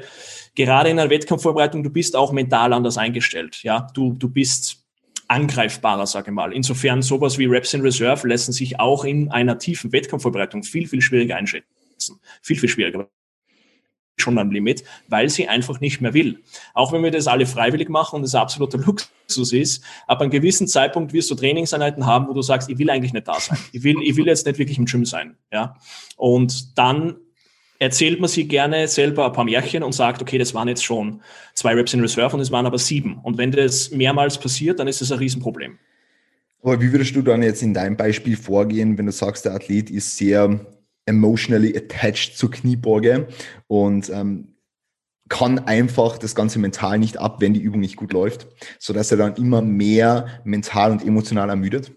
gerade 0.55 0.89
in 0.89 0.99
einer 0.99 1.09
Wettkampfvorbereitung, 1.09 1.83
du 1.83 1.89
bist 1.89 2.15
auch 2.15 2.31
mental 2.31 2.71
anders 2.73 2.97
eingestellt, 2.97 3.61
ja, 3.63 3.87
du, 3.93 4.13
du 4.13 4.29
bist 4.29 4.83
angreifbarer, 5.27 6.05
sage 6.05 6.31
ich 6.31 6.35
mal. 6.35 6.53
Insofern 6.53 7.01
sowas 7.01 7.37
wie 7.37 7.45
Reps 7.45 7.73
in 7.73 7.81
Reserve 7.81 8.27
lassen 8.27 8.51
sich 8.51 8.79
auch 8.79 9.03
in 9.03 9.31
einer 9.31 9.57
tiefen 9.57 9.91
Wettkampfvorbereitung 9.91 10.63
viel, 10.63 10.87
viel 10.87 11.01
schwieriger 11.01 11.37
einschätzen. 11.37 12.19
Viel, 12.41 12.57
viel 12.57 12.69
schwieriger 12.69 13.09
schon 14.17 14.37
am 14.37 14.51
Limit, 14.51 14.83
weil 15.07 15.29
sie 15.29 15.47
einfach 15.47 15.79
nicht 15.79 16.01
mehr 16.01 16.13
will. 16.13 16.39
Auch 16.73 16.91
wenn 16.91 17.03
wir 17.03 17.11
das 17.11 17.27
alle 17.27 17.45
freiwillig 17.45 17.89
machen 17.89 18.17
und 18.17 18.23
es 18.23 18.35
absoluter 18.35 18.77
Luxus 18.85 19.53
ist, 19.53 19.83
ab 20.07 20.21
einem 20.21 20.31
gewissen 20.31 20.67
Zeitpunkt 20.67 21.13
wirst 21.13 21.31
du 21.31 21.35
Trainingseinheiten 21.35 22.05
haben, 22.05 22.27
wo 22.27 22.33
du 22.33 22.41
sagst, 22.41 22.69
ich 22.69 22.77
will 22.77 22.89
eigentlich 22.89 23.13
nicht 23.13 23.27
da 23.27 23.39
sein. 23.39 23.57
Ich 23.71 23.83
will, 23.83 23.97
ich 24.03 24.15
will 24.15 24.27
jetzt 24.27 24.45
nicht 24.45 24.59
wirklich 24.59 24.77
im 24.77 24.85
Gym 24.85 25.05
sein. 25.05 25.35
Ja? 25.51 25.75
Und 26.17 26.77
dann 26.77 27.15
erzählt 27.79 28.19
man 28.19 28.29
sich 28.29 28.47
gerne 28.47 28.87
selber 28.87 29.25
ein 29.25 29.33
paar 29.33 29.45
Märchen 29.45 29.83
und 29.83 29.93
sagt, 29.93 30.21
okay, 30.21 30.37
das 30.37 30.53
waren 30.53 30.67
jetzt 30.67 30.83
schon 30.83 31.21
zwei 31.53 31.73
Reps 31.73 31.93
in 31.93 31.99
Reserve 31.99 32.35
und 32.35 32.41
es 32.41 32.51
waren 32.51 32.65
aber 32.65 32.77
sieben. 32.77 33.19
Und 33.23 33.37
wenn 33.37 33.51
das 33.51 33.91
mehrmals 33.91 34.37
passiert, 34.37 34.79
dann 34.79 34.87
ist 34.87 35.01
das 35.01 35.11
ein 35.11 35.17
Riesenproblem. 35.17 35.77
Aber 36.61 36.79
wie 36.79 36.93
würdest 36.93 37.13
du 37.15 37.21
dann 37.21 37.43
jetzt 37.43 37.61
in 37.61 37.73
deinem 37.73 37.97
Beispiel 37.97 38.37
vorgehen, 38.37 38.97
wenn 38.97 39.05
du 39.05 39.11
sagst, 39.11 39.43
der 39.43 39.53
Athlet 39.53 39.89
ist 39.89 40.15
sehr 40.15 40.65
emotionally 41.05 41.75
attached 41.75 42.37
zur 42.37 42.51
Kniebeuge 42.51 43.27
und 43.67 44.09
ähm, 44.09 44.55
kann 45.29 45.59
einfach 45.59 46.17
das 46.17 46.35
Ganze 46.35 46.59
mental 46.59 46.99
nicht 46.99 47.17
ab, 47.17 47.37
wenn 47.39 47.53
die 47.53 47.61
Übung 47.61 47.79
nicht 47.79 47.95
gut 47.95 48.13
läuft, 48.13 48.47
so 48.79 48.93
dass 48.93 49.11
er 49.11 49.17
dann 49.17 49.35
immer 49.35 49.61
mehr 49.61 50.27
mental 50.43 50.91
und 50.91 51.05
emotional 51.05 51.49
ermüdet. 51.49 51.91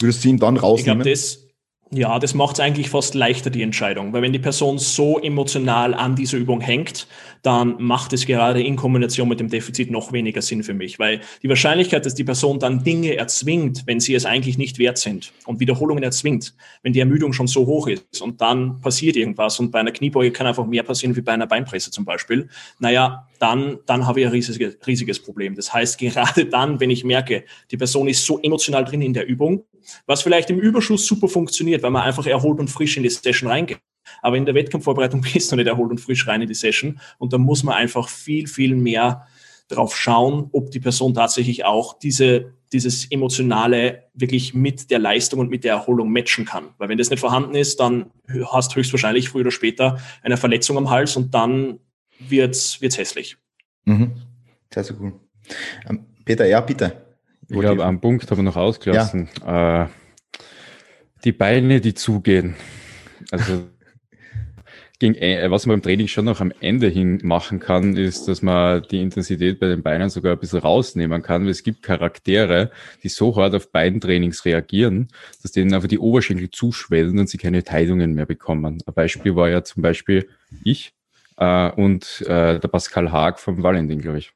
Würdest 0.00 0.24
du 0.24 0.28
ihn 0.28 0.38
dann 0.38 0.56
rausnehmen? 0.56 1.00
Ich 1.00 1.04
glaube, 1.04 1.10
das, 1.10 1.46
ja, 1.90 2.18
das 2.18 2.34
macht 2.34 2.56
es 2.56 2.60
eigentlich 2.60 2.90
fast 2.90 3.14
leichter, 3.14 3.50
die 3.50 3.62
Entscheidung. 3.62 4.12
Weil 4.12 4.22
wenn 4.22 4.32
die 4.32 4.38
Person 4.38 4.78
so 4.78 5.20
emotional 5.20 5.94
an 5.94 6.16
dieser 6.16 6.36
Übung 6.36 6.60
hängt, 6.60 7.06
dann 7.46 7.76
macht 7.78 8.12
es 8.12 8.26
gerade 8.26 8.60
in 8.60 8.74
Kombination 8.74 9.28
mit 9.28 9.38
dem 9.38 9.48
Defizit 9.48 9.88
noch 9.88 10.12
weniger 10.12 10.42
Sinn 10.42 10.64
für 10.64 10.74
mich. 10.74 10.98
Weil 10.98 11.20
die 11.44 11.48
Wahrscheinlichkeit, 11.48 12.04
dass 12.04 12.16
die 12.16 12.24
Person 12.24 12.58
dann 12.58 12.82
Dinge 12.82 13.14
erzwingt, 13.16 13.84
wenn 13.86 14.00
sie 14.00 14.14
es 14.16 14.26
eigentlich 14.26 14.58
nicht 14.58 14.80
wert 14.80 14.98
sind 14.98 15.32
und 15.44 15.60
Wiederholungen 15.60 16.02
erzwingt, 16.02 16.54
wenn 16.82 16.92
die 16.92 16.98
Ermüdung 16.98 17.32
schon 17.32 17.46
so 17.46 17.64
hoch 17.64 17.86
ist 17.86 18.20
und 18.20 18.40
dann 18.40 18.80
passiert 18.80 19.14
irgendwas 19.14 19.60
und 19.60 19.70
bei 19.70 19.78
einer 19.78 19.92
Kniebeuge 19.92 20.32
kann 20.32 20.48
einfach 20.48 20.66
mehr 20.66 20.82
passieren 20.82 21.14
wie 21.14 21.20
bei 21.20 21.32
einer 21.32 21.46
Beinpresse 21.46 21.92
zum 21.92 22.04
Beispiel, 22.04 22.48
naja, 22.80 23.28
dann, 23.38 23.78
dann 23.86 24.08
habe 24.08 24.20
ich 24.20 24.26
ein 24.26 24.32
riesiges, 24.32 24.76
riesiges 24.84 25.22
Problem. 25.22 25.54
Das 25.54 25.72
heißt, 25.72 25.98
gerade 26.00 26.46
dann, 26.46 26.80
wenn 26.80 26.90
ich 26.90 27.04
merke, 27.04 27.44
die 27.70 27.76
Person 27.76 28.08
ist 28.08 28.26
so 28.26 28.40
emotional 28.40 28.84
drin 28.84 29.02
in 29.02 29.12
der 29.12 29.24
Übung, 29.28 29.62
was 30.06 30.22
vielleicht 30.22 30.50
im 30.50 30.58
Überschuss 30.58 31.06
super 31.06 31.28
funktioniert, 31.28 31.84
weil 31.84 31.92
man 31.92 32.02
einfach 32.02 32.26
erholt 32.26 32.58
und 32.58 32.68
frisch 32.68 32.96
in 32.96 33.04
die 33.04 33.10
Session 33.10 33.48
reingeht. 33.48 33.78
Aber 34.22 34.36
in 34.36 34.46
der 34.46 34.54
Wettkampfvorbereitung 34.54 35.20
bist 35.32 35.50
du 35.52 35.56
nicht 35.56 35.66
erholt 35.66 35.90
und 35.90 36.00
frisch 36.00 36.26
rein 36.26 36.42
in 36.42 36.48
die 36.48 36.54
Session. 36.54 37.00
Und 37.18 37.32
da 37.32 37.38
muss 37.38 37.62
man 37.62 37.74
einfach 37.74 38.08
viel, 38.08 38.46
viel 38.46 38.74
mehr 38.74 39.26
drauf 39.68 39.96
schauen, 39.96 40.48
ob 40.52 40.70
die 40.70 40.80
Person 40.80 41.14
tatsächlich 41.14 41.64
auch 41.64 41.98
diese, 41.98 42.52
dieses 42.72 43.10
Emotionale 43.10 44.04
wirklich 44.14 44.54
mit 44.54 44.90
der 44.90 44.98
Leistung 44.98 45.40
und 45.40 45.50
mit 45.50 45.64
der 45.64 45.74
Erholung 45.74 46.10
matchen 46.10 46.44
kann. 46.44 46.68
Weil 46.78 46.88
wenn 46.88 46.98
das 46.98 47.10
nicht 47.10 47.20
vorhanden 47.20 47.54
ist, 47.54 47.80
dann 47.80 48.10
hast 48.52 48.72
du 48.72 48.76
höchstwahrscheinlich 48.76 49.28
früher 49.28 49.42
oder 49.42 49.50
später 49.50 49.98
eine 50.22 50.36
Verletzung 50.36 50.76
am 50.76 50.90
Hals 50.90 51.16
und 51.16 51.34
dann 51.34 51.80
wird's, 52.18 52.80
wird's 52.80 52.98
hässlich. 52.98 53.36
Mhm. 53.84 54.12
Sehr, 54.72 54.84
sehr 54.84 54.96
cool. 55.00 55.14
Ähm, 55.88 56.06
Peter, 56.24 56.46
ja, 56.46 56.60
bitte. 56.60 57.06
Ich 57.48 57.58
glaube, 57.58 57.84
einen 57.84 58.00
Punkt 58.00 58.28
haben 58.30 58.38
wir 58.38 58.42
noch 58.42 58.56
ausgelassen. 58.56 59.28
Ja. 59.40 59.84
Äh, 59.84 59.88
die 61.24 61.32
Beine, 61.32 61.80
die 61.80 61.94
zugehen. 61.94 62.56
Also 63.30 63.66
gegen, 64.98 65.14
äh, 65.14 65.50
was 65.50 65.66
man 65.66 65.74
im 65.74 65.82
Training 65.82 66.08
schon 66.08 66.24
noch 66.24 66.40
am 66.40 66.52
Ende 66.60 66.88
hin 66.88 67.20
machen 67.22 67.60
kann, 67.60 67.96
ist, 67.96 68.28
dass 68.28 68.42
man 68.42 68.82
die 68.90 69.02
Intensität 69.02 69.60
bei 69.60 69.68
den 69.68 69.82
Beinen 69.82 70.08
sogar 70.08 70.32
ein 70.32 70.38
bisschen 70.38 70.60
rausnehmen 70.60 71.22
kann, 71.22 71.44
weil 71.44 71.50
es 71.50 71.62
gibt 71.62 71.82
Charaktere, 71.82 72.70
die 73.02 73.08
so 73.08 73.36
hart 73.36 73.54
auf 73.54 73.70
Beintrainings 73.72 74.44
reagieren, 74.44 75.08
dass 75.42 75.52
denen 75.52 75.74
einfach 75.74 75.88
die 75.88 75.98
Oberschenkel 75.98 76.50
zuschwellen 76.50 77.18
und 77.18 77.28
sie 77.28 77.38
keine 77.38 77.62
Teilungen 77.62 78.14
mehr 78.14 78.26
bekommen. 78.26 78.78
Ein 78.86 78.94
Beispiel 78.94 79.36
war 79.36 79.50
ja 79.50 79.62
zum 79.64 79.82
Beispiel 79.82 80.28
ich 80.64 80.94
äh, 81.36 81.70
und 81.70 82.22
äh, 82.22 82.58
der 82.58 82.68
Pascal 82.68 83.12
Haag 83.12 83.38
vom 83.38 83.62
Valentin, 83.62 84.00
glaube 84.00 84.18
ich. 84.18 84.32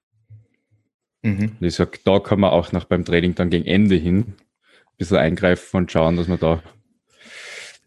Mhm. 1.22 1.56
ich 1.61 1.74
sage, 1.74 1.98
da 2.04 2.18
kann 2.18 2.40
man 2.40 2.50
auch 2.50 2.72
nach 2.72 2.84
beim 2.84 3.04
Training 3.04 3.34
dann 3.34 3.50
gegen 3.50 3.66
Ende 3.66 3.94
hin 3.96 4.18
ein 4.18 4.34
bisschen 4.96 5.18
eingreifen 5.18 5.76
und 5.76 5.92
schauen, 5.92 6.16
dass 6.16 6.28
man 6.28 6.38
da 6.38 6.62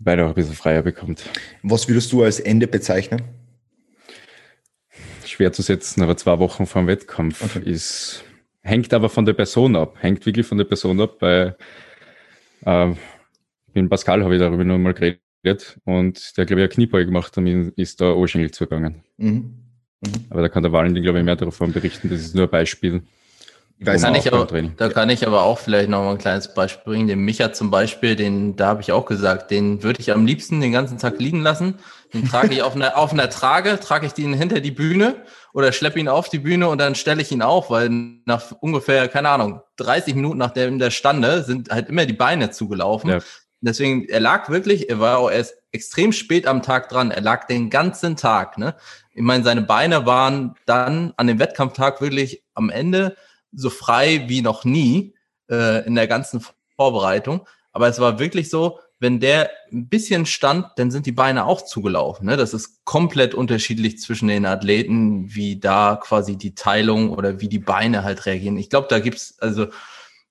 die 0.04 0.06
Beine 0.06 0.26
auch 0.26 0.30
ein 0.30 0.36
bisschen 0.36 0.54
freier 0.54 0.82
bekommt. 0.82 1.24
Was 1.62 1.88
würdest 1.88 2.12
du 2.12 2.24
als 2.24 2.42
Ende 2.42 2.68
bezeichnen? 2.68 3.22
Schwer 5.26 5.54
zu 5.54 5.62
setzen, 5.62 6.04
aber 6.04 6.18
zwei 6.18 6.38
Wochen 6.40 6.66
vor 6.66 6.82
dem 6.82 6.88
Wettkampf 6.88 7.44
okay. 7.44 7.70
ist, 7.70 8.26
hängt 8.62 8.94
aber 8.94 9.08
von 9.08 9.26
der 9.26 9.34
Person 9.34 9.78
ab, 9.78 9.96
hängt 10.02 10.26
wirklich 10.26 10.46
von 10.46 10.58
der 10.58 10.66
Person 10.66 11.00
ab, 11.00 11.16
weil 11.22 11.56
äh, 12.66 12.94
mit 13.74 13.90
Pascal 13.90 14.24
habe 14.24 14.36
ich 14.36 14.42
darüber 14.42 14.66
nur 14.66 14.78
mal 14.78 14.94
geredet 14.94 15.80
und 15.86 16.38
der, 16.38 16.46
glaube 16.46 16.62
ich, 16.62 16.66
eine 16.66 16.74
Kniebeuge 16.74 17.06
gemacht 17.06 17.38
und 17.38 17.48
ist 17.48 18.02
da 18.02 18.12
Oberschenkel 18.12 18.52
zugegangen. 18.52 19.04
Mhm. 19.18 19.64
Mhm. 20.02 20.26
Aber 20.30 20.42
da 20.42 20.50
kann 20.50 20.64
der 20.64 20.74
Valentin, 20.74 21.02
glaube 21.02 21.20
ich, 21.20 21.26
mehr 21.26 21.38
davon 21.38 21.72
berichten. 21.72 22.10
Das 22.10 22.20
ist 22.20 22.36
nur 22.36 22.46
ein 22.46 22.52
Beispiel. 22.52 23.04
Da 23.80 23.98
kann, 23.98 24.16
ich 24.16 24.32
aber, 24.32 24.48
da 24.78 24.90
kann 24.90 25.10
ich 25.10 25.28
aber 25.28 25.44
auch 25.44 25.60
vielleicht 25.60 25.90
noch 25.90 26.04
mal 26.04 26.12
ein 26.12 26.18
kleines 26.18 26.54
Beispiel 26.54 26.94
bringen. 26.94 27.08
Den 27.08 27.20
Micha 27.20 27.52
zum 27.52 27.70
Beispiel, 27.70 28.16
den, 28.16 28.56
da 28.56 28.68
habe 28.68 28.82
ich 28.82 28.92
auch 28.92 29.06
gesagt, 29.06 29.52
den 29.52 29.84
würde 29.84 30.00
ich 30.00 30.12
am 30.12 30.26
liebsten 30.26 30.62
den 30.62 30.72
ganzen 30.72 30.98
Tag 30.98 31.20
liegen 31.20 31.42
lassen. 31.42 31.76
Den 32.14 32.26
trage 32.26 32.54
ich 32.54 32.62
auf 32.62 32.76
einer, 32.76 32.98
auf 32.98 33.12
einer 33.12 33.30
Trage, 33.30 33.80
trage 33.80 34.06
ich 34.06 34.14
den 34.14 34.34
hinter 34.34 34.62
die 34.62 34.72
Bühne 34.72 35.16
oder 35.54 35.72
schleppe 35.72 36.00
ihn 36.00 36.08
auf 36.08 36.30
die 36.30 36.40
Bühne 36.40 36.70
und 36.70 36.78
dann 36.78 36.96
stelle 36.96 37.22
ich 37.22 37.32
ihn 37.32 37.42
auf, 37.42 37.70
weil 37.70 37.90
nach 38.26 38.52
ungefähr, 38.62 39.08
keine 39.10 39.30
Ahnung, 39.30 39.62
30 39.78 40.16
Minuten 40.16 40.38
nach 40.38 40.52
der, 40.52 40.70
der 40.72 40.92
Stande 40.92 41.44
sind 41.44 41.70
halt 41.70 41.90
immer 41.90 42.06
die 42.06 42.14
Beine 42.14 42.52
zugelaufen. 42.52 43.10
Ja. 43.10 43.20
Deswegen, 43.60 44.08
er 44.10 44.20
lag 44.20 44.50
wirklich, 44.50 44.90
er 44.90 45.00
war 45.00 45.18
auch 45.18 45.32
erst 45.32 45.56
extrem 45.72 46.12
spät 46.12 46.48
am 46.48 46.62
Tag 46.62 46.90
dran. 46.90 47.12
Er 47.12 47.22
lag 47.22 47.48
den 47.48 47.70
ganzen 47.70 48.16
Tag, 48.16 48.58
ne? 48.58 48.76
Ich 49.14 49.22
meine, 49.22 49.44
seine 49.44 49.62
Beine 49.62 50.06
waren 50.06 50.56
dann 50.66 51.14
an 51.18 51.28
dem 51.28 51.40
Wettkampftag 51.40 52.02
wirklich 52.02 52.44
am 52.56 52.70
Ende 52.70 53.16
so 53.56 53.70
frei 53.70 54.26
wie 54.28 54.42
noch 54.42 54.66
nie 54.66 55.14
äh, 55.50 55.86
in 55.86 55.96
der 55.96 56.08
ganzen 56.08 56.42
Vorbereitung. 56.76 57.48
Aber 57.72 57.88
es 57.88 58.00
war 58.00 58.20
wirklich 58.20 58.50
so, 58.50 58.80
wenn 59.00 59.20
der 59.20 59.50
ein 59.72 59.90
bisschen 59.90 60.26
stand, 60.26 60.68
dann 60.78 60.90
sind 60.90 61.06
die 61.06 61.12
Beine 61.12 61.46
auch 61.46 61.64
zugelaufen. 61.64 62.26
Ne? 62.26 62.38
Das 62.38 62.54
ist 62.54 62.86
komplett 62.86 63.34
unterschiedlich 63.34 64.00
zwischen 64.00 64.28
den 64.30 64.46
Athleten, 64.46 65.36
wie 65.36 65.60
da 65.60 66.00
quasi 66.02 66.38
die 66.38 66.56
Teilung 66.56 67.10
oder 67.10 67.42
wie 67.42 67.50
die 67.50 67.60
Beine 67.60 68.04
halt 68.04 68.26
reagieren. 68.26 68.58
Ich 68.58 68.70
glaube, 68.70 68.88
da 68.90 69.00
gibt's 69.00 69.38
also 69.40 69.68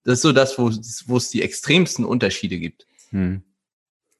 das 0.04 0.14
ist 0.14 0.22
so 0.22 0.32
das, 0.32 0.58
wo, 0.58 1.16
es 1.16 1.30
die 1.30 1.42
extremsten 1.42 2.04
Unterschiede 2.04 2.58
gibt. 2.58 2.86
Hm. 3.10 3.42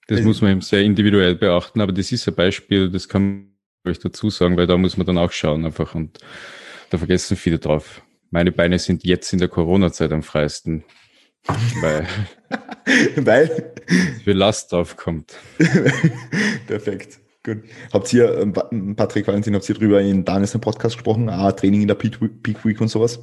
Das 0.07 0.19
also, 0.19 0.29
muss 0.29 0.43
man 0.43 0.53
eben 0.53 0.61
sehr 0.61 0.83
individuell 0.83 1.35
beachten, 1.35 1.81
aber 1.81 1.93
das 1.93 2.13
ist 2.13 2.29
ein 2.29 2.35
Beispiel, 2.35 2.91
das 2.91 3.09
kann 3.09 3.53
ich 3.85 3.99
dazu 3.99 4.31
sagen, 4.31 4.57
weil 4.57 4.67
da 4.67 4.77
muss 4.77 4.97
man 4.97 5.07
dann 5.07 5.19
auch 5.19 5.33
schauen 5.33 5.65
einfach 5.65 5.95
und 5.95 6.19
da 6.91 6.99
vergessen 6.99 7.37
viele 7.37 7.59
drauf 7.59 8.03
meine 8.33 8.51
Beine 8.51 8.79
sind 8.79 9.05
jetzt 9.05 9.33
in 9.33 9.39
der 9.39 9.49
Corona-Zeit 9.49 10.11
am 10.11 10.23
freisten. 10.23 10.85
Weil, 11.81 12.07
weil 13.17 13.75
viel 14.25 14.37
Last 14.37 14.73
draufkommt. 14.73 15.35
Perfekt. 16.67 17.21
Gut. 17.45 17.59
Habt 17.93 18.13
ihr, 18.13 18.39
ähm, 18.39 18.97
Patrick 18.97 19.27
Valentin, 19.27 19.55
habt 19.55 19.69
ihr 19.69 19.75
drüber 19.75 20.01
in 20.01 20.25
Danis 20.25 20.57
Podcast 20.59 20.97
gesprochen? 20.97 21.29
Ah, 21.29 21.53
Training 21.53 21.83
in 21.83 21.89
der 21.89 21.95
Peak 21.95 22.21
Week 22.21 22.81
und 22.81 22.89
sowas? 22.89 23.21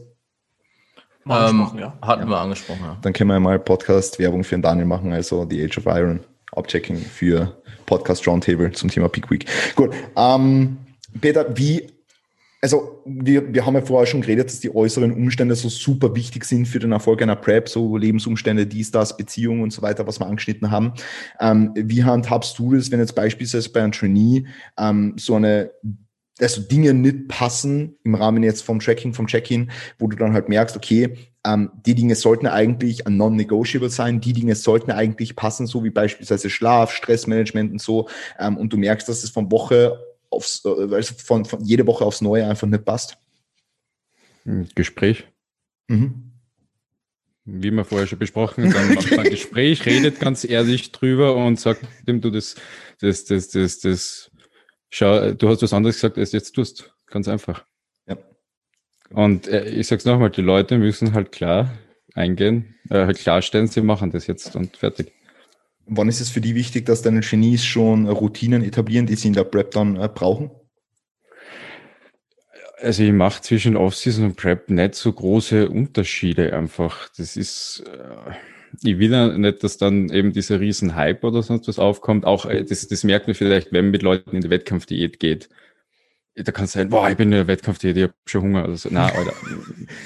Ähm, 1.28 1.70
ja. 1.78 1.98
Hatten 2.02 2.24
ja. 2.24 2.30
wir 2.30 2.40
angesprochen, 2.40 2.82
ja. 2.84 2.98
Dann 3.02 3.14
können 3.14 3.30
wir 3.30 3.40
mal 3.40 3.60
Podcast-Werbung 3.60 4.44
für 4.44 4.56
den 4.56 4.62
Daniel 4.62 4.86
machen, 4.86 5.14
also 5.14 5.46
die 5.46 5.64
Age 5.64 5.78
of 5.78 5.86
Iron 5.88 6.20
Abchecking 6.52 6.98
für 6.98 7.62
Podcast 7.86 8.28
Roundtable 8.28 8.72
zum 8.72 8.90
Thema 8.90 9.10
Peak 9.10 9.32
Week. 9.32 9.46
Gut. 9.76 9.92
Ähm, 10.16 10.78
Peter, 11.22 11.58
wie 11.58 11.99
also 12.62 13.02
wir, 13.06 13.54
wir 13.54 13.66
haben 13.66 13.76
ja 13.76 13.82
vorher 13.82 14.06
schon 14.06 14.22
geredet, 14.22 14.48
dass 14.48 14.60
die 14.60 14.74
äußeren 14.74 15.14
Umstände 15.14 15.56
so 15.56 15.70
super 15.70 16.14
wichtig 16.16 16.44
sind 16.44 16.68
für 16.68 16.80
den 16.80 16.92
Erfolg 16.92 17.22
einer 17.22 17.36
Prep, 17.36 17.70
so 17.70 17.96
Lebensumstände, 17.96 18.68
dies, 18.68 18.92
das, 18.92 19.16
Beziehungen 19.16 19.64
und 19.64 19.72
so 19.72 19.82
weiter, 19.82 20.06
was 20.08 20.20
wir 20.20 20.28
angeschnitten 20.28 20.70
haben. 20.70 20.94
Ähm, 21.40 21.72
wie 21.76 22.04
handhabst 22.04 22.60
du 22.60 22.76
das, 22.76 22.92
wenn 22.92 23.00
jetzt 23.00 23.16
beispielsweise 23.16 23.72
bei 23.72 23.82
einem 23.82 23.94
Trainee 23.94 24.46
ähm, 24.78 25.14
so 25.18 25.36
eine 25.36 25.72
also 26.42 26.62
Dinge 26.62 26.94
nicht 26.94 27.28
passen 27.28 27.98
im 28.04 28.16
Rahmen 28.16 28.44
jetzt 28.44 28.62
vom 28.64 28.80
Tracking, 28.80 29.14
vom 29.14 29.28
Check-in, 29.28 29.72
wo 29.98 30.08
du 30.08 30.16
dann 30.16 30.34
halt 30.34 30.48
merkst, 30.48 30.76
okay, 30.76 31.18
ähm, 31.46 31.72
die 31.86 31.96
Dinge 31.96 32.16
sollten 32.16 32.48
eigentlich 32.48 33.04
non-negotiable 33.08 33.90
sein, 33.90 34.22
die 34.22 34.34
Dinge 34.34 34.56
sollten 34.56 34.92
eigentlich 34.92 35.36
passen, 35.36 35.68
so 35.68 35.84
wie 35.84 35.90
beispielsweise 35.90 36.50
Schlaf, 36.50 36.92
Stressmanagement 36.92 37.72
und 37.72 37.82
so, 37.82 38.08
ähm, 38.40 38.58
und 38.58 38.72
du 38.72 38.78
merkst, 38.78 39.08
dass 39.08 39.24
es 39.24 39.30
von 39.30 39.52
Woche 39.52 40.00
aufs, 40.30 40.66
also 40.66 41.14
von, 41.16 41.46
von 41.46 41.64
jede 41.64 41.86
Woche 41.88 42.06
aufs 42.06 42.22
Neue 42.22 42.48
einfach 42.48 42.68
nicht 42.68 42.86
passt. 42.86 43.18
Gespräch. 44.76 45.26
Mhm. 45.88 46.32
Wie 47.46 47.72
wir 47.72 47.86
vorher 47.86 48.08
schon 48.08 48.20
besprochen, 48.20 48.70
dann 48.72 48.94
macht 48.94 49.10
man 49.12 49.22
ein 49.22 49.30
Gespräch, 49.32 49.86
redet 49.86 50.20
ganz 50.20 50.44
ehrlich 50.44 50.92
drüber 50.92 51.36
und 51.36 51.60
sagt 51.60 51.86
dem 52.08 52.22
du 52.22 52.30
das, 52.30 52.56
das, 53.00 53.26
das, 53.26 53.50
das, 53.50 53.80
das, 53.80 54.32
schau, 54.90 55.32
du 55.32 55.50
hast 55.50 55.62
was 55.62 55.74
anderes 55.74 55.96
gesagt, 55.96 56.18
als 56.18 56.32
jetzt 56.32 56.52
tust. 56.52 56.94
Ganz 57.08 57.28
einfach. 57.28 57.66
Ja. 58.08 58.18
Und 59.10 59.48
äh, 59.48 59.68
ich 59.70 59.88
sag's 59.88 60.06
nochmal, 60.06 60.30
die 60.30 60.42
Leute 60.42 60.78
müssen 60.78 61.14
halt 61.14 61.32
klar 61.32 61.76
eingehen, 62.14 62.76
äh, 62.90 63.06
halt 63.06 63.18
klarstellen, 63.18 63.68
sie 63.68 63.82
machen 63.82 64.12
das 64.12 64.28
jetzt 64.28 64.56
und 64.56 64.78
fertig. 64.78 65.12
Wann 65.90 66.08
ist 66.08 66.22
es 66.22 66.30
für 66.30 66.42
die 66.42 66.56
wichtig, 66.56 66.86
dass 66.86 67.02
deine 67.02 67.22
Genies 67.22 67.66
schon 67.66 68.08
Routinen 68.08 68.64
etablieren, 68.64 69.08
die 69.08 69.16
sie 69.16 69.30
in 69.30 69.34
der 69.34 69.44
Prep 69.44 69.72
dann 69.72 69.96
äh, 69.98 70.08
brauchen? 70.08 70.52
Also 72.82 73.04
ich 73.04 73.12
mache 73.12 73.42
zwischen 73.42 73.76
Offseason 73.76 74.26
und 74.26 74.36
Prep 74.38 74.70
nicht 74.70 74.96
so 74.96 75.12
große 75.12 75.68
Unterschiede 75.68 76.54
einfach. 76.54 77.10
Das 77.18 77.36
ist, 77.36 77.84
äh, 77.88 78.88
ich 78.88 79.00
will 79.00 79.12
ja 79.12 79.38
nicht, 79.38 79.64
dass 79.64 79.78
dann 79.78 80.10
eben 80.10 80.32
dieser 80.32 80.60
riesen 80.60 80.96
Hype 80.96 81.24
oder 81.24 81.42
sonst 81.42 81.68
was 81.68 81.80
aufkommt. 81.80 82.26
Auch 82.26 82.46
äh, 82.46 82.64
das, 82.64 82.88
das 82.88 83.04
merkt 83.04 83.28
man 83.28 83.36
vielleicht, 83.36 83.72
wenn 83.72 83.86
man 83.86 83.92
mit 83.92 84.04
Leuten 84.04 84.36
in 84.36 84.42
die 84.42 84.50
Wettkampfdiät 84.50 85.20
geht 85.20 85.50
da 86.44 86.52
kann 86.52 86.66
es 86.66 86.74
sein, 86.74 86.90
boah, 86.90 87.10
ich 87.10 87.18
bin 87.18 87.30
in 87.30 87.38
der 87.38 87.48
Wettkampfdiät, 87.48 87.98
ich 87.98 88.04
habe 88.04 88.14
schon 88.26 88.42
Hunger. 88.42 88.66
Also, 88.66 88.90
na, 88.92 89.06
Alter, 89.16 89.34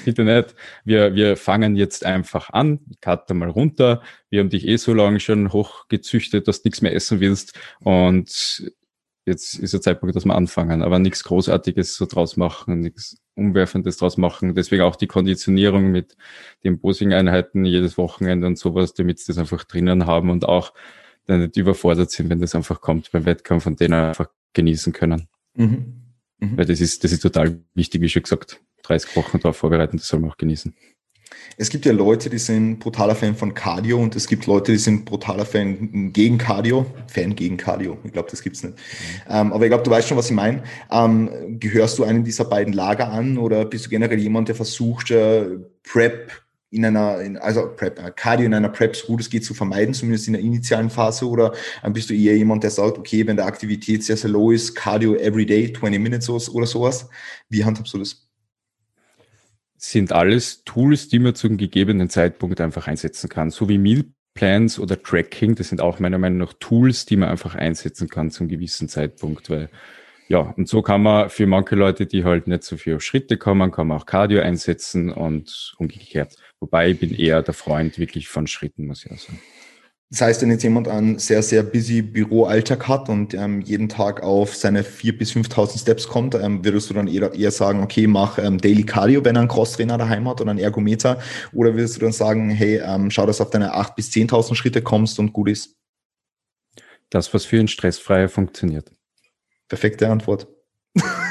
bitte 0.04 0.24
nicht. 0.24 0.54
Wir, 0.84 1.14
wir 1.14 1.36
fangen 1.36 1.76
jetzt 1.76 2.04
einfach 2.04 2.50
an, 2.50 2.80
cutte 3.00 3.34
mal 3.34 3.50
runter. 3.50 4.02
Wir 4.30 4.40
haben 4.40 4.50
dich 4.50 4.66
eh 4.66 4.76
so 4.76 4.94
lange 4.94 5.20
schon 5.20 5.52
hochgezüchtet, 5.52 6.48
dass 6.48 6.62
du 6.62 6.68
nichts 6.68 6.82
mehr 6.82 6.94
essen 6.94 7.20
willst. 7.20 7.58
Und 7.80 8.70
jetzt 9.26 9.58
ist 9.58 9.72
der 9.72 9.80
Zeitpunkt, 9.80 10.14
dass 10.16 10.24
wir 10.24 10.34
anfangen, 10.34 10.82
aber 10.82 10.98
nichts 10.98 11.24
Großartiges 11.24 11.96
so 11.96 12.06
draus 12.06 12.36
machen, 12.36 12.80
nichts 12.80 13.16
Umwerfendes 13.34 13.96
draus 13.96 14.16
machen. 14.16 14.54
Deswegen 14.54 14.82
auch 14.82 14.96
die 14.96 15.06
Konditionierung 15.06 15.90
mit 15.90 16.16
den 16.62 16.80
Posing-Einheiten 16.80 17.64
jedes 17.64 17.98
Wochenende 17.98 18.46
und 18.46 18.58
sowas, 18.58 18.94
damit 18.94 19.18
sie 19.18 19.26
das 19.28 19.38
einfach 19.38 19.64
drinnen 19.64 20.06
haben 20.06 20.30
und 20.30 20.46
auch 20.46 20.72
dann 21.26 21.40
nicht 21.40 21.56
überfordert 21.56 22.10
sind, 22.10 22.28
wenn 22.28 22.40
das 22.40 22.54
einfach 22.54 22.80
kommt 22.80 23.10
beim 23.12 23.24
Wettkampf 23.24 23.66
und 23.66 23.80
den 23.80 23.92
einfach 23.92 24.28
genießen 24.52 24.92
können. 24.92 25.28
Mhm. 25.54 26.03
Mhm. 26.38 26.56
Weil 26.56 26.66
das 26.66 26.80
ist, 26.80 27.04
das 27.04 27.12
ist 27.12 27.20
total 27.20 27.60
wichtig, 27.74 28.00
wie 28.00 28.08
schon 28.08 28.22
gesagt. 28.22 28.60
30 28.82 29.16
Wochen 29.16 29.38
darauf 29.40 29.56
vorbereiten, 29.56 29.96
das 29.96 30.08
soll 30.08 30.20
man 30.20 30.30
auch 30.30 30.36
genießen. 30.36 30.74
Es 31.56 31.70
gibt 31.70 31.86
ja 31.86 31.92
Leute, 31.92 32.30
die 32.30 32.38
sind 32.38 32.78
brutaler 32.78 33.14
Fan 33.14 33.34
von 33.34 33.54
Cardio 33.54 33.98
und 33.98 34.16
es 34.16 34.26
gibt 34.26 34.46
Leute, 34.46 34.72
die 34.72 34.78
sind 34.78 35.04
brutaler 35.04 35.44
Fan 35.44 36.12
gegen 36.12 36.38
Cardio. 36.38 36.86
Fan 37.06 37.34
gegen 37.34 37.56
Cardio. 37.56 37.98
Ich 38.04 38.12
glaube, 38.12 38.30
das 38.30 38.42
gibt's 38.42 38.62
nicht. 38.62 38.76
Mhm. 38.76 38.80
Ähm, 39.28 39.52
aber 39.52 39.64
ich 39.64 39.70
glaube, 39.70 39.84
du 39.84 39.90
weißt 39.90 40.08
schon, 40.08 40.18
was 40.18 40.26
ich 40.26 40.36
meine. 40.36 40.62
Ähm, 40.90 41.58
gehörst 41.58 41.98
du 41.98 42.04
einem 42.04 42.24
dieser 42.24 42.44
beiden 42.44 42.72
Lager 42.72 43.08
an 43.08 43.38
oder 43.38 43.64
bist 43.64 43.86
du 43.86 43.90
generell 43.90 44.18
jemand, 44.18 44.48
der 44.48 44.54
versucht, 44.54 45.10
äh, 45.10 45.58
Prep 45.82 46.43
in 46.74 46.84
einer, 46.84 47.20
in, 47.20 47.36
also 47.36 47.68
Prep, 47.74 47.98
äh, 47.98 48.10
Cardio 48.14 48.46
in 48.46 48.54
einer 48.54 48.68
Prep 48.68 48.96
so 48.96 49.06
gut 49.06 49.20
es 49.20 49.30
geht 49.30 49.44
zu 49.44 49.54
vermeiden, 49.54 49.94
zumindest 49.94 50.26
in 50.26 50.34
der 50.34 50.42
initialen 50.42 50.90
Phase? 50.90 51.28
Oder 51.28 51.52
ähm, 51.82 51.92
bist 51.92 52.10
du 52.10 52.14
eher 52.14 52.36
jemand, 52.36 52.62
der 52.62 52.70
sagt, 52.70 52.98
okay, 52.98 53.26
wenn 53.26 53.36
der 53.36 53.46
Aktivität 53.46 54.02
sehr, 54.02 54.16
sehr 54.16 54.30
low 54.30 54.50
ist, 54.50 54.74
Cardio 54.74 55.14
every 55.16 55.46
day, 55.46 55.72
20 55.72 56.00
Minutes 56.00 56.28
oder 56.50 56.66
sowas? 56.66 57.08
Wie 57.48 57.64
handhabst 57.64 57.94
du 57.94 57.98
das? 57.98 58.28
Sind 59.76 60.12
alles 60.12 60.64
Tools, 60.64 61.08
die 61.08 61.18
man 61.18 61.34
zum 61.34 61.56
gegebenen 61.56 62.08
Zeitpunkt 62.08 62.60
einfach 62.60 62.86
einsetzen 62.86 63.28
kann. 63.28 63.50
So 63.50 63.68
wie 63.68 63.78
Meal 63.78 64.04
Plans 64.34 64.80
oder 64.80 65.00
Tracking, 65.00 65.54
das 65.54 65.68
sind 65.68 65.80
auch 65.80 66.00
meiner 66.00 66.18
Meinung 66.18 66.38
nach 66.38 66.54
Tools, 66.54 67.06
die 67.06 67.16
man 67.16 67.28
einfach 67.28 67.54
einsetzen 67.54 68.08
kann 68.08 68.30
zum 68.30 68.48
gewissen 68.48 68.88
Zeitpunkt, 68.88 69.48
weil 69.48 69.70
ja, 70.28 70.38
und 70.38 70.68
so 70.68 70.80
kann 70.82 71.02
man 71.02 71.28
für 71.28 71.46
manche 71.46 71.74
Leute, 71.74 72.06
die 72.06 72.24
halt 72.24 72.46
nicht 72.46 72.62
so 72.64 72.76
viel 72.76 72.96
auf 72.96 73.02
Schritte 73.02 73.36
kommen, 73.36 73.70
kann 73.70 73.88
man 73.88 73.98
auch 73.98 74.06
Cardio 74.06 74.40
einsetzen 74.40 75.12
und 75.12 75.74
umgekehrt. 75.78 76.36
Wobei 76.60 76.90
ich 76.90 77.00
bin 77.00 77.14
eher 77.14 77.42
der 77.42 77.54
Freund 77.54 77.98
wirklich 77.98 78.28
von 78.28 78.46
Schritten, 78.46 78.86
muss 78.86 79.04
ich 79.04 79.12
auch 79.12 79.18
sagen. 79.18 79.40
Das 80.10 80.20
heißt, 80.20 80.42
wenn 80.42 80.50
jetzt 80.50 80.62
jemand 80.62 80.86
einen 80.86 81.18
sehr, 81.18 81.42
sehr 81.42 81.64
busy 81.64 82.00
Büroalltag 82.00 82.86
hat 82.86 83.08
und 83.08 83.34
ähm, 83.34 83.62
jeden 83.62 83.88
Tag 83.88 84.22
auf 84.22 84.54
seine 84.54 84.82
4.000 84.82 85.18
bis 85.18 85.32
5.000 85.32 85.80
Steps 85.80 86.06
kommt, 86.06 86.36
ähm, 86.36 86.64
würdest 86.64 86.88
du 86.88 86.94
dann 86.94 87.08
eher, 87.08 87.34
eher 87.34 87.50
sagen, 87.50 87.82
okay, 87.82 88.06
mach 88.06 88.38
ähm, 88.38 88.58
Daily 88.58 88.84
Cardio, 88.84 89.24
wenn 89.24 89.34
er 89.34 89.40
einen 89.40 89.48
Crosstrainer 89.48 89.98
daheim 89.98 90.28
hat 90.28 90.40
oder 90.40 90.50
einen 90.50 90.60
Ergometer? 90.60 91.20
Oder 91.52 91.74
würdest 91.74 91.96
du 91.96 92.00
dann 92.00 92.12
sagen, 92.12 92.50
hey, 92.50 92.80
ähm, 92.84 93.10
schau, 93.10 93.26
dass 93.26 93.38
du 93.38 93.42
auf 93.42 93.50
deine 93.50 93.74
8.000 93.74 93.94
bis 93.96 94.10
10.000 94.10 94.54
Schritte 94.54 94.82
kommst 94.82 95.18
und 95.18 95.32
gut 95.32 95.48
ist? 95.48 95.74
Das, 97.10 97.34
was 97.34 97.44
für 97.44 97.58
einen 97.58 97.66
Stressfreier 97.66 98.28
funktioniert. 98.28 98.92
Perfekte 99.68 100.08
Antwort. 100.08 100.46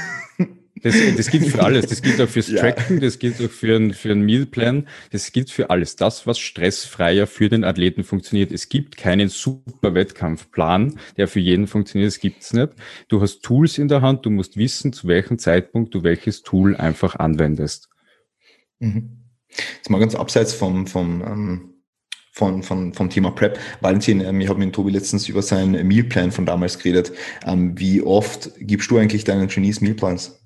Das, 0.81 0.95
das 1.15 1.27
gilt 1.29 1.47
für 1.47 1.63
alles. 1.63 1.85
Das 1.85 2.01
gilt 2.01 2.19
auch 2.19 2.27
fürs 2.27 2.47
Tracken, 2.55 2.99
das 2.99 3.19
gilt 3.19 3.39
auch 3.41 3.49
für 3.49 3.75
einen, 3.75 3.93
für 3.93 4.11
einen 4.11 4.23
Mealplan. 4.23 4.87
Das 5.11 5.31
gilt 5.31 5.49
für 5.49 5.69
alles. 5.69 5.95
Das, 5.95 6.25
was 6.25 6.39
stressfreier 6.39 7.27
für 7.27 7.47
den 7.47 7.63
Athleten 7.63 8.03
funktioniert. 8.03 8.51
Es 8.51 8.69
gibt 8.69 8.97
keinen 8.97 9.29
super 9.29 9.93
Wettkampfplan, 9.93 10.99
der 11.17 11.27
für 11.27 11.39
jeden 11.39 11.67
funktioniert. 11.67 12.11
Das 12.11 12.19
gibt's 12.19 12.53
nicht. 12.53 12.73
Du 13.07 13.21
hast 13.21 13.43
Tools 13.43 13.77
in 13.77 13.87
der 13.87 14.01
Hand. 14.01 14.25
Du 14.25 14.29
musst 14.29 14.57
wissen, 14.57 14.93
zu 14.93 15.07
welchem 15.07 15.37
Zeitpunkt 15.37 15.93
du 15.93 16.03
welches 16.03 16.41
Tool 16.41 16.75
einfach 16.75 17.15
anwendest. 17.15 17.89
Mhm. 18.79 19.19
Jetzt 19.77 19.89
mal 19.89 19.99
ganz 19.99 20.15
abseits 20.15 20.53
vom, 20.53 20.87
vom, 20.87 21.21
ähm 21.21 21.69
von, 22.35 22.63
von, 22.63 22.93
vom 22.93 23.11
Thema 23.11 23.29
Prep. 23.29 23.59
Valentin, 23.81 24.19
ähm, 24.19 24.41
ich 24.41 24.49
habe 24.49 24.57
mit 24.57 24.73
Tobi 24.73 24.89
letztens 24.89 25.29
über 25.29 25.43
seinen 25.43 25.87
Mealplan 25.87 26.31
von 26.31 26.47
damals 26.47 26.79
geredet. 26.79 27.13
Ähm, 27.45 27.79
wie 27.79 28.01
oft 28.01 28.49
gibst 28.57 28.89
du 28.89 28.97
eigentlich 28.97 29.23
deinen 29.23 29.47
Genies 29.47 29.81
Mealplans? 29.81 30.42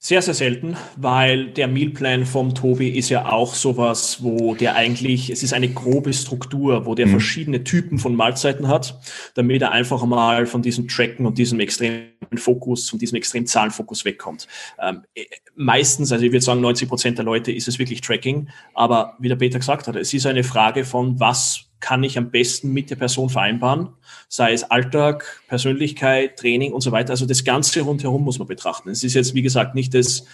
Sehr, 0.00 0.22
sehr 0.22 0.34
selten, 0.34 0.76
weil 0.96 1.48
der 1.48 1.66
Mealplan 1.66 2.24
vom 2.24 2.54
Tobi 2.54 2.90
ist 2.90 3.08
ja 3.08 3.32
auch 3.32 3.52
sowas, 3.52 4.22
wo 4.22 4.54
der 4.54 4.76
eigentlich, 4.76 5.28
es 5.28 5.42
ist 5.42 5.52
eine 5.52 5.68
grobe 5.68 6.12
Struktur, 6.12 6.86
wo 6.86 6.94
der 6.94 7.06
mhm. 7.06 7.10
verschiedene 7.10 7.64
Typen 7.64 7.98
von 7.98 8.14
Mahlzeiten 8.14 8.68
hat, 8.68 8.96
damit 9.34 9.60
er 9.60 9.72
einfach 9.72 10.04
mal 10.06 10.46
von 10.46 10.62
diesem 10.62 10.86
Tracken 10.86 11.26
und 11.26 11.36
diesem 11.36 11.58
extremen 11.58 12.12
Fokus, 12.36 12.88
von 12.88 13.00
diesem 13.00 13.16
extremen 13.16 13.48
Zahlenfokus 13.48 14.04
wegkommt. 14.04 14.46
Ähm, 14.80 15.02
äh, 15.16 15.24
meistens, 15.56 16.12
also 16.12 16.24
ich 16.24 16.30
würde 16.30 16.44
sagen, 16.44 16.60
90 16.60 16.88
Prozent 16.88 17.18
der 17.18 17.24
Leute 17.24 17.50
ist 17.50 17.66
es 17.66 17.80
wirklich 17.80 18.00
Tracking, 18.00 18.50
aber 18.74 19.16
wie 19.18 19.28
der 19.28 19.34
Peter 19.34 19.58
gesagt 19.58 19.88
hat, 19.88 19.96
es 19.96 20.14
ist 20.14 20.26
eine 20.26 20.44
Frage 20.44 20.84
von, 20.84 21.18
was 21.18 21.67
kann 21.80 22.02
ich 22.02 22.18
am 22.18 22.30
besten 22.30 22.72
mit 22.72 22.90
der 22.90 22.96
Person 22.96 23.28
vereinbaren, 23.28 23.88
sei 24.28 24.52
es 24.52 24.64
Alltag, 24.64 25.42
Persönlichkeit, 25.48 26.38
Training 26.38 26.72
und 26.72 26.80
so 26.80 26.92
weiter. 26.92 27.10
Also 27.10 27.26
das 27.26 27.44
Ganze 27.44 27.80
rundherum 27.82 28.22
muss 28.24 28.38
man 28.38 28.48
betrachten. 28.48 28.90
Es 28.90 29.04
ist 29.04 29.14
jetzt, 29.14 29.34
wie 29.34 29.42
gesagt, 29.42 29.74
nicht 29.74 29.94
das, 29.94 30.24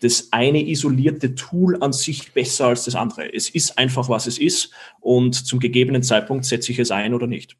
das 0.00 0.28
eine 0.32 0.66
isolierte 0.66 1.34
Tool 1.34 1.82
an 1.82 1.92
sich 1.92 2.32
besser 2.32 2.66
als 2.66 2.84
das 2.84 2.94
andere. 2.94 3.32
Es 3.32 3.50
ist 3.50 3.78
einfach, 3.78 4.08
was 4.08 4.26
es 4.26 4.38
ist 4.38 4.70
und 5.00 5.34
zum 5.34 5.58
gegebenen 5.58 6.02
Zeitpunkt 6.02 6.44
setze 6.44 6.72
ich 6.72 6.78
es 6.78 6.90
ein 6.90 7.14
oder 7.14 7.26
nicht. 7.26 7.56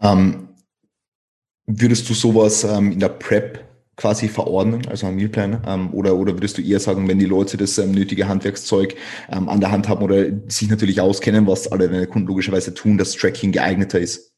Ähm, 0.00 0.48
würdest 1.66 2.08
du 2.08 2.14
sowas 2.14 2.64
ähm, 2.64 2.92
in 2.92 3.00
der 3.00 3.08
Prep 3.08 3.64
quasi 3.96 4.28
verordnen, 4.28 4.86
also 4.88 5.06
ein 5.06 5.16
Mealplan? 5.16 5.62
Ähm, 5.66 5.94
oder, 5.94 6.16
oder 6.16 6.34
würdest 6.34 6.58
du 6.58 6.62
eher 6.62 6.80
sagen, 6.80 7.08
wenn 7.08 7.18
die 7.18 7.24
Leute 7.26 7.56
das 7.56 7.78
ähm, 7.78 7.92
nötige 7.92 8.28
Handwerkszeug 8.28 8.94
ähm, 9.30 9.48
an 9.48 9.60
der 9.60 9.70
Hand 9.70 9.88
haben 9.88 10.04
oder 10.04 10.26
sich 10.48 10.68
natürlich 10.68 11.00
auskennen, 11.00 11.46
was 11.46 11.70
alle 11.72 11.88
deine 11.88 12.06
Kunden 12.06 12.28
logischerweise 12.28 12.74
tun, 12.74 12.98
dass 12.98 13.12
Tracking 13.12 13.52
geeigneter 13.52 13.98
ist? 13.98 14.35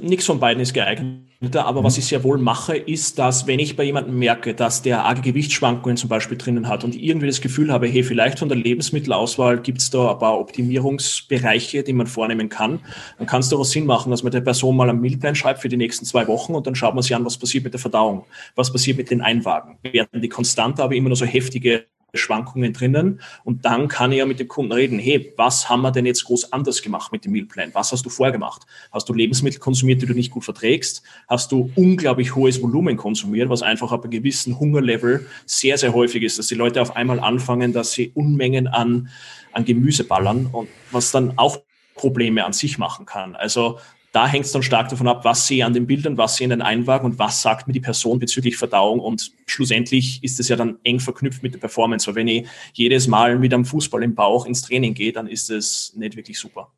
Nichts 0.00 0.26
von 0.26 0.40
beiden 0.40 0.60
ist 0.62 0.74
geeigneter, 0.74 1.64
aber 1.66 1.82
was 1.82 1.98
ich 1.98 2.06
sehr 2.06 2.22
wohl 2.24 2.38
mache, 2.38 2.76
ist, 2.76 3.18
dass 3.18 3.46
wenn 3.46 3.58
ich 3.58 3.76
bei 3.76 3.84
jemandem 3.84 4.18
merke, 4.18 4.54
dass 4.54 4.82
der 4.82 5.04
arge 5.04 5.22
Gewichtsschwankungen 5.22 5.96
zum 5.96 6.08
Beispiel 6.08 6.36
drinnen 6.36 6.68
hat 6.68 6.84
und 6.84 6.94
irgendwie 6.94 7.26
das 7.26 7.40
Gefühl 7.40 7.72
habe, 7.72 7.86
hey, 7.86 8.02
vielleicht 8.02 8.38
von 8.38 8.48
der 8.48 8.58
Lebensmittelauswahl 8.58 9.60
gibt 9.60 9.78
es 9.78 9.90
da 9.90 10.12
ein 10.12 10.18
paar 10.18 10.38
Optimierungsbereiche, 10.38 11.82
die 11.82 11.92
man 11.92 12.06
vornehmen 12.06 12.48
kann, 12.48 12.80
dann 13.18 13.26
kann 13.26 13.40
es 13.40 13.48
daraus 13.48 13.70
Sinn 13.70 13.86
machen, 13.86 14.10
dass 14.10 14.22
man 14.22 14.32
der 14.32 14.40
Person 14.40 14.76
mal 14.76 14.90
einen 14.90 15.00
Mealplan 15.00 15.34
schreibt 15.34 15.60
für 15.60 15.68
die 15.68 15.76
nächsten 15.76 16.04
zwei 16.04 16.26
Wochen 16.26 16.54
und 16.54 16.66
dann 16.66 16.74
schaut 16.74 16.94
man 16.94 17.02
sich 17.02 17.14
an, 17.14 17.24
was 17.24 17.38
passiert 17.38 17.64
mit 17.64 17.72
der 17.72 17.80
Verdauung, 17.80 18.24
was 18.54 18.72
passiert 18.72 18.96
mit 18.96 19.10
den 19.10 19.20
Einwagen. 19.20 19.78
Werden 19.82 20.20
die 20.20 20.28
konstant, 20.28 20.80
aber 20.80 20.94
immer 20.94 21.08
nur 21.08 21.16
so 21.16 21.26
heftige 21.26 21.86
Schwankungen 22.16 22.72
drinnen 22.72 23.20
und 23.44 23.64
dann 23.64 23.88
kann 23.88 24.12
ich 24.12 24.18
ja 24.18 24.26
mit 24.26 24.40
dem 24.40 24.48
Kunden 24.48 24.72
reden, 24.72 24.98
hey, 24.98 25.32
was 25.36 25.68
haben 25.68 25.82
wir 25.82 25.90
denn 25.90 26.06
jetzt 26.06 26.24
groß 26.24 26.52
anders 26.52 26.82
gemacht 26.82 27.12
mit 27.12 27.24
dem 27.24 27.32
Mealplan? 27.32 27.70
Was 27.72 27.92
hast 27.92 28.04
du 28.04 28.10
vorgemacht? 28.10 28.62
Hast 28.92 29.08
du 29.08 29.14
Lebensmittel 29.14 29.60
konsumiert, 29.60 30.02
die 30.02 30.06
du 30.06 30.14
nicht 30.14 30.30
gut 30.30 30.44
verträgst? 30.44 31.02
Hast 31.28 31.52
du 31.52 31.70
unglaublich 31.76 32.34
hohes 32.34 32.62
Volumen 32.62 32.96
konsumiert, 32.96 33.48
was 33.48 33.62
einfach 33.62 33.92
ab 33.92 34.04
einem 34.04 34.10
gewissen 34.10 34.58
Hungerlevel 34.58 35.26
sehr, 35.46 35.78
sehr 35.78 35.92
häufig 35.92 36.22
ist, 36.22 36.38
dass 36.38 36.48
die 36.48 36.54
Leute 36.54 36.82
auf 36.82 36.96
einmal 36.96 37.20
anfangen, 37.20 37.72
dass 37.72 37.92
sie 37.92 38.12
Unmengen 38.14 38.66
an, 38.66 39.08
an 39.52 39.64
Gemüse 39.64 40.04
ballern 40.04 40.46
und 40.52 40.68
was 40.90 41.10
dann 41.10 41.36
auch 41.36 41.58
Probleme 41.96 42.44
an 42.44 42.52
sich 42.52 42.78
machen 42.78 43.06
kann. 43.06 43.34
Also 43.34 43.78
da 44.16 44.26
hängt 44.26 44.46
es 44.46 44.52
dann 44.52 44.62
stark 44.62 44.88
davon 44.88 45.08
ab, 45.08 45.26
was 45.26 45.46
sehe 45.46 45.58
ich 45.58 45.64
an 45.66 45.74
den 45.74 45.86
Bildern, 45.86 46.16
was 46.16 46.36
sehe 46.36 46.46
ich 46.46 46.50
in 46.50 46.58
den 46.58 46.62
Einwagen 46.62 47.04
und 47.04 47.18
was 47.18 47.42
sagt 47.42 47.66
mir 47.66 47.74
die 47.74 47.80
Person 47.80 48.18
bezüglich 48.18 48.56
Verdauung. 48.56 48.98
Und 48.98 49.30
schlussendlich 49.46 50.24
ist 50.24 50.40
es 50.40 50.48
ja 50.48 50.56
dann 50.56 50.78
eng 50.84 51.00
verknüpft 51.00 51.42
mit 51.42 51.52
der 51.52 51.58
Performance. 51.58 52.06
Weil 52.06 52.14
wenn 52.14 52.28
ich 52.28 52.48
jedes 52.72 53.08
Mal 53.08 53.38
mit 53.38 53.52
einem 53.52 53.66
Fußball 53.66 54.02
im 54.02 54.14
Bauch 54.14 54.46
ins 54.46 54.62
Training 54.62 54.94
gehe, 54.94 55.12
dann 55.12 55.26
ist 55.26 55.50
es 55.50 55.92
nicht 55.96 56.16
wirklich 56.16 56.38
super. 56.38 56.72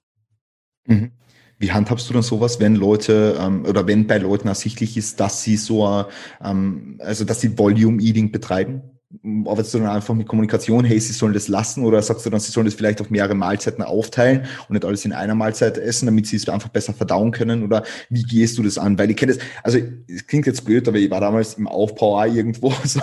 Mhm. 0.87 1.13
Wie 1.61 1.71
handhabst 1.71 2.11
du 2.11 2.13
dann 2.15 2.25
sowas, 2.25 2.59
wenn 2.59 2.75
Leute 2.75 3.39
ähm, 3.41 3.65
oder 3.67 3.87
wenn 3.87 4.09
bei 4.09 4.19
Leuten 4.19 4.49
ersichtlich 4.49 4.97
ist, 4.97 5.21
dass 5.21 5.45
sie 5.45 5.57
so, 5.57 6.07
ähm, 6.43 6.99
also 6.99 7.25
dass 7.25 7.41
sie 7.41 7.57
Volume 7.57 8.03
Eating 8.03 8.33
betreiben? 8.33 8.98
Arbeitest 9.47 9.73
du 9.73 9.79
dann 9.79 9.89
einfach 9.89 10.15
mit 10.15 10.29
Kommunikation, 10.29 10.85
hey, 10.85 11.01
sie 11.01 11.15
sollen 11.15 11.33
das 11.33 11.49
lassen 11.49 11.85
oder 11.85 12.03
sagst 12.03 12.27
du 12.27 12.31
dann, 12.31 12.41
sie 12.41 12.53
sollen 12.53 12.67
das 12.67 12.75
vielleicht 12.75 13.01
auf 13.01 13.09
mehrere 13.09 13.35
Mahlzeiten 13.35 13.83
aufteilen 13.83 14.45
und 14.69 14.75
nicht 14.75 14.85
alles 14.85 15.07
in 15.07 15.15
einer 15.15 15.35
Mahlzeit 15.35 15.79
essen, 15.79 16.07
damit 16.07 16.27
sie 16.27 16.37
es 16.37 16.47
einfach 16.49 16.69
besser 16.69 16.93
verdauen 16.93 17.31
können 17.31 17.63
oder 17.63 17.85
wie 18.11 18.23
gehst 18.23 18.59
du 18.59 18.63
das 18.63 18.77
an? 18.77 18.99
Weil 18.99 19.11
ich 19.11 19.17
kenne 19.17 19.33
das, 19.33 19.43
also 19.63 19.79
es 20.09 20.27
klingt 20.27 20.47
jetzt 20.47 20.63
blöd, 20.67 20.87
aber 20.89 20.99
ich 20.99 21.11
war 21.11 21.23
damals 21.23 21.55
im 21.55 21.67
Aufbau 21.67 22.23
irgendwo 22.25 22.71
so, 22.85 23.01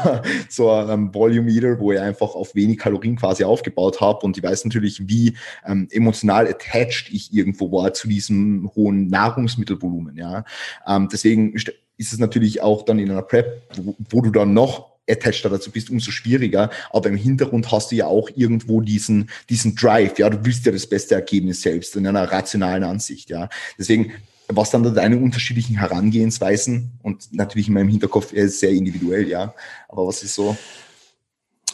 so 0.48 0.72
ein 0.72 1.12
Volume 1.12 1.50
Eater, 1.50 1.80
wo 1.80 1.92
ich 1.92 2.00
einfach 2.00 2.36
auf 2.36 2.54
wenig 2.54 2.78
Kalorien 2.78 3.16
quasi 3.16 3.44
aufgebaut 3.44 4.00
habe 4.00 4.20
und 4.28 4.38
ich 4.38 4.44
weiß 4.44 4.66
natürlich, 4.66 5.08
wie 5.08 5.36
ähm, 5.66 5.88
emotional 5.90 6.48
attached 6.48 7.12
ich 7.12 7.34
irgendwo 7.34 7.72
war 7.72 7.94
zu 7.94 8.08
diesem 8.08 8.70
hohen 8.76 9.08
Nahrungsmittelvolumen, 9.08 10.18
ja. 10.18 10.46
Ähm, 10.88 11.10
deswegen 11.12 11.56
ist 11.56 11.74
es 11.98 12.20
natürlich 12.20 12.62
auch 12.62 12.84
dann 12.84 13.00
in 13.00 13.10
einer 13.10 13.24
Prep, 13.24 13.64
wo, 13.76 13.96
wo 14.10 14.22
du 14.22 14.30
dann 14.30 14.54
noch 14.54 14.95
attached 15.10 15.46
dazu 15.46 15.72
bist, 15.72 15.90
umso 15.90 16.12
schwieriger. 16.12 16.70
Aber 16.92 17.10
im 17.10 17.18
Hintergrund 17.18 17.72
hast 17.72 17.92
du 17.92 17.96
ja 17.96 18.08
auch 18.08 18.30
irgendwo 18.36 18.82
diesen, 18.82 19.30
diesen 19.50 19.76
Drive. 19.76 20.18
Ja, 20.20 20.30
du 20.30 20.44
willst 20.44 20.66
ja 20.66 20.72
das 20.72 20.88
beste 20.88 21.16
Ergebnis 21.16 21.62
selbst 21.62 21.96
in 21.96 22.08
einer 22.08 22.32
rationalen 22.32 22.84
Ansicht. 22.84 23.30
Ja, 23.30 23.50
deswegen, 23.78 24.14
was 24.48 24.72
dann 24.72 24.84
da 24.84 24.90
deine 24.90 25.18
unterschiedlichen 25.18 25.78
Herangehensweisen 25.78 26.92
und 27.02 27.34
natürlich 27.34 27.68
in 27.68 27.74
meinem 27.74 27.90
Hinterkopf 27.90 28.34
sehr 28.34 28.72
individuell. 28.72 29.28
Ja, 29.28 29.54
aber 29.90 30.08
was 30.08 30.24
ist 30.24 30.36
so? 30.36 30.58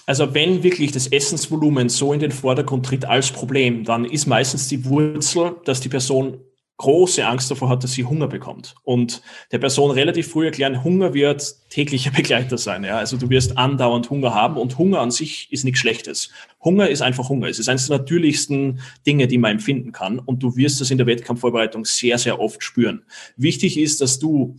Also 0.05 0.33
wenn 0.33 0.63
wirklich 0.63 0.91
das 0.91 1.07
Essensvolumen 1.07 1.87
so 1.87 2.11
in 2.11 2.19
den 2.19 2.31
Vordergrund 2.31 2.85
tritt 2.85 3.05
als 3.05 3.31
Problem, 3.31 3.85
dann 3.85 4.03
ist 4.03 4.25
meistens 4.25 4.67
die 4.67 4.83
Wurzel, 4.85 5.55
dass 5.63 5.79
die 5.79 5.89
Person 5.89 6.39
große 6.81 7.25
Angst 7.25 7.51
davor 7.51 7.69
hat, 7.69 7.83
dass 7.83 7.93
sie 7.93 8.05
Hunger 8.05 8.27
bekommt. 8.27 8.73
Und 8.83 9.21
der 9.51 9.59
Person 9.59 9.91
relativ 9.91 10.29
früh 10.29 10.45
erklären, 10.45 10.83
Hunger 10.83 11.13
wird 11.13 11.69
täglicher 11.69 12.09
Begleiter 12.15 12.57
sein. 12.57 12.83
Ja? 12.83 12.97
Also 12.97 13.17
du 13.17 13.29
wirst 13.29 13.55
andauernd 13.57 14.09
Hunger 14.09 14.33
haben 14.33 14.57
und 14.57 14.79
Hunger 14.79 14.99
an 14.99 15.11
sich 15.11 15.51
ist 15.51 15.63
nichts 15.63 15.79
Schlechtes. 15.79 16.31
Hunger 16.63 16.89
ist 16.89 17.03
einfach 17.03 17.29
Hunger. 17.29 17.47
Es 17.47 17.59
ist 17.59 17.69
eines 17.69 17.87
der 17.87 17.99
natürlichsten 17.99 18.81
Dinge, 19.05 19.27
die 19.27 19.37
man 19.37 19.51
empfinden 19.51 19.91
kann. 19.91 20.17
Und 20.17 20.41
du 20.41 20.55
wirst 20.55 20.81
das 20.81 20.89
in 20.89 20.97
der 20.97 21.05
Wettkampfvorbereitung 21.05 21.85
sehr, 21.85 22.17
sehr 22.17 22.39
oft 22.39 22.63
spüren. 22.63 23.03
Wichtig 23.37 23.77
ist, 23.77 24.01
dass 24.01 24.17
du 24.17 24.55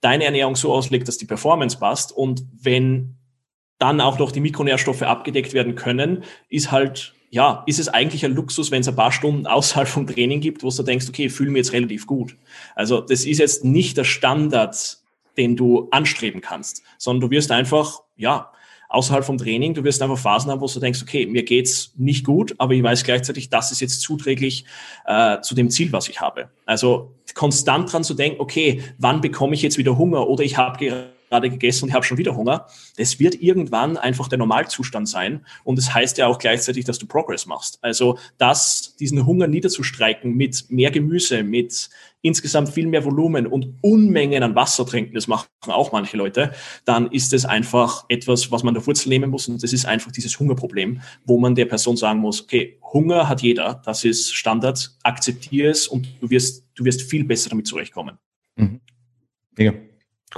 deine 0.00 0.24
Ernährung 0.24 0.56
so 0.56 0.72
auslegst, 0.72 1.06
dass 1.06 1.18
die 1.18 1.26
Performance 1.26 1.78
passt. 1.78 2.12
Und 2.12 2.44
wenn 2.58 3.16
dann 3.78 4.00
auch 4.00 4.18
noch 4.18 4.32
die 4.32 4.40
Mikronährstoffe 4.40 5.02
abgedeckt 5.02 5.52
werden 5.52 5.74
können, 5.74 6.24
ist 6.48 6.72
halt 6.72 7.14
ja, 7.30 7.62
ist 7.66 7.78
es 7.78 7.88
eigentlich 7.88 8.24
ein 8.24 8.34
Luxus, 8.34 8.70
wenn 8.70 8.80
es 8.80 8.88
ein 8.88 8.96
paar 8.96 9.12
Stunden 9.12 9.46
außerhalb 9.46 9.88
vom 9.88 10.06
Training 10.06 10.40
gibt, 10.40 10.62
wo 10.62 10.70
du 10.70 10.82
denkst, 10.82 11.06
okay, 11.08 11.26
ich 11.26 11.32
fühle 11.32 11.50
mich 11.50 11.60
jetzt 11.60 11.72
relativ 11.72 12.06
gut. 12.06 12.36
Also 12.74 13.00
das 13.00 13.24
ist 13.24 13.38
jetzt 13.38 13.64
nicht 13.64 13.96
der 13.96 14.04
Standard, 14.04 14.98
den 15.36 15.56
du 15.56 15.88
anstreben 15.90 16.40
kannst, 16.40 16.82
sondern 16.98 17.28
du 17.28 17.30
wirst 17.30 17.50
einfach, 17.50 18.00
ja, 18.16 18.50
außerhalb 18.88 19.24
vom 19.24 19.36
Training, 19.36 19.74
du 19.74 19.84
wirst 19.84 20.00
einfach 20.02 20.18
Phasen 20.18 20.50
haben, 20.50 20.60
wo 20.60 20.66
du 20.66 20.80
denkst, 20.80 21.02
okay, 21.02 21.26
mir 21.26 21.42
geht's 21.42 21.92
nicht 21.96 22.24
gut, 22.24 22.54
aber 22.58 22.72
ich 22.72 22.82
weiß 22.82 23.04
gleichzeitig, 23.04 23.50
das 23.50 23.70
ist 23.70 23.80
jetzt 23.80 24.00
zuträglich 24.00 24.64
äh, 25.04 25.40
zu 25.42 25.54
dem 25.54 25.70
Ziel, 25.70 25.92
was 25.92 26.08
ich 26.08 26.20
habe. 26.20 26.48
Also 26.64 27.14
konstant 27.34 27.92
dran 27.92 28.02
zu 28.02 28.14
denken, 28.14 28.40
okay, 28.40 28.82
wann 28.96 29.20
bekomme 29.20 29.54
ich 29.54 29.62
jetzt 29.62 29.76
wieder 29.78 29.98
Hunger 29.98 30.26
oder 30.26 30.42
ich 30.42 30.56
habe 30.56 31.12
gerade 31.28 31.50
gegessen 31.50 31.84
und 31.84 31.88
ich 31.90 31.94
habe 31.94 32.04
schon 32.04 32.18
wieder 32.18 32.36
Hunger. 32.36 32.66
Das 32.96 33.18
wird 33.18 33.40
irgendwann 33.40 33.96
einfach 33.96 34.28
der 34.28 34.38
Normalzustand 34.38 35.08
sein. 35.08 35.44
Und 35.64 35.78
es 35.78 35.86
das 35.86 35.94
heißt 35.94 36.18
ja 36.18 36.26
auch 36.26 36.38
gleichzeitig, 36.38 36.84
dass 36.84 36.98
du 36.98 37.06
Progress 37.06 37.46
machst. 37.46 37.78
Also 37.82 38.18
das, 38.36 38.96
diesen 38.96 39.24
Hunger 39.26 39.46
niederzustreiken 39.46 40.34
mit 40.34 40.66
mehr 40.68 40.90
Gemüse, 40.90 41.42
mit 41.42 41.88
insgesamt 42.20 42.70
viel 42.70 42.86
mehr 42.86 43.04
Volumen 43.04 43.46
und 43.46 43.74
Unmengen 43.80 44.42
an 44.42 44.54
Wasser 44.54 44.84
trinken, 44.84 45.14
das 45.14 45.28
machen 45.28 45.46
auch 45.66 45.92
manche 45.92 46.16
Leute, 46.16 46.52
dann 46.84 47.10
ist 47.10 47.32
es 47.32 47.44
einfach 47.44 48.04
etwas, 48.08 48.50
was 48.50 48.62
man 48.62 48.74
der 48.74 48.86
Wurzel 48.86 49.08
nehmen 49.08 49.30
muss. 49.30 49.48
Und 49.48 49.62
das 49.62 49.72
ist 49.72 49.86
einfach 49.86 50.10
dieses 50.10 50.38
Hungerproblem, 50.38 51.00
wo 51.24 51.38
man 51.38 51.54
der 51.54 51.66
Person 51.66 51.96
sagen 51.96 52.20
muss, 52.20 52.42
okay, 52.42 52.78
Hunger 52.92 53.28
hat 53.28 53.42
jeder, 53.42 53.80
das 53.84 54.04
ist 54.04 54.34
Standard, 54.34 54.96
akzeptiere 55.02 55.70
es 55.70 55.86
und 55.86 56.08
du 56.20 56.30
wirst, 56.30 56.66
du 56.74 56.84
wirst 56.84 57.02
viel 57.02 57.24
besser 57.24 57.50
damit 57.50 57.66
zurechtkommen. 57.66 58.18
Mhm. 58.56 58.80
Ja. 59.56 59.72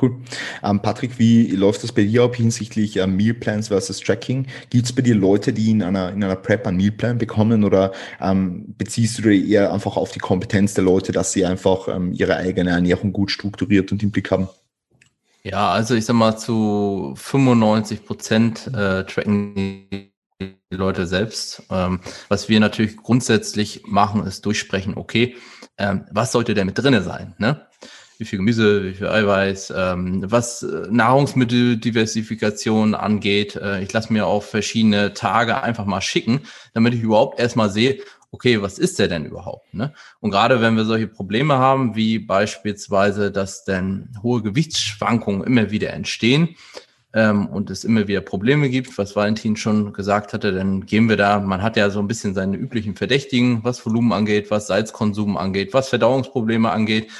Cool. 0.00 0.20
Ähm, 0.62 0.80
Patrick, 0.80 1.18
wie 1.18 1.48
läuft 1.48 1.82
das 1.82 1.92
bei 1.92 2.04
dir 2.04 2.22
ab 2.22 2.36
hinsichtlich 2.36 2.96
äh, 2.96 3.06
Mealplans 3.06 3.68
versus 3.68 3.98
Tracking? 3.98 4.46
Gibt 4.70 4.86
es 4.86 4.92
bei 4.92 5.02
dir 5.02 5.16
Leute, 5.16 5.52
die 5.52 5.70
in 5.70 5.82
einer, 5.82 6.12
in 6.12 6.22
einer 6.22 6.36
Prep 6.36 6.66
einen 6.66 6.76
Mealplan 6.76 7.18
bekommen 7.18 7.64
oder 7.64 7.92
ähm, 8.20 8.74
beziehst 8.78 9.18
du 9.18 9.22
dich 9.22 9.48
eher 9.48 9.72
einfach 9.72 9.96
auf 9.96 10.12
die 10.12 10.20
Kompetenz 10.20 10.74
der 10.74 10.84
Leute, 10.84 11.10
dass 11.10 11.32
sie 11.32 11.44
einfach 11.44 11.88
ähm, 11.88 12.12
ihre 12.12 12.36
eigene 12.36 12.70
Ernährung 12.70 13.12
gut 13.12 13.30
strukturiert 13.32 13.90
und 13.90 14.02
im 14.02 14.12
Blick 14.12 14.30
haben? 14.30 14.48
Ja, 15.42 15.70
also 15.70 15.94
ich 15.94 16.04
sag 16.04 16.14
mal, 16.14 16.36
zu 16.36 17.14
95 17.16 18.04
Prozent 18.04 18.66
äh, 18.68 19.04
tracken 19.04 19.54
die 19.54 20.56
Leute 20.70 21.06
selbst. 21.06 21.62
Ähm, 21.70 22.00
was 22.28 22.48
wir 22.48 22.60
natürlich 22.60 22.96
grundsätzlich 22.96 23.82
machen, 23.86 24.24
ist 24.24 24.46
durchsprechen, 24.46 24.96
okay, 24.96 25.36
ähm, 25.78 26.04
was 26.12 26.32
sollte 26.32 26.54
denn 26.54 26.66
mit 26.66 26.78
drinne 26.78 27.02
sein? 27.02 27.34
Ne? 27.38 27.66
Wie 28.20 28.24
viel 28.24 28.38
Gemüse, 28.38 28.84
wie 28.84 28.94
viel 28.94 29.08
Eiweiß, 29.08 29.72
ähm, 29.76 30.22
was 30.30 30.62
äh, 30.62 30.86
Nahrungsmitteldiversifikation 30.90 32.94
angeht. 32.94 33.56
Äh, 33.56 33.82
ich 33.82 33.92
lasse 33.92 34.12
mir 34.12 34.26
auf 34.26 34.48
verschiedene 34.48 35.14
Tage 35.14 35.62
einfach 35.62 35.86
mal 35.86 36.00
schicken, 36.00 36.40
damit 36.74 36.94
ich 36.94 37.02
überhaupt 37.02 37.40
erstmal 37.40 37.70
sehe, 37.70 37.98
okay, 38.30 38.62
was 38.62 38.78
ist 38.78 38.98
der 38.98 39.08
denn 39.08 39.24
überhaupt? 39.24 39.74
Ne? 39.74 39.92
Und 40.20 40.30
gerade 40.30 40.60
wenn 40.60 40.76
wir 40.76 40.84
solche 40.84 41.08
Probleme 41.08 41.58
haben, 41.58 41.96
wie 41.96 42.18
beispielsweise, 42.18 43.32
dass 43.32 43.64
denn 43.64 44.10
hohe 44.22 44.42
Gewichtsschwankungen 44.42 45.42
immer 45.42 45.70
wieder 45.70 45.92
entstehen, 45.92 46.56
ähm, 47.12 47.46
und 47.46 47.70
es 47.70 47.84
immer 47.84 48.06
wieder 48.06 48.20
Probleme 48.20 48.68
gibt, 48.68 48.96
was 48.96 49.16
Valentin 49.16 49.56
schon 49.56 49.92
gesagt 49.92 50.32
hatte, 50.32 50.52
dann 50.52 50.86
gehen 50.86 51.08
wir 51.08 51.16
da, 51.16 51.40
man 51.40 51.62
hat 51.62 51.76
ja 51.76 51.90
so 51.90 51.98
ein 51.98 52.06
bisschen 52.06 52.34
seine 52.34 52.56
üblichen 52.56 52.94
Verdächtigen, 52.94 53.64
was 53.64 53.84
Volumen 53.84 54.12
angeht, 54.12 54.50
was 54.50 54.68
Salzkonsum 54.68 55.36
angeht, 55.36 55.74
was 55.74 55.88
Verdauungsprobleme 55.88 56.70
angeht. 56.70 57.10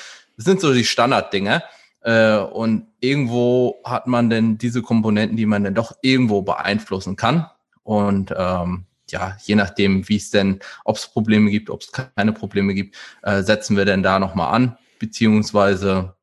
Das 0.40 0.46
sind 0.46 0.62
so 0.62 0.72
die 0.72 0.86
Standarddinge. 0.86 1.62
Äh, 2.00 2.38
und 2.38 2.86
irgendwo 3.00 3.82
hat 3.84 4.06
man 4.06 4.30
denn 4.30 4.56
diese 4.56 4.80
Komponenten, 4.80 5.36
die 5.36 5.44
man 5.44 5.64
dann 5.64 5.74
doch 5.74 5.92
irgendwo 6.00 6.40
beeinflussen 6.40 7.14
kann. 7.14 7.46
Und 7.82 8.32
ähm, 8.34 8.86
ja, 9.10 9.36
je 9.44 9.54
nachdem, 9.54 10.08
wie 10.08 10.16
es 10.16 10.30
denn, 10.30 10.60
ob 10.86 10.96
es 10.96 11.08
Probleme 11.08 11.50
gibt, 11.50 11.68
ob 11.68 11.82
es 11.82 11.92
keine 11.92 12.32
Probleme 12.32 12.72
gibt, 12.72 12.96
äh, 13.22 13.42
setzen 13.42 13.76
wir 13.76 13.84
denn 13.84 14.02
da 14.02 14.18
nochmal 14.18 14.54
an, 14.54 14.78
beziehungsweise 14.98 16.14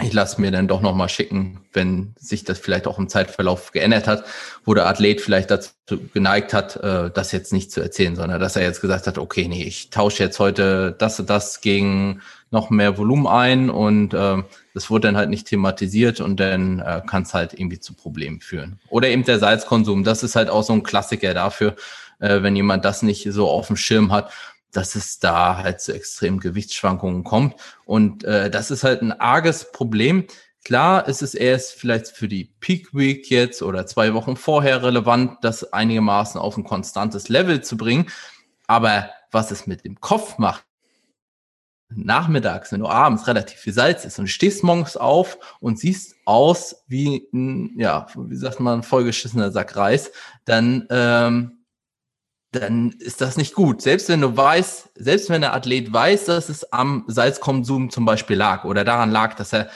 ich 0.00 0.14
lasse 0.14 0.40
mir 0.40 0.50
dann 0.50 0.68
doch 0.68 0.80
nochmal 0.80 1.10
schicken, 1.10 1.66
wenn 1.74 2.14
sich 2.18 2.44
das 2.44 2.58
vielleicht 2.58 2.86
auch 2.86 2.98
im 2.98 3.10
Zeitverlauf 3.10 3.72
geändert 3.72 4.06
hat, 4.06 4.24
wo 4.64 4.72
der 4.72 4.86
Athlet 4.86 5.20
vielleicht 5.20 5.50
dazu 5.50 5.74
geneigt 6.14 6.54
hat, 6.54 6.76
äh, 6.76 7.10
das 7.10 7.32
jetzt 7.32 7.52
nicht 7.52 7.72
zu 7.72 7.82
erzählen, 7.82 8.16
sondern 8.16 8.40
dass 8.40 8.56
er 8.56 8.62
jetzt 8.62 8.80
gesagt 8.80 9.06
hat, 9.06 9.18
okay, 9.18 9.48
nee, 9.48 9.64
ich 9.64 9.90
tausche 9.90 10.22
jetzt 10.22 10.38
heute 10.38 10.96
das 10.98 11.20
und 11.20 11.28
das 11.28 11.60
gegen 11.60 12.22
noch 12.50 12.70
mehr 12.70 12.98
Volumen 12.98 13.26
ein 13.26 13.70
und 13.70 14.12
äh, 14.12 14.42
das 14.74 14.90
wurde 14.90 15.08
dann 15.08 15.16
halt 15.16 15.30
nicht 15.30 15.46
thematisiert 15.46 16.20
und 16.20 16.40
dann 16.40 16.80
äh, 16.80 17.00
kann 17.06 17.22
es 17.22 17.32
halt 17.32 17.54
irgendwie 17.54 17.78
zu 17.78 17.94
Problemen 17.94 18.40
führen. 18.40 18.80
Oder 18.88 19.08
eben 19.08 19.24
der 19.24 19.38
Salzkonsum, 19.38 20.02
das 20.02 20.22
ist 20.22 20.36
halt 20.36 20.50
auch 20.50 20.62
so 20.62 20.72
ein 20.72 20.82
Klassiker 20.82 21.32
dafür, 21.32 21.76
äh, 22.18 22.42
wenn 22.42 22.56
jemand 22.56 22.84
das 22.84 23.02
nicht 23.02 23.26
so 23.30 23.48
auf 23.48 23.68
dem 23.68 23.76
Schirm 23.76 24.10
hat, 24.10 24.32
dass 24.72 24.94
es 24.94 25.18
da 25.18 25.58
halt 25.58 25.80
zu 25.80 25.94
extremen 25.94 26.40
Gewichtsschwankungen 26.40 27.24
kommt. 27.24 27.54
Und 27.84 28.24
äh, 28.24 28.50
das 28.50 28.70
ist 28.70 28.84
halt 28.84 29.02
ein 29.02 29.12
arges 29.12 29.70
Problem. 29.72 30.26
Klar 30.64 31.08
ist 31.08 31.22
es 31.22 31.34
erst 31.34 31.72
vielleicht 31.72 32.08
für 32.08 32.28
die 32.28 32.52
Peak 32.60 32.94
Week 32.94 33.30
jetzt 33.30 33.62
oder 33.62 33.86
zwei 33.86 34.12
Wochen 34.12 34.36
vorher 34.36 34.82
relevant, 34.82 35.38
das 35.42 35.72
einigermaßen 35.72 36.40
auf 36.40 36.56
ein 36.56 36.64
konstantes 36.64 37.28
Level 37.28 37.62
zu 37.62 37.76
bringen. 37.76 38.06
Aber 38.66 39.08
was 39.30 39.50
es 39.50 39.66
mit 39.66 39.84
dem 39.84 40.00
Kopf 40.00 40.38
macht, 40.38 40.64
nachmittags, 41.94 42.72
wenn 42.72 42.80
du 42.80 42.88
abends 42.88 43.26
relativ 43.26 43.58
viel 43.58 43.72
Salz 43.72 44.04
isst 44.04 44.18
und 44.18 44.28
stehst 44.28 44.62
morgens 44.62 44.96
auf 44.96 45.38
und 45.60 45.78
siehst 45.78 46.16
aus 46.24 46.84
wie 46.86 47.28
ein, 47.32 47.74
ja, 47.78 48.06
wie 48.16 48.36
sagt 48.36 48.60
man, 48.60 48.82
vollgeschissener 48.82 49.50
Sack 49.50 49.76
Reis, 49.76 50.12
dann, 50.44 50.86
ähm, 50.90 51.64
dann 52.52 52.92
ist 52.98 53.20
das 53.20 53.36
nicht 53.36 53.54
gut. 53.54 53.82
Selbst 53.82 54.08
wenn 54.08 54.20
du 54.20 54.36
weißt, 54.36 54.90
selbst 54.96 55.30
wenn 55.30 55.40
der 55.40 55.54
Athlet 55.54 55.92
weiß, 55.92 56.26
dass 56.26 56.48
es 56.48 56.72
am 56.72 57.04
Salzkonsum 57.06 57.90
zum 57.90 58.04
Beispiel 58.04 58.36
lag 58.36 58.64
oder 58.64 58.84
daran 58.84 59.10
lag, 59.10 59.34
dass 59.34 59.52
er 59.52 59.68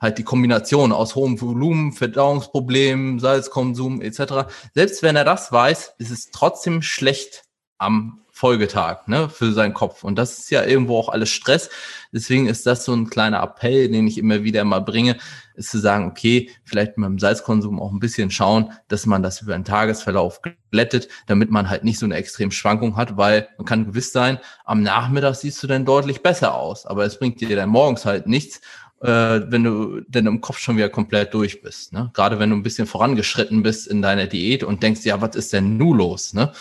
halt 0.00 0.18
die 0.18 0.24
Kombination 0.24 0.92
aus 0.92 1.14
hohem 1.14 1.40
Volumen, 1.40 1.92
Verdauungsproblemen, 1.92 3.18
Salzkonsum 3.18 4.00
etc. 4.00 4.50
Selbst 4.74 5.02
wenn 5.02 5.16
er 5.16 5.24
das 5.24 5.52
weiß, 5.52 5.94
ist 5.98 6.10
es 6.10 6.30
trotzdem 6.30 6.82
schlecht 6.82 7.44
am 7.78 8.20
Folgetag 8.40 9.06
ne, 9.06 9.28
für 9.28 9.52
seinen 9.52 9.74
Kopf. 9.74 10.02
Und 10.02 10.16
das 10.16 10.38
ist 10.38 10.50
ja 10.50 10.64
irgendwo 10.64 10.96
auch 10.98 11.10
alles 11.10 11.28
Stress. 11.28 11.68
Deswegen 12.10 12.46
ist 12.46 12.64
das 12.64 12.86
so 12.86 12.94
ein 12.94 13.10
kleiner 13.10 13.42
Appell, 13.42 13.90
den 13.90 14.06
ich 14.06 14.16
immer 14.16 14.42
wieder 14.44 14.64
mal 14.64 14.80
bringe, 14.80 15.18
ist 15.56 15.70
zu 15.70 15.78
sagen, 15.78 16.06
okay, 16.06 16.48
vielleicht 16.64 16.96
mit 16.96 17.06
dem 17.06 17.18
Salzkonsum 17.18 17.78
auch 17.78 17.92
ein 17.92 18.00
bisschen 18.00 18.30
schauen, 18.30 18.72
dass 18.88 19.04
man 19.04 19.22
das 19.22 19.42
über 19.42 19.52
den 19.52 19.66
Tagesverlauf 19.66 20.40
glättet, 20.70 21.08
damit 21.26 21.50
man 21.50 21.68
halt 21.68 21.84
nicht 21.84 21.98
so 21.98 22.06
eine 22.06 22.14
extreme 22.14 22.50
Schwankung 22.50 22.96
hat, 22.96 23.18
weil 23.18 23.46
man 23.58 23.66
kann 23.66 23.84
gewiss 23.84 24.10
sein, 24.10 24.38
am 24.64 24.82
Nachmittag 24.82 25.34
siehst 25.34 25.62
du 25.62 25.66
dann 25.66 25.84
deutlich 25.84 26.22
besser 26.22 26.54
aus. 26.54 26.86
Aber 26.86 27.04
es 27.04 27.18
bringt 27.18 27.42
dir 27.42 27.54
dann 27.54 27.68
morgens 27.68 28.06
halt 28.06 28.26
nichts, 28.26 28.62
äh, 29.02 29.40
wenn 29.48 29.64
du 29.64 30.00
denn 30.08 30.26
im 30.26 30.40
Kopf 30.40 30.60
schon 30.60 30.78
wieder 30.78 30.88
komplett 30.88 31.34
durch 31.34 31.60
bist. 31.60 31.92
Ne? 31.92 32.10
Gerade 32.14 32.38
wenn 32.38 32.48
du 32.48 32.56
ein 32.56 32.62
bisschen 32.62 32.86
vorangeschritten 32.86 33.62
bist 33.62 33.86
in 33.86 34.00
deiner 34.00 34.28
Diät 34.28 34.64
und 34.64 34.82
denkst, 34.82 35.04
ja, 35.04 35.20
was 35.20 35.36
ist 35.36 35.52
denn 35.52 35.76
nun 35.76 35.98
los? 35.98 36.32
Ne? 36.32 36.54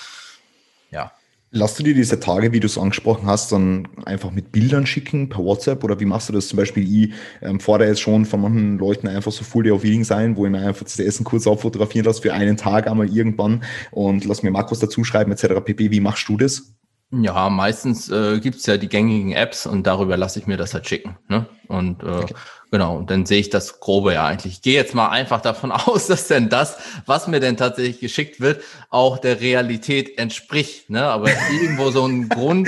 Lass 1.51 1.76
du 1.76 1.84
dir 1.84 1.95
diese 1.95 2.19
Tage, 2.19 2.51
wie 2.51 2.59
du 2.59 2.67
es 2.67 2.77
angesprochen 2.77 3.26
hast, 3.26 3.51
dann 3.51 3.88
einfach 4.05 4.30
mit 4.30 4.51
Bildern 4.51 4.85
schicken 4.85 5.30
per 5.30 5.43
WhatsApp 5.43 5.84
oder 5.84 5.99
wie 5.99 6.05
machst 6.05 6.30
du 6.30 6.34
das 6.34 6.47
zum 6.47 6.57
Beispiel? 6.57 6.84
Ich 6.84 7.13
ähm, 7.41 7.59
fordere 7.59 7.88
jetzt 7.88 8.01
schon 8.01 8.26
von 8.26 8.41
manchen 8.41 8.77
Leuten 8.77 9.07
einfach 9.07 9.31
so 9.31 9.43
Full 9.43 9.63
Day 9.63 9.71
of 9.71 9.84
Eating 9.84 10.03
sein, 10.03 10.38
wo 10.38 10.45
ich 10.45 10.51
mir 10.51 10.59
einfach 10.59 10.84
das 10.84 10.99
Essen 10.99 11.23
kurz 11.23 11.47
auffotografieren 11.47 12.05
lasse 12.05 12.21
für 12.21 12.34
einen 12.34 12.55
Tag 12.55 12.88
einmal 12.88 13.09
irgendwann 13.09 13.63
und 13.89 14.26
lass 14.26 14.43
mir 14.43 14.51
Makros 14.51 14.80
dazu 14.80 15.03
schreiben 15.03 15.31
etc. 15.31 15.55
pp. 15.65 15.89
Wie 15.89 15.99
machst 15.99 16.30
du 16.30 16.38
das? 16.38 16.76
Ja, 17.11 17.49
meistens 17.49 18.09
äh, 18.09 18.39
gibt 18.39 18.65
ja 18.67 18.77
die 18.77 18.88
gängigen 18.88 19.31
Apps 19.31 19.65
und 19.65 19.88
darüber 19.88 20.15
lasse 20.15 20.38
ich 20.38 20.45
mir 20.45 20.57
das 20.57 20.76
halt 20.76 20.88
schicken. 20.88 21.17
Ne? 21.27 21.47
Und 21.67 22.03
äh, 22.03 22.05
okay. 22.05 22.35
Genau, 22.71 22.97
und 22.97 23.09
dann 23.09 23.25
sehe 23.25 23.39
ich 23.39 23.49
das 23.49 23.79
Grobe 23.79 24.13
ja 24.13 24.25
eigentlich. 24.25 24.53
Ich 24.53 24.61
gehe 24.61 24.75
jetzt 24.75 24.95
mal 24.95 25.09
einfach 25.09 25.41
davon 25.41 25.71
aus, 25.73 26.07
dass 26.07 26.27
denn 26.27 26.49
das, 26.49 26.77
was 27.05 27.27
mir 27.27 27.39
denn 27.39 27.57
tatsächlich 27.57 27.99
geschickt 27.99 28.39
wird, 28.39 28.61
auch 28.89 29.17
der 29.17 29.41
Realität 29.41 30.17
entspricht. 30.17 30.89
Ne? 30.89 31.03
Aber 31.03 31.29
irgendwo 31.51 31.91
so 31.91 32.05
ein 32.05 32.29
Grund, 32.29 32.67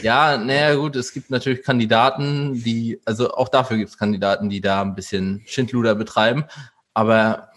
ja, 0.00 0.36
naja 0.36 0.74
gut, 0.74 0.96
es 0.96 1.12
gibt 1.12 1.30
natürlich 1.30 1.62
Kandidaten, 1.62 2.62
die, 2.62 3.00
also 3.04 3.32
auch 3.32 3.48
dafür 3.48 3.76
gibt 3.78 3.90
es 3.90 3.98
Kandidaten, 3.98 4.50
die 4.50 4.60
da 4.60 4.82
ein 4.82 4.94
bisschen 4.94 5.42
Schindluder 5.46 5.94
betreiben. 5.94 6.44
Aber 6.94 7.50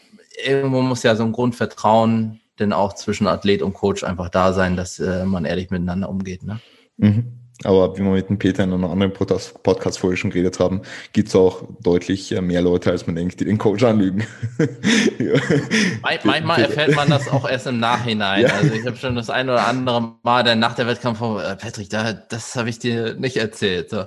irgendwo 0.46 0.82
muss 0.82 1.04
ja 1.04 1.16
so 1.16 1.24
ein 1.24 1.32
Grundvertrauen 1.32 2.40
denn 2.60 2.74
auch 2.74 2.94
zwischen 2.94 3.28
Athlet 3.28 3.62
und 3.62 3.74
Coach 3.74 4.04
einfach 4.04 4.30
da 4.30 4.54
sein, 4.54 4.76
dass 4.76 5.00
äh, 5.00 5.26
man 5.26 5.46
ehrlich 5.46 5.70
miteinander 5.70 6.10
umgeht. 6.10 6.44
Ne? 6.44 6.60
Mhm. 6.98 7.39
Aber 7.66 7.98
wie 7.98 8.04
wir 8.04 8.12
mit 8.12 8.30
dem 8.30 8.40
Peter 8.40 8.64
in 8.64 8.72
einer 8.72 8.90
anderen 8.90 9.12
Podcast-Folge 9.12 10.16
schon 10.16 10.30
geredet 10.30 10.60
haben, 10.60 10.82
gibt 11.12 11.28
es 11.28 11.36
auch 11.36 11.64
deutlich 11.82 12.32
äh, 12.32 12.40
mehr 12.40 12.62
Leute, 12.62 12.90
als 12.90 13.06
man 13.06 13.18
denkt, 13.18 13.42
die 13.42 13.46
den 13.46 13.58
Coach 13.58 13.84
anlügen. 13.84 14.26
ja. 15.20 15.42
Manchmal 16.24 16.62
erfährt 16.62 16.96
man 16.96 17.10
das 17.10 17.28
auch 17.28 17.50
erst 17.50 17.68
im 17.68 17.80
Nachhinein. 17.80 18.30
Ja. 18.40 18.54
Also 18.56 18.74
ich 18.74 18.86
habe 18.86 18.96
schon 18.96 19.16
das 19.16 19.30
ein 19.30 19.50
oder 19.50 19.68
andere 19.68 20.14
Mal 20.24 20.44
dann 20.44 20.60
nach 20.60 20.76
der 20.76 20.88
Wettkampf, 20.88 21.20
äh, 21.20 21.56
Patrick, 21.56 21.90
da, 21.90 22.14
das 22.14 22.56
habe 22.56 22.70
ich 22.70 22.80
dir 22.80 23.16
nicht 23.16 23.38
erzählt. 23.38 23.90
So. 23.90 24.06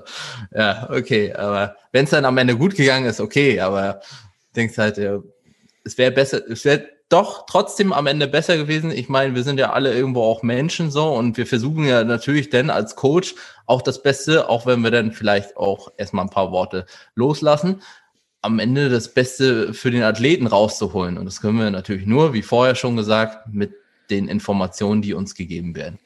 Ja, 0.55 0.89
okay. 0.91 1.35
Aber 1.35 1.77
wenn 1.91 2.05
es 2.05 2.11
dann 2.11 2.25
am 2.25 2.39
Ende 2.39 2.57
gut 2.57 2.75
gegangen 2.75 3.05
ist, 3.05 3.21
okay. 3.21 3.61
Aber 3.61 4.01
denkst 4.57 4.79
halt, 4.79 4.97
ja, 4.97 5.19
es 5.85 5.99
wäre 5.99 6.13
besser, 6.13 6.41
es 6.49 6.65
wäre 6.65 6.89
doch 7.13 7.47
trotzdem 7.47 7.93
am 7.93 8.07
Ende 8.07 8.27
besser 8.27 8.57
gewesen. 8.57 8.91
Ich 8.91 9.09
meine, 9.09 9.35
wir 9.35 9.43
sind 9.43 9.59
ja 9.59 9.73
alle 9.73 9.95
irgendwo 9.95 10.23
auch 10.23 10.43
Menschen 10.43 10.91
so 10.91 11.13
und 11.13 11.37
wir 11.37 11.47
versuchen 11.47 11.85
ja 11.85 12.05
natürlich 12.05 12.49
dann 12.51 12.71
als 12.71 12.97
Coach 12.97 13.35
auch 13.67 13.83
das 13.83 14.03
Beste, 14.03 14.49
auch 14.49 14.67
wenn 14.67 14.81
wir 14.81 14.91
dann 14.91 15.13
vielleicht 15.13 15.57
auch 15.57 15.93
erstmal 15.99 16.25
ein 16.25 16.31
paar 16.31 16.53
Worte 16.53 16.87
loslassen, 17.15 17.83
am 18.41 18.59
Ende 18.59 18.89
das 18.89 19.13
Beste 19.13 19.75
für 19.75 19.91
den 19.91 20.03
Athleten 20.03 20.47
rauszuholen. 20.47 21.19
Und 21.19 21.27
das 21.27 21.41
können 21.41 21.59
wir 21.59 21.71
natürlich 21.71 22.07
nur, 22.07 22.33
wie 22.33 22.43
vorher 22.43 22.75
schon 22.75 22.97
gesagt, 22.97 23.53
mit 23.53 23.75
den 24.11 24.29
Informationen, 24.29 25.03
die 25.03 25.15
uns 25.15 25.35
gegeben 25.35 25.77
werden. 25.77 25.99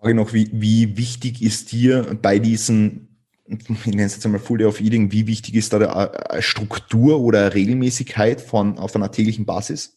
Frage 0.00 0.14
noch, 0.14 0.32
wie, 0.32 0.48
wie 0.52 0.96
wichtig 0.96 1.42
ist 1.42 1.72
dir 1.72 2.16
bei 2.22 2.38
diesen 2.38 3.07
ich 3.48 3.86
nenne 3.86 4.04
es 4.04 4.14
jetzt 4.14 4.26
einmal 4.26 4.40
Full 4.40 4.58
Day 4.58 4.66
of 4.66 4.80
Eating, 4.80 5.10
wie 5.10 5.26
wichtig 5.26 5.54
ist 5.54 5.72
da 5.72 5.78
eine 5.78 6.42
Struktur 6.42 7.20
oder 7.20 7.54
Regelmäßigkeit 7.54 8.40
von, 8.40 8.78
auf 8.78 8.94
einer 8.94 9.10
täglichen 9.10 9.46
Basis? 9.46 9.96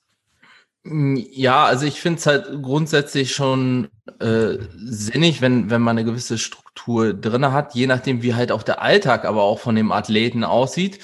Mm, 0.84 1.18
ja, 1.18 1.66
also 1.66 1.86
ich 1.86 2.00
finde 2.00 2.20
es 2.20 2.26
halt 2.26 2.62
grundsätzlich 2.62 3.34
schon 3.36 3.90
äh, 4.20 4.58
sinnig, 4.76 5.42
wenn, 5.42 5.70
wenn 5.70 5.82
man 5.82 5.98
eine 5.98 6.06
gewisse 6.06 6.38
Struktur 6.38 7.14
drin 7.14 7.52
hat, 7.52 7.76
je 7.76 7.88
nachdem, 7.88 8.24
wie 8.24 8.34
halt 8.34 8.52
auch 8.52 8.64
der 8.64 8.82
Alltag 8.82 9.26
aber 9.26 9.44
auch 9.44 9.60
von 9.60 9.76
dem 9.76 9.92
Athleten 9.92 10.44
aussieht. 10.44 11.00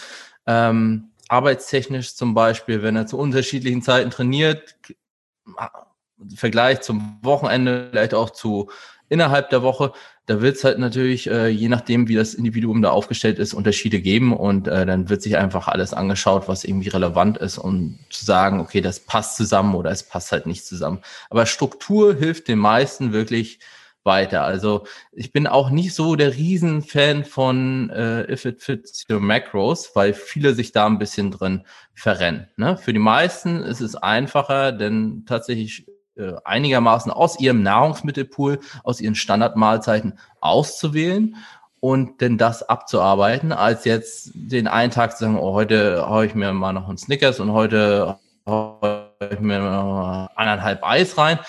Ähm, 0.46 1.12
arbeitstechnisch 1.28 2.16
zum 2.16 2.34
Beispiel, 2.34 2.82
wenn 2.82 2.96
er 2.96 3.08
zu 3.08 3.18
unterschiedlichen 3.18 3.82
Zeiten 3.82 4.10
trainiert, 4.10 4.78
im 6.20 6.30
Vergleich 6.36 6.82
zum 6.82 7.20
Wochenende, 7.22 7.90
vielleicht 7.92 8.14
auch 8.14 8.30
zu 8.30 8.70
innerhalb 9.10 9.50
der 9.50 9.62
Woche, 9.64 9.94
da 10.26 10.42
wird 10.42 10.58
es 10.58 10.64
halt 10.64 10.78
natürlich, 10.78 11.30
äh, 11.30 11.48
je 11.48 11.70
nachdem, 11.70 12.08
wie 12.08 12.16
das 12.16 12.34
Individuum 12.34 12.82
da 12.82 12.90
aufgestellt 12.90 13.40
ist, 13.40 13.54
Unterschiede 13.54 14.02
geben 14.02 14.36
und 14.36 14.68
äh, 14.68 14.86
dann 14.86 15.10
wird 15.10 15.22
sich 15.22 15.38
einfach 15.38 15.68
alles 15.68 15.94
angeschaut, 15.94 16.48
was 16.48 16.66
irgendwie 16.66 16.90
relevant 16.90 17.38
ist, 17.38 17.58
um 17.58 18.00
zu 18.10 18.26
sagen, 18.26 18.60
okay, 18.60 18.82
das 18.82 19.00
passt 19.00 19.38
zusammen 19.38 19.74
oder 19.76 19.92
es 19.92 20.04
passt 20.04 20.32
halt 20.32 20.46
nicht 20.46 20.66
zusammen. 20.66 21.00
Aber 21.30 21.46
Struktur 21.46 22.14
hilft 22.14 22.50
den 22.50 22.60
meisten 22.60 23.14
wirklich 23.14 23.60
weiter. 24.08 24.44
Also 24.44 24.88
ich 25.12 25.32
bin 25.32 25.46
auch 25.46 25.70
nicht 25.70 25.94
so 25.94 26.16
der 26.16 26.34
Riesenfan 26.34 27.24
von 27.24 27.92
äh, 27.92 28.32
If 28.32 28.46
It 28.46 28.62
Fits 28.64 29.06
Your 29.10 29.20
Macros, 29.20 29.92
weil 29.94 30.14
viele 30.14 30.56
sich 30.56 30.72
da 30.72 30.88
ein 30.88 30.98
bisschen 30.98 31.30
drin 31.30 31.64
verrennen. 31.94 32.48
Ne? 32.56 32.78
Für 32.78 32.94
die 32.94 33.00
meisten 33.00 33.62
ist 33.62 33.82
es 33.82 33.96
einfacher, 33.96 34.72
denn 34.72 35.26
tatsächlich 35.28 35.86
einigermaßen 36.44 37.12
aus 37.12 37.40
ihrem 37.40 37.64
Nahrungsmittelpool, 37.64 38.60
aus 38.84 39.02
ihren 39.02 39.16
Standardmahlzeiten 39.16 40.20
auszuwählen 40.40 41.36
und 41.80 42.22
denn 42.22 42.38
das 42.38 42.64
abzuarbeiten, 42.64 43.52
als 43.52 43.86
jetzt 43.86 44.32
den 44.34 44.68
einen 44.68 44.92
Tag 44.92 45.18
zu 45.18 45.26
sagen, 45.26 45.38
oh, 45.38 45.54
heute 45.54 46.08
haue 46.10 46.26
ich 46.26 46.36
mir 46.36 46.52
mal 46.54 46.74
noch 46.74 46.88
einen 46.88 46.98
Snickers 46.98 47.40
und 47.40 47.52
heute 47.52 48.18
haue 48.46 49.12
ich 49.32 49.40
mir 49.40 49.60
noch 49.60 50.30
anderthalb 50.36 50.84
Eis 50.84 51.18
rein. 51.18 51.40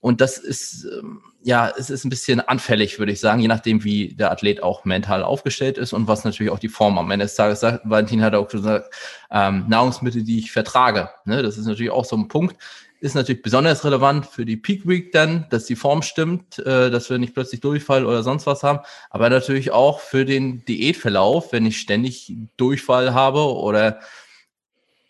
Und 0.00 0.20
das 0.20 0.38
ist, 0.38 0.84
ähm, 0.84 1.22
ja, 1.42 1.72
es 1.78 1.90
ist 1.90 2.04
ein 2.04 2.10
bisschen 2.10 2.40
anfällig, 2.40 2.98
würde 2.98 3.12
ich 3.12 3.20
sagen, 3.20 3.40
je 3.40 3.48
nachdem, 3.48 3.84
wie 3.84 4.14
der 4.14 4.30
Athlet 4.30 4.62
auch 4.62 4.84
mental 4.84 5.22
aufgestellt 5.22 5.78
ist 5.78 5.92
und 5.92 6.08
was 6.08 6.24
natürlich 6.24 6.52
auch 6.52 6.58
die 6.58 6.68
Form 6.68 6.98
am 6.98 7.10
Ende 7.10 7.24
des 7.24 7.34
Tages 7.34 7.60
sagt. 7.60 7.88
Valentin 7.88 8.22
hat 8.22 8.34
auch 8.34 8.48
gesagt, 8.48 8.94
ähm, 9.30 9.64
Nahrungsmittel, 9.68 10.22
die 10.22 10.38
ich 10.38 10.52
vertrage. 10.52 11.10
Ne? 11.24 11.42
Das 11.42 11.56
ist 11.56 11.66
natürlich 11.66 11.90
auch 11.90 12.04
so 12.04 12.16
ein 12.16 12.28
Punkt 12.28 12.56
ist 13.04 13.14
natürlich 13.14 13.42
besonders 13.42 13.84
relevant 13.84 14.24
für 14.24 14.46
die 14.46 14.56
Peak 14.56 14.88
Week 14.88 15.12
dann, 15.12 15.46
dass 15.50 15.66
die 15.66 15.76
Form 15.76 16.00
stimmt, 16.00 16.58
äh, 16.60 16.90
dass 16.90 17.10
wir 17.10 17.18
nicht 17.18 17.34
plötzlich 17.34 17.60
Durchfall 17.60 18.06
oder 18.06 18.22
sonst 18.22 18.46
was 18.46 18.62
haben, 18.62 18.78
aber 19.10 19.28
natürlich 19.28 19.72
auch 19.72 20.00
für 20.00 20.24
den 20.24 20.64
Diätverlauf, 20.64 21.52
wenn 21.52 21.66
ich 21.66 21.78
ständig 21.78 22.32
Durchfall 22.56 23.12
habe 23.12 23.40
oder 23.40 24.00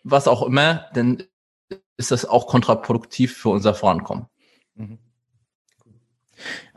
was 0.03 0.27
auch 0.27 0.41
immer, 0.41 0.87
dann 0.93 1.23
ist 1.95 2.11
das 2.11 2.25
auch 2.25 2.47
kontraproduktiv 2.47 3.37
für 3.37 3.47
unser 3.47 3.73
Vorankommen. 3.73 4.25
Mhm. 4.75 4.97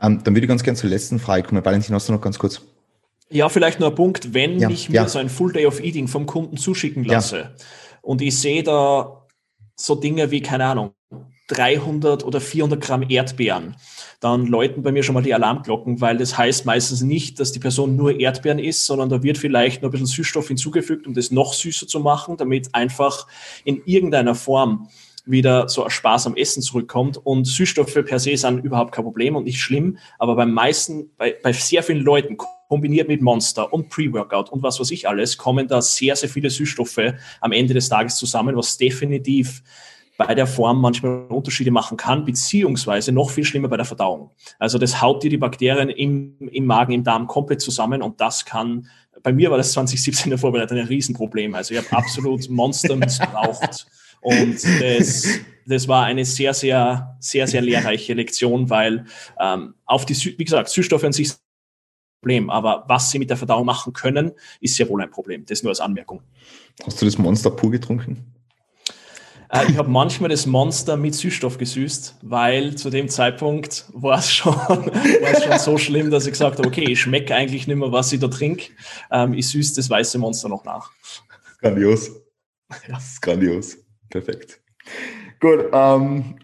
Ähm, 0.01 0.23
dann 0.23 0.33
würde 0.33 0.45
ich 0.45 0.47
ganz 0.47 0.63
gerne 0.63 0.77
zur 0.79 0.89
letzten 0.89 1.19
Frage 1.19 1.43
kommen. 1.43 1.65
Valentin, 1.65 1.93
hast 1.93 2.07
du 2.07 2.13
noch 2.13 2.21
ganz 2.21 2.39
kurz? 2.39 2.61
Ja, 3.29 3.49
vielleicht 3.49 3.81
nur 3.81 3.89
ein 3.89 3.95
Punkt, 3.95 4.33
wenn 4.33 4.57
ja, 4.57 4.69
ich 4.69 4.87
mir 4.87 4.95
ja. 4.95 5.07
so 5.09 5.19
ein 5.19 5.27
Full 5.27 5.51
Day 5.51 5.65
of 5.65 5.81
Eating 5.81 6.07
vom 6.07 6.25
Kunden 6.25 6.55
zuschicken 6.55 7.03
lasse 7.03 7.37
ja. 7.37 7.51
und 8.01 8.21
ich 8.21 8.39
sehe 8.39 8.63
da 8.63 9.27
so 9.75 9.95
Dinge 9.95 10.31
wie, 10.31 10.41
keine 10.41 10.65
Ahnung, 10.65 10.93
300 11.49 12.23
oder 12.23 12.39
400 12.39 12.79
Gramm 12.79 13.05
Erdbeeren, 13.09 13.75
dann 14.19 14.45
läuten 14.45 14.83
bei 14.83 14.91
mir 14.91 15.03
schon 15.03 15.15
mal 15.15 15.23
die 15.23 15.33
Alarmglocken, 15.33 15.99
weil 15.99 16.17
das 16.17 16.37
heißt 16.37 16.65
meistens 16.65 17.01
nicht, 17.01 17.39
dass 17.39 17.51
die 17.51 17.59
Person 17.59 17.95
nur 17.95 18.19
Erdbeeren 18.19 18.59
isst, 18.59 18.85
sondern 18.85 19.09
da 19.09 19.23
wird 19.23 19.37
vielleicht 19.37 19.81
noch 19.81 19.89
ein 19.89 19.91
bisschen 19.91 20.07
Süßstoff 20.07 20.47
hinzugefügt, 20.47 21.07
um 21.07 21.13
das 21.13 21.31
noch 21.31 21.53
süßer 21.53 21.87
zu 21.87 21.99
machen, 21.99 22.37
damit 22.37 22.73
einfach 22.73 23.27
in 23.63 23.81
irgendeiner 23.85 24.35
Form 24.35 24.89
wieder 25.25 25.69
so 25.69 25.83
ein 25.83 25.89
Spaß 25.89 26.27
am 26.27 26.35
Essen 26.35 26.61
zurückkommt. 26.61 27.17
Und 27.17 27.45
Süßstoffe 27.45 28.03
per 28.05 28.19
se 28.19 28.35
sind 28.35 28.63
überhaupt 28.63 28.93
kein 28.93 29.03
Problem 29.03 29.35
und 29.35 29.43
nicht 29.43 29.61
schlimm, 29.61 29.97
aber 30.17 30.35
beim 30.35 30.51
meisten, 30.51 31.11
bei, 31.17 31.35
bei 31.41 31.51
sehr 31.51 31.83
vielen 31.83 32.01
Leuten 32.01 32.37
kombiniert 32.67 33.07
mit 33.07 33.21
Monster 33.21 33.73
und 33.73 33.89
Pre-Workout 33.89 34.51
und 34.51 34.61
was 34.61 34.79
weiß 34.79 34.91
ich 34.91 35.07
alles, 35.07 35.37
kommen 35.37 35.67
da 35.67 35.81
sehr, 35.81 36.15
sehr 36.15 36.29
viele 36.29 36.49
Süßstoffe 36.49 37.13
am 37.41 37.51
Ende 37.51 37.73
des 37.73 37.89
Tages 37.89 38.15
zusammen, 38.17 38.55
was 38.55 38.77
definitiv 38.77 39.63
bei 40.19 40.35
der 40.35 40.47
Form 40.47 40.81
manchmal 40.81 41.27
Unterschiede 41.29 41.71
machen 41.71 41.95
kann, 41.95 42.25
beziehungsweise 42.25 43.13
noch 43.13 43.29
viel 43.29 43.45
schlimmer 43.45 43.69
bei 43.69 43.77
der 43.77 43.85
Verdauung. 43.85 44.31
Also 44.59 44.77
das 44.77 45.01
haut 45.01 45.23
dir 45.23 45.29
die 45.29 45.37
Bakterien 45.37 45.87
im, 45.87 46.35
im 46.51 46.65
Magen, 46.65 46.91
im 46.91 47.05
Darm 47.05 47.25
komplett 47.25 47.61
zusammen 47.61 48.01
und 48.01 48.19
das 48.19 48.43
kann, 48.43 48.87
bei 49.23 49.31
mir 49.31 49.49
war 49.49 49.57
das 49.57 49.71
2017 49.71 50.25
in 50.25 50.29
der 50.31 50.37
Vorbereitung 50.37 50.77
ein 50.77 50.87
Riesenproblem. 50.87 51.55
Also 51.55 51.73
ich 51.73 51.79
habe 51.79 51.95
absolut 51.95 52.49
Monster 52.49 52.97
missbraucht 52.97 53.87
und 54.19 54.57
das, 54.81 55.39
das 55.65 55.87
war 55.87 56.03
eine 56.03 56.25
sehr, 56.25 56.53
sehr, 56.53 57.15
sehr, 57.21 57.47
sehr 57.47 57.61
lehrreiche 57.61 58.13
Lektion, 58.13 58.69
weil 58.69 59.05
ähm, 59.39 59.75
auf 59.85 60.05
die, 60.05 60.15
wie 60.37 60.43
gesagt, 60.43 60.67
Süßstoffe 60.67 61.05
an 61.05 61.13
sich 61.13 61.31
Problem. 62.21 62.49
Aber 62.49 62.83
was 62.89 63.09
sie 63.09 63.19
mit 63.19 63.29
der 63.29 63.37
Verdauung 63.37 63.65
machen 63.65 63.93
können, 63.93 64.33
ist 64.59 64.75
sehr 64.75 64.89
wohl 64.89 65.01
ein 65.01 65.09
Problem. 65.09 65.45
Das 65.45 65.63
nur 65.63 65.71
als 65.71 65.79
Anmerkung. 65.79 66.21
Hast 66.85 67.01
du 67.01 67.05
das 67.05 67.17
Monster 67.17 67.51
pur 67.51 67.71
getrunken? 67.71 68.33
Äh, 69.49 69.71
ich 69.71 69.77
habe 69.77 69.89
manchmal 69.89 70.29
das 70.29 70.45
Monster 70.45 70.97
mit 70.97 71.15
Süßstoff 71.15 71.57
gesüßt, 71.57 72.17
weil 72.21 72.75
zu 72.75 72.89
dem 72.89 73.09
Zeitpunkt 73.09 73.85
war 73.93 74.19
es 74.19 74.31
schon, 74.31 74.53
schon 75.43 75.59
so 75.59 75.77
schlimm, 75.77 76.11
dass 76.11 76.25
ich 76.25 76.33
gesagt 76.33 76.59
habe, 76.59 76.67
okay, 76.67 76.83
ich 76.83 77.01
schmecke 77.01 77.35
eigentlich 77.35 77.67
nicht 77.67 77.77
mehr, 77.77 77.91
was 77.91 78.11
ich 78.13 78.19
da 78.19 78.27
trinke. 78.27 78.65
Ähm, 79.11 79.33
ich 79.33 79.47
süße 79.49 79.75
das 79.75 79.89
weiße 79.89 80.17
Monster 80.19 80.49
noch 80.49 80.63
nach. 80.63 80.91
Grandios. 81.61 82.09
Ja. 82.69 82.95
Das 82.95 83.13
ist 83.13 83.21
grandios. 83.21 83.77
Perfekt. 84.09 84.61
Gut, 85.39 85.65
ähm, 85.71 86.35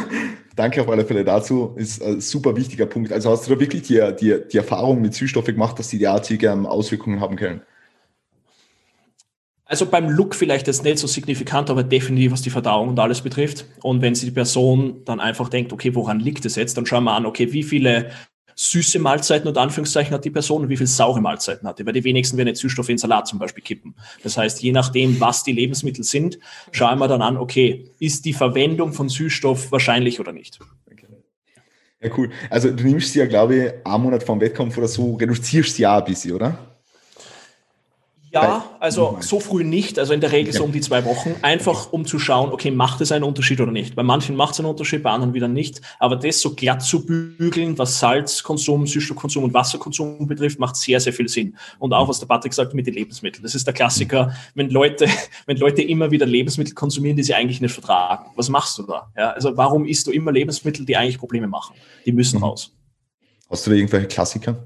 danke 0.56 0.80
auf 0.80 0.88
alle 0.88 1.04
Fälle 1.04 1.24
dazu. 1.24 1.74
Ist 1.76 2.02
ein 2.02 2.20
super 2.20 2.56
wichtiger 2.56 2.86
Punkt. 2.86 3.12
Also 3.12 3.30
hast 3.30 3.46
du 3.46 3.54
da 3.54 3.60
wirklich 3.60 3.82
die, 3.82 4.00
die, 4.18 4.36
die 4.50 4.56
Erfahrung 4.56 5.00
mit 5.00 5.14
Süßstoffe 5.14 5.46
gemacht, 5.46 5.78
dass 5.78 5.88
die 5.88 5.98
derartige 5.98 6.48
ähm, 6.48 6.66
Auswirkungen 6.66 7.20
haben 7.20 7.36
können? 7.36 7.62
Also 9.74 9.86
beim 9.86 10.08
Look 10.08 10.36
vielleicht 10.36 10.68
jetzt 10.68 10.84
nicht 10.84 11.00
so 11.00 11.08
signifikant, 11.08 11.68
aber 11.68 11.82
definitiv, 11.82 12.30
was 12.30 12.42
die 12.42 12.50
Verdauung 12.50 12.90
und 12.90 13.00
alles 13.00 13.22
betrifft. 13.22 13.64
Und 13.82 14.02
wenn 14.02 14.14
sich 14.14 14.26
die 14.26 14.30
Person 14.30 15.02
dann 15.04 15.18
einfach 15.18 15.48
denkt, 15.48 15.72
okay, 15.72 15.96
woran 15.96 16.20
liegt 16.20 16.44
es 16.44 16.54
jetzt, 16.54 16.76
dann 16.76 16.86
schauen 16.86 17.02
wir 17.02 17.10
an, 17.10 17.26
okay, 17.26 17.52
wie 17.52 17.64
viele 17.64 18.12
süße 18.54 19.00
Mahlzeiten 19.00 19.48
und 19.48 19.58
Anführungszeichen 19.58 20.14
hat 20.14 20.24
die 20.24 20.30
Person 20.30 20.62
und 20.62 20.68
wie 20.68 20.76
viel 20.76 20.86
saure 20.86 21.20
Mahlzeiten 21.20 21.66
hat 21.66 21.80
die. 21.80 21.86
Weil 21.86 21.92
die 21.92 22.04
wenigsten 22.04 22.36
werden 22.36 22.46
jetzt 22.46 22.60
Süßstoffe 22.60 22.88
in 22.88 22.98
Salat 22.98 23.26
zum 23.26 23.40
Beispiel 23.40 23.64
kippen. 23.64 23.96
Das 24.22 24.38
heißt, 24.38 24.62
je 24.62 24.70
nachdem, 24.70 25.18
was 25.18 25.42
die 25.42 25.50
Lebensmittel 25.50 26.04
sind, 26.04 26.38
schauen 26.70 27.00
wir 27.00 27.08
dann 27.08 27.20
an, 27.20 27.36
okay, 27.36 27.90
ist 27.98 28.26
die 28.26 28.32
Verwendung 28.32 28.92
von 28.92 29.08
Süßstoff 29.08 29.72
wahrscheinlich 29.72 30.20
oder 30.20 30.30
nicht. 30.30 30.60
Ja, 32.00 32.10
cool. 32.16 32.30
Also 32.48 32.70
du 32.70 32.84
nimmst 32.84 33.12
sie 33.12 33.18
ja, 33.18 33.26
glaube 33.26 33.56
ich, 33.56 33.72
einen 33.84 34.02
Monat 34.04 34.22
vom 34.22 34.40
Wettkampf 34.40 34.78
oder 34.78 34.86
so, 34.86 35.16
reduzierst 35.16 35.74
sie 35.74 35.82
ja 35.82 35.98
ein 35.98 36.04
bisschen, 36.04 36.30
oder? 36.30 36.73
Ja, 38.34 38.64
also 38.80 39.18
so 39.20 39.38
früh 39.38 39.62
nicht, 39.62 39.96
also 39.98 40.12
in 40.12 40.20
der 40.20 40.32
Regel 40.32 40.52
so 40.52 40.64
um 40.64 40.72
die 40.72 40.80
zwei 40.80 41.04
Wochen, 41.04 41.36
einfach 41.42 41.92
um 41.92 42.04
zu 42.04 42.18
schauen, 42.18 42.50
okay, 42.50 42.72
macht 42.72 43.00
es 43.00 43.12
einen 43.12 43.22
Unterschied 43.22 43.60
oder 43.60 43.70
nicht. 43.70 43.94
Bei 43.94 44.02
manchen 44.02 44.34
macht 44.34 44.54
es 44.54 44.60
einen 44.60 44.68
Unterschied, 44.68 45.04
bei 45.04 45.10
anderen 45.10 45.34
wieder 45.34 45.46
nicht. 45.46 45.80
Aber 46.00 46.16
das 46.16 46.40
so 46.40 46.54
glatt 46.54 46.82
zu 46.82 47.06
bügeln, 47.06 47.78
was 47.78 48.00
Salzkonsum, 48.00 48.88
Süßstoffkonsum 48.88 49.44
und 49.44 49.54
Wasserkonsum 49.54 50.26
betrifft, 50.26 50.58
macht 50.58 50.74
sehr, 50.74 50.98
sehr 50.98 51.12
viel 51.12 51.28
Sinn. 51.28 51.56
Und 51.78 51.92
auch, 51.92 52.08
was 52.08 52.18
der 52.18 52.26
Patrick 52.26 52.52
sagt, 52.54 52.74
mit 52.74 52.88
den 52.88 52.94
Lebensmitteln. 52.94 53.44
Das 53.44 53.54
ist 53.54 53.66
der 53.66 53.74
Klassiker, 53.74 54.34
wenn 54.54 54.68
Leute, 54.68 55.06
wenn 55.46 55.56
Leute 55.56 55.82
immer 55.82 56.10
wieder 56.10 56.26
Lebensmittel 56.26 56.74
konsumieren, 56.74 57.16
die 57.16 57.22
sie 57.22 57.34
eigentlich 57.34 57.60
nicht 57.60 57.72
vertragen. 57.72 58.30
Was 58.34 58.48
machst 58.48 58.78
du 58.78 58.82
da? 58.82 59.12
Ja, 59.16 59.30
also 59.30 59.56
warum 59.56 59.86
isst 59.86 60.08
du 60.08 60.10
immer 60.10 60.32
Lebensmittel, 60.32 60.84
die 60.84 60.96
eigentlich 60.96 61.18
Probleme 61.18 61.46
machen? 61.46 61.76
Die 62.04 62.12
müssen 62.12 62.38
mhm. 62.38 62.44
raus. 62.44 62.72
Hast 63.48 63.64
du 63.66 63.70
da 63.70 63.76
irgendwelche 63.76 64.08
Klassiker? 64.08 64.56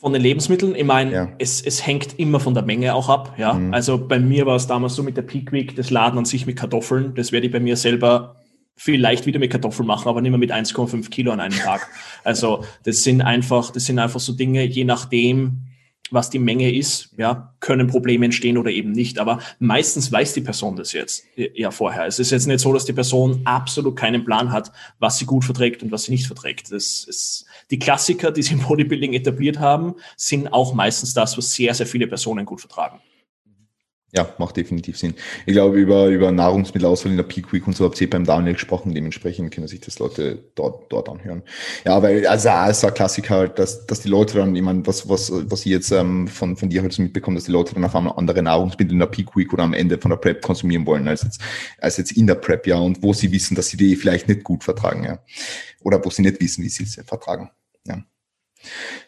Von 0.00 0.12
den 0.12 0.22
Lebensmitteln. 0.22 0.74
Ich 0.74 0.84
meine, 0.84 1.12
ja. 1.12 1.28
es, 1.38 1.60
es 1.60 1.84
hängt 1.84 2.18
immer 2.18 2.40
von 2.40 2.54
der 2.54 2.62
Menge 2.62 2.94
auch 2.94 3.08
ab. 3.08 3.34
Ja, 3.36 3.54
mhm. 3.54 3.74
also 3.74 3.98
bei 3.98 4.18
mir 4.18 4.46
war 4.46 4.56
es 4.56 4.66
damals 4.66 4.94
so 4.94 5.02
mit 5.02 5.16
der 5.16 5.22
Peak 5.22 5.52
Week, 5.52 5.74
das 5.76 5.90
Laden 5.90 6.18
an 6.18 6.24
sich 6.24 6.46
mit 6.46 6.56
Kartoffeln. 6.56 7.14
Das 7.14 7.32
werde 7.32 7.46
ich 7.46 7.52
bei 7.52 7.60
mir 7.60 7.76
selber 7.76 8.36
vielleicht 8.76 9.26
wieder 9.26 9.40
mit 9.40 9.50
Kartoffeln 9.50 9.86
machen, 9.86 10.08
aber 10.08 10.20
nicht 10.20 10.30
mehr 10.30 10.38
mit 10.38 10.52
1,5 10.52 11.10
Kilo 11.10 11.32
an 11.32 11.40
einem 11.40 11.58
Tag. 11.58 11.88
Also 12.24 12.64
das 12.84 13.04
sind 13.04 13.22
einfach, 13.22 13.70
das 13.70 13.86
sind 13.86 13.98
einfach 13.98 14.20
so 14.20 14.34
Dinge, 14.34 14.62
je 14.64 14.84
nachdem, 14.84 15.67
was 16.10 16.30
die 16.30 16.38
Menge 16.38 16.74
ist, 16.74 17.10
ja, 17.16 17.54
können 17.60 17.86
Probleme 17.86 18.24
entstehen 18.24 18.58
oder 18.58 18.70
eben 18.70 18.92
nicht. 18.92 19.18
Aber 19.18 19.40
meistens 19.58 20.10
weiß 20.10 20.34
die 20.34 20.40
Person 20.40 20.76
das 20.76 20.92
jetzt 20.92 21.24
ja 21.34 21.70
vorher. 21.70 22.06
Es 22.06 22.18
ist 22.18 22.30
jetzt 22.30 22.46
nicht 22.46 22.60
so, 22.60 22.72
dass 22.72 22.84
die 22.84 22.92
Person 22.92 23.42
absolut 23.44 23.96
keinen 23.96 24.24
Plan 24.24 24.52
hat, 24.52 24.72
was 24.98 25.18
sie 25.18 25.26
gut 25.26 25.44
verträgt 25.44 25.82
und 25.82 25.92
was 25.92 26.04
sie 26.04 26.12
nicht 26.12 26.26
verträgt. 26.26 26.72
Das 26.72 27.04
ist, 27.04 27.46
die 27.70 27.78
Klassiker, 27.78 28.30
die 28.30 28.42
sie 28.42 28.54
im 28.54 28.62
Bodybuilding 28.62 29.12
etabliert 29.12 29.58
haben, 29.58 29.94
sind 30.16 30.52
auch 30.52 30.74
meistens 30.74 31.14
das, 31.14 31.36
was 31.36 31.54
sehr, 31.54 31.74
sehr 31.74 31.86
viele 31.86 32.06
Personen 32.06 32.46
gut 32.46 32.60
vertragen. 32.60 33.00
Ja, 34.16 34.34
macht 34.38 34.56
definitiv 34.56 34.96
Sinn. 34.96 35.12
Ich 35.44 35.52
glaube, 35.52 35.76
über, 35.78 36.06
über 36.06 36.32
Nahrungsmittelauswahl 36.32 37.10
in 37.10 37.18
der 37.18 37.24
Peak 37.24 37.52
Week 37.52 37.66
und 37.66 37.76
so 37.76 37.84
habt 37.84 38.00
ihr 38.00 38.08
beim 38.08 38.24
Daniel 38.24 38.54
gesprochen. 38.54 38.94
Dementsprechend 38.94 39.52
können 39.52 39.68
sich 39.68 39.80
das 39.80 39.98
Leute 39.98 40.42
dort, 40.54 40.90
dort 40.90 41.10
anhören. 41.10 41.42
Ja, 41.84 42.02
weil, 42.02 42.26
also, 42.26 42.48
ist 42.70 42.84
ein 42.86 42.94
Klassiker 42.94 43.34
halt, 43.34 43.58
dass, 43.58 43.84
dass 43.86 44.00
die 44.00 44.08
Leute 44.08 44.38
dann, 44.38 44.56
ich 44.56 44.62
meine, 44.62 44.86
was, 44.86 45.10
was, 45.10 45.30
was 45.30 45.60
ich 45.66 45.72
jetzt 45.72 45.90
ähm, 45.90 46.26
von, 46.26 46.56
von 46.56 46.70
dir 46.70 46.80
halt 46.80 46.94
so 46.94 47.02
mitbekomme, 47.02 47.36
dass 47.36 47.44
die 47.44 47.52
Leute 47.52 47.74
dann 47.74 47.84
auf 47.84 47.94
einmal 47.94 48.14
andere 48.16 48.42
Nahrungsmittel 48.42 48.94
in 48.94 48.98
der 48.98 49.08
Peak 49.08 49.36
Week 49.36 49.52
oder 49.52 49.64
am 49.64 49.74
Ende 49.74 49.98
von 49.98 50.10
der 50.10 50.16
Prep 50.16 50.40
konsumieren 50.40 50.86
wollen, 50.86 51.06
als 51.06 51.24
jetzt, 51.24 51.42
als 51.78 51.98
jetzt 51.98 52.12
in 52.12 52.26
der 52.26 52.36
Prep, 52.36 52.66
ja, 52.66 52.78
und 52.78 53.02
wo 53.02 53.12
sie 53.12 53.30
wissen, 53.30 53.56
dass 53.56 53.68
sie 53.68 53.76
die 53.76 53.94
vielleicht 53.94 54.26
nicht 54.26 54.42
gut 54.42 54.64
vertragen, 54.64 55.04
ja. 55.04 55.18
Oder 55.82 56.02
wo 56.02 56.08
sie 56.08 56.22
nicht 56.22 56.40
wissen, 56.40 56.64
wie 56.64 56.70
sie 56.70 56.84
es 56.84 56.94
vertragen. 57.06 57.50
Ja. 57.86 58.02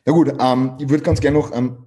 Na 0.04 0.12
gut, 0.12 0.34
ähm, 0.38 0.72
ich 0.78 0.90
würde 0.90 1.02
ganz 1.02 1.20
gerne 1.22 1.38
noch 1.38 1.56
ähm, 1.56 1.86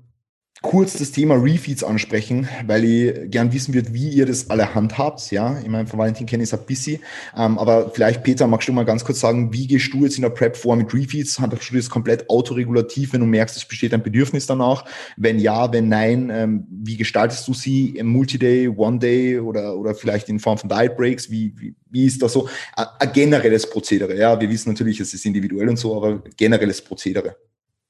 kurz 0.64 0.94
das 0.94 1.12
Thema 1.12 1.36
Refeeds 1.36 1.84
ansprechen, 1.84 2.48
weil 2.66 2.86
ich 2.86 3.30
gern 3.30 3.52
wissen 3.52 3.74
würde, 3.74 3.94
wie 3.94 4.08
ihr 4.08 4.26
das 4.26 4.50
alle 4.50 4.74
handhabt. 4.74 5.30
Ja, 5.30 5.60
ich 5.60 5.68
meine, 5.68 5.88
von 5.88 6.00
Valentin 6.00 6.26
kenne 6.26 6.42
ich 6.42 6.50
es 6.50 6.58
ein 6.58 6.66
bisschen. 6.66 7.02
Ähm, 7.38 7.60
aber 7.60 7.92
vielleicht, 7.92 8.24
Peter, 8.24 8.48
magst 8.48 8.70
du 8.70 8.74
mal 8.74 8.86
ganz 8.86 9.04
kurz 9.04 9.20
sagen, 9.20 9.52
wie 9.54 9.68
gehst 9.68 9.94
du 9.94 10.04
jetzt 10.04 10.16
in 10.16 10.22
der 10.22 10.30
Prep 10.30 10.56
vor 10.56 10.78
mit 10.78 10.94
Refeeds? 10.94 11.38
Handhabst 11.38 11.70
du 11.70 11.76
das 11.76 11.90
komplett 11.90 12.30
autoregulativ, 12.30 13.12
wenn 13.12 13.20
du 13.20 13.26
merkst, 13.28 13.58
es 13.58 13.66
besteht 13.66 13.94
ein 13.94 14.02
Bedürfnis 14.02 14.48
danach? 14.48 14.86
Wenn 15.18 15.38
ja, 15.38 15.72
wenn 15.74 15.90
nein, 15.90 16.32
ähm, 16.34 16.66
wie 16.70 16.96
gestaltest 16.96 17.46
du 17.48 17.54
sie? 17.54 17.90
Im 17.90 18.08
Multi-Day, 18.08 18.70
One-Day 18.70 19.40
oder, 19.40 19.78
oder 19.78 19.94
vielleicht 19.94 20.30
in 20.30 20.40
Form 20.40 20.58
von 20.58 20.70
Diet 20.70 20.96
Breaks? 20.96 21.30
Wie, 21.30 21.54
wie, 21.58 21.76
wie 21.92 22.06
ist 22.06 22.22
das 22.22 22.32
so? 22.32 22.48
Ein 22.76 23.12
generelles 23.12 23.70
Prozedere. 23.70 24.18
Ja, 24.18 24.40
wir 24.40 24.50
wissen 24.50 24.70
natürlich, 24.70 25.02
es 25.02 25.14
ist 25.14 25.26
individuell 25.26 25.68
und 25.68 25.78
so, 25.78 25.96
aber 25.96 26.24
generelles 26.38 26.82
Prozedere. 26.82 27.36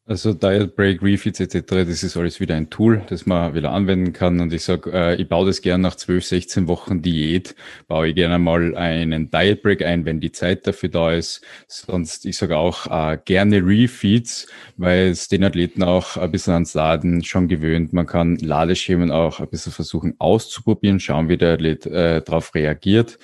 Also 0.05 0.33
Diet 0.33 0.75
Break, 0.75 1.01
Refeeds 1.01 1.39
etc., 1.39 1.61
das 1.65 2.03
ist 2.03 2.17
alles 2.17 2.41
wieder 2.41 2.55
ein 2.55 2.69
Tool, 2.69 3.01
das 3.07 3.25
man 3.25 3.53
wieder 3.53 3.71
anwenden 3.71 4.11
kann. 4.11 4.41
Und 4.41 4.51
ich 4.51 4.61
sage, 4.61 4.91
äh, 4.91 5.15
ich 5.15 5.29
baue 5.29 5.45
das 5.45 5.61
gerne 5.61 5.81
nach 5.81 5.95
12, 5.95 6.25
16 6.25 6.67
Wochen 6.67 7.01
Diät, 7.01 7.55
baue 7.87 8.09
ich 8.09 8.15
gerne 8.15 8.37
mal 8.37 8.75
einen 8.75 9.31
Diet 9.31 9.63
Break 9.63 9.81
ein, 9.81 10.03
wenn 10.03 10.19
die 10.19 10.33
Zeit 10.33 10.67
dafür 10.67 10.89
da 10.89 11.13
ist. 11.13 11.39
Sonst, 11.69 12.25
ich 12.25 12.35
sage 12.35 12.57
auch 12.57 12.87
äh, 12.87 13.17
gerne 13.23 13.65
Refeeds, 13.65 14.47
weil 14.75 15.07
es 15.07 15.29
den 15.29 15.45
Athleten 15.45 15.83
auch 15.83 16.17
ein 16.17 16.31
bisschen 16.31 16.53
ans 16.53 16.73
Laden 16.73 17.23
schon 17.23 17.47
gewöhnt. 17.47 17.93
Man 17.93 18.05
kann 18.05 18.35
Ladeschemen 18.35 19.09
auch 19.09 19.39
ein 19.39 19.47
bisschen 19.47 19.71
versuchen 19.71 20.15
auszuprobieren, 20.19 20.99
schauen, 20.99 21.29
wie 21.29 21.37
der 21.37 21.53
Athlet 21.53 21.85
äh, 21.85 22.21
darauf 22.21 22.53
reagiert. 22.55 23.19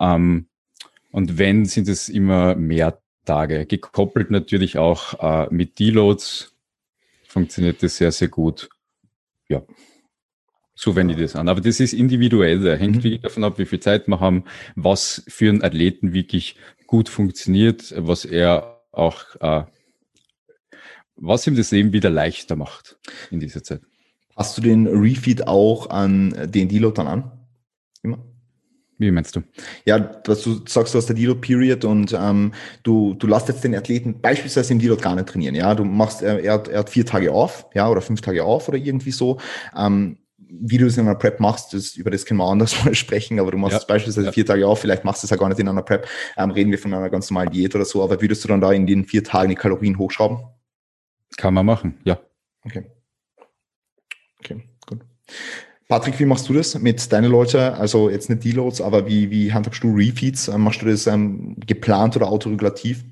Ähm, 0.00 0.46
und 1.10 1.36
wenn, 1.36 1.66
sind 1.66 1.88
es 1.88 2.08
immer 2.08 2.54
mehr 2.54 3.01
Tage. 3.24 3.66
Gekoppelt 3.66 4.30
natürlich 4.30 4.78
auch 4.78 5.46
äh, 5.48 5.54
mit 5.54 5.78
Deloads 5.78 6.54
funktioniert 7.26 7.82
das 7.82 7.96
sehr, 7.96 8.12
sehr 8.12 8.28
gut. 8.28 8.68
Ja, 9.48 9.62
so 10.74 10.96
wende 10.96 11.14
ich 11.14 11.20
das 11.20 11.36
an. 11.36 11.48
Aber 11.48 11.60
das 11.60 11.80
ist 11.80 11.92
individuell, 11.92 12.60
da 12.60 12.74
hängt 12.74 12.96
mhm. 12.96 13.04
wirklich 13.04 13.20
davon 13.22 13.44
ab, 13.44 13.58
wie 13.58 13.66
viel 13.66 13.80
Zeit 13.80 14.08
wir 14.08 14.20
haben, 14.20 14.44
was 14.74 15.22
für 15.28 15.48
einen 15.48 15.62
Athleten 15.62 16.12
wirklich 16.12 16.56
gut 16.86 17.08
funktioniert, 17.08 17.94
was 17.96 18.24
er 18.24 18.82
auch, 18.90 19.24
äh, 19.40 19.64
was 21.16 21.46
ihm 21.46 21.56
das 21.56 21.70
Leben 21.70 21.92
wieder 21.92 22.10
leichter 22.10 22.56
macht 22.56 22.98
in 23.30 23.40
dieser 23.40 23.62
Zeit. 23.62 23.80
Hast 24.36 24.56
du 24.56 24.62
den 24.62 24.86
Refeed 24.86 25.46
auch 25.46 25.90
an 25.90 26.50
den 26.50 26.68
Deload 26.68 26.96
dann 26.96 27.06
an? 27.06 27.32
Immer? 28.02 28.31
Wie 29.02 29.10
meinst 29.10 29.34
du? 29.34 29.42
Ja, 29.84 29.98
dass 29.98 30.42
du 30.42 30.60
sagst, 30.66 30.94
du 30.94 30.98
hast 30.98 31.06
der 31.06 31.16
Deload-Period 31.16 31.84
und 31.84 32.16
ähm, 32.16 32.52
du, 32.84 33.14
du 33.14 33.26
lässt 33.26 33.48
jetzt 33.48 33.64
den 33.64 33.74
Athleten 33.74 34.20
beispielsweise 34.20 34.72
im 34.72 34.78
Deload 34.78 35.02
gar 35.02 35.16
nicht 35.16 35.28
trainieren. 35.28 35.56
Ja, 35.56 35.74
du 35.74 35.84
machst, 35.84 36.22
er, 36.22 36.38
er, 36.38 36.52
hat, 36.52 36.68
er 36.68 36.78
hat 36.80 36.90
vier 36.90 37.04
Tage 37.04 37.32
auf, 37.32 37.66
ja, 37.74 37.88
oder 37.88 38.00
fünf 38.00 38.20
Tage 38.20 38.44
auf 38.44 38.68
oder 38.68 38.78
irgendwie 38.78 39.10
so. 39.10 39.38
Ähm, 39.76 40.18
wie 40.38 40.78
du 40.78 40.86
es 40.86 40.98
in 40.98 41.06
einer 41.06 41.16
Prep 41.16 41.40
machst, 41.40 41.72
das, 41.72 41.96
über 41.96 42.10
das 42.10 42.24
können 42.24 42.38
wir 42.38 42.48
anders 42.48 42.76
mal 42.84 42.94
sprechen, 42.94 43.40
aber 43.40 43.50
du 43.50 43.58
machst 43.58 43.80
ja, 43.80 43.84
beispielsweise 43.88 44.26
ja. 44.26 44.32
vier 44.32 44.46
Tage 44.46 44.68
auf, 44.68 44.78
vielleicht 44.78 45.04
machst 45.04 45.24
du 45.24 45.26
es 45.26 45.30
ja 45.30 45.36
gar 45.36 45.48
nicht 45.48 45.58
in 45.58 45.68
einer 45.68 45.82
Prep, 45.82 46.06
ähm, 46.36 46.52
reden 46.52 46.70
wir 46.70 46.78
von 46.78 46.94
einer 46.94 47.10
ganz 47.10 47.28
normalen 47.28 47.50
Diät 47.50 47.74
oder 47.74 47.84
so, 47.84 48.04
aber 48.04 48.20
würdest 48.22 48.44
du 48.44 48.48
dann 48.48 48.60
da 48.60 48.70
in 48.70 48.86
den 48.86 49.04
vier 49.04 49.24
Tagen 49.24 49.48
die 49.48 49.56
Kalorien 49.56 49.98
hochschrauben? 49.98 50.38
Kann 51.36 51.54
man 51.54 51.66
machen, 51.66 51.98
ja. 52.04 52.20
Okay. 52.64 52.84
Okay, 54.38 54.62
gut. 54.86 55.00
Patrick, 55.88 56.18
wie 56.18 56.24
machst 56.24 56.48
du 56.48 56.54
das 56.54 56.78
mit 56.78 57.12
deinen 57.12 57.30
Leuten? 57.30 57.58
Also 57.74 58.08
jetzt 58.08 58.30
nicht 58.30 58.44
Deloads, 58.44 58.80
aber 58.80 59.06
wie, 59.06 59.30
wie 59.30 59.52
handhabst 59.52 59.82
du 59.82 59.94
Refeeds? 59.94 60.48
Ähm, 60.48 60.62
machst 60.62 60.82
du 60.82 60.86
das 60.86 61.06
ähm, 61.06 61.56
geplant 61.66 62.16
oder 62.16 62.28
autoregulativ? 62.28 63.04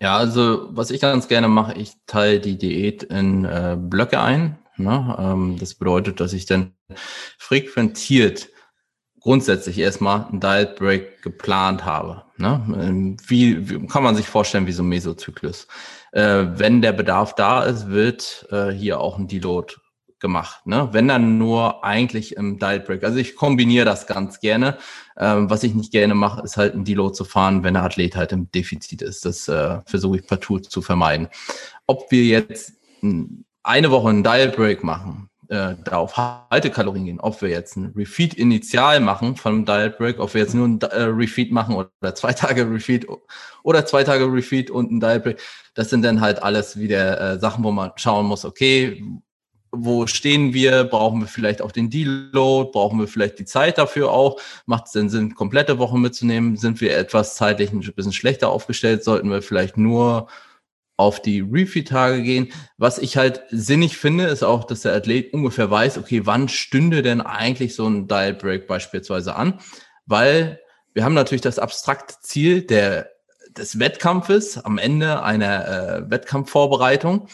Ja, 0.00 0.16
also 0.16 0.68
was 0.70 0.90
ich 0.90 1.00
ganz 1.00 1.28
gerne 1.28 1.48
mache, 1.48 1.74
ich 1.74 1.92
teile 2.06 2.40
die 2.40 2.58
Diät 2.58 3.02
in 3.04 3.44
äh, 3.44 3.76
Blöcke 3.78 4.20
ein. 4.20 4.58
Ne? 4.76 5.16
Ähm, 5.18 5.56
das 5.58 5.74
bedeutet, 5.74 6.20
dass 6.20 6.32
ich 6.32 6.46
dann 6.46 6.72
frequentiert 7.38 8.48
grundsätzlich 9.20 9.78
erstmal 9.78 10.26
einen 10.26 10.40
Diet 10.40 10.76
Break 10.76 11.22
geplant 11.22 11.84
habe. 11.84 12.24
Ne? 12.36 12.62
Ähm, 12.78 13.16
wie, 13.26 13.68
wie 13.68 13.86
kann 13.86 14.02
man 14.02 14.14
sich 14.14 14.26
vorstellen, 14.26 14.66
wie 14.66 14.72
so 14.72 14.82
ein 14.82 14.88
Mesozyklus? 14.88 15.66
Äh, 16.12 16.46
wenn 16.54 16.82
der 16.82 16.92
Bedarf 16.92 17.34
da 17.34 17.64
ist, 17.64 17.88
wird 17.88 18.46
äh, 18.50 18.70
hier 18.70 19.00
auch 19.00 19.18
ein 19.18 19.28
Deload 19.28 19.74
gemacht. 20.18 20.66
Ne? 20.66 20.88
Wenn 20.92 21.08
dann 21.08 21.38
nur 21.38 21.84
eigentlich 21.84 22.36
im 22.36 22.58
Diet 22.58 22.86
Break. 22.86 23.04
Also 23.04 23.18
ich 23.18 23.36
kombiniere 23.36 23.84
das 23.84 24.06
ganz 24.06 24.40
gerne. 24.40 24.78
Ähm, 25.18 25.50
was 25.50 25.62
ich 25.62 25.74
nicht 25.74 25.92
gerne 25.92 26.14
mache, 26.14 26.42
ist 26.42 26.56
halt 26.56 26.74
ein 26.74 26.84
Deload 26.84 27.14
zu 27.14 27.24
fahren, 27.24 27.62
wenn 27.62 27.74
der 27.74 27.84
Athlet 27.84 28.16
halt 28.16 28.32
im 28.32 28.50
Defizit 28.50 29.02
ist. 29.02 29.24
Das 29.24 29.48
äh, 29.48 29.80
versuche 29.86 30.18
ich 30.18 30.26
partout 30.26 30.60
zu 30.60 30.82
vermeiden. 30.82 31.28
Ob 31.86 32.10
wir 32.10 32.24
jetzt 32.24 32.72
eine 33.62 33.90
Woche 33.90 34.08
einen 34.08 34.24
Diet 34.24 34.56
Break 34.56 34.82
machen, 34.82 35.28
äh, 35.48 35.74
da 35.84 35.96
auf 35.98 36.16
Haltekalorien 36.16 37.04
gehen, 37.04 37.20
ob 37.20 37.40
wir 37.40 37.48
jetzt 37.48 37.76
ein 37.76 37.92
Refeed 37.94 38.34
initial 38.34 39.00
machen 39.00 39.36
von 39.36 39.54
einem 39.54 39.64
Diet 39.64 39.98
Break, 39.98 40.18
ob 40.18 40.34
wir 40.34 40.40
jetzt 40.40 40.54
nur 40.54 40.66
ein 40.66 40.80
äh, 40.80 41.02
Refeed 41.02 41.52
machen 41.52 41.76
oder 41.76 42.14
zwei 42.14 42.32
Tage 42.32 42.68
Refeed 42.68 43.06
oder 43.62 43.86
zwei 43.86 44.02
Tage 44.02 44.24
Refeed 44.24 44.70
und 44.70 44.90
ein 44.90 45.00
Diet 45.00 45.22
Break, 45.22 45.40
das 45.74 45.90
sind 45.90 46.02
dann 46.02 46.20
halt 46.20 46.42
alles 46.42 46.78
wieder 46.78 47.20
äh, 47.20 47.38
Sachen, 47.38 47.62
wo 47.62 47.70
man 47.70 47.92
schauen 47.96 48.26
muss, 48.26 48.44
okay, 48.44 49.04
wo 49.72 50.06
stehen 50.06 50.54
wir? 50.54 50.84
Brauchen 50.84 51.20
wir 51.20 51.28
vielleicht 51.28 51.62
auch 51.62 51.72
den 51.72 51.90
Deload? 51.90 52.70
Brauchen 52.72 52.98
wir 52.98 53.08
vielleicht 53.08 53.38
die 53.38 53.44
Zeit 53.44 53.78
dafür 53.78 54.10
auch? 54.10 54.40
Macht 54.64 54.86
es 54.86 54.92
denn 54.92 55.08
Sinn, 55.08 55.34
komplette 55.34 55.78
Woche 55.78 55.98
mitzunehmen? 55.98 56.56
Sind 56.56 56.80
wir 56.80 56.96
etwas 56.96 57.34
zeitlich 57.36 57.72
ein 57.72 57.80
bisschen 57.80 58.12
schlechter 58.12 58.48
aufgestellt? 58.48 59.04
Sollten 59.04 59.30
wir 59.30 59.42
vielleicht 59.42 59.76
nur 59.76 60.28
auf 60.96 61.20
die 61.20 61.40
Refeed-Tage 61.40 62.22
gehen. 62.22 62.52
Was 62.78 62.98
ich 62.98 63.16
halt 63.16 63.42
sinnig 63.50 63.98
finde, 63.98 64.24
ist 64.24 64.42
auch, 64.42 64.64
dass 64.64 64.82
der 64.82 64.94
Athlet 64.94 65.32
ungefähr 65.32 65.70
weiß, 65.70 65.98
okay, 65.98 66.24
wann 66.24 66.48
stünde 66.48 67.02
denn 67.02 67.20
eigentlich 67.20 67.74
so 67.74 67.86
ein 67.86 68.08
Diet 68.08 68.38
Break 68.38 68.66
beispielsweise 68.66 69.36
an? 69.36 69.60
Weil 70.06 70.60
wir 70.94 71.04
haben 71.04 71.14
natürlich 71.14 71.42
das 71.42 71.58
abstrakte 71.58 72.14
Ziel 72.22 72.62
der, 72.62 73.10
des 73.50 73.78
Wettkampfes 73.78 74.58
am 74.58 74.78
Ende 74.78 75.22
einer 75.22 75.68
äh, 75.68 76.10
Wettkampfvorbereitung. 76.10 77.28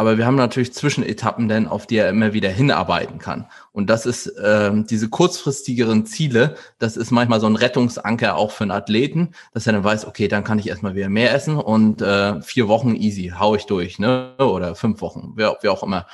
Aber 0.00 0.16
wir 0.16 0.24
haben 0.24 0.36
natürlich 0.36 0.72
Zwischenetappen, 0.72 1.46
denn 1.46 1.68
auf 1.68 1.86
die 1.86 1.98
er 1.98 2.08
immer 2.08 2.32
wieder 2.32 2.48
hinarbeiten 2.48 3.18
kann. 3.18 3.44
Und 3.70 3.90
das 3.90 4.06
ist 4.06 4.32
ähm, 4.42 4.86
diese 4.86 5.10
kurzfristigeren 5.10 6.06
Ziele, 6.06 6.56
das 6.78 6.96
ist 6.96 7.10
manchmal 7.10 7.38
so 7.38 7.46
ein 7.46 7.54
Rettungsanker 7.54 8.34
auch 8.34 8.50
für 8.50 8.64
einen 8.64 8.70
Athleten, 8.70 9.32
dass 9.52 9.66
er 9.66 9.74
dann 9.74 9.84
weiß, 9.84 10.06
okay, 10.06 10.26
dann 10.26 10.42
kann 10.42 10.58
ich 10.58 10.68
erstmal 10.68 10.94
wieder 10.94 11.10
mehr 11.10 11.34
essen 11.34 11.58
und 11.58 12.00
äh, 12.00 12.40
vier 12.40 12.66
Wochen 12.66 12.94
easy, 12.94 13.34
hau 13.38 13.54
ich 13.56 13.66
durch, 13.66 13.98
ne? 13.98 14.32
Oder 14.38 14.74
fünf 14.74 15.02
Wochen, 15.02 15.32
wer 15.34 15.70
auch 15.70 15.82
immer. 15.82 16.06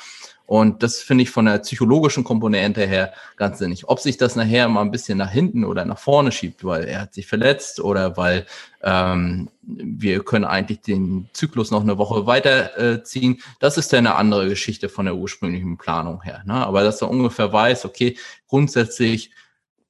Und 0.47 0.83
das 0.83 1.01
finde 1.01 1.25
ich 1.25 1.31
von 1.31 1.47
der 1.47 1.59
psychologischen 1.59 2.23
Komponente 2.23 2.87
her 2.87 3.13
ganz 3.37 3.59
sinnig. 3.59 3.89
Ob 3.89 3.99
sich 3.99 4.17
das 4.17 4.37
nachher 4.37 4.69
mal 4.69 4.83
ein 4.83 4.93
bisschen 4.93 5.19
nach 5.19 5.31
hinten 5.31 5.65
oder 5.65 5.85
nach 5.85 5.99
vorne 5.99 6.31
schiebt, 6.31 6.65
weil 6.65 6.85
er 6.85 7.03
hat 7.03 7.15
sich 7.15 7.27
verletzt 7.27 7.81
oder 7.81 8.17
weil 8.17 8.47
ähm, 8.83 9.51
wir 9.63 10.25
können 10.25 10.45
eigentlich 10.45 10.83
den 10.83 11.29
Zyklus 11.33 11.73
noch 11.73 11.83
eine 11.83 11.99
Woche 11.99 12.27
weiterziehen, 12.27 13.35
äh, 13.35 13.43
das 13.59 13.77
ist 13.77 13.93
dann 13.93 14.07
eine 14.07 14.15
andere 14.15 14.49
Geschichte 14.49 14.89
von 14.89 15.07
der 15.07 15.17
ursprünglichen 15.17 15.77
Planung 15.77 16.23
her. 16.23 16.43
Ne? 16.47 16.55
Aber 16.55 16.85
dass 16.85 17.03
er 17.03 17.11
ungefähr 17.11 17.53
weiß, 17.53 17.85
okay, 17.85 18.17
grundsätzlich 18.47 19.33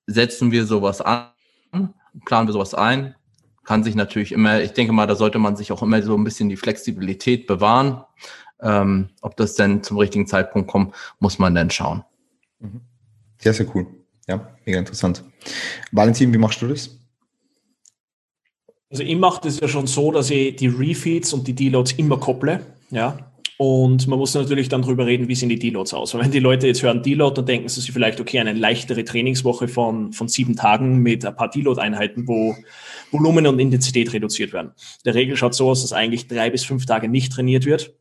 setzen 0.06 0.52
wir 0.52 0.64
sowas 0.64 1.02
an, 1.02 1.28
planen 2.24 2.48
wir 2.48 2.52
sowas 2.52 2.72
ein, 2.72 3.14
kann 3.64 3.82
sich 3.82 3.96
natürlich 3.96 4.32
immer, 4.32 4.62
ich 4.62 4.72
denke 4.72 4.92
mal, 4.92 5.06
da 5.06 5.16
sollte 5.16 5.38
man 5.38 5.56
sich 5.56 5.72
auch 5.72 5.82
immer 5.82 6.00
so 6.00 6.16
ein 6.16 6.24
bisschen 6.24 6.48
die 6.48 6.56
Flexibilität 6.56 7.46
bewahren. 7.46 8.04
Ähm, 8.60 9.10
ob 9.20 9.36
das 9.36 9.54
denn 9.54 9.82
zum 9.82 9.98
richtigen 9.98 10.26
Zeitpunkt 10.26 10.70
kommt, 10.70 10.94
muss 11.18 11.38
man 11.38 11.54
dann 11.54 11.70
schauen. 11.70 12.04
Mhm. 12.60 12.80
Sehr, 13.38 13.52
sehr 13.52 13.66
cool. 13.74 13.86
Ja, 14.26 14.56
mega 14.64 14.78
interessant. 14.78 15.22
Valentin, 15.92 16.32
wie 16.32 16.38
machst 16.38 16.62
du 16.62 16.68
das? 16.68 16.98
Also 18.90 19.02
ich 19.02 19.16
mache 19.16 19.42
das 19.42 19.60
ja 19.60 19.68
schon 19.68 19.86
so, 19.86 20.10
dass 20.12 20.30
ich 20.30 20.56
die 20.56 20.68
Refeeds 20.68 21.32
und 21.32 21.46
die 21.46 21.54
Deloads 21.54 21.92
immer 21.92 22.18
kopple. 22.18 22.64
Ja, 22.90 23.26
und 23.58 24.06
man 24.06 24.18
muss 24.18 24.34
natürlich 24.34 24.68
dann 24.68 24.82
drüber 24.82 25.06
reden, 25.06 25.28
wie 25.28 25.34
sehen 25.34 25.48
die 25.48 25.58
Deloads 25.58 25.94
aus. 25.94 26.12
Und 26.12 26.20
wenn 26.20 26.30
die 26.30 26.40
Leute 26.40 26.66
jetzt 26.66 26.82
hören 26.82 27.02
Deload, 27.02 27.36
dann 27.36 27.46
denken 27.46 27.68
sie 27.68 27.80
sich 27.80 27.90
vielleicht, 27.90 28.20
okay, 28.20 28.38
eine 28.38 28.52
leichtere 28.52 29.04
Trainingswoche 29.04 29.66
von, 29.66 30.12
von 30.12 30.28
sieben 30.28 30.56
Tagen 30.56 30.98
mit 30.98 31.24
ein 31.24 31.34
paar 31.34 31.48
Deload-Einheiten, 31.48 32.28
wo 32.28 32.54
Volumen 33.10 33.46
und 33.46 33.58
Intensität 33.58 34.12
reduziert 34.12 34.52
werden. 34.52 34.72
Der 35.06 35.14
Regel 35.14 35.36
schaut 35.36 35.54
so 35.54 35.70
aus, 35.70 35.80
dass 35.80 35.94
eigentlich 35.94 36.28
drei 36.28 36.50
bis 36.50 36.64
fünf 36.64 36.84
Tage 36.84 37.08
nicht 37.08 37.32
trainiert 37.32 37.64
wird. 37.64 37.94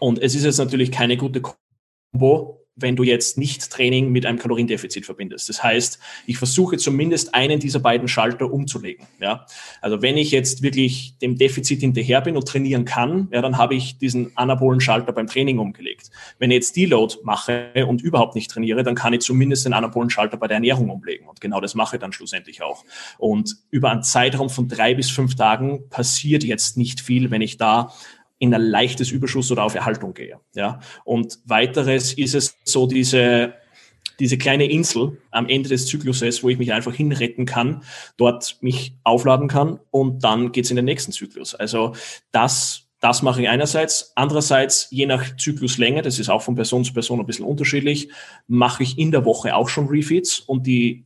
Und 0.00 0.18
es 0.20 0.34
ist 0.34 0.44
jetzt 0.44 0.58
natürlich 0.58 0.90
keine 0.90 1.16
gute 1.16 1.40
Kombo, 1.40 2.64
wenn 2.76 2.96
du 2.96 3.04
jetzt 3.04 3.38
nicht 3.38 3.70
Training 3.70 4.10
mit 4.10 4.26
einem 4.26 4.38
Kaloriendefizit 4.38 5.06
verbindest. 5.06 5.48
Das 5.48 5.62
heißt, 5.62 5.98
ich 6.26 6.38
versuche 6.38 6.76
zumindest 6.76 7.34
einen 7.34 7.60
dieser 7.60 7.78
beiden 7.78 8.08
Schalter 8.08 8.52
umzulegen. 8.52 9.06
Ja? 9.20 9.46
Also 9.80 10.02
wenn 10.02 10.16
ich 10.16 10.32
jetzt 10.32 10.62
wirklich 10.62 11.16
dem 11.18 11.36
Defizit 11.36 11.80
hinterher 11.80 12.20
bin 12.20 12.36
und 12.36 12.48
trainieren 12.48 12.84
kann, 12.84 13.28
ja, 13.32 13.42
dann 13.42 13.58
habe 13.58 13.74
ich 13.74 13.98
diesen 13.98 14.36
anabolen 14.36 14.80
Schalter 14.80 15.12
beim 15.12 15.28
Training 15.28 15.58
umgelegt. 15.58 16.10
Wenn 16.38 16.50
ich 16.50 16.56
jetzt 16.56 16.76
Deload 16.76 17.16
mache 17.22 17.86
und 17.86 18.02
überhaupt 18.02 18.34
nicht 18.34 18.50
trainiere, 18.50 18.82
dann 18.82 18.96
kann 18.96 19.12
ich 19.12 19.20
zumindest 19.20 19.64
den 19.64 19.72
anabolen 19.72 20.10
Schalter 20.10 20.36
bei 20.36 20.48
der 20.48 20.56
Ernährung 20.56 20.90
umlegen. 20.90 21.28
Und 21.28 21.40
genau 21.40 21.60
das 21.60 21.76
mache 21.76 21.96
ich 21.96 22.00
dann 22.00 22.12
schlussendlich 22.12 22.62
auch. 22.62 22.84
Und 23.18 23.56
über 23.70 23.90
einen 23.92 24.02
Zeitraum 24.02 24.50
von 24.50 24.66
drei 24.68 24.94
bis 24.94 25.10
fünf 25.10 25.36
Tagen 25.36 25.88
passiert 25.90 26.42
jetzt 26.42 26.76
nicht 26.76 27.00
viel, 27.00 27.30
wenn 27.30 27.40
ich 27.40 27.56
da 27.56 27.92
in 28.38 28.54
ein 28.54 28.62
leichtes 28.62 29.10
Überschuss 29.10 29.50
oder 29.50 29.64
auf 29.64 29.74
Erhaltung 29.74 30.14
gehe. 30.14 30.40
Ja? 30.54 30.80
Und 31.04 31.38
weiteres 31.44 32.12
ist 32.12 32.34
es 32.34 32.56
so 32.64 32.86
diese, 32.86 33.54
diese 34.18 34.38
kleine 34.38 34.68
Insel 34.70 35.18
am 35.30 35.48
Ende 35.48 35.68
des 35.68 35.86
Zykluses, 35.86 36.42
wo 36.42 36.48
ich 36.48 36.58
mich 36.58 36.72
einfach 36.72 36.94
hinretten 36.94 37.46
kann, 37.46 37.82
dort 38.16 38.58
mich 38.60 38.96
aufladen 39.04 39.48
kann 39.48 39.80
und 39.90 40.24
dann 40.24 40.52
geht's 40.52 40.70
in 40.70 40.76
den 40.76 40.84
nächsten 40.84 41.12
Zyklus. 41.12 41.54
Also 41.54 41.94
das 42.32 42.84
das 43.04 43.20
mache 43.20 43.42
ich 43.42 43.50
einerseits. 43.50 44.12
Andererseits, 44.14 44.88
je 44.90 45.04
nach 45.04 45.36
Zykluslänge, 45.36 46.00
das 46.00 46.18
ist 46.18 46.30
auch 46.30 46.40
von 46.40 46.54
Person 46.54 46.84
zu 46.84 46.94
Person 46.94 47.20
ein 47.20 47.26
bisschen 47.26 47.44
unterschiedlich, 47.44 48.08
mache 48.46 48.82
ich 48.82 48.98
in 48.98 49.10
der 49.10 49.26
Woche 49.26 49.54
auch 49.54 49.68
schon 49.68 49.88
Refeeds 49.88 50.40
und 50.40 50.66
die 50.66 51.04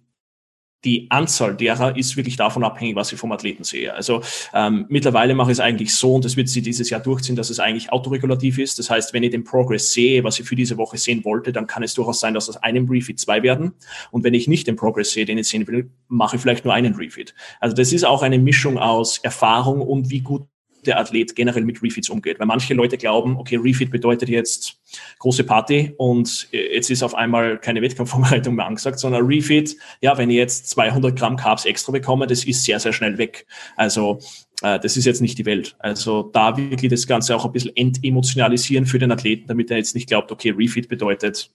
die 0.85 1.11
Anzahl 1.11 1.57
derer 1.57 1.97
ist 1.97 2.17
wirklich 2.17 2.37
davon 2.37 2.63
abhängig, 2.63 2.95
was 2.95 3.13
ich 3.13 3.19
vom 3.19 3.33
Athleten 3.33 3.65
sehe. 3.65 3.93
Also 3.93 4.23
ähm, 4.55 4.87
mittlerweile 4.89 5.35
mache 5.35 5.51
ich 5.51 5.57
es 5.57 5.61
eigentlich 5.61 5.95
so, 5.95 6.15
und 6.15 6.25
das 6.25 6.37
wird 6.37 6.49
sich 6.49 6.63
dieses 6.63 6.89
Jahr 6.91 7.01
durchziehen, 7.01 7.35
dass 7.35 7.51
es 7.51 7.59
eigentlich 7.59 7.93
autoregulativ 7.93 8.59
ist. 8.59 8.79
Das 8.79 8.89
heißt, 8.89 9.13
wenn 9.13 9.23
ich 9.25 9.31
den 9.31 9.45
Progress 9.45 9.93
sehe, 9.93 10.23
was 10.23 10.39
ich 10.39 10.47
für 10.47 10.55
diese 10.55 10.77
Woche 10.77 10.97
sehen 10.97 11.25
wollte, 11.25 11.53
dann 11.53 11.67
kann 11.67 11.83
es 11.83 11.95
durchaus 11.95 12.21
sein, 12.21 12.35
dass 12.35 12.49
aus 12.49 12.57
einem 12.59 12.89
Refeed 12.89 13.19
zwei 13.19 13.43
werden. 13.43 13.73
Und 14.13 14.23
wenn 14.23 14.35
ich 14.35 14.47
nicht 14.47 14.67
den 14.67 14.77
Progress 14.77 15.11
sehe, 15.11 15.25
den 15.25 15.39
ich 15.39 15.49
sehen 15.49 15.67
will, 15.67 15.91
mache 16.07 16.37
ich 16.37 16.43
vielleicht 16.43 16.65
nur 16.65 16.75
einen 16.75 16.95
Refeed. 16.95 17.35
Also 17.59 17.75
das 17.75 17.93
ist 17.93 18.05
auch 18.05 18.23
eine 18.23 18.39
Mischung 18.39 18.79
aus 18.79 19.19
Erfahrung 19.19 19.81
und 19.81 20.11
wie 20.11 20.21
gut 20.21 20.47
der 20.87 20.99
Athlet 20.99 21.35
generell 21.35 21.65
mit 21.65 21.83
Refeeds 21.83 22.09
umgeht. 22.09 22.39
Weil 22.39 22.47
manche 22.47 22.75
Leute 22.75 22.97
glauben, 22.97 23.37
okay, 23.37 23.57
Refeed 23.57 23.91
bedeutet 23.91 24.29
jetzt 24.29 24.81
große 25.19 25.45
Party 25.45 25.95
und 25.97 26.49
jetzt 26.53 26.91
ist 26.91 27.03
auf 27.03 27.15
einmal 27.15 27.59
keine 27.59 27.83
Wettkampfvorbereitung 27.83 28.55
mehr 28.55 28.67
angesagt, 28.67 28.99
sondern 28.99 29.27
Refeed, 29.27 29.77
ja, 30.01 30.17
wenn 30.19 30.31
ich 30.31 30.37
jetzt 30.37 30.71
200 30.71 31.17
Gramm 31.17 31.37
Carbs 31.37 31.65
extra 31.65 31.93
bekomme, 31.93 32.27
das 32.27 32.45
ist 32.45 32.65
sehr, 32.65 32.81
sehr 32.81 32.93
schnell 32.93 33.19
weg. 33.19 33.47
Also 33.77 34.19
äh, 34.63 34.79
das 34.79 34.97
ist 34.97 35.05
jetzt 35.05 35.21
nicht 35.21 35.39
die 35.39 35.47
Welt. 35.47 35.77
Also 35.79 36.23
da 36.23 36.57
wirklich 36.57 36.91
das 36.91 37.07
Ganze 37.07 37.37
auch 37.37 37.45
ein 37.45 37.53
bisschen 37.53 37.75
entemotionalisieren 37.77 38.87
für 38.87 38.99
den 38.99 39.13
Athleten, 39.13 39.47
damit 39.47 39.71
er 39.71 39.77
jetzt 39.77 39.95
nicht 39.95 40.09
glaubt, 40.09 40.33
okay, 40.33 40.51
Refeed 40.51 40.89
bedeutet 40.89 41.51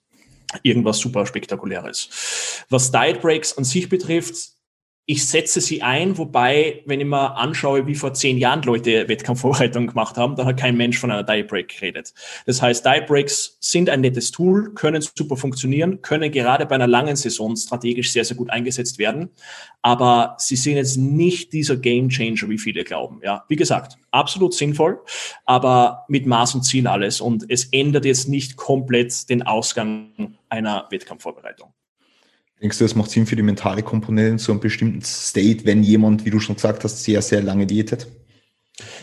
irgendwas 0.62 1.00
super 1.00 1.26
spektakuläres. 1.26 2.66
Was 2.70 2.92
Diet 2.92 3.22
Breaks 3.22 3.58
an 3.58 3.64
sich 3.64 3.90
betrifft, 3.90 4.54
ich 5.06 5.28
setze 5.28 5.60
sie 5.60 5.82
ein, 5.82 6.18
wobei, 6.18 6.82
wenn 6.86 7.02
ich 7.02 7.06
mir 7.06 7.36
anschaue, 7.36 7.88
wie 7.88 7.96
vor 7.96 8.14
zehn 8.14 8.38
Jahren 8.38 8.62
Leute 8.62 9.10
Wettkampfvorbereitung 9.10 9.88
gemacht 9.88 10.16
haben, 10.16 10.38
dann 10.38 10.46
hat 10.46 10.58
kein 10.58 10.78
Mensch 10.78 10.98
von 10.98 11.12
einer 11.12 11.24
Diet 11.24 11.50
Break 11.50 11.68
geredet. 11.68 12.14
Das 12.46 12.62
heißt, 12.62 12.86
Diet 12.86 13.08
Breaks 13.08 13.58
sind 13.60 13.90
ein 13.90 14.00
nettes 14.00 14.32
Tool, 14.32 14.74
können 14.74 15.02
super 15.02 15.36
funktionieren, 15.36 16.02
können 16.02 16.32
gerade 16.32 16.66
bei 16.66 16.76
einer 16.76 16.88
langen 16.88 17.18
Saison 17.18 17.58
strategisch 17.58 18.12
sehr, 18.14 18.24
sehr 18.24 18.38
gut 18.38 18.50
eingesetzt 18.50 18.98
werden. 18.98 19.30
Aber 19.82 20.38
sie 20.40 20.56
sind 20.56 20.78
jetzt 20.78 20.96
nicht 20.96 21.52
dieser 21.52 21.76
Game 21.76 22.08
Changer, 22.08 22.48
wie 22.48 22.58
viele 22.58 22.86
glauben. 22.86 23.20
Ja, 23.22 23.44
wie 23.50 23.58
gesagt, 23.58 23.98
absolut 24.12 24.54
sinnvoll, 24.54 25.02
aber 25.46 26.06
mit 26.08 26.26
Maß 26.26 26.56
und 26.56 26.64
Ziel 26.64 26.88
alles. 26.88 27.20
Und 27.20 27.44
es 27.50 27.66
ändert 27.66 28.06
jetzt 28.06 28.30
nicht 28.30 28.56
komplett 28.56 29.30
den 29.30 29.44
Ausgang 29.44 30.38
einer 30.48 30.88
Wettkampfvorbereitung. 30.90 31.74
Denkst 32.62 32.78
du, 32.78 32.86
es 32.86 32.96
macht 32.96 33.12
Sinn 33.12 33.26
für 33.26 33.36
die 33.36 33.42
mentale 33.42 33.84
Komponente 33.84 34.32
in 34.32 34.38
so 34.38 34.52
einem 34.52 34.62
bestimmten 34.62 35.02
State, 35.02 35.66
wenn 35.66 35.84
jemand, 35.84 36.26
wie 36.26 36.30
du 36.30 36.40
schon 36.40 36.56
gesagt 36.56 36.84
hast, 36.84 37.04
sehr, 37.04 37.22
sehr 37.22 37.42
lange 37.42 37.68
Diät 37.68 37.92
hat? 37.92 38.08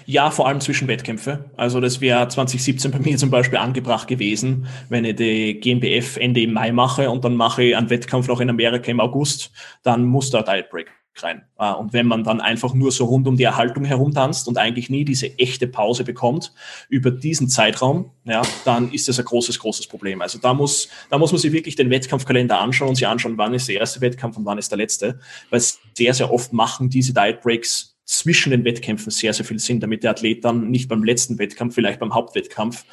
Ja, 0.06 0.30
vor 0.30 0.48
allem 0.48 0.60
zwischen 0.60 0.88
Wettkämpfe. 0.88 1.50
Also 1.56 1.80
das 1.80 2.00
wäre 2.00 2.26
2017 2.26 2.90
bei 2.90 2.98
mir 2.98 3.16
zum 3.16 3.30
Beispiel 3.30 3.58
angebracht 3.58 4.08
gewesen, 4.08 4.66
wenn 4.88 5.04
ich 5.04 5.16
die 5.16 5.60
GmbF 5.60 6.16
Ende 6.16 6.40
im 6.40 6.54
Mai 6.54 6.72
mache 6.72 7.10
und 7.10 7.24
dann 7.24 7.36
mache 7.36 7.62
ich 7.62 7.76
einen 7.76 7.90
Wettkampf 7.90 8.26
noch 8.26 8.40
in 8.40 8.50
Amerika 8.50 8.90
im 8.90 9.00
August, 9.00 9.52
dann 9.82 10.04
muss 10.04 10.30
da 10.30 10.42
Diet 10.42 10.70
Break 10.70 10.90
rein. 11.16 11.42
Äh, 11.58 11.72
und 11.72 11.92
wenn 11.92 12.06
man 12.06 12.24
dann 12.24 12.40
einfach 12.40 12.74
nur 12.74 12.92
so 12.92 13.04
rund 13.04 13.26
um 13.26 13.36
die 13.36 13.44
Erhaltung 13.44 13.84
herumtanzt 13.84 14.48
und 14.48 14.58
eigentlich 14.58 14.90
nie 14.90 15.04
diese 15.04 15.38
echte 15.38 15.66
Pause 15.66 16.04
bekommt 16.04 16.52
über 16.88 17.10
diesen 17.10 17.48
Zeitraum, 17.48 18.10
ja, 18.24 18.42
dann 18.64 18.92
ist 18.92 19.08
das 19.08 19.18
ein 19.18 19.24
großes, 19.24 19.58
großes 19.58 19.86
Problem. 19.86 20.22
Also 20.22 20.38
da 20.38 20.54
muss, 20.54 20.88
da 21.10 21.18
muss 21.18 21.32
man 21.32 21.40
sich 21.40 21.52
wirklich 21.52 21.76
den 21.76 21.90
Wettkampfkalender 21.90 22.58
anschauen 22.58 22.90
und 22.90 22.94
sich 22.94 23.06
anschauen, 23.06 23.38
wann 23.38 23.54
ist 23.54 23.68
der 23.68 23.76
erste 23.76 24.00
Wettkampf 24.00 24.36
und 24.36 24.44
wann 24.44 24.58
ist 24.58 24.70
der 24.70 24.78
letzte. 24.78 25.20
Weil 25.50 25.60
sehr, 25.60 26.14
sehr 26.14 26.32
oft 26.32 26.52
machen 26.52 26.90
diese 26.90 27.12
Diet 27.12 27.40
Breaks 27.40 27.96
zwischen 28.04 28.50
den 28.50 28.64
Wettkämpfen 28.64 29.10
sehr, 29.10 29.32
sehr 29.32 29.44
viel 29.44 29.58
Sinn, 29.58 29.78
damit 29.78 30.02
der 30.02 30.10
Athlet 30.10 30.44
dann 30.44 30.70
nicht 30.70 30.88
beim 30.88 31.04
letzten 31.04 31.38
Wettkampf, 31.38 31.74
vielleicht 31.74 32.00
beim 32.00 32.12
Hauptwettkampf 32.12 32.84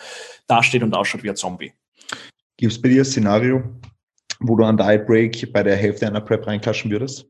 dasteht 0.45 0.83
und 0.83 0.93
ausschaut 0.93 1.23
wie 1.23 1.29
ein 1.29 1.35
Zombie. 1.35 1.73
Gibt 2.57 2.73
es 2.73 2.81
bei 2.81 2.89
dir 2.89 3.01
ein 3.01 3.05
Szenario, 3.05 3.63
wo 4.39 4.55
du 4.55 4.63
an 4.63 4.77
Diet 4.77 5.07
Break 5.07 5.51
bei 5.51 5.63
der 5.63 5.75
Hälfte 5.75 6.07
einer 6.07 6.21
Prep 6.21 6.45
reinklatschen 6.45 6.91
würdest? 6.91 7.27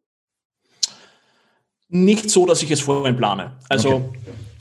Nicht 1.90 2.30
so, 2.30 2.46
dass 2.46 2.64
ich 2.64 2.72
es 2.72 2.82
vorhin 2.82 3.16
plane. 3.16 3.52
Also 3.70 3.96
okay. 3.96 4.20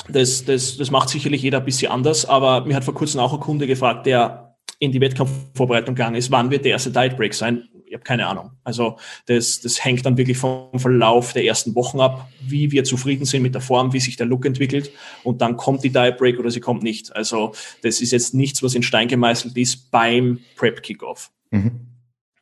das, 0.08 0.44
das, 0.44 0.76
das 0.76 0.90
macht 0.90 1.08
sicherlich 1.08 1.42
jeder 1.42 1.58
ein 1.58 1.64
bisschen 1.64 1.90
anders, 1.90 2.24
aber 2.24 2.64
mir 2.64 2.76
hat 2.76 2.84
vor 2.84 2.94
kurzem 2.94 3.20
auch 3.20 3.34
ein 3.34 3.40
Kunde 3.40 3.66
gefragt, 3.66 4.06
der 4.06 4.56
in 4.78 4.92
die 4.92 5.00
Wettkampfvorbereitung 5.00 5.94
gegangen 5.94 6.16
ist, 6.16 6.30
wann 6.30 6.50
wird 6.50 6.64
der 6.64 6.72
erste 6.72 6.90
Diet 6.90 7.16
Break 7.16 7.34
sein? 7.34 7.68
Ich 7.86 7.94
habe 7.94 8.04
keine 8.04 8.26
Ahnung. 8.26 8.50
Also 8.64 8.98
das, 9.26 9.60
das 9.60 9.84
hängt 9.84 10.04
dann 10.04 10.16
wirklich 10.16 10.36
vom 10.36 10.78
Verlauf 10.78 11.32
der 11.32 11.44
ersten 11.44 11.74
Wochen 11.74 12.00
ab, 12.00 12.28
wie 12.40 12.72
wir 12.72 12.84
zufrieden 12.84 13.24
sind 13.24 13.42
mit 13.42 13.54
der 13.54 13.62
Form, 13.62 13.92
wie 13.92 14.00
sich 14.00 14.16
der 14.16 14.26
Look 14.26 14.44
entwickelt 14.44 14.90
und 15.22 15.40
dann 15.40 15.56
kommt 15.56 15.84
die 15.84 15.90
Diet 15.90 16.18
Break 16.18 16.38
oder 16.38 16.50
sie 16.50 16.60
kommt 16.60 16.82
nicht. 16.82 17.14
Also 17.14 17.54
das 17.82 18.00
ist 18.00 18.12
jetzt 18.12 18.34
nichts, 18.34 18.62
was 18.62 18.74
in 18.74 18.82
Stein 18.82 19.08
gemeißelt 19.08 19.56
ist 19.56 19.90
beim 19.90 20.40
Prep 20.56 20.82
Kickoff. 20.82 21.30
Mhm. 21.50 21.86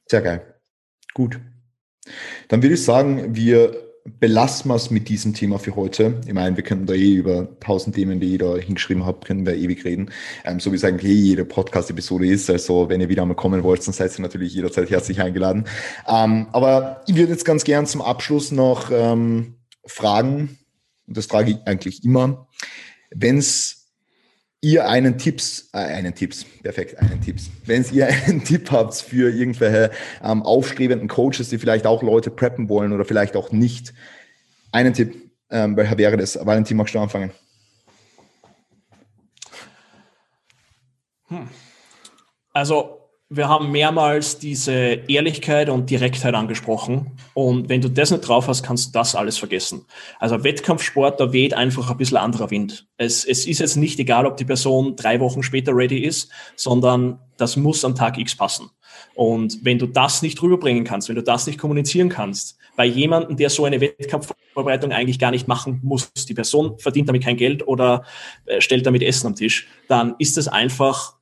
Sehr 0.06 0.23
geil. 0.23 0.55
Gut. 1.12 1.39
Dann 2.48 2.62
würde 2.62 2.74
ich 2.74 2.82
sagen, 2.82 3.35
wir 3.35 3.84
belassen 4.05 4.71
wir 4.71 4.75
es 4.75 4.91
mit 4.91 5.09
diesem 5.09 5.33
Thema 5.33 5.59
für 5.59 5.77
heute. 5.77 6.21
Ich 6.27 6.35
meine, 6.35 6.57
wir 6.57 6.63
können 6.63 6.85
da 6.85 6.93
eh 6.93 7.15
über 7.15 7.49
tausend 7.61 7.97
Themen, 7.97 8.21
die 8.21 8.33
ich 8.33 8.39
da 8.39 8.55
hingeschrieben 8.57 9.07
habe, 9.07 9.25
können 9.27 9.47
wir 9.47 9.55
ewig 9.55 9.85
reden. 9.85 10.11
Ähm, 10.45 10.61
so 10.61 10.73
wie 10.73 10.77
es 10.77 10.85
eigentlich 10.85 11.11
eh 11.11 11.15
jede 11.15 11.45
Podcast-Episode 11.47 12.27
ist. 12.27 12.51
Also 12.51 12.91
wenn 12.91 13.01
ihr 13.01 13.09
wieder 13.09 13.23
einmal 13.23 13.37
kommen 13.37 13.63
wollt, 13.63 13.87
dann 13.87 13.95
seid 13.95 14.17
ihr 14.19 14.23
natürlich 14.23 14.55
jederzeit 14.55 14.91
herzlich 14.91 15.21
eingeladen. 15.23 15.65
Ähm, 16.07 16.49
aber 16.53 17.03
ich 17.07 17.17
würde 17.17 17.33
jetzt 17.33 17.47
ganz 17.47 17.65
gern 17.65 17.87
zum 17.87 18.03
Abschluss 18.03 18.53
noch 18.53 18.91
ähm, 18.93 19.55
fragen, 19.87 20.59
und 21.07 21.17
das 21.17 21.27
frage 21.27 21.53
ich 21.53 21.57
eigentlich 21.67 22.05
immer, 22.05 22.49
wenn 23.11 23.39
es 23.39 23.84
ihr 24.65 24.89
einen 24.89 25.19
Tipps, 25.19 25.69
äh, 25.73 25.78
einen 25.78 26.15
Tipps, 26.15 26.45
perfekt, 26.62 26.99
einen 26.99 27.20
Tipps. 27.20 27.51
Wenn 27.66 27.85
ihr 27.93 28.07
einen 28.27 28.43
Tipp 28.43 28.70
habt 28.70 28.95
für 28.95 29.31
irgendwelche 29.31 29.91
ähm, 30.23 30.43
aufstrebenden 30.43 31.07
Coaches, 31.07 31.51
die 31.51 31.59
vielleicht 31.59 31.86
auch 31.86 32.03
Leute 32.03 32.31
preppen 32.31 32.69
wollen 32.69 32.93
oder 32.93 33.05
vielleicht 33.05 33.36
auch 33.36 33.53
nicht, 33.53 33.93
einen 34.73 34.95
Tipp, 34.95 35.31
ähm, 35.51 35.77
welcher 35.77 35.99
wäre 35.99 36.16
das? 36.16 36.39
Valentin, 36.45 36.78
magst 36.78 36.95
du 36.95 36.99
anfangen? 36.99 37.31
Hm. 41.28 41.49
Also 42.53 42.94
wir 43.31 43.49
haben 43.49 43.73
mehrmals 43.73 44.39
diese 44.39 44.73
Ehrlichkeit 44.73 45.69
und 45.69 45.89
Direktheit 45.89 46.35
angesprochen. 46.35 47.13
Und 47.33 47.69
wenn 47.69 47.81
du 47.81 47.89
das 47.89 48.11
nicht 48.11 48.21
drauf 48.21 48.49
hast, 48.49 48.63
kannst 48.63 48.89
du 48.89 48.93
das 48.93 49.15
alles 49.15 49.39
vergessen. 49.39 49.87
Also 50.21 50.45
Wettkampfsport, 50.45 51.19
da 51.19 51.33
weht 51.33 51.55
einfach 51.55 51.91
ein 51.91 51.97
bisschen 51.97 52.19
anderer 52.19 52.51
Wind. 52.51 52.87
Es, 52.99 53.25
es 53.25 53.47
ist 53.47 53.61
jetzt 53.61 53.77
nicht 53.77 53.99
egal, 53.99 54.27
ob 54.27 54.37
die 54.37 54.45
Person 54.45 54.95
drei 54.95 55.21
Wochen 55.21 55.43
später 55.43 55.75
ready 55.75 55.99
ist, 55.99 56.31
sondern 56.55 57.19
das 57.37 57.57
muss 57.57 57.85
am 57.85 57.95
Tag 57.95 58.19
X 58.19 58.37
passen. 58.37 58.71
Und 59.15 59.65
wenn 59.65 59.79
du 59.79 59.87
das 59.87 60.23
nicht 60.23 60.41
rüberbringen 60.43 60.85
kannst, 60.85 61.09
wenn 61.09 61.17
du 61.17 61.23
das 61.23 61.47
nicht 61.47 61.59
kommunizieren 61.59 62.11
kannst, 62.11 62.59
bei 62.77 62.85
jemandem, 62.85 63.37
der 63.37 63.51
so 63.51 63.65
eine 63.65 63.81
Wettkampfvorbereitung 63.81 64.93
eigentlich 64.93 65.19
gar 65.19 65.31
nicht 65.31 65.49
machen 65.49 65.81
muss, 65.83 66.13
die 66.29 66.35
Person 66.35 66.79
verdient 66.79 67.09
damit 67.09 67.23
kein 67.23 67.37
Geld 67.37 67.67
oder 67.67 68.05
äh, 68.47 68.61
stellt 68.61 68.87
damit 68.87 69.03
Essen 69.03 69.29
am 69.29 69.35
Tisch, 69.35 69.69
dann 69.89 70.15
ist 70.19 70.37
das 70.37 70.49
einfach 70.49 71.15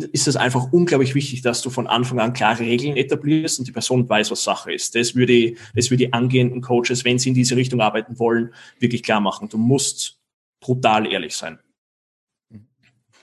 ist 0.00 0.28
es 0.28 0.36
einfach 0.36 0.72
unglaublich 0.72 1.14
wichtig, 1.14 1.42
dass 1.42 1.62
du 1.62 1.70
von 1.70 1.86
Anfang 1.86 2.18
an 2.18 2.32
klare 2.32 2.64
Regeln 2.64 2.96
etablierst 2.96 3.58
und 3.58 3.68
die 3.68 3.72
Person 3.72 4.08
weiß, 4.08 4.30
was 4.30 4.44
Sache 4.44 4.72
ist. 4.72 4.94
Das 4.94 5.14
würde, 5.14 5.54
das 5.74 5.90
würde 5.90 6.06
die 6.06 6.12
angehenden 6.12 6.62
Coaches, 6.62 7.04
wenn 7.04 7.18
sie 7.18 7.28
in 7.28 7.34
diese 7.34 7.56
Richtung 7.56 7.80
arbeiten 7.80 8.18
wollen, 8.18 8.54
wirklich 8.78 9.02
klar 9.02 9.20
machen. 9.20 9.48
Du 9.48 9.58
musst 9.58 10.18
brutal 10.60 11.10
ehrlich 11.10 11.36
sein. 11.36 11.58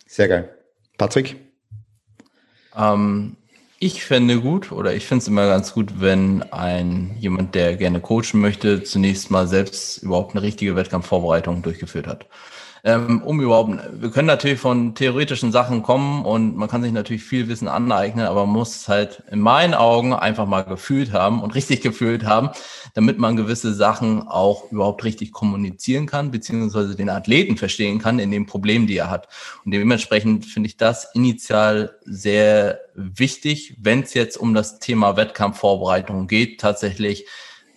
Sehr 0.06 0.28
geil. 0.28 0.50
Patrick? 0.98 1.38
Ähm, 2.76 3.36
ich 3.80 4.04
fände 4.04 4.42
gut 4.42 4.72
oder 4.72 4.94
ich 4.94 5.06
finde 5.06 5.22
es 5.24 5.28
immer 5.28 5.48
ganz 5.48 5.74
gut, 5.74 6.02
wenn 6.02 6.44
ein 6.52 7.16
jemand, 7.20 7.56
der 7.56 7.78
gerne 7.78 8.02
coachen 8.02 8.42
möchte, 8.42 8.84
zunächst 8.84 9.32
mal 9.32 9.48
selbst 9.48 10.04
überhaupt 10.04 10.36
eine 10.36 10.42
richtige 10.42 10.76
Wettkampfvorbereitung 10.76 11.62
durchgeführt 11.62 12.08
hat 12.08 12.28
ähm, 12.84 13.22
um 13.24 13.42
überhaupt, 13.42 13.78
wir 13.94 14.10
können 14.12 14.28
natürlich 14.28 14.60
von 14.60 14.96
theoretischen 14.96 15.52
Sachen 15.52 15.84
kommen 15.84 16.26
und 16.26 16.56
man 16.56 16.70
kann 16.70 16.82
sich 16.82 16.92
natürlich 16.92 17.24
viel 17.24 17.48
Wissen 17.48 17.68
aneignen, 17.68 18.26
aber 18.26 18.46
man 18.46 18.56
muss 18.56 18.88
halt 18.88 19.24
in 19.30 19.40
meinen 19.40 19.74
Augen 19.74 20.14
einfach 20.14 20.46
mal 20.46 20.62
gefühlt 20.62 21.12
haben 21.12 21.42
und 21.42 21.56
richtig 21.56 21.82
gefühlt 21.82 22.26
haben, 22.26 22.50
damit 22.94 23.18
man 23.18 23.36
gewisse 23.36 23.74
Sachen 23.74 24.28
auch 24.28 24.72
überhaupt 24.72 25.04
richtig 25.04 25.32
kommunizieren 25.32 26.06
kann, 26.06 26.32
beziehungsweise 26.32 26.96
den 26.96 27.10
Athleten 27.10 27.58
verstehen 27.58 28.00
kann 28.00 28.20
in 28.20 28.32
den 28.32 28.46
Problemen, 28.46 28.88
die 28.88 28.98
er 28.98 29.10
hat. 29.10 29.28
Und 29.66 29.72
dementsprechend 29.72 30.46
finde 30.46 30.68
ich 30.68 30.78
das 30.78 31.14
initial 31.14 31.98
sehr 32.06 32.80
wichtig, 32.96 33.76
wenn 33.80 34.02
es 34.02 34.14
jetzt 34.14 34.38
um 34.38 34.54
das 34.54 34.80
Thema 34.80 35.18
Wettkampfvorbereitung 35.18 36.28
geht, 36.28 36.60
tatsächlich 36.60 37.26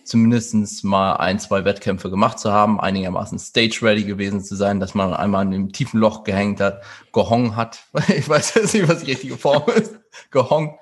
zumindestens 0.03 0.83
mal 0.83 1.13
ein, 1.13 1.39
zwei 1.39 1.65
Wettkämpfe 1.65 2.09
gemacht 2.09 2.39
zu 2.39 2.51
haben, 2.51 2.79
einigermaßen 2.79 3.39
stage-ready 3.39 4.03
gewesen 4.03 4.43
zu 4.43 4.55
sein, 4.55 4.79
dass 4.79 4.93
man 4.93 5.13
einmal 5.13 5.45
in 5.45 5.51
dem 5.51 5.71
tiefen 5.71 5.99
Loch 5.99 6.23
gehängt 6.23 6.59
hat, 6.59 6.83
gehongen 7.13 7.55
hat, 7.55 7.85
ich 8.07 8.27
weiß 8.27 8.55
jetzt 8.55 8.73
nicht, 8.73 8.87
was 8.87 9.03
die 9.03 9.11
richtige 9.11 9.37
Form 9.37 9.63
ist, 9.75 9.99
gehongen, 10.31 10.75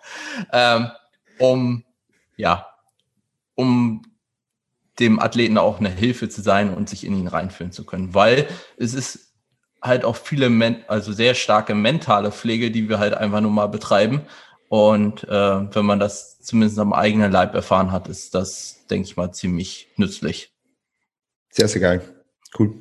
ähm, 0.51 0.89
um, 1.39 1.83
ja, 2.35 2.67
um 3.55 4.03
dem 4.99 5.19
Athleten 5.19 5.57
auch 5.57 5.79
eine 5.79 5.89
Hilfe 5.89 6.29
zu 6.29 6.41
sein 6.41 6.73
und 6.73 6.89
sich 6.89 7.05
in 7.05 7.15
ihn 7.15 7.27
reinfühlen 7.27 7.71
zu 7.71 7.85
können, 7.85 8.13
weil 8.13 8.47
es 8.77 8.93
ist 8.93 9.31
halt 9.81 10.05
auch 10.05 10.15
viele, 10.15 10.83
also 10.87 11.11
sehr 11.11 11.33
starke 11.33 11.73
mentale 11.73 12.31
Pflege, 12.31 12.71
die 12.71 12.87
wir 12.87 12.99
halt 12.99 13.13
einfach 13.13 13.41
nur 13.41 13.51
mal 13.51 13.67
betreiben. 13.67 14.21
Und 14.69 15.23
äh, 15.25 15.75
wenn 15.75 15.85
man 15.85 15.99
das 15.99 16.30
zumindest 16.41 16.79
am 16.79 16.93
eigenen 16.93 17.31
Leib 17.31 17.53
erfahren 17.53 17.91
hat, 17.91 18.07
ist 18.07 18.35
das, 18.35 18.85
denke 18.89 19.07
ich 19.07 19.17
mal, 19.17 19.31
ziemlich 19.31 19.89
nützlich. 19.97 20.53
Sehr, 21.49 21.67
sehr 21.67 21.81
geil. 21.81 22.01
Cool. 22.57 22.73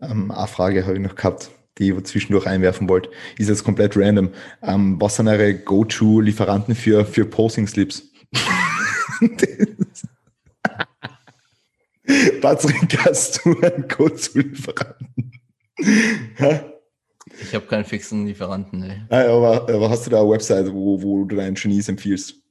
Ähm, 0.00 0.30
eine 0.30 0.46
Frage 0.46 0.84
habe 0.84 0.94
ich 0.94 1.00
noch 1.00 1.14
gehabt, 1.14 1.50
die 1.78 1.90
ich 1.90 2.04
zwischendurch 2.04 2.46
einwerfen 2.46 2.88
wollte. 2.88 3.10
Ist 3.38 3.48
jetzt 3.48 3.64
komplett 3.64 3.96
random. 3.96 4.30
Ähm, 4.62 5.00
was 5.00 5.16
sind 5.16 5.28
eure 5.28 5.54
Go-To-Lieferanten 5.54 6.74
für, 6.74 7.04
für 7.04 7.24
Posting-Slips? 7.24 8.10
Patrick, 12.40 12.98
hast 13.04 13.44
du 13.44 13.58
einen 13.60 13.88
Go-To-Lieferanten? 13.88 15.32
Ich 17.40 17.54
habe 17.54 17.66
keinen 17.66 17.84
fixen 17.84 18.26
Lieferanten, 18.26 18.80
nee. 18.80 19.00
Ah, 19.08 19.24
aber, 19.24 19.68
aber, 19.68 19.90
hast 19.90 20.06
du 20.06 20.10
da 20.10 20.20
eine 20.20 20.30
Website, 20.30 20.72
wo, 20.72 21.02
wo 21.02 21.24
du 21.24 21.36
deinen 21.36 21.54
Genies 21.54 21.88
empfiehlst? 21.88 22.43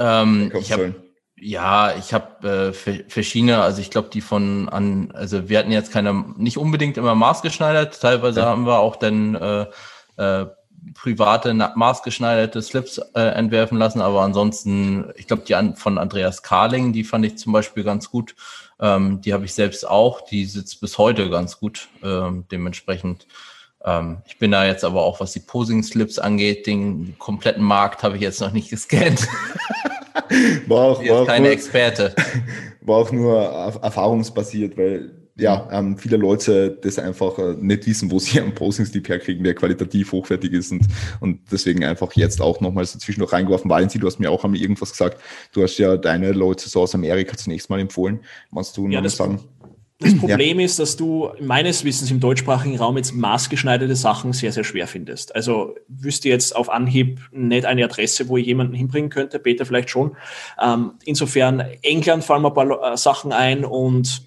Ähm, 0.00 0.50
ich 0.58 0.72
hab, 0.72 0.80
ja, 1.36 1.94
ich 1.96 2.12
habe 2.14 2.72
äh, 2.74 3.02
verschiedene, 3.08 3.62
also 3.62 3.80
ich 3.80 3.90
glaube, 3.90 4.08
die 4.10 4.22
von 4.22 4.68
an, 4.68 5.12
also 5.12 5.48
wir 5.48 5.58
hatten 5.58 5.70
jetzt 5.70 5.92
keine, 5.92 6.24
nicht 6.36 6.56
unbedingt 6.56 6.96
immer 6.96 7.14
maßgeschneidert, 7.14 8.00
teilweise 8.00 8.40
ja. 8.40 8.46
haben 8.46 8.66
wir 8.66 8.78
auch 8.78 8.96
dann 8.96 9.34
äh, 9.34 9.66
äh, 10.16 10.46
private 10.94 11.52
maßgeschneiderte 11.52 12.62
Slips 12.62 12.98
äh, 13.14 13.20
entwerfen 13.20 13.76
lassen, 13.76 14.00
aber 14.00 14.22
ansonsten, 14.22 15.12
ich 15.16 15.26
glaube, 15.26 15.42
die 15.46 15.54
an, 15.54 15.76
von 15.76 15.98
Andreas 15.98 16.42
Karling, 16.42 16.94
die 16.94 17.04
fand 17.04 17.26
ich 17.26 17.36
zum 17.36 17.52
Beispiel 17.52 17.84
ganz 17.84 18.10
gut. 18.10 18.34
Ähm, 18.80 19.20
die 19.20 19.34
habe 19.34 19.44
ich 19.44 19.52
selbst 19.52 19.86
auch, 19.86 20.22
die 20.22 20.46
sitzt 20.46 20.80
bis 20.80 20.96
heute 20.96 21.28
ganz 21.28 21.58
gut. 21.58 21.88
Ähm, 22.02 22.46
dementsprechend 22.50 23.26
ähm, 23.84 24.18
ich 24.26 24.38
bin 24.38 24.50
da 24.50 24.64
jetzt 24.64 24.84
aber 24.84 25.02
auch, 25.02 25.20
was 25.20 25.32
die 25.32 25.40
Posing-Slips 25.40 26.18
angeht, 26.18 26.66
den 26.66 27.16
kompletten 27.18 27.64
Markt 27.64 28.02
habe 28.02 28.16
ich 28.16 28.22
jetzt 28.22 28.40
noch 28.40 28.52
nicht 28.52 28.70
gescannt. 28.70 29.26
war 30.66 30.78
auch, 30.78 31.04
war 31.04 31.22
auch 31.22 31.26
keine 31.26 31.44
nur, 31.44 31.52
Experte. 31.52 32.14
War 32.82 32.96
auch 32.96 33.12
nur 33.12 33.36
erfahrungsbasiert, 33.38 34.78
weil 34.78 35.10
ja, 35.40 35.68
ähm, 35.72 35.96
viele 35.96 36.16
Leute 36.16 36.78
das 36.82 36.98
einfach 36.98 37.38
äh, 37.38 37.54
nicht 37.58 37.86
wissen, 37.86 38.10
wo 38.10 38.18
sie 38.18 38.40
einen 38.40 38.54
Posing-Slip 38.54 39.08
herkriegen, 39.08 39.42
der 39.42 39.54
qualitativ 39.54 40.12
hochwertig 40.12 40.52
ist 40.52 40.70
und, 40.72 40.86
und 41.20 41.40
deswegen 41.50 41.84
einfach 41.84 42.12
jetzt 42.14 42.40
auch 42.40 42.60
nochmal 42.60 42.84
so 42.84 42.98
zwischendurch 42.98 43.32
reingeworfen. 43.32 43.70
Valentin, 43.70 44.00
du 44.00 44.06
hast 44.06 44.18
mir 44.18 44.30
auch 44.30 44.44
einmal 44.44 44.60
irgendwas 44.60 44.90
gesagt. 44.90 45.20
Du 45.52 45.62
hast 45.62 45.78
ja 45.78 45.96
deine 45.96 46.32
Leute 46.32 46.68
so 46.68 46.82
aus 46.82 46.94
Amerika 46.94 47.36
zunächst 47.36 47.70
mal 47.70 47.80
empfohlen. 47.80 48.20
Kannst 48.54 48.76
du 48.76 48.88
ja, 48.88 48.98
noch 48.98 49.02
das, 49.02 49.16
sagen? 49.16 49.40
Das 50.00 50.16
Problem 50.16 50.58
ja. 50.58 50.64
ist, 50.64 50.78
dass 50.78 50.96
du 50.96 51.30
meines 51.40 51.84
Wissens 51.84 52.10
im 52.10 52.20
deutschsprachigen 52.20 52.78
Raum 52.78 52.96
jetzt 52.96 53.12
maßgeschneiderte 53.12 53.94
Sachen 53.94 54.32
sehr, 54.32 54.50
sehr 54.50 54.64
schwer 54.64 54.86
findest. 54.86 55.34
Also 55.34 55.74
wüsste 55.88 56.30
jetzt 56.30 56.56
auf 56.56 56.70
Anhieb 56.70 57.20
nicht 57.32 57.66
eine 57.66 57.84
Adresse, 57.84 58.28
wo 58.28 58.38
ich 58.38 58.46
jemanden 58.46 58.72
hinbringen 58.72 59.10
könnte, 59.10 59.38
Peter 59.38 59.66
vielleicht 59.66 59.90
schon. 59.90 60.16
Ähm, 60.60 60.92
insofern, 61.04 61.60
England 61.82 62.24
fallen 62.24 62.40
mir 62.40 62.48
ein 62.48 62.54
paar 62.54 62.92
äh, 62.92 62.96
Sachen 62.96 63.32
ein 63.32 63.66
und 63.66 64.22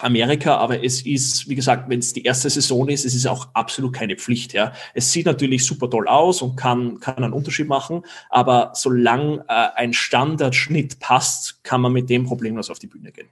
Amerika, 0.00 0.56
aber 0.58 0.84
es 0.84 1.06
ist, 1.06 1.48
wie 1.48 1.54
gesagt, 1.54 1.88
wenn 1.88 2.00
es 2.00 2.12
die 2.12 2.24
erste 2.24 2.50
Saison 2.50 2.88
ist, 2.88 3.06
es 3.06 3.14
ist 3.14 3.26
auch 3.26 3.48
absolut 3.54 3.94
keine 3.94 4.16
Pflicht. 4.16 4.52
Ja. 4.52 4.72
Es 4.92 5.10
sieht 5.10 5.24
natürlich 5.24 5.64
super 5.64 5.88
toll 5.88 6.06
aus 6.06 6.42
und 6.42 6.56
kann, 6.56 7.00
kann 7.00 7.16
einen 7.16 7.32
Unterschied 7.32 7.68
machen, 7.68 8.02
aber 8.28 8.72
solange 8.74 9.44
äh, 9.48 9.68
ein 9.76 9.94
Standardschnitt 9.94 10.98
passt, 10.98 11.64
kann 11.64 11.80
man 11.80 11.94
mit 11.94 12.10
dem 12.10 12.24
problemlos 12.24 12.68
auf 12.68 12.78
die 12.78 12.88
Bühne 12.88 13.10
gehen. 13.10 13.28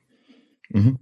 Mhm. 0.71 0.99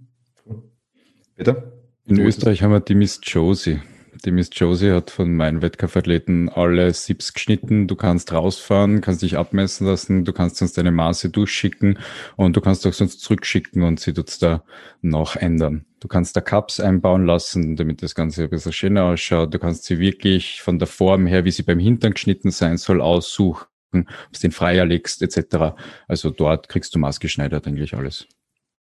Bitte? 1.35 1.71
In 2.05 2.19
Österreich 2.19 2.61
haben 2.63 2.71
wir 2.71 2.79
die 2.79 2.95
Miss 2.95 3.19
Josie. 3.23 3.79
Die 4.25 4.31
Miss 4.31 4.49
Josie 4.53 4.91
hat 4.91 5.09
von 5.09 5.35
meinen 5.35 5.63
Wettkampfathleten 5.63 6.49
alle 6.49 6.93
Sips 6.93 7.33
geschnitten. 7.33 7.87
Du 7.87 7.95
kannst 7.95 8.31
rausfahren, 8.31 9.01
kannst 9.01 9.23
dich 9.23 9.37
abmessen 9.37 9.87
lassen, 9.87 10.25
du 10.25 10.33
kannst 10.33 10.57
sonst 10.57 10.77
deine 10.77 10.91
Maße 10.91 11.29
durchschicken 11.29 11.97
und 12.35 12.55
du 12.55 12.61
kannst 12.61 12.85
auch 12.85 12.93
sonst 12.93 13.21
zurückschicken 13.21 13.81
und 13.81 13.99
sie 13.99 14.13
tut's 14.13 14.37
da 14.37 14.63
noch 15.01 15.35
ändern. 15.35 15.85
Du 15.99 16.07
kannst 16.07 16.35
da 16.35 16.41
Cups 16.41 16.79
einbauen 16.79 17.25
lassen, 17.25 17.75
damit 17.75 18.03
das 18.03 18.13
Ganze 18.13 18.43
ein 18.43 18.49
bisschen 18.49 18.73
schöner 18.73 19.05
ausschaut. 19.05 19.53
Du 19.53 19.57
kannst 19.57 19.85
sie 19.85 19.97
wirklich 19.97 20.61
von 20.61 20.77
der 20.77 20.87
Form 20.87 21.25
her, 21.25 21.45
wie 21.45 21.51
sie 21.51 21.63
beim 21.63 21.79
Hintern 21.79 22.13
geschnitten 22.13 22.51
sein 22.51 22.77
soll, 22.77 23.01
aussuchen, 23.01 23.65
ob 23.93 24.33
du 24.33 24.39
den 24.39 24.51
freier 24.51 24.85
legst, 24.85 25.23
etc. 25.23 25.75
Also 26.07 26.29
dort 26.29 26.69
kriegst 26.69 26.93
du 26.93 26.99
maßgeschneidert 26.99 27.65
eigentlich 27.65 27.95
alles. 27.95 28.27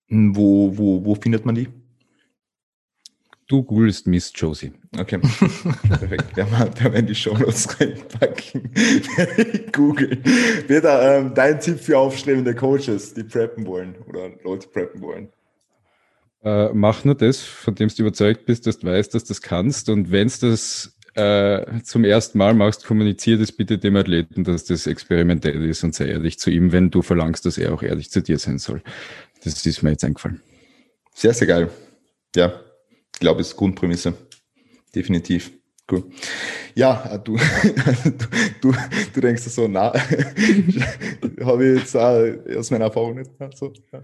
Wo, 0.08 0.78
wo, 0.78 1.04
wo 1.04 1.16
findet 1.16 1.46
man 1.46 1.56
die? 1.56 1.68
Du 3.48 3.62
googelst 3.62 4.08
Miss 4.08 4.32
Josie. 4.34 4.74
Okay. 4.98 5.20
Perfekt. 5.88 6.36
Wir 6.36 6.52
werden 6.52 7.06
die 7.06 7.14
Show 7.14 7.38
Notes 7.38 7.68
reinpacken. 7.80 8.72
Google. 9.72 10.18
Peter, 10.68 11.20
ähm, 11.20 11.34
dein 11.36 11.60
Tipp 11.60 11.80
für 11.80 12.00
aufstrebende 12.00 12.56
Coaches, 12.56 13.14
die 13.14 13.24
preppen 13.24 13.68
wollen 13.68 13.96
oder 14.08 14.32
Leute 14.44 14.68
preppen 14.68 15.02
wollen. 15.02 15.30
Äh, 16.44 16.70
mach 16.74 17.04
nur 17.06 17.14
das, 17.14 17.42
von 17.42 17.76
dem 17.76 17.90
du 17.90 18.02
überzeugt 18.02 18.48
bist, 18.48 18.66
dass 18.66 18.80
du 18.80 18.88
weißt, 18.88 19.14
dass 19.14 19.26
du 19.26 19.28
das 19.30 19.42
kannst. 19.44 19.90
Und 19.90 20.12
wenn 20.12 20.28
du 20.28 20.50
das 20.50 20.98
äh, 21.14 21.82
zum 21.84 22.04
ersten 22.04 22.40
Mal 22.40 22.56
machst, 22.56 22.86
kommuniziere 22.86 23.40
das 23.40 23.52
bitte 23.52 23.78
dem 23.78 23.96
Athleten, 23.96 24.44
dass 24.44 24.66
das 24.66 24.88
experimentell 24.88 25.64
ist 25.66 25.84
und 25.84 25.94
sei 25.94 26.08
ehrlich 26.08 26.40
zu 26.40 26.50
ihm, 26.50 26.72
wenn 26.72 26.90
du 26.90 27.04
verlangst, 27.04 27.46
dass 27.46 27.60
er 27.60 27.76
auch 27.76 27.84
ehrlich 27.84 28.10
zu 28.10 28.24
dir 28.24 28.40
sein 28.40 28.58
soll. 28.58 28.82
Das 29.44 29.64
ist 29.64 29.84
mir 29.84 29.92
jetzt 29.92 30.04
eingefallen. 30.04 30.42
Sehr, 31.14 31.34
sehr 31.34 31.48
geil. 31.48 31.70
Ja, 32.36 32.65
glaube, 33.20 33.42
ist 33.42 33.56
Grundprämisse. 33.56 34.14
Definitiv. 34.94 35.52
Cool. 35.92 36.04
Ja, 36.74 37.18
du, 37.20 37.38
du, 38.62 38.74
du 39.14 39.22
denkst 39.22 39.44
so, 39.44 39.68
na, 39.68 39.94
habe 41.44 41.66
ich 41.66 41.80
jetzt 41.80 41.96
äh, 41.96 42.58
aus 42.58 42.72
meiner 42.72 42.86
Erfahrung 42.86 43.16
nicht. 43.16 43.30
So, 43.54 43.72
ja. 43.92 44.02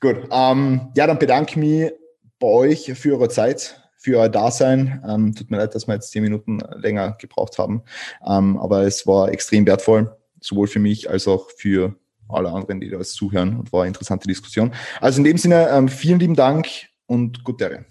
Gut. 0.00 0.28
Ähm, 0.30 0.88
ja, 0.96 1.06
dann 1.06 1.18
bedanke 1.18 1.50
ich 1.50 1.56
mich 1.56 1.92
bei 2.40 2.48
euch 2.48 2.92
für 2.94 3.12
eure 3.12 3.28
Zeit, 3.28 3.80
für 3.96 4.18
euer 4.18 4.28
Dasein. 4.28 5.02
Ähm, 5.08 5.34
tut 5.34 5.50
mir 5.52 5.58
leid, 5.58 5.74
dass 5.74 5.86
wir 5.86 5.94
jetzt 5.94 6.10
zehn 6.10 6.24
Minuten 6.24 6.58
länger 6.74 7.16
gebraucht 7.20 7.58
haben. 7.58 7.82
Ähm, 8.26 8.58
aber 8.58 8.82
es 8.82 9.06
war 9.06 9.30
extrem 9.30 9.66
wertvoll, 9.66 10.16
sowohl 10.40 10.66
für 10.66 10.80
mich 10.80 11.08
als 11.08 11.28
auch 11.28 11.48
für 11.56 11.94
alle 12.28 12.50
anderen, 12.50 12.80
die 12.80 12.90
da 12.90 13.00
zuhören 13.00 13.56
und 13.56 13.72
war 13.72 13.82
eine 13.82 13.88
interessante 13.88 14.26
Diskussion. 14.26 14.72
Also 15.00 15.18
in 15.18 15.24
dem 15.24 15.38
Sinne, 15.38 15.68
ähm, 15.68 15.88
vielen 15.88 16.18
lieben 16.18 16.34
Dank 16.34 16.66
und 17.06 17.44
gute 17.44 17.64
Ehre. 17.64 17.84